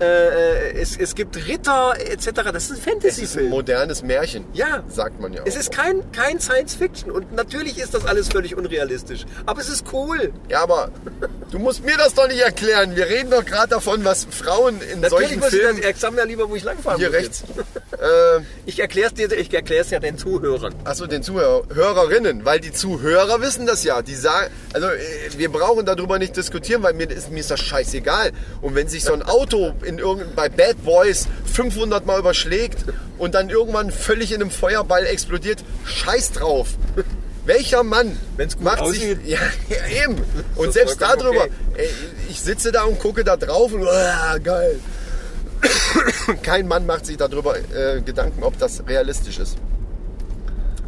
äh, 0.00 0.70
äh, 0.70 0.80
es, 0.80 0.96
es 0.96 1.14
gibt 1.14 1.36
Ritter 1.48 1.94
etc. 1.98 2.26
Das 2.26 2.34
ist 2.34 2.44
ein 2.44 2.52
Es 2.52 2.68
ist 2.68 2.70
ein 2.70 2.78
Fantasy-Film. 2.78 3.48
modernes 3.50 4.02
Märchen. 4.02 4.44
Ja. 4.52 4.82
Sagt 4.88 5.20
man 5.20 5.32
ja 5.32 5.42
auch. 5.42 5.46
Es 5.46 5.56
ist 5.56 5.72
kein, 5.72 6.10
kein 6.12 6.40
Science-Fiction 6.40 7.10
und 7.10 7.32
natürlich 7.34 7.78
ist 7.78 7.94
das 7.94 8.04
alles 8.06 8.28
völlig 8.28 8.56
unrealistisch. 8.56 9.24
Aber 9.46 9.60
es 9.60 9.68
ist 9.68 9.84
cool. 9.92 10.32
ja, 10.48 10.62
aber 10.62 10.90
du 11.50 11.58
musst 11.58 11.84
mir 11.84 11.96
das 11.96 12.14
doch 12.14 12.28
nicht 12.28 12.40
erklären. 12.40 12.96
Wir 12.96 13.06
reden 13.06 13.30
doch 13.30 13.44
gerade 13.44 13.68
davon, 13.68 14.04
was 14.04 14.26
Frauen 14.30 14.80
in 14.92 15.00
Natürlich 15.00 15.10
solchen 15.28 15.40
muss 15.40 15.52
ich 15.52 15.60
Filmen... 15.60 15.82
ich 15.88 15.96
sag 15.96 16.12
mir 16.14 16.24
lieber, 16.26 16.48
wo 16.48 16.56
ich 16.56 16.64
langfahren 16.64 16.98
Hier 16.98 17.12
rechts. 17.12 17.44
Jetzt. 17.56 17.66
Äh, 18.00 18.40
Ich 18.64 18.78
erklär's 18.80 19.12
dir, 19.12 19.30
ich 19.30 19.52
erklär's 19.52 19.90
ja 19.90 19.98
den 20.00 20.16
Zuhörern. 20.16 20.74
Achso, 20.84 21.06
den 21.06 21.22
Zuhörerinnen, 21.22 22.44
weil 22.46 22.58
die 22.60 22.72
Zuhörer 22.72 23.42
wissen 23.42 23.66
das 23.66 23.84
ja. 23.84 24.00
Die 24.00 24.14
sagen, 24.14 24.50
also 24.72 24.86
äh, 24.88 24.98
wir 25.36 25.50
brauchen 25.52 25.84
darüber 25.84 26.18
nicht 26.18 26.34
diskutieren, 26.36 26.82
weil 26.82 26.94
mir 26.94 27.10
ist, 27.10 27.30
mir 27.30 27.40
ist 27.40 27.50
das 27.50 27.60
scheißegal. 27.60 28.32
Und 28.62 28.74
wenn 28.74 28.88
sich 28.88 29.04
so 29.04 29.12
ein 29.12 29.22
Auto 29.22 29.74
in 29.90 29.98
irgend, 29.98 30.34
bei 30.34 30.48
Bad 30.48 30.82
Boys 30.84 31.28
500 31.52 32.06
Mal 32.06 32.18
überschlägt 32.18 32.84
und 33.18 33.34
dann 33.34 33.50
irgendwann 33.50 33.90
völlig 33.90 34.32
in 34.32 34.40
einem 34.40 34.50
Feuerball 34.50 35.04
explodiert, 35.06 35.62
scheiß 35.84 36.32
drauf. 36.32 36.68
Welcher 37.44 37.82
Mann 37.82 38.16
macht 38.60 38.80
aussieht. 38.80 39.18
sich... 39.24 39.30
Ja, 39.30 39.38
ja, 39.68 40.04
eben. 40.04 40.22
Und 40.56 40.72
selbst 40.72 41.00
darüber, 41.00 41.42
okay. 41.44 41.50
ey, 41.76 41.88
ich 42.30 42.40
sitze 42.40 42.70
da 42.72 42.84
und 42.84 42.98
gucke 42.98 43.24
da 43.24 43.36
drauf 43.36 43.72
und 43.72 43.82
uah, 43.82 44.38
geil. 44.42 44.78
Kein 46.42 46.68
Mann 46.68 46.86
macht 46.86 47.04
sich 47.06 47.16
darüber 47.16 47.56
äh, 47.58 48.00
Gedanken, 48.02 48.42
ob 48.42 48.58
das 48.58 48.82
realistisch 48.86 49.38
ist. 49.38 49.56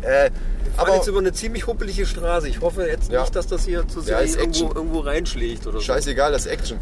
Äh, 0.03 0.31
Aber 0.77 0.95
jetzt 0.97 1.09
über 1.09 1.19
eine 1.19 1.33
ziemlich 1.33 1.67
huppelige 1.67 2.07
Straße. 2.07 2.49
Ich 2.49 2.61
hoffe 2.61 2.87
jetzt 2.87 3.11
Ja. 3.13 3.21
nicht, 3.23 3.35
dass 3.37 3.47
das 3.47 3.65
hier 3.65 3.87
zu 3.89 4.01
sehr 4.01 4.25
Ja, 4.25 4.39
irgendwo, 4.39 4.69
irgendwo 4.75 5.01
reinschlägt 5.01 5.67
oder 5.67 5.79
so. 5.79 5.85
scheißegal, 5.85 6.33
das 6.33 6.47
ist 6.47 6.53
Action. 6.53 6.79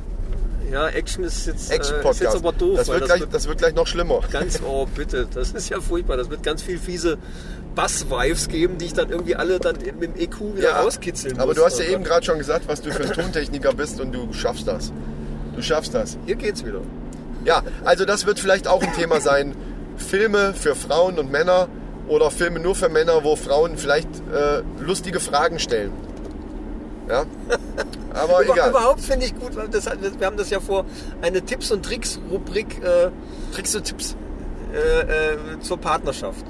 Ja, 0.70 0.88
Action 0.88 1.24
ist 1.24 1.46
jetzt, 1.46 1.72
äh, 1.72 1.78
ist 1.78 2.20
jetzt 2.20 2.36
aber 2.36 2.52
doof. 2.52 2.78
das, 2.78 2.88
wird 2.88 3.04
gleich, 3.04 3.22
das 3.30 3.48
wird 3.48 3.58
gleich 3.58 3.74
noch 3.74 3.86
schlimmer. 3.86 4.20
ganz, 4.30 4.60
oh 4.64 4.86
bitte, 4.94 5.26
das 5.32 5.50
ist 5.50 5.68
ja 5.68 5.80
furchtbar. 5.80 6.16
Das 6.16 6.30
wird 6.30 6.42
ganz 6.42 6.62
viel 6.62 6.78
fiese 6.78 7.18
Bass-Vibes 7.74 8.48
geben, 8.48 8.78
die 8.78 8.86
ich 8.86 8.92
dann 8.92 9.10
irgendwie 9.10 9.34
alle 9.34 9.58
dann 9.58 9.76
mit 9.76 10.02
dem 10.02 10.16
EQ 10.16 10.56
wieder 10.56 10.72
rauskitzeln 10.72 11.38
aber 11.38 11.48
muss. 11.48 11.56
du 11.56 11.64
hast 11.64 11.78
ja 11.78 11.86
eben 11.86 12.04
gerade 12.04 12.24
schon 12.24 12.38
gesagt, 12.38 12.68
was 12.68 12.82
du 12.82 12.92
für 12.92 13.04
ein 13.04 13.12
Tontechniker 13.12 13.72
bist 13.72 14.00
und 14.00 14.12
du 14.12 14.32
schaffst 14.32 14.66
das. 14.66 14.92
Du 15.56 15.62
schaffst 15.62 15.94
das. 15.94 16.16
Hier 16.26 16.36
geht's 16.36 16.64
wieder. 16.64 16.80
Ja, 17.44 17.62
also 17.84 18.04
das 18.04 18.26
wird 18.26 18.38
vielleicht 18.38 18.68
auch 18.68 18.82
ein 18.82 18.92
Thema 18.94 19.20
sein. 19.20 19.56
Filme 19.96 20.54
für 20.54 20.74
Frauen 20.74 21.18
und 21.18 21.30
Männer 21.30 21.68
oder 22.08 22.30
Filme 22.30 22.60
nur 22.60 22.74
für 22.74 22.88
Männer, 22.88 23.24
wo 23.24 23.36
Frauen 23.36 23.76
vielleicht 23.76 24.08
äh, 24.32 24.62
lustige 24.80 25.20
Fragen 25.20 25.58
stellen. 25.58 25.92
Ja, 27.10 27.24
aber 28.14 28.42
Über, 28.44 28.54
egal. 28.54 28.70
überhaupt 28.70 29.00
finde 29.00 29.26
ich 29.26 29.34
gut, 29.38 29.52
das, 29.72 29.86
wir 30.18 30.26
haben 30.26 30.36
das 30.36 30.50
ja 30.50 30.60
vor, 30.60 30.84
eine 31.22 31.42
Tipps- 31.42 31.70
und 31.72 31.84
Tricks-Rubrik 31.84 32.82
äh, 32.84 33.10
Tricks 33.54 33.74
und 33.74 33.84
Tipps. 33.84 34.14
äh, 34.72 35.32
äh, 35.32 35.60
zur 35.60 35.78
Partnerschaft. 35.78 36.44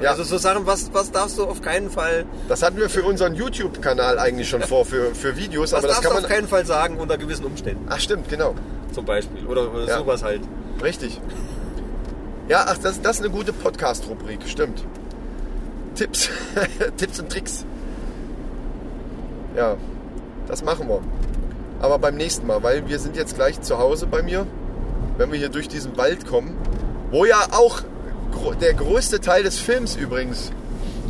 Ja. 0.00 0.10
Also 0.10 0.22
so 0.22 0.38
Sachen, 0.38 0.64
was, 0.64 0.94
was 0.94 1.10
darfst 1.10 1.38
du 1.38 1.44
auf 1.44 1.60
keinen 1.60 1.90
Fall, 1.90 2.24
Das 2.48 2.62
hatten 2.62 2.76
wir 2.76 2.88
für 2.88 3.02
unseren 3.02 3.34
YouTube-Kanal 3.34 4.20
eigentlich 4.20 4.48
schon 4.48 4.62
vor, 4.62 4.84
für, 4.84 5.12
für 5.12 5.36
Videos, 5.36 5.72
was 5.72 5.78
aber 5.80 5.88
das 5.88 5.96
darfst 5.96 6.02
kann 6.04 6.12
du 6.12 6.16
auf 6.18 6.22
man. 6.22 6.30
keinen 6.38 6.46
Fall 6.48 6.64
sagen 6.64 6.98
unter 6.98 7.18
gewissen 7.18 7.44
Umständen, 7.44 7.86
Ach 7.90 7.98
stimmt, 7.98 8.28
genau. 8.28 8.54
zum 8.94 9.04
Beispiel. 9.04 9.44
Oder, 9.46 9.74
oder 9.74 9.86
Ja. 9.88 9.98
sowas 9.98 10.22
halt. 10.22 10.42
Richtig. 10.80 11.20
Ja, 12.48 12.64
ach, 12.68 12.78
das, 12.78 13.00
das 13.02 13.16
ist 13.16 13.24
eine 13.24 13.30
gute 13.34 13.52
Podcast-Rubrik, 13.52 14.40
stimmt. 14.46 14.84
Tipps. 15.96 16.28
Tipps 16.96 17.18
und 17.18 17.28
Tricks. 17.32 17.64
Ja, 19.56 19.76
das 20.46 20.62
machen 20.64 20.88
wir. 20.88 21.00
Aber 21.80 21.98
beim 21.98 22.16
nächsten 22.16 22.46
Mal, 22.46 22.62
weil 22.62 22.88
wir 22.88 22.98
sind 22.98 23.16
jetzt 23.16 23.34
gleich 23.34 23.60
zu 23.60 23.78
Hause 23.78 24.06
bei 24.06 24.22
mir, 24.22 24.46
wenn 25.18 25.32
wir 25.32 25.38
hier 25.38 25.48
durch 25.48 25.68
diesen 25.68 25.96
Wald 25.96 26.26
kommen, 26.26 26.56
wo 27.10 27.24
ja 27.24 27.40
auch 27.52 27.82
der 28.60 28.74
größte 28.74 29.20
Teil 29.20 29.42
des 29.42 29.58
Films 29.58 29.96
übrigens. 29.96 30.52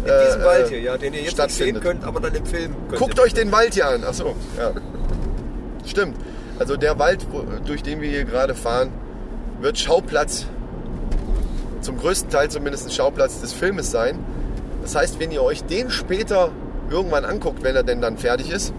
In 0.04 0.10
diesem 0.26 0.40
äh, 0.40 0.44
Wald 0.44 0.68
hier, 0.68 0.80
ja, 0.80 0.98
den 0.98 1.14
ihr 1.14 1.22
jetzt 1.22 1.38
nicht 1.38 1.50
sehen 1.50 1.80
könnt, 1.80 2.04
aber 2.04 2.18
dann 2.20 2.34
im 2.34 2.44
Film 2.44 2.74
könnt. 2.88 3.00
Guckt 3.00 3.20
euch 3.20 3.34
den 3.34 3.52
Wald 3.52 3.74
hier 3.74 3.86
an. 3.86 4.02
Ach 4.06 4.14
so, 4.14 4.34
ja. 4.58 4.72
Stimmt. 5.86 6.16
Also 6.58 6.76
der 6.76 6.98
Wald, 6.98 7.26
durch 7.64 7.82
den 7.82 8.00
wir 8.00 8.08
hier 8.08 8.24
gerade 8.24 8.54
fahren, 8.54 8.92
wird 9.60 9.78
Schauplatz 9.78 10.46
zum 11.80 11.98
größten 11.98 12.30
Teil 12.30 12.50
zumindest 12.50 12.86
ein 12.86 12.90
Schauplatz 12.90 13.40
des 13.40 13.52
Filmes 13.52 13.90
sein. 13.90 14.18
Das 14.82 14.94
heißt, 14.94 15.20
wenn 15.20 15.30
ihr 15.30 15.42
euch 15.42 15.64
den 15.64 15.90
später 15.90 16.50
irgendwann 16.92 17.24
anguckt, 17.24 17.62
wenn 17.64 17.74
er 17.74 17.82
denn 17.82 18.00
dann 18.00 18.18
fertig 18.18 18.50
ist, 18.52 18.72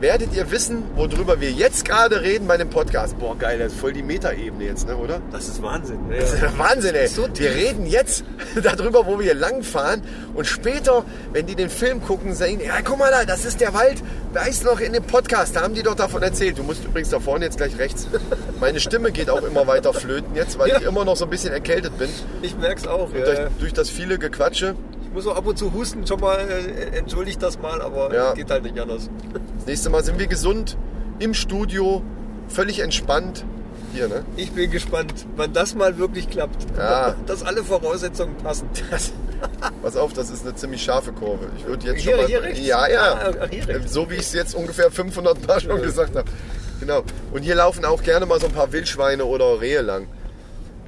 werdet 0.00 0.34
ihr 0.34 0.50
wissen, 0.50 0.82
worüber 0.96 1.42
wir 1.42 1.50
jetzt 1.50 1.84
gerade 1.84 2.22
reden 2.22 2.46
bei 2.46 2.56
dem 2.56 2.70
Podcast. 2.70 3.18
Boah, 3.18 3.36
geil, 3.36 3.58
das 3.58 3.72
ist 3.74 3.80
voll 3.80 3.92
die 3.92 4.02
Metaebene 4.02 4.64
jetzt, 4.64 4.86
ne, 4.88 4.96
oder? 4.96 5.20
Das 5.30 5.46
ist 5.46 5.60
Wahnsinn. 5.60 5.98
Das 6.08 6.32
ist 6.32 6.58
Wahnsinn, 6.58 6.94
ey. 6.94 7.06
So 7.06 7.28
wir 7.34 7.50
reden 7.54 7.84
jetzt 7.84 8.24
darüber, 8.62 9.04
wo 9.04 9.18
wir 9.20 9.34
langfahren 9.34 10.00
und 10.34 10.46
später, 10.46 11.04
wenn 11.34 11.44
die 11.44 11.54
den 11.54 11.68
Film 11.68 12.02
gucken, 12.02 12.32
sagen, 12.34 12.60
ja, 12.64 12.76
guck 12.82 12.98
mal 12.98 13.10
da, 13.10 13.26
das 13.26 13.44
ist 13.44 13.60
der 13.60 13.74
Wald. 13.74 14.02
Weißt 14.32 14.64
noch 14.64 14.80
in 14.80 14.94
dem 14.94 15.02
Podcast, 15.02 15.54
da 15.56 15.60
haben 15.62 15.74
die 15.74 15.82
doch 15.82 15.96
davon 15.96 16.22
erzählt. 16.22 16.56
Du 16.56 16.62
musst 16.62 16.82
übrigens 16.82 17.10
da 17.10 17.20
vorne 17.20 17.44
jetzt 17.44 17.58
gleich 17.58 17.76
rechts. 17.78 18.08
Meine 18.60 18.80
Stimme 18.80 19.12
geht 19.12 19.28
auch 19.28 19.42
immer 19.42 19.66
weiter 19.66 19.92
flöten 19.92 20.34
jetzt, 20.34 20.58
weil 20.58 20.70
Ja. 20.70 20.78
ich 20.78 20.86
immer 20.86 21.04
noch 21.04 21.16
so 21.16 21.24
ein 21.26 21.30
bisschen 21.30 21.52
erkältet 21.52 21.98
bin. 21.98 22.08
Ich 22.40 22.56
merk's 22.56 22.86
auch. 22.86 23.10
Durch, 23.10 23.38
Ja. 23.38 23.48
durch 23.58 23.74
das 23.74 23.90
viele 23.90 24.18
Gequatsche. 24.18 24.76
Ich 25.10 25.14
muss 25.14 25.26
auch 25.26 25.36
ab 25.36 25.46
und 25.46 25.58
zu 25.58 25.72
husten, 25.72 26.06
schon 26.06 26.20
mal 26.20 26.38
äh, 26.38 26.96
entschuldigt 26.96 27.42
das 27.42 27.58
mal, 27.58 27.82
aber 27.82 28.14
Ja. 28.14 28.32
geht 28.34 28.48
halt 28.50 28.62
nicht 28.62 28.78
anders. 28.78 29.10
Das 29.58 29.66
nächste 29.66 29.90
Mal 29.90 30.04
sind 30.04 30.18
wir 30.20 30.28
gesund, 30.28 30.76
im 31.18 31.34
Studio, 31.34 32.02
völlig 32.48 32.78
entspannt. 32.78 33.44
Hier, 33.92 34.06
ne? 34.06 34.24
Ich 34.36 34.52
bin 34.52 34.70
gespannt, 34.70 35.12
wann 35.34 35.52
das 35.52 35.74
mal 35.74 35.98
wirklich 35.98 36.30
klappt. 36.30 36.64
Ja. 36.78 37.16
Dass 37.26 37.42
alle 37.42 37.64
Voraussetzungen 37.64 38.36
passen. 38.36 38.68
Das, 38.88 39.12
pass 39.82 39.96
auf, 39.96 40.12
das 40.12 40.30
ist 40.30 40.46
eine 40.46 40.54
ziemlich 40.54 40.80
scharfe 40.82 41.10
Kurve. 41.12 41.46
Ich 41.58 41.66
würde 41.66 41.88
jetzt 41.88 42.02
Hier- 42.02 42.12
schon 42.12 42.20
mal. 42.20 42.26
hier 42.28 42.42
rechts? 42.42 42.60
Ja, 42.64 42.88
ja. 42.88 43.12
Ah, 43.14 43.44
rechts. 43.46 43.92
So 43.92 44.08
wie 44.10 44.14
ich 44.14 44.20
es 44.20 44.32
jetzt 44.32 44.54
ungefähr 44.54 44.92
500 44.92 45.44
Mal 45.44 45.60
schon 45.60 45.82
gesagt 45.82 46.14
habe. 46.14 46.30
Genau. 46.78 47.02
Und 47.32 47.42
hier 47.42 47.56
laufen 47.56 47.84
auch 47.84 48.02
gerne 48.04 48.26
mal 48.26 48.38
so 48.40 48.46
ein 48.46 48.52
paar 48.52 48.70
Wildschweine 48.72 49.24
oder 49.24 49.60
Rehe 49.60 49.80
lang. 49.82 50.06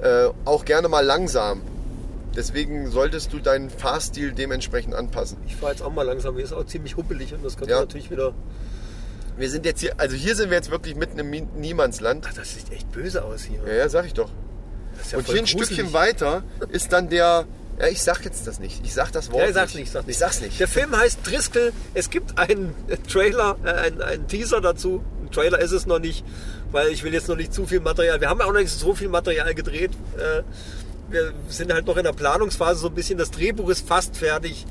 Äh, 0.01 0.29
auch 0.45 0.63
gerne 0.63 0.87
mal 0.87 1.05
langsam. 1.05 1.61
Deswegen 2.35 2.89
solltest 2.89 3.31
du 3.33 3.39
deinen 3.39 3.69
Fahrstil 3.69 4.31
dementsprechend 4.31 4.95
anpassen. 4.95 5.37
Ich 5.45 5.55
fahre 5.55 5.71
jetzt 5.73 5.81
auch 5.81 5.93
mal 5.93 6.03
langsam. 6.03 6.35
Hier 6.35 6.43
ist 6.43 6.53
auch 6.53 6.65
ziemlich 6.65 6.97
huppelig 6.97 7.33
und 7.33 7.43
das 7.45 7.57
könnte 7.57 7.73
Ja. 7.73 7.81
natürlich 7.81 8.09
wieder. 8.09 8.33
Wir 9.37 9.49
sind 9.49 9.65
jetzt 9.65 9.81
hier, 9.81 9.99
also 9.99 10.15
hier 10.15 10.35
sind 10.35 10.49
wir 10.49 10.57
jetzt 10.57 10.69
wirklich 10.71 10.95
mitten 10.95 11.17
im 11.19 11.29
Niemandsland. 11.29 12.25
Ach, 12.29 12.33
das 12.33 12.53
sieht 12.53 12.71
echt 12.71 12.91
böse 12.91 13.23
aus 13.23 13.43
hier. 13.43 13.59
Ja, 13.67 13.73
ja, 13.73 13.89
sag 13.89 14.05
ich 14.05 14.13
doch. 14.13 14.29
Das 14.97 15.07
ist 15.07 15.11
ja 15.11 15.17
Und 15.19 15.25
hier 15.27 15.35
ein 15.35 15.45
gruselig. 15.45 15.65
Stückchen 15.65 15.93
weiter 15.93 16.43
ist 16.69 16.91
dann 16.93 17.09
der. 17.09 17.45
Ja, 17.79 17.87
ich 17.87 18.03
sag 18.03 18.23
jetzt 18.23 18.45
das 18.45 18.59
nicht. 18.59 18.85
Ich 18.85 18.93
sag 18.93 19.11
das 19.11 19.31
Wort. 19.31 19.47
Ja, 19.47 19.51
sag's 19.53 19.73
nicht, 19.73 19.91
sag's 19.91 20.05
nicht. 20.05 20.13
Ich 20.15 20.19
sag's 20.19 20.41
nicht. 20.41 20.59
Der 20.59 20.67
Film 20.67 20.95
heißt 20.95 21.19
Driscoll. 21.25 21.73
Es 21.95 22.11
gibt 22.11 22.37
einen 22.37 22.75
Trailer, 23.11 23.57
äh, 23.63 23.69
einen, 23.69 24.01
einen 24.03 24.27
Teaser 24.27 24.61
dazu. 24.61 25.03
Ein 25.23 25.31
Trailer 25.31 25.57
ist 25.59 25.71
es 25.71 25.87
noch 25.87 25.97
nicht, 25.97 26.23
weil 26.71 26.89
ich 26.89 27.03
will 27.03 27.11
jetzt 27.13 27.27
noch 27.27 27.35
nicht 27.35 27.51
zu 27.51 27.65
viel 27.65 27.79
Material. 27.79 28.21
Wir 28.21 28.29
haben 28.29 28.39
ja 28.39 28.45
auch 28.45 28.53
noch 28.53 28.59
nicht 28.59 28.69
so 28.71 28.93
viel 28.93 29.09
Material 29.09 29.55
gedreht. 29.55 29.89
Äh, 30.17 30.43
wir 31.09 31.33
sind 31.49 31.71
halt 31.73 31.85
noch 31.87 31.97
in 31.97 32.03
der 32.03 32.13
Planungsphase 32.13 32.79
so 32.79 32.87
ein 32.87 32.93
bisschen. 32.95 33.17
Das 33.17 33.31
Drehbuch 33.31 33.69
ist 33.69 33.87
fast 33.87 34.17
fertig. 34.17 34.65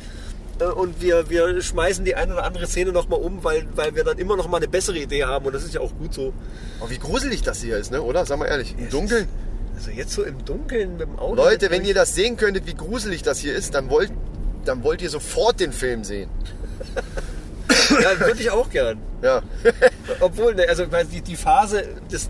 Äh, 0.60 0.64
Und 0.64 1.00
wir, 1.00 1.30
wir 1.30 1.60
schmeißen 1.60 2.04
die 2.04 2.14
eine 2.14 2.34
oder 2.34 2.44
andere 2.44 2.66
Szene 2.66 2.92
nochmal 2.92 3.20
um, 3.20 3.42
weil, 3.44 3.66
weil 3.74 3.94
wir 3.94 4.04
dann 4.04 4.18
immer 4.18 4.36
noch 4.36 4.48
mal 4.48 4.58
eine 4.58 4.68
bessere 4.68 4.98
Idee 4.98 5.24
haben. 5.24 5.46
Und 5.46 5.54
das 5.54 5.64
ist 5.64 5.74
ja 5.74 5.80
auch 5.80 5.94
gut 5.96 6.14
so. 6.14 6.32
Oh, 6.80 6.88
wie 6.88 6.98
gruselig 6.98 7.42
das 7.42 7.62
hier 7.62 7.76
ist, 7.76 7.90
ne? 7.90 8.02
oder? 8.02 8.26
Sag 8.26 8.38
mal 8.38 8.46
ehrlich. 8.46 8.74
Im 8.78 8.90
Dunkeln. 8.90 9.28
Also 9.74 9.90
jetzt 9.90 10.12
so 10.12 10.22
im 10.22 10.44
Dunkeln 10.44 10.92
mit 10.92 11.02
dem 11.02 11.18
Auto. 11.18 11.34
Leute, 11.36 11.70
wenn 11.70 11.84
ihr 11.84 11.94
das 11.94 12.14
sehen 12.14 12.36
könntet, 12.36 12.66
wie 12.66 12.74
gruselig 12.74 13.22
das 13.22 13.38
hier 13.38 13.54
ist, 13.54 13.74
dann 13.74 13.88
wollt, 13.90 14.12
dann 14.64 14.84
wollt 14.84 15.02
ihr 15.02 15.10
sofort 15.10 15.60
den 15.60 15.72
Film 15.72 16.04
sehen. 16.04 16.28
Ja, 17.90 18.20
würde 18.20 18.40
ich 18.40 18.50
auch 18.50 18.68
gern. 18.70 18.98
Ja. 19.22 19.42
Obwohl, 20.20 20.54
ne, 20.54 20.66
also 20.68 20.84
die, 21.10 21.20
die 21.22 21.36
Phase, 21.36 21.84
des, 22.10 22.26
äh, 22.26 22.28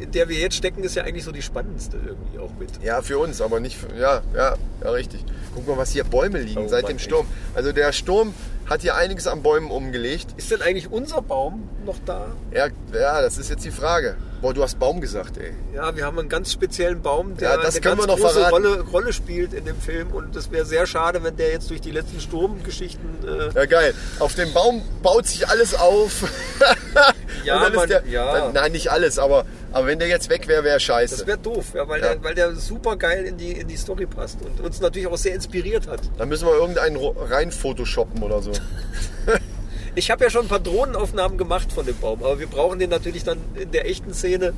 in 0.00 0.10
der 0.12 0.28
wir 0.28 0.38
jetzt 0.38 0.56
stecken, 0.56 0.82
ist 0.82 0.96
ja 0.96 1.04
eigentlich 1.04 1.24
so 1.24 1.32
die 1.32 1.42
spannendste 1.42 1.96
irgendwie 2.04 2.38
auch 2.38 2.50
mit. 2.58 2.70
ja, 2.82 3.02
für 3.02 3.18
uns, 3.18 3.40
aber 3.40 3.60
nicht 3.60 3.76
für. 3.76 3.94
Ja, 3.98 4.22
ja, 4.34 4.56
ja, 4.82 4.90
richtig. 4.90 5.24
Guck 5.54 5.66
mal, 5.68 5.76
was 5.76 5.90
hier 5.90 6.04
Bäume 6.04 6.40
liegen 6.40 6.64
Oh 6.64 6.68
seit 6.68 6.82
Mann, 6.84 6.92
dem 6.92 6.98
Sturm. 6.98 7.26
Also 7.54 7.72
der 7.72 7.92
Sturm 7.92 8.34
hat 8.68 8.82
hier 8.82 8.94
einiges 8.94 9.26
an 9.26 9.42
Bäumen 9.42 9.70
umgelegt. 9.70 10.28
Ist 10.36 10.50
denn 10.52 10.62
eigentlich 10.62 10.90
unser 10.90 11.22
Baum 11.22 11.68
noch 11.84 11.96
da? 12.06 12.28
Ja, 12.52 12.68
ja, 12.92 13.20
das 13.20 13.36
ist 13.36 13.50
jetzt 13.50 13.64
die 13.64 13.72
Frage. 13.72 14.16
Boah, 14.40 14.54
du 14.54 14.62
hast 14.62 14.78
Baum 14.78 15.00
gesagt, 15.02 15.36
ey. 15.36 15.52
Ja, 15.74 15.94
wir 15.94 16.06
haben 16.06 16.18
einen 16.18 16.28
ganz 16.30 16.50
speziellen 16.52 17.02
Baum, 17.02 17.36
der 17.36 17.50
Ja, 17.50 17.56
das 17.58 17.74
eine 17.74 17.82
ganz 17.82 18.06
große. 18.06 18.48
Rolle, 18.48 18.80
Rolle 18.80 19.12
spielt 19.12 19.52
in 19.52 19.66
dem 19.66 19.78
Film. 19.78 20.12
Und 20.12 20.34
es 20.34 20.50
wäre 20.50 20.64
sehr 20.64 20.86
schade, 20.86 21.22
wenn 21.22 21.36
der 21.36 21.50
jetzt 21.50 21.68
durch 21.68 21.80
die 21.82 21.90
letzten 21.90 22.20
Sturmgeschichten. 22.20 23.18
Äh, 23.26 23.50
Ja, 23.54 23.66
geil. 23.66 23.92
Auf 24.18 24.34
dem 24.36 24.50
Baum 24.54 24.80
baut 25.02 25.26
sich 25.26 25.46
alles 25.48 25.74
auf. 25.74 26.24
Ja, 27.44 27.66
ist 27.66 27.88
der, 27.88 28.06
ja. 28.06 28.32
Dann, 28.32 28.52
nein, 28.52 28.72
nicht 28.72 28.90
alles, 28.90 29.18
aber, 29.18 29.46
aber 29.72 29.86
wenn 29.86 29.98
der 29.98 30.08
jetzt 30.08 30.28
weg 30.30 30.48
wäre, 30.48 30.64
wäre 30.64 30.80
scheiße. 30.80 31.18
das 31.18 31.26
wäre 31.26 31.38
doof, 31.38 31.72
ja, 31.74 31.88
weil, 31.88 32.00
Ja. 32.00 32.14
Der, 32.14 32.24
weil 32.24 32.34
der 32.34 32.54
super 32.56 32.96
geil 32.96 33.24
in 33.24 33.36
die, 33.36 33.52
in 33.52 33.68
die 33.68 33.76
Story 33.76 34.06
passt 34.06 34.38
und 34.42 34.60
uns 34.60 34.80
natürlich 34.80 35.08
auch 35.08 35.16
sehr 35.16 35.34
inspiriert 35.34 35.86
hat. 35.86 36.00
Dann 36.18 36.28
müssen 36.28 36.46
wir 36.46 36.54
irgendeinen 36.54 36.96
rein 36.96 37.50
photoshoppen 37.50 38.22
oder 38.22 38.42
so. 38.42 38.52
Ich 39.96 40.10
habe 40.10 40.22
ja 40.22 40.30
schon 40.30 40.42
ein 40.42 40.48
paar 40.48 40.60
Drohnenaufnahmen 40.60 41.36
gemacht 41.36 41.72
von 41.72 41.84
dem 41.84 41.96
Baum, 41.96 42.22
aber 42.22 42.38
wir 42.38 42.46
brauchen 42.46 42.78
den 42.78 42.90
natürlich 42.90 43.24
dann 43.24 43.38
in 43.56 43.72
der 43.72 43.88
echten 43.88 44.14
Szene, 44.14 44.52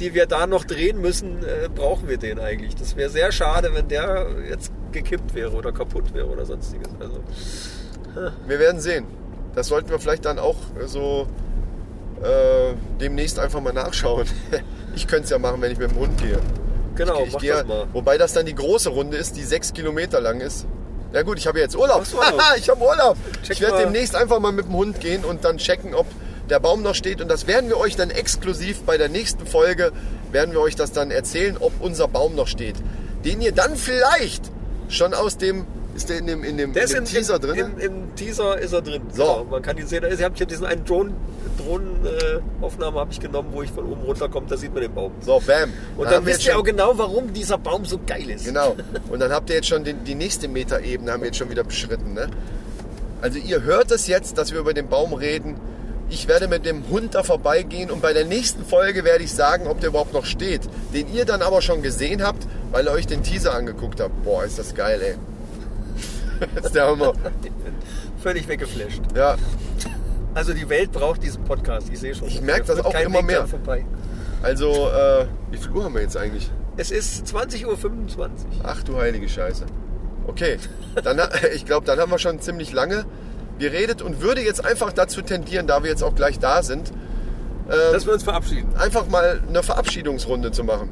die 0.00 0.12
wir 0.12 0.26
da 0.26 0.48
noch 0.48 0.64
drehen 0.64 1.00
müssen, 1.00 1.44
äh, 1.44 1.68
brauchen 1.72 2.08
wir 2.08 2.16
den 2.16 2.40
eigentlich. 2.40 2.74
Das 2.74 2.96
wäre 2.96 3.08
sehr 3.08 3.30
schade, 3.30 3.70
wenn 3.74 3.86
der 3.86 4.26
jetzt 4.50 4.72
gekippt 4.90 5.34
wäre 5.34 5.52
oder 5.52 5.70
kaputt 5.70 6.12
wäre 6.14 6.26
oder 6.26 6.44
sonstiges. 6.44 6.88
Also, 6.98 7.20
Wir 8.46 8.58
werden 8.58 8.80
sehen. 8.80 9.06
Das 9.54 9.68
sollten 9.68 9.90
wir 9.90 10.00
vielleicht 10.00 10.24
dann 10.24 10.38
auch 10.38 10.56
so 10.86 11.28
äh, 12.22 12.74
demnächst 13.00 13.38
einfach 13.38 13.60
mal 13.60 13.72
nachschauen. 13.72 14.26
Ich 14.94 15.06
könnte 15.06 15.24
es 15.24 15.30
ja 15.30 15.38
machen, 15.38 15.62
wenn 15.62 15.72
ich 15.72 15.78
mit 15.78 15.90
dem 15.90 15.96
Hund 15.96 16.20
gehe. 16.20 16.38
genau, 16.96 17.20
ich, 17.20 17.28
ich 17.28 17.32
mach 17.32 17.40
gehe, 17.40 17.52
das 17.54 17.66
mal. 17.66 17.86
Wobei 17.94 18.18
das 18.18 18.34
dann 18.34 18.44
die 18.44 18.54
große 18.54 18.90
Runde 18.90 19.16
ist, 19.16 19.38
die 19.38 19.42
sechs 19.42 19.72
Kilometer 19.72 20.20
lang 20.20 20.42
ist. 20.42 20.66
Ja 21.14 21.22
gut, 21.22 21.38
ich 21.38 21.46
habe 21.46 21.60
jetzt 21.60 21.74
Urlaub. 21.76 22.04
Ich 22.58 22.68
habe 22.68 22.84
Urlaub. 22.84 23.16
Check 23.42 23.52
ich 23.52 23.60
werde 23.62 23.78
demnächst 23.78 24.14
einfach 24.14 24.38
mal 24.38 24.52
mit 24.52 24.66
dem 24.66 24.74
Hund 24.74 25.00
gehen 25.00 25.24
und 25.24 25.46
dann 25.46 25.56
checken, 25.56 25.94
ob 25.94 26.06
der 26.50 26.60
Baum 26.60 26.82
noch 26.82 26.94
steht. 26.94 27.22
Und 27.22 27.28
das 27.28 27.46
werden 27.46 27.70
wir 27.70 27.78
euch 27.78 27.96
dann 27.96 28.10
exklusiv 28.10 28.82
bei 28.82 28.98
der 28.98 29.08
nächsten 29.08 29.46
Folge, 29.46 29.92
werden 30.30 30.52
wir 30.52 30.60
euch 30.60 30.76
das 30.76 30.92
dann 30.92 31.10
erzählen, 31.10 31.56
ob 31.58 31.72
unser 31.80 32.08
Baum 32.08 32.34
noch 32.34 32.48
steht. 32.48 32.76
Den 33.24 33.40
ihr 33.40 33.52
dann 33.52 33.76
vielleicht 33.76 34.50
schon 34.88 35.14
aus 35.14 35.38
dem, 35.38 35.66
ist 35.94 36.08
der 36.08 36.18
in 36.18 36.26
dem, 36.26 36.42
in 36.44 36.56
dem, 36.56 36.72
Der 36.72 36.84
in 36.84 36.90
dem 36.90 37.04
Teaser 37.04 37.34
im, 37.36 37.40
drin? 37.40 37.56
Im, 37.56 37.78
Im 37.78 38.14
Teaser 38.16 38.58
ist 38.58 38.72
er 38.72 38.82
drin. 38.82 39.02
So. 39.12 39.22
Genau, 39.22 39.44
man 39.50 39.62
kann 39.62 39.76
ihn 39.78 39.86
sehen. 39.86 40.04
Ich 40.10 40.22
habe 40.22 40.46
diesen 40.46 40.66
einen 40.66 40.84
Drohnen- 40.84 41.14
Drohnenaufnahme 41.58 42.98
habe 43.00 43.12
ich 43.12 43.20
genommen, 43.20 43.48
wo 43.52 43.62
ich 43.62 43.70
von 43.70 43.84
oben 43.84 44.02
runterkomme. 44.02 44.46
Da 44.48 44.56
sieht 44.56 44.72
man 44.72 44.82
den 44.82 44.94
Baum. 44.94 45.12
So, 45.20 45.40
bam. 45.46 45.70
Und 45.96 46.10
dann 46.10 46.24
wir 46.24 46.32
wisst 46.32 46.46
ihr 46.46 46.58
auch 46.58 46.62
genau, 46.64 46.92
warum 46.96 47.32
dieser 47.32 47.58
Baum 47.58 47.84
so 47.84 47.98
geil 48.06 48.30
ist. 48.30 48.44
Genau. 48.46 48.76
Und 49.10 49.20
dann 49.20 49.32
habt 49.32 49.50
ihr 49.50 49.56
jetzt 49.56 49.68
schon 49.68 49.84
den, 49.84 50.04
die 50.04 50.14
nächste 50.14 50.48
Metaebene 50.48 51.12
haben 51.12 51.20
wir 51.20 51.26
jetzt 51.28 51.38
schon 51.38 51.50
wieder 51.50 51.64
beschritten. 51.64 52.14
Ne? 52.14 52.28
Also 53.20 53.38
ihr 53.38 53.62
hört 53.62 53.90
es 53.90 54.06
jetzt, 54.06 54.38
dass 54.38 54.52
wir 54.52 54.60
über 54.60 54.74
den 54.74 54.88
Baum 54.88 55.12
reden. 55.12 55.56
Ich 56.08 56.28
werde 56.28 56.46
mit 56.48 56.66
dem 56.66 56.82
Hund 56.90 57.14
da 57.14 57.22
vorbeigehen 57.22 57.90
und 57.90 58.02
bei 58.02 58.12
der 58.12 58.26
nächsten 58.26 58.64
Folge 58.66 59.02
werde 59.04 59.24
ich 59.24 59.32
sagen, 59.32 59.66
ob 59.66 59.80
der 59.80 59.88
überhaupt 59.90 60.12
noch 60.12 60.26
steht. 60.26 60.60
Den 60.92 61.12
ihr 61.14 61.24
dann 61.24 61.40
aber 61.40 61.62
schon 61.62 61.80
gesehen 61.80 62.22
habt, 62.22 62.46
weil 62.70 62.86
ihr 62.86 62.92
euch 62.92 63.06
den 63.06 63.22
Teaser 63.22 63.54
angeguckt 63.54 63.98
habt. 64.00 64.22
Boah, 64.24 64.44
ist 64.44 64.58
das 64.58 64.74
geil, 64.74 65.00
ey. 65.02 65.14
Das 66.54 66.66
ist 66.66 66.74
der 66.74 66.86
Hammer. 66.88 67.12
Völlig 68.22 68.48
weggeflasht. 68.48 69.00
Ja, 69.16 69.36
Also 70.34 70.52
die 70.54 70.68
Welt 70.68 70.92
braucht 70.92 71.22
diesen 71.22 71.44
Podcast. 71.44 71.88
Ich 71.92 72.00
sehe 72.00 72.14
schon. 72.14 72.28
Ich 72.28 72.40
merk 72.40 72.60
Es 72.62 72.66
das 72.68 72.80
auch 72.80 72.94
immer 72.94 73.18
Weg 73.18 73.26
mehr. 73.26 73.46
also, 74.42 74.88
äh, 74.88 75.26
wie 75.50 75.58
viel 75.58 75.70
Uhr 75.72 75.84
haben 75.84 75.94
wir 75.94 76.02
jetzt 76.02 76.16
eigentlich? 76.16 76.50
Es 76.76 76.90
ist 76.90 77.26
20.25 77.26 77.66
Uhr. 77.66 78.30
Ach 78.62 78.82
du 78.82 78.96
heilige 78.96 79.28
Scheiße. 79.28 79.66
Okay, 80.26 80.56
dann, 81.02 81.20
ich 81.54 81.66
glaube, 81.66 81.86
dann 81.86 81.98
haben 81.98 82.10
wir 82.10 82.18
schon 82.18 82.40
ziemlich 82.40 82.72
lange 82.72 83.04
geredet 83.58 84.00
und 84.02 84.22
würde 84.22 84.40
jetzt 84.40 84.64
einfach 84.64 84.92
dazu 84.92 85.20
tendieren, 85.22 85.66
da 85.66 85.82
wir 85.82 85.90
jetzt 85.90 86.02
auch 86.02 86.14
gleich 86.14 86.38
da 86.38 86.62
sind, 86.62 86.92
Dass 87.68 88.06
wir 88.06 88.12
uns 88.14 88.22
verabschieden. 88.22 88.74
einfach 88.76 89.06
mal 89.08 89.40
eine 89.48 89.62
Verabschiedungsrunde 89.62 90.50
zu 90.52 90.64
machen. 90.64 90.88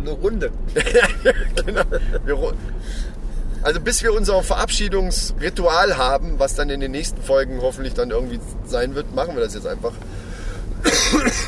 Eine 0.00 0.10
Runde. 0.10 0.50
genau. 1.64 1.82
Wir, 2.24 2.36
also 3.66 3.80
bis 3.80 4.00
wir 4.04 4.12
unser 4.14 4.44
Verabschiedungsritual 4.44 5.96
haben, 5.96 6.38
was 6.38 6.54
dann 6.54 6.70
in 6.70 6.78
den 6.78 6.92
nächsten 6.92 7.20
Folgen 7.20 7.60
hoffentlich 7.60 7.94
dann 7.94 8.10
irgendwie 8.10 8.38
sein 8.64 8.94
wird, 8.94 9.12
machen 9.12 9.34
wir 9.34 9.42
das 9.42 9.54
jetzt 9.54 9.66
einfach. 9.66 9.92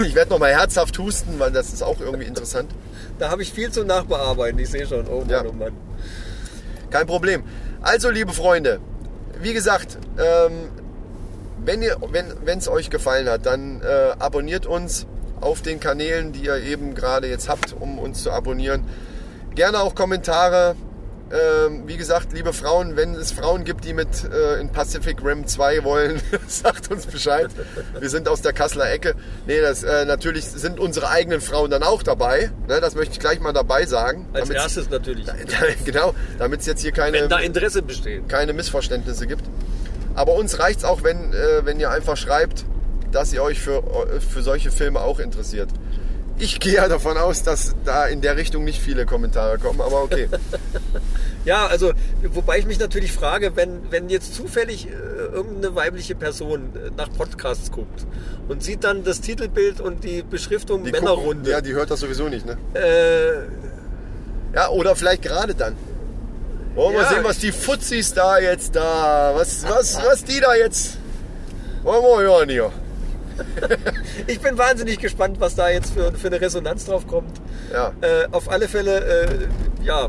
Ich 0.04 0.16
werde 0.16 0.32
noch 0.32 0.40
mal 0.40 0.50
herzhaft 0.50 0.98
husten, 0.98 1.38
weil 1.38 1.52
das 1.52 1.72
ist 1.72 1.80
auch 1.82 2.00
irgendwie 2.00 2.26
interessant. 2.26 2.72
Da 3.20 3.30
habe 3.30 3.42
ich 3.42 3.52
viel 3.52 3.70
zu 3.70 3.84
nachbearbeiten. 3.84 4.58
Ich 4.58 4.68
sehe 4.68 4.84
schon. 4.84 5.06
Oh 5.06 5.20
Mann, 5.20 5.28
Ja. 5.30 5.44
oh 5.48 5.52
Mann. 5.52 5.74
Kein 6.90 7.06
Problem. 7.06 7.44
Also, 7.82 8.10
liebe 8.10 8.32
Freunde, 8.32 8.80
wie 9.40 9.52
gesagt, 9.52 9.96
ähm, 10.18 10.70
wenn 11.64 11.82
ihr, 11.82 11.98
wenn 12.10 12.58
es 12.58 12.66
euch 12.66 12.90
gefallen 12.90 13.28
hat, 13.28 13.46
dann 13.46 13.80
äh, 13.80 14.14
abonniert 14.18 14.66
uns 14.66 15.06
auf 15.40 15.62
den 15.62 15.78
Kanälen, 15.78 16.32
die 16.32 16.46
ihr 16.46 16.56
eben 16.56 16.96
gerade 16.96 17.28
jetzt 17.28 17.48
habt, 17.48 17.76
um 17.78 18.00
uns 18.00 18.24
zu 18.24 18.32
abonnieren. 18.32 18.82
Gerne 19.54 19.78
auch 19.78 19.94
Kommentare. 19.94 20.74
Ähm, 21.30 21.82
wie 21.86 21.98
gesagt, 21.98 22.32
liebe 22.32 22.54
Frauen, 22.54 22.96
wenn 22.96 23.14
es 23.14 23.32
Frauen 23.32 23.64
gibt, 23.64 23.84
die 23.84 23.92
mit 23.92 24.08
äh, 24.24 24.60
in 24.60 24.70
Pacific 24.70 25.22
Rim 25.22 25.46
2 25.46 25.84
wollen, 25.84 26.22
sagt 26.48 26.90
uns 26.90 27.04
Bescheid. 27.04 27.50
Wir 27.98 28.08
sind 28.08 28.28
aus 28.28 28.40
der 28.40 28.54
Kasseler 28.54 28.90
Ecke. 28.90 29.14
Nee, 29.46 29.60
das 29.60 29.82
äh, 29.82 30.06
natürlich 30.06 30.46
sind 30.46 30.80
unsere 30.80 31.10
eigenen 31.10 31.42
Frauen 31.42 31.70
dann 31.70 31.82
auch 31.82 32.02
dabei. 32.02 32.50
Ne, 32.66 32.80
das 32.80 32.94
möchte 32.94 33.12
ich 33.12 33.20
gleich 33.20 33.40
mal 33.40 33.52
dabei 33.52 33.84
sagen. 33.84 34.26
Als 34.32 34.48
erstes 34.48 34.88
natürlich. 34.88 35.26
genau, 35.84 36.14
damit 36.38 36.60
es 36.60 36.66
jetzt 36.66 36.80
hier 36.80 36.92
keine, 36.92 37.20
Wenn 37.20 37.28
da 37.28 37.38
Interesse 37.38 37.82
besteht. 37.82 38.28
keine 38.28 38.54
Missverständnisse 38.54 39.26
gibt. 39.26 39.44
Aber 40.14 40.34
uns 40.34 40.58
reicht 40.58 40.78
es 40.78 40.84
auch, 40.84 41.02
wenn, 41.02 41.34
äh, 41.34 41.64
wenn 41.64 41.78
ihr 41.78 41.90
einfach 41.90 42.16
schreibt, 42.16 42.64
dass 43.12 43.32
ihr 43.34 43.42
euch 43.42 43.60
für, 43.60 43.82
für 44.20 44.42
solche 44.42 44.70
Filme 44.70 45.00
auch 45.00 45.18
interessiert. 45.18 45.68
Ich 46.40 46.60
gehe 46.60 46.74
ja 46.74 46.88
davon 46.88 47.16
aus, 47.16 47.42
dass 47.42 47.74
da 47.84 48.06
in 48.06 48.20
der 48.20 48.36
Richtung 48.36 48.62
nicht 48.64 48.80
viele 48.80 49.06
Kommentare 49.06 49.58
kommen, 49.58 49.80
aber 49.80 50.02
okay. 50.02 50.28
Ja, 51.44 51.66
also, 51.66 51.92
wobei 52.34 52.58
ich 52.58 52.66
mich 52.66 52.78
natürlich 52.78 53.10
frage, 53.12 53.56
wenn, 53.56 53.90
wenn 53.90 54.10
jetzt 54.10 54.34
zufällig 54.34 54.86
äh, 54.88 54.90
irgendeine 55.32 55.74
weibliche 55.74 56.14
Person 56.14 56.72
äh, 56.74 56.90
nach 56.96 57.10
Podcasts 57.10 57.70
guckt 57.70 58.06
und 58.48 58.62
sieht 58.62 58.84
dann 58.84 59.02
das 59.02 59.20
Titelbild 59.22 59.80
und 59.80 60.04
die 60.04 60.22
Beschriftung 60.22 60.84
Die 60.84 60.90
Männerrunde. 60.92 61.42
gucken- 61.44 61.50
Ja, 61.50 61.60
die 61.62 61.72
hört 61.72 61.90
das 61.90 62.00
sowieso 62.00 62.28
nicht, 62.28 62.44
ne? 62.44 62.58
äh, 62.74 64.54
Ja, 64.54 64.68
oder 64.68 64.94
vielleicht 64.94 65.22
gerade 65.22 65.54
dann. 65.54 65.74
Wollen 66.74 66.92
wir 66.94 67.00
Ja, 67.02 67.06
mal 67.08 67.14
sehen, 67.14 67.24
was 67.24 67.38
die 67.38 67.52
Fuzzis 67.52 68.12
da 68.12 68.38
jetzt 68.38 68.76
da, 68.76 69.32
was, 69.34 69.64
was, 69.68 69.96
was 70.04 70.24
die 70.24 70.40
da 70.40 70.54
jetzt. 70.54 70.98
Wollen 71.82 72.02
wir 72.02 72.20
hören 72.20 72.48
hier. 72.50 72.70
ich 74.26 74.40
bin 74.40 74.58
wahnsinnig 74.58 74.98
gespannt, 74.98 75.40
was 75.40 75.54
da 75.54 75.68
jetzt 75.68 75.94
für, 75.94 76.12
für 76.12 76.28
eine 76.28 76.40
Resonanz 76.40 76.86
drauf 76.86 77.06
kommt. 77.06 77.40
Ja. 77.72 77.92
Äh, 78.00 78.28
auf 78.30 78.50
alle 78.50 78.68
Fälle, 78.68 79.04
äh, 79.04 79.48
ja, 79.82 80.08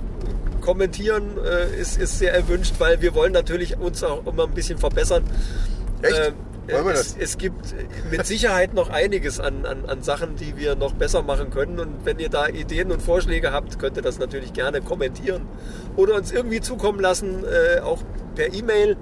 kommentieren 0.61 1.37
äh, 1.43 1.79
ist, 1.79 1.97
ist 1.97 2.19
sehr 2.19 2.33
erwünscht, 2.33 2.75
weil 2.79 3.01
wir 3.01 3.15
wollen 3.15 3.33
natürlich 3.33 3.77
uns 3.77 4.03
auch 4.03 4.25
immer 4.27 4.43
ein 4.43 4.53
bisschen 4.53 4.77
verbessern. 4.77 5.23
Echt? 6.01 6.17
Äh, 6.17 6.31
Wollen 6.71 6.85
wir 6.85 6.93
es, 6.93 7.15
das? 7.15 7.23
es 7.31 7.37
gibt 7.37 7.73
mit 8.11 8.25
Sicherheit 8.27 8.73
noch 8.73 8.89
einiges 8.89 9.39
an, 9.39 9.65
an, 9.65 9.85
an 9.85 10.03
Sachen, 10.03 10.35
die 10.35 10.55
wir 10.57 10.75
noch 10.75 10.93
besser 10.93 11.23
machen 11.23 11.49
können. 11.49 11.79
Und 11.79 12.05
wenn 12.05 12.19
ihr 12.19 12.29
da 12.29 12.47
Ideen 12.47 12.91
und 12.91 13.01
Vorschläge 13.01 13.51
habt, 13.51 13.79
könnt 13.79 13.97
ihr 13.97 14.03
das 14.03 14.19
natürlich 14.19 14.53
gerne 14.53 14.81
kommentieren 14.81 15.47
oder 15.95 16.15
uns 16.15 16.31
irgendwie 16.31 16.61
zukommen 16.61 16.99
lassen, 16.99 17.43
äh, 17.43 17.79
auch 17.79 17.99
per 18.35 18.53
E-Mail. 18.53 18.97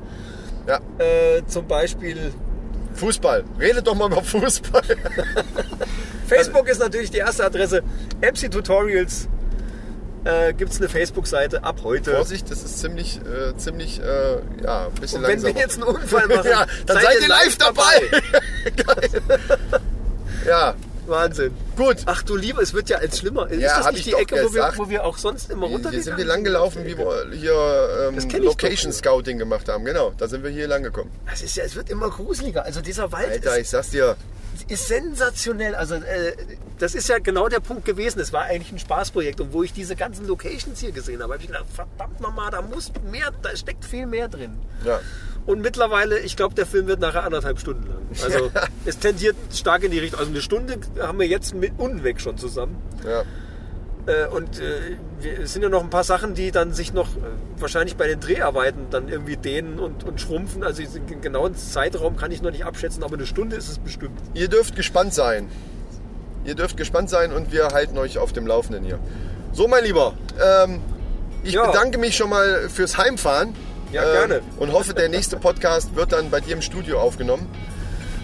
Ja. 0.65 0.79
Äh, 0.97 1.45
zum 1.47 1.67
Beispiel 1.67 2.33
Fußball. 2.97 3.43
Redet 3.59 3.87
doch 3.87 3.95
mal 3.95 4.11
über 4.11 4.23
Fußball. 4.23 4.83
Facebook 6.27 6.67
ist 6.67 6.79
natürlich 6.79 7.11
die 7.11 7.19
erste 7.19 7.45
Adresse. 7.45 7.83
MC 8.21 8.51
Tutorials 8.51 9.29
äh, 10.27 10.53
gibt 10.53 10.71
es 10.71 10.79
eine 10.79 10.89
Facebook-Seite 10.89 11.63
ab 11.63 11.79
heute. 11.83 12.15
Vorsicht, 12.15 12.51
das 12.51 12.63
ist 12.63 12.79
ziemlich, 12.79 13.19
äh, 13.21 13.55
ziemlich, 13.57 14.01
äh, 14.01 14.41
ja, 14.63 14.87
ein 14.87 14.93
bisschen 14.99 15.19
Und 15.19 15.27
wenn 15.27 15.41
langsamer. 15.41 15.55
wir 15.55 15.61
jetzt 15.61 15.75
einen 15.75 15.83
Unfall 15.83 16.27
machen, 16.27 16.47
ja, 16.49 16.65
dann 16.85 17.01
seid, 17.01 17.21
ihr 17.21 17.27
live 17.27 17.57
dabei. 17.57 18.01
Geil. 18.75 19.21
ja, 20.47 20.75
Wahnsinn. 21.07 21.53
gut. 21.75 21.97
Ach 22.05 22.23
du 22.23 22.35
Lieber, 22.35 22.61
es 22.61 22.73
wird 22.73 22.89
ja 22.89 22.97
als 22.97 23.19
schlimmer. 23.19 23.49
Ist 23.49 23.61
Ja, 23.61 23.77
das 23.77 23.91
nicht 23.91 24.07
ich 24.07 24.13
die 24.13 24.21
Ecke, 24.21 24.43
wo 24.43 24.53
wir, 24.53 24.73
wo 24.75 24.89
wir 24.89 25.03
auch 25.05 25.17
sonst 25.17 25.49
immer 25.49 25.67
Hier 25.67 25.75
runtergegangen 25.75 26.03
sind 26.03 26.17
wir 26.17 26.25
lang 26.25 26.43
gelaufen, 26.43 26.85
wie 26.85 26.97
wir 26.97 27.27
hier 27.31 28.11
ähm, 28.13 28.43
Location. 28.43 28.91
Scouting 28.91 29.37
gemacht 29.37 29.67
haben. 29.69 29.85
Genau, 29.85 30.13
da 30.17 30.27
sind 30.27 30.43
wir 30.43 30.49
hier 30.49 30.67
lang 30.67 30.83
gekommen. 30.83 31.11
Das 31.29 31.41
ist 31.41 31.55
ja, 31.55 31.63
es 31.63 31.75
wird 31.75 31.89
immer 31.89 32.09
gruseliger. 32.09 32.63
Also 32.63 32.81
dieser 32.81 33.11
Wald 33.11 33.29
Alter, 33.29 33.57
ist, 33.57 33.61
ich 33.61 33.69
sag's 33.69 33.89
dir, 33.89 34.15
ist 34.67 34.87
sensationell. 34.87 35.75
Also 35.75 35.95
äh, 35.95 36.33
das 36.79 36.95
ist 36.95 37.09
ja 37.09 37.19
genau 37.19 37.47
der 37.47 37.59
Punkt 37.59 37.85
gewesen. 37.85 38.19
Es 38.19 38.33
war 38.33 38.43
eigentlich 38.43 38.71
ein 38.71 38.79
Spaßprojekt 38.79 39.39
und 39.41 39.53
wo 39.53 39.63
ich 39.63 39.73
diese 39.73 39.95
ganzen 39.95 40.27
Locations 40.27 40.79
hier 40.79 40.91
gesehen 40.91 41.21
habe, 41.21 41.33
habe 41.33 41.43
ich 41.43 41.47
gedacht, 41.47 41.65
verdammt 41.73 42.19
nochmal, 42.19 42.51
da 42.51 42.61
muss 42.61 42.91
mehr, 43.11 43.31
da 43.41 43.55
steckt 43.55 43.85
viel 43.85 44.05
mehr 44.05 44.27
drin. 44.27 44.57
ja. 44.85 44.99
Und 45.47 45.61
mittlerweile, 45.61 46.19
ich 46.19 46.35
glaube, 46.35 46.53
der 46.55 46.65
Film 46.67 46.85
wird 46.87 46.99
nachher 46.99 47.23
anderthalb 47.23 47.59
Stunden 47.59 47.87
lang. 47.87 47.97
Also 48.23 48.51
es 48.85 48.99
tendiert 48.99 49.35
stark 49.53 49.83
in 49.83 49.91
die 49.91 49.97
Richtung. 49.99 50.19
Also 50.19 50.29
eine 50.31 50.41
Stunde 50.41 50.77
haben 50.99 51.17
wir 51.19 51.25
jetzt 51.27 51.55
mit 51.55 51.71
unweg 51.79 52.21
schon 52.21 52.37
zusammen. 52.37 52.75
ja. 53.05 53.23
Äh, 54.05 54.27
Und 54.27 54.59
äh, 54.59 54.97
wir- 55.19 55.39
es 55.41 55.51
sind 55.53 55.63
ja 55.63 55.69
noch 55.69 55.83
ein 55.83 55.89
paar 55.89 56.05
Sachen, 56.05 56.33
die 56.33 56.51
dann 56.51 56.71
sich 56.73 56.93
noch 56.93 57.07
äh, 57.17 57.19
wahrscheinlich 57.59 57.97
bei 57.97 58.07
den 58.07 58.21
Dreharbeiten 58.21 58.87
dann 58.89 59.09
irgendwie 59.09 59.35
dehnen 59.35 59.79
und, 59.79 60.05
und 60.05 60.21
schrumpfen. 60.21 60.63
Also 60.63 60.81
den 60.83 61.19
genauen 61.21 61.55
Zeitraum 61.57 62.15
kann 62.15 62.31
ich 62.31 62.41
noch 62.41 62.51
nicht 62.51 62.63
abschätzen, 62.65 63.03
aber 63.03 63.15
eine 63.15 63.25
Stunde 63.25 63.55
ist 63.57 63.67
es 63.69 63.79
bestimmt. 63.79 64.17
Ihr 64.33 64.47
dürft 64.47 64.75
gespannt 64.77 65.13
sein. 65.13 65.49
Ihr 66.45 66.55
dürft 66.55 66.77
gespannt 66.77 67.09
sein 67.09 67.33
und 67.33 67.51
wir 67.51 67.67
halten 67.73 67.97
euch 67.97 68.17
auf 68.17 68.31
dem 68.31 68.47
Laufenden 68.47 68.85
hier. 68.85 68.97
So, 69.51 69.67
mein 69.67 69.83
Lieber, 69.83 70.13
ähm, 70.41 70.79
ich 71.43 71.53
Ja. 71.55 71.65
bedanke 71.67 71.97
mich 71.97 72.15
schon 72.15 72.29
mal 72.29 72.69
fürs 72.69 72.97
Heimfahren. 72.97 73.53
Ja, 73.91 74.03
ähm, 74.03 74.11
gerne. 74.29 74.41
Und 74.57 74.73
hoffe, 74.73 74.93
der 74.93 75.09
nächste 75.09 75.37
Podcast 75.37 75.95
wird 75.95 76.11
dann 76.11 76.29
bei 76.29 76.41
dir 76.41 76.53
im 76.53 76.61
Studio 76.61 76.99
aufgenommen. 76.99 77.47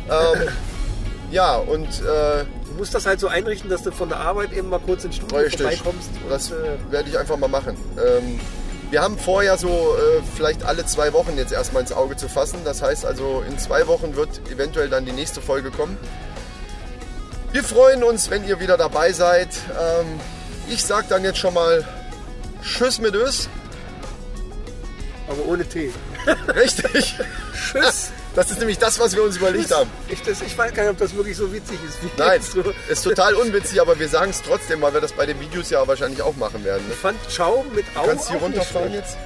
Ähm, 0.10 0.50
ja, 1.32 1.56
und 1.56 1.88
äh, 2.02 2.46
Du 2.74 2.80
musst 2.80 2.96
das 2.96 3.06
halt 3.06 3.20
so 3.20 3.28
einrichten, 3.28 3.70
dass 3.70 3.84
du 3.84 3.92
von 3.92 4.10
der 4.10 4.18
Arbeit 4.18 4.52
eben 4.52 4.70
mal 4.70 4.80
kurz 4.80 5.04
ins 5.04 5.18
Studio 5.18 5.38
Richtig. 5.38 5.62
vorbeikommst. 5.62 6.10
Das 6.28 6.50
äh, 6.50 6.56
werde 6.90 7.08
ich 7.08 7.20
einfach 7.20 7.38
mal 7.38 7.48
machen. 7.48 7.78
Ähm, 8.04 8.40
wir 8.90 9.00
haben 9.04 9.16
vorher 9.20 9.60
so 9.60 9.68
äh, 9.70 10.24
vielleicht 10.36 10.64
alle 10.64 10.84
zwei 10.88 11.14
Wochen 11.14 11.38
jetzt 11.38 11.54
erstmal 11.54 11.84
ins 11.84 11.92
Auge 11.92 12.16
zu 12.16 12.28
fassen. 12.28 12.62
Das 12.66 12.82
heißt 12.82 13.06
also, 13.06 13.44
in 13.48 13.60
zwei 13.60 13.86
Wochen 13.86 14.16
wird 14.16 14.42
eventuell 14.52 14.90
dann 14.90 15.06
die 15.06 15.12
nächste 15.12 15.40
Folge 15.40 15.70
kommen. 15.70 16.00
Wir 17.52 17.64
freuen 17.64 18.04
uns, 18.04 18.32
wenn 18.32 18.44
ihr 18.44 18.60
wieder 18.60 18.76
dabei 18.76 19.12
seid. 19.12 19.50
Ähm, 19.80 20.20
ich 20.68 20.84
sag 20.84 21.10
dann 21.10 21.24
jetzt 21.24 21.38
schon 21.38 21.54
mal 21.54 21.88
Tschüss 22.64 23.00
mit 23.00 23.14
Ös. 23.14 23.50
Aber 25.34 25.46
ohne 25.46 25.68
Tee. 25.68 25.92
Richtig. 26.56 27.16
Tschüss. 27.54 28.12
Das 28.36 28.50
ist 28.50 28.58
nämlich 28.58 28.80
das, 28.80 29.00
was 29.00 29.16
wir 29.16 29.24
uns 29.24 29.38
überlegt 29.38 29.72
haben. 29.72 29.90
Ich, 30.10 30.22
das, 30.24 30.42
ich 30.42 30.58
weiß 30.58 30.74
gar 30.74 30.84
nicht, 30.84 30.92
ob 30.94 30.98
das 30.98 31.16
wirklich 31.16 31.38
so 31.38 31.54
witzig 31.54 31.78
ist. 31.88 32.02
Wie 32.02 32.10
Nein, 32.18 32.42
so. 32.42 32.64
ist 32.90 33.04
total 33.04 33.36
unwitzig, 33.36 33.80
aber 33.80 34.00
wir 34.00 34.10
sagen 34.10 34.32
es 34.32 34.42
trotzdem, 34.42 34.82
weil 34.82 34.94
wir 34.94 35.02
das 35.02 35.14
bei 35.14 35.28
den 35.28 35.40
Videos 35.40 35.70
ja 35.70 35.88
wahrscheinlich 35.88 36.22
auch 36.24 36.36
machen 36.36 36.64
werden. 36.64 36.88
Ne? 36.88 36.94
Ich 36.94 37.00
fand 37.00 37.18
Ciao 37.30 37.64
mit 37.76 37.86
Au 37.96 38.02
Du 38.02 38.08
kannst 38.08 38.30
hier 38.30 38.38
auch 38.38 38.48
nicht 38.48 38.58
runterfahren 38.58 38.94
jetzt. 38.94 39.18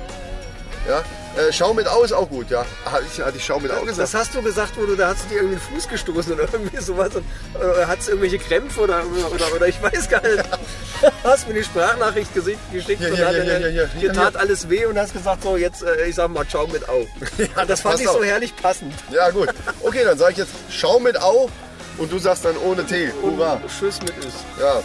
Ja. 0.88 1.04
Äh, 1.38 1.52
Schau 1.52 1.74
mit 1.74 1.88
Au 1.88 2.04
ist 2.04 2.14
auch 2.14 2.30
gut, 2.30 2.50
ja. 2.50 2.66
Hatte 2.86 3.04
ich, 3.12 3.22
hatte 3.22 3.38
ich 3.38 3.46
Schau 3.46 3.60
mit 3.60 3.72
Au 3.72 3.82
gesagt? 3.82 4.00
Das 4.00 4.14
hast 4.14 4.34
du 4.34 4.42
gesagt, 4.42 4.74
wo 4.76 4.86
du 4.86 4.96
da 4.96 5.10
hast 5.10 5.26
du 5.26 5.30
dir 5.30 5.36
irgendwie 5.42 5.56
den 5.56 5.76
Fuß 5.76 5.88
gestoßen 5.88 6.34
oder 6.34 6.48
irgendwie 6.52 6.78
sowas. 6.82 7.16
Und, 7.16 7.26
oder 7.56 7.88
hat 7.88 8.00
es 8.00 8.08
irgendwelche 8.08 8.40
Krämpfe 8.40 8.82
oder, 8.82 9.04
oder, 9.34 9.54
oder 9.56 9.68
ich 9.68 9.82
weiß 9.82 10.10
gar 10.10 10.22
nicht. 10.22 10.44
Hast 11.24 11.48
mir 11.48 11.54
eine 11.54 11.64
Sprachnachricht 11.64 12.34
geschickt 12.34 12.60
Hier, 12.72 12.82
und 12.82 12.88
hier, 12.88 13.28
hat 13.28 13.36
hier, 13.36 13.44
hier, 13.44 13.70
hier, 13.70 13.90
hier, 14.00 14.14
tat 14.14 14.36
alles 14.36 14.68
weh 14.68 14.86
und 14.86 14.98
hast 14.98 15.14
gesagt, 15.14 15.44
so 15.44 15.56
jetzt, 15.56 15.84
äh, 15.84 16.08
ich 16.08 16.16
sag 16.16 16.32
mal, 16.32 16.48
ciao 16.48 16.66
mit 16.66 16.90
Au. 16.90 17.02
und 17.38 17.70
das 17.70 17.82
fand 17.82 18.00
ich 18.00 18.08
so 18.08 18.18
auch. 18.18 18.24
herrlich 18.24 18.56
passend. 18.56 18.94
Ja, 19.12 19.30
gut. 19.30 19.50
Okay, 19.84 20.04
dann 20.04 20.18
sage 20.18 20.32
ich 20.32 20.38
jetzt 20.40 20.52
Schau 20.72 21.00
mit 21.00 21.22
Au 21.22 21.52
und 22.00 22.12
du 22.12 22.18
sagst 22.18 22.46
dann 22.46 22.58
ohne 22.58 22.84
Tee. 22.84 23.12
Hurra. 23.22 23.62
Tschüss 23.68 24.00
mit 24.02 24.18
Is. 24.26 24.34
Ja. 24.60 24.82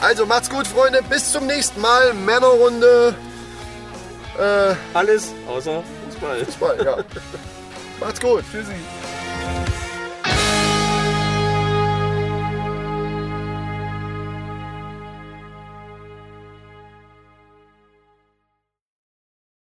Also 0.00 0.24
macht's 0.24 0.48
gut, 0.48 0.66
Freunde. 0.66 1.00
Bis 1.10 1.30
zum 1.32 1.46
nächsten 1.46 1.80
Mal. 1.80 2.14
Männerrunde. 2.14 3.14
Äh, 4.38 4.74
Alles 4.94 5.32
außer 5.46 5.82
Fußball. 6.10 6.44
Fußball, 6.44 6.84
ja. 6.84 6.96
Macht's 8.00 8.20
gut. 8.20 8.44
Tschüssi. 8.50 8.72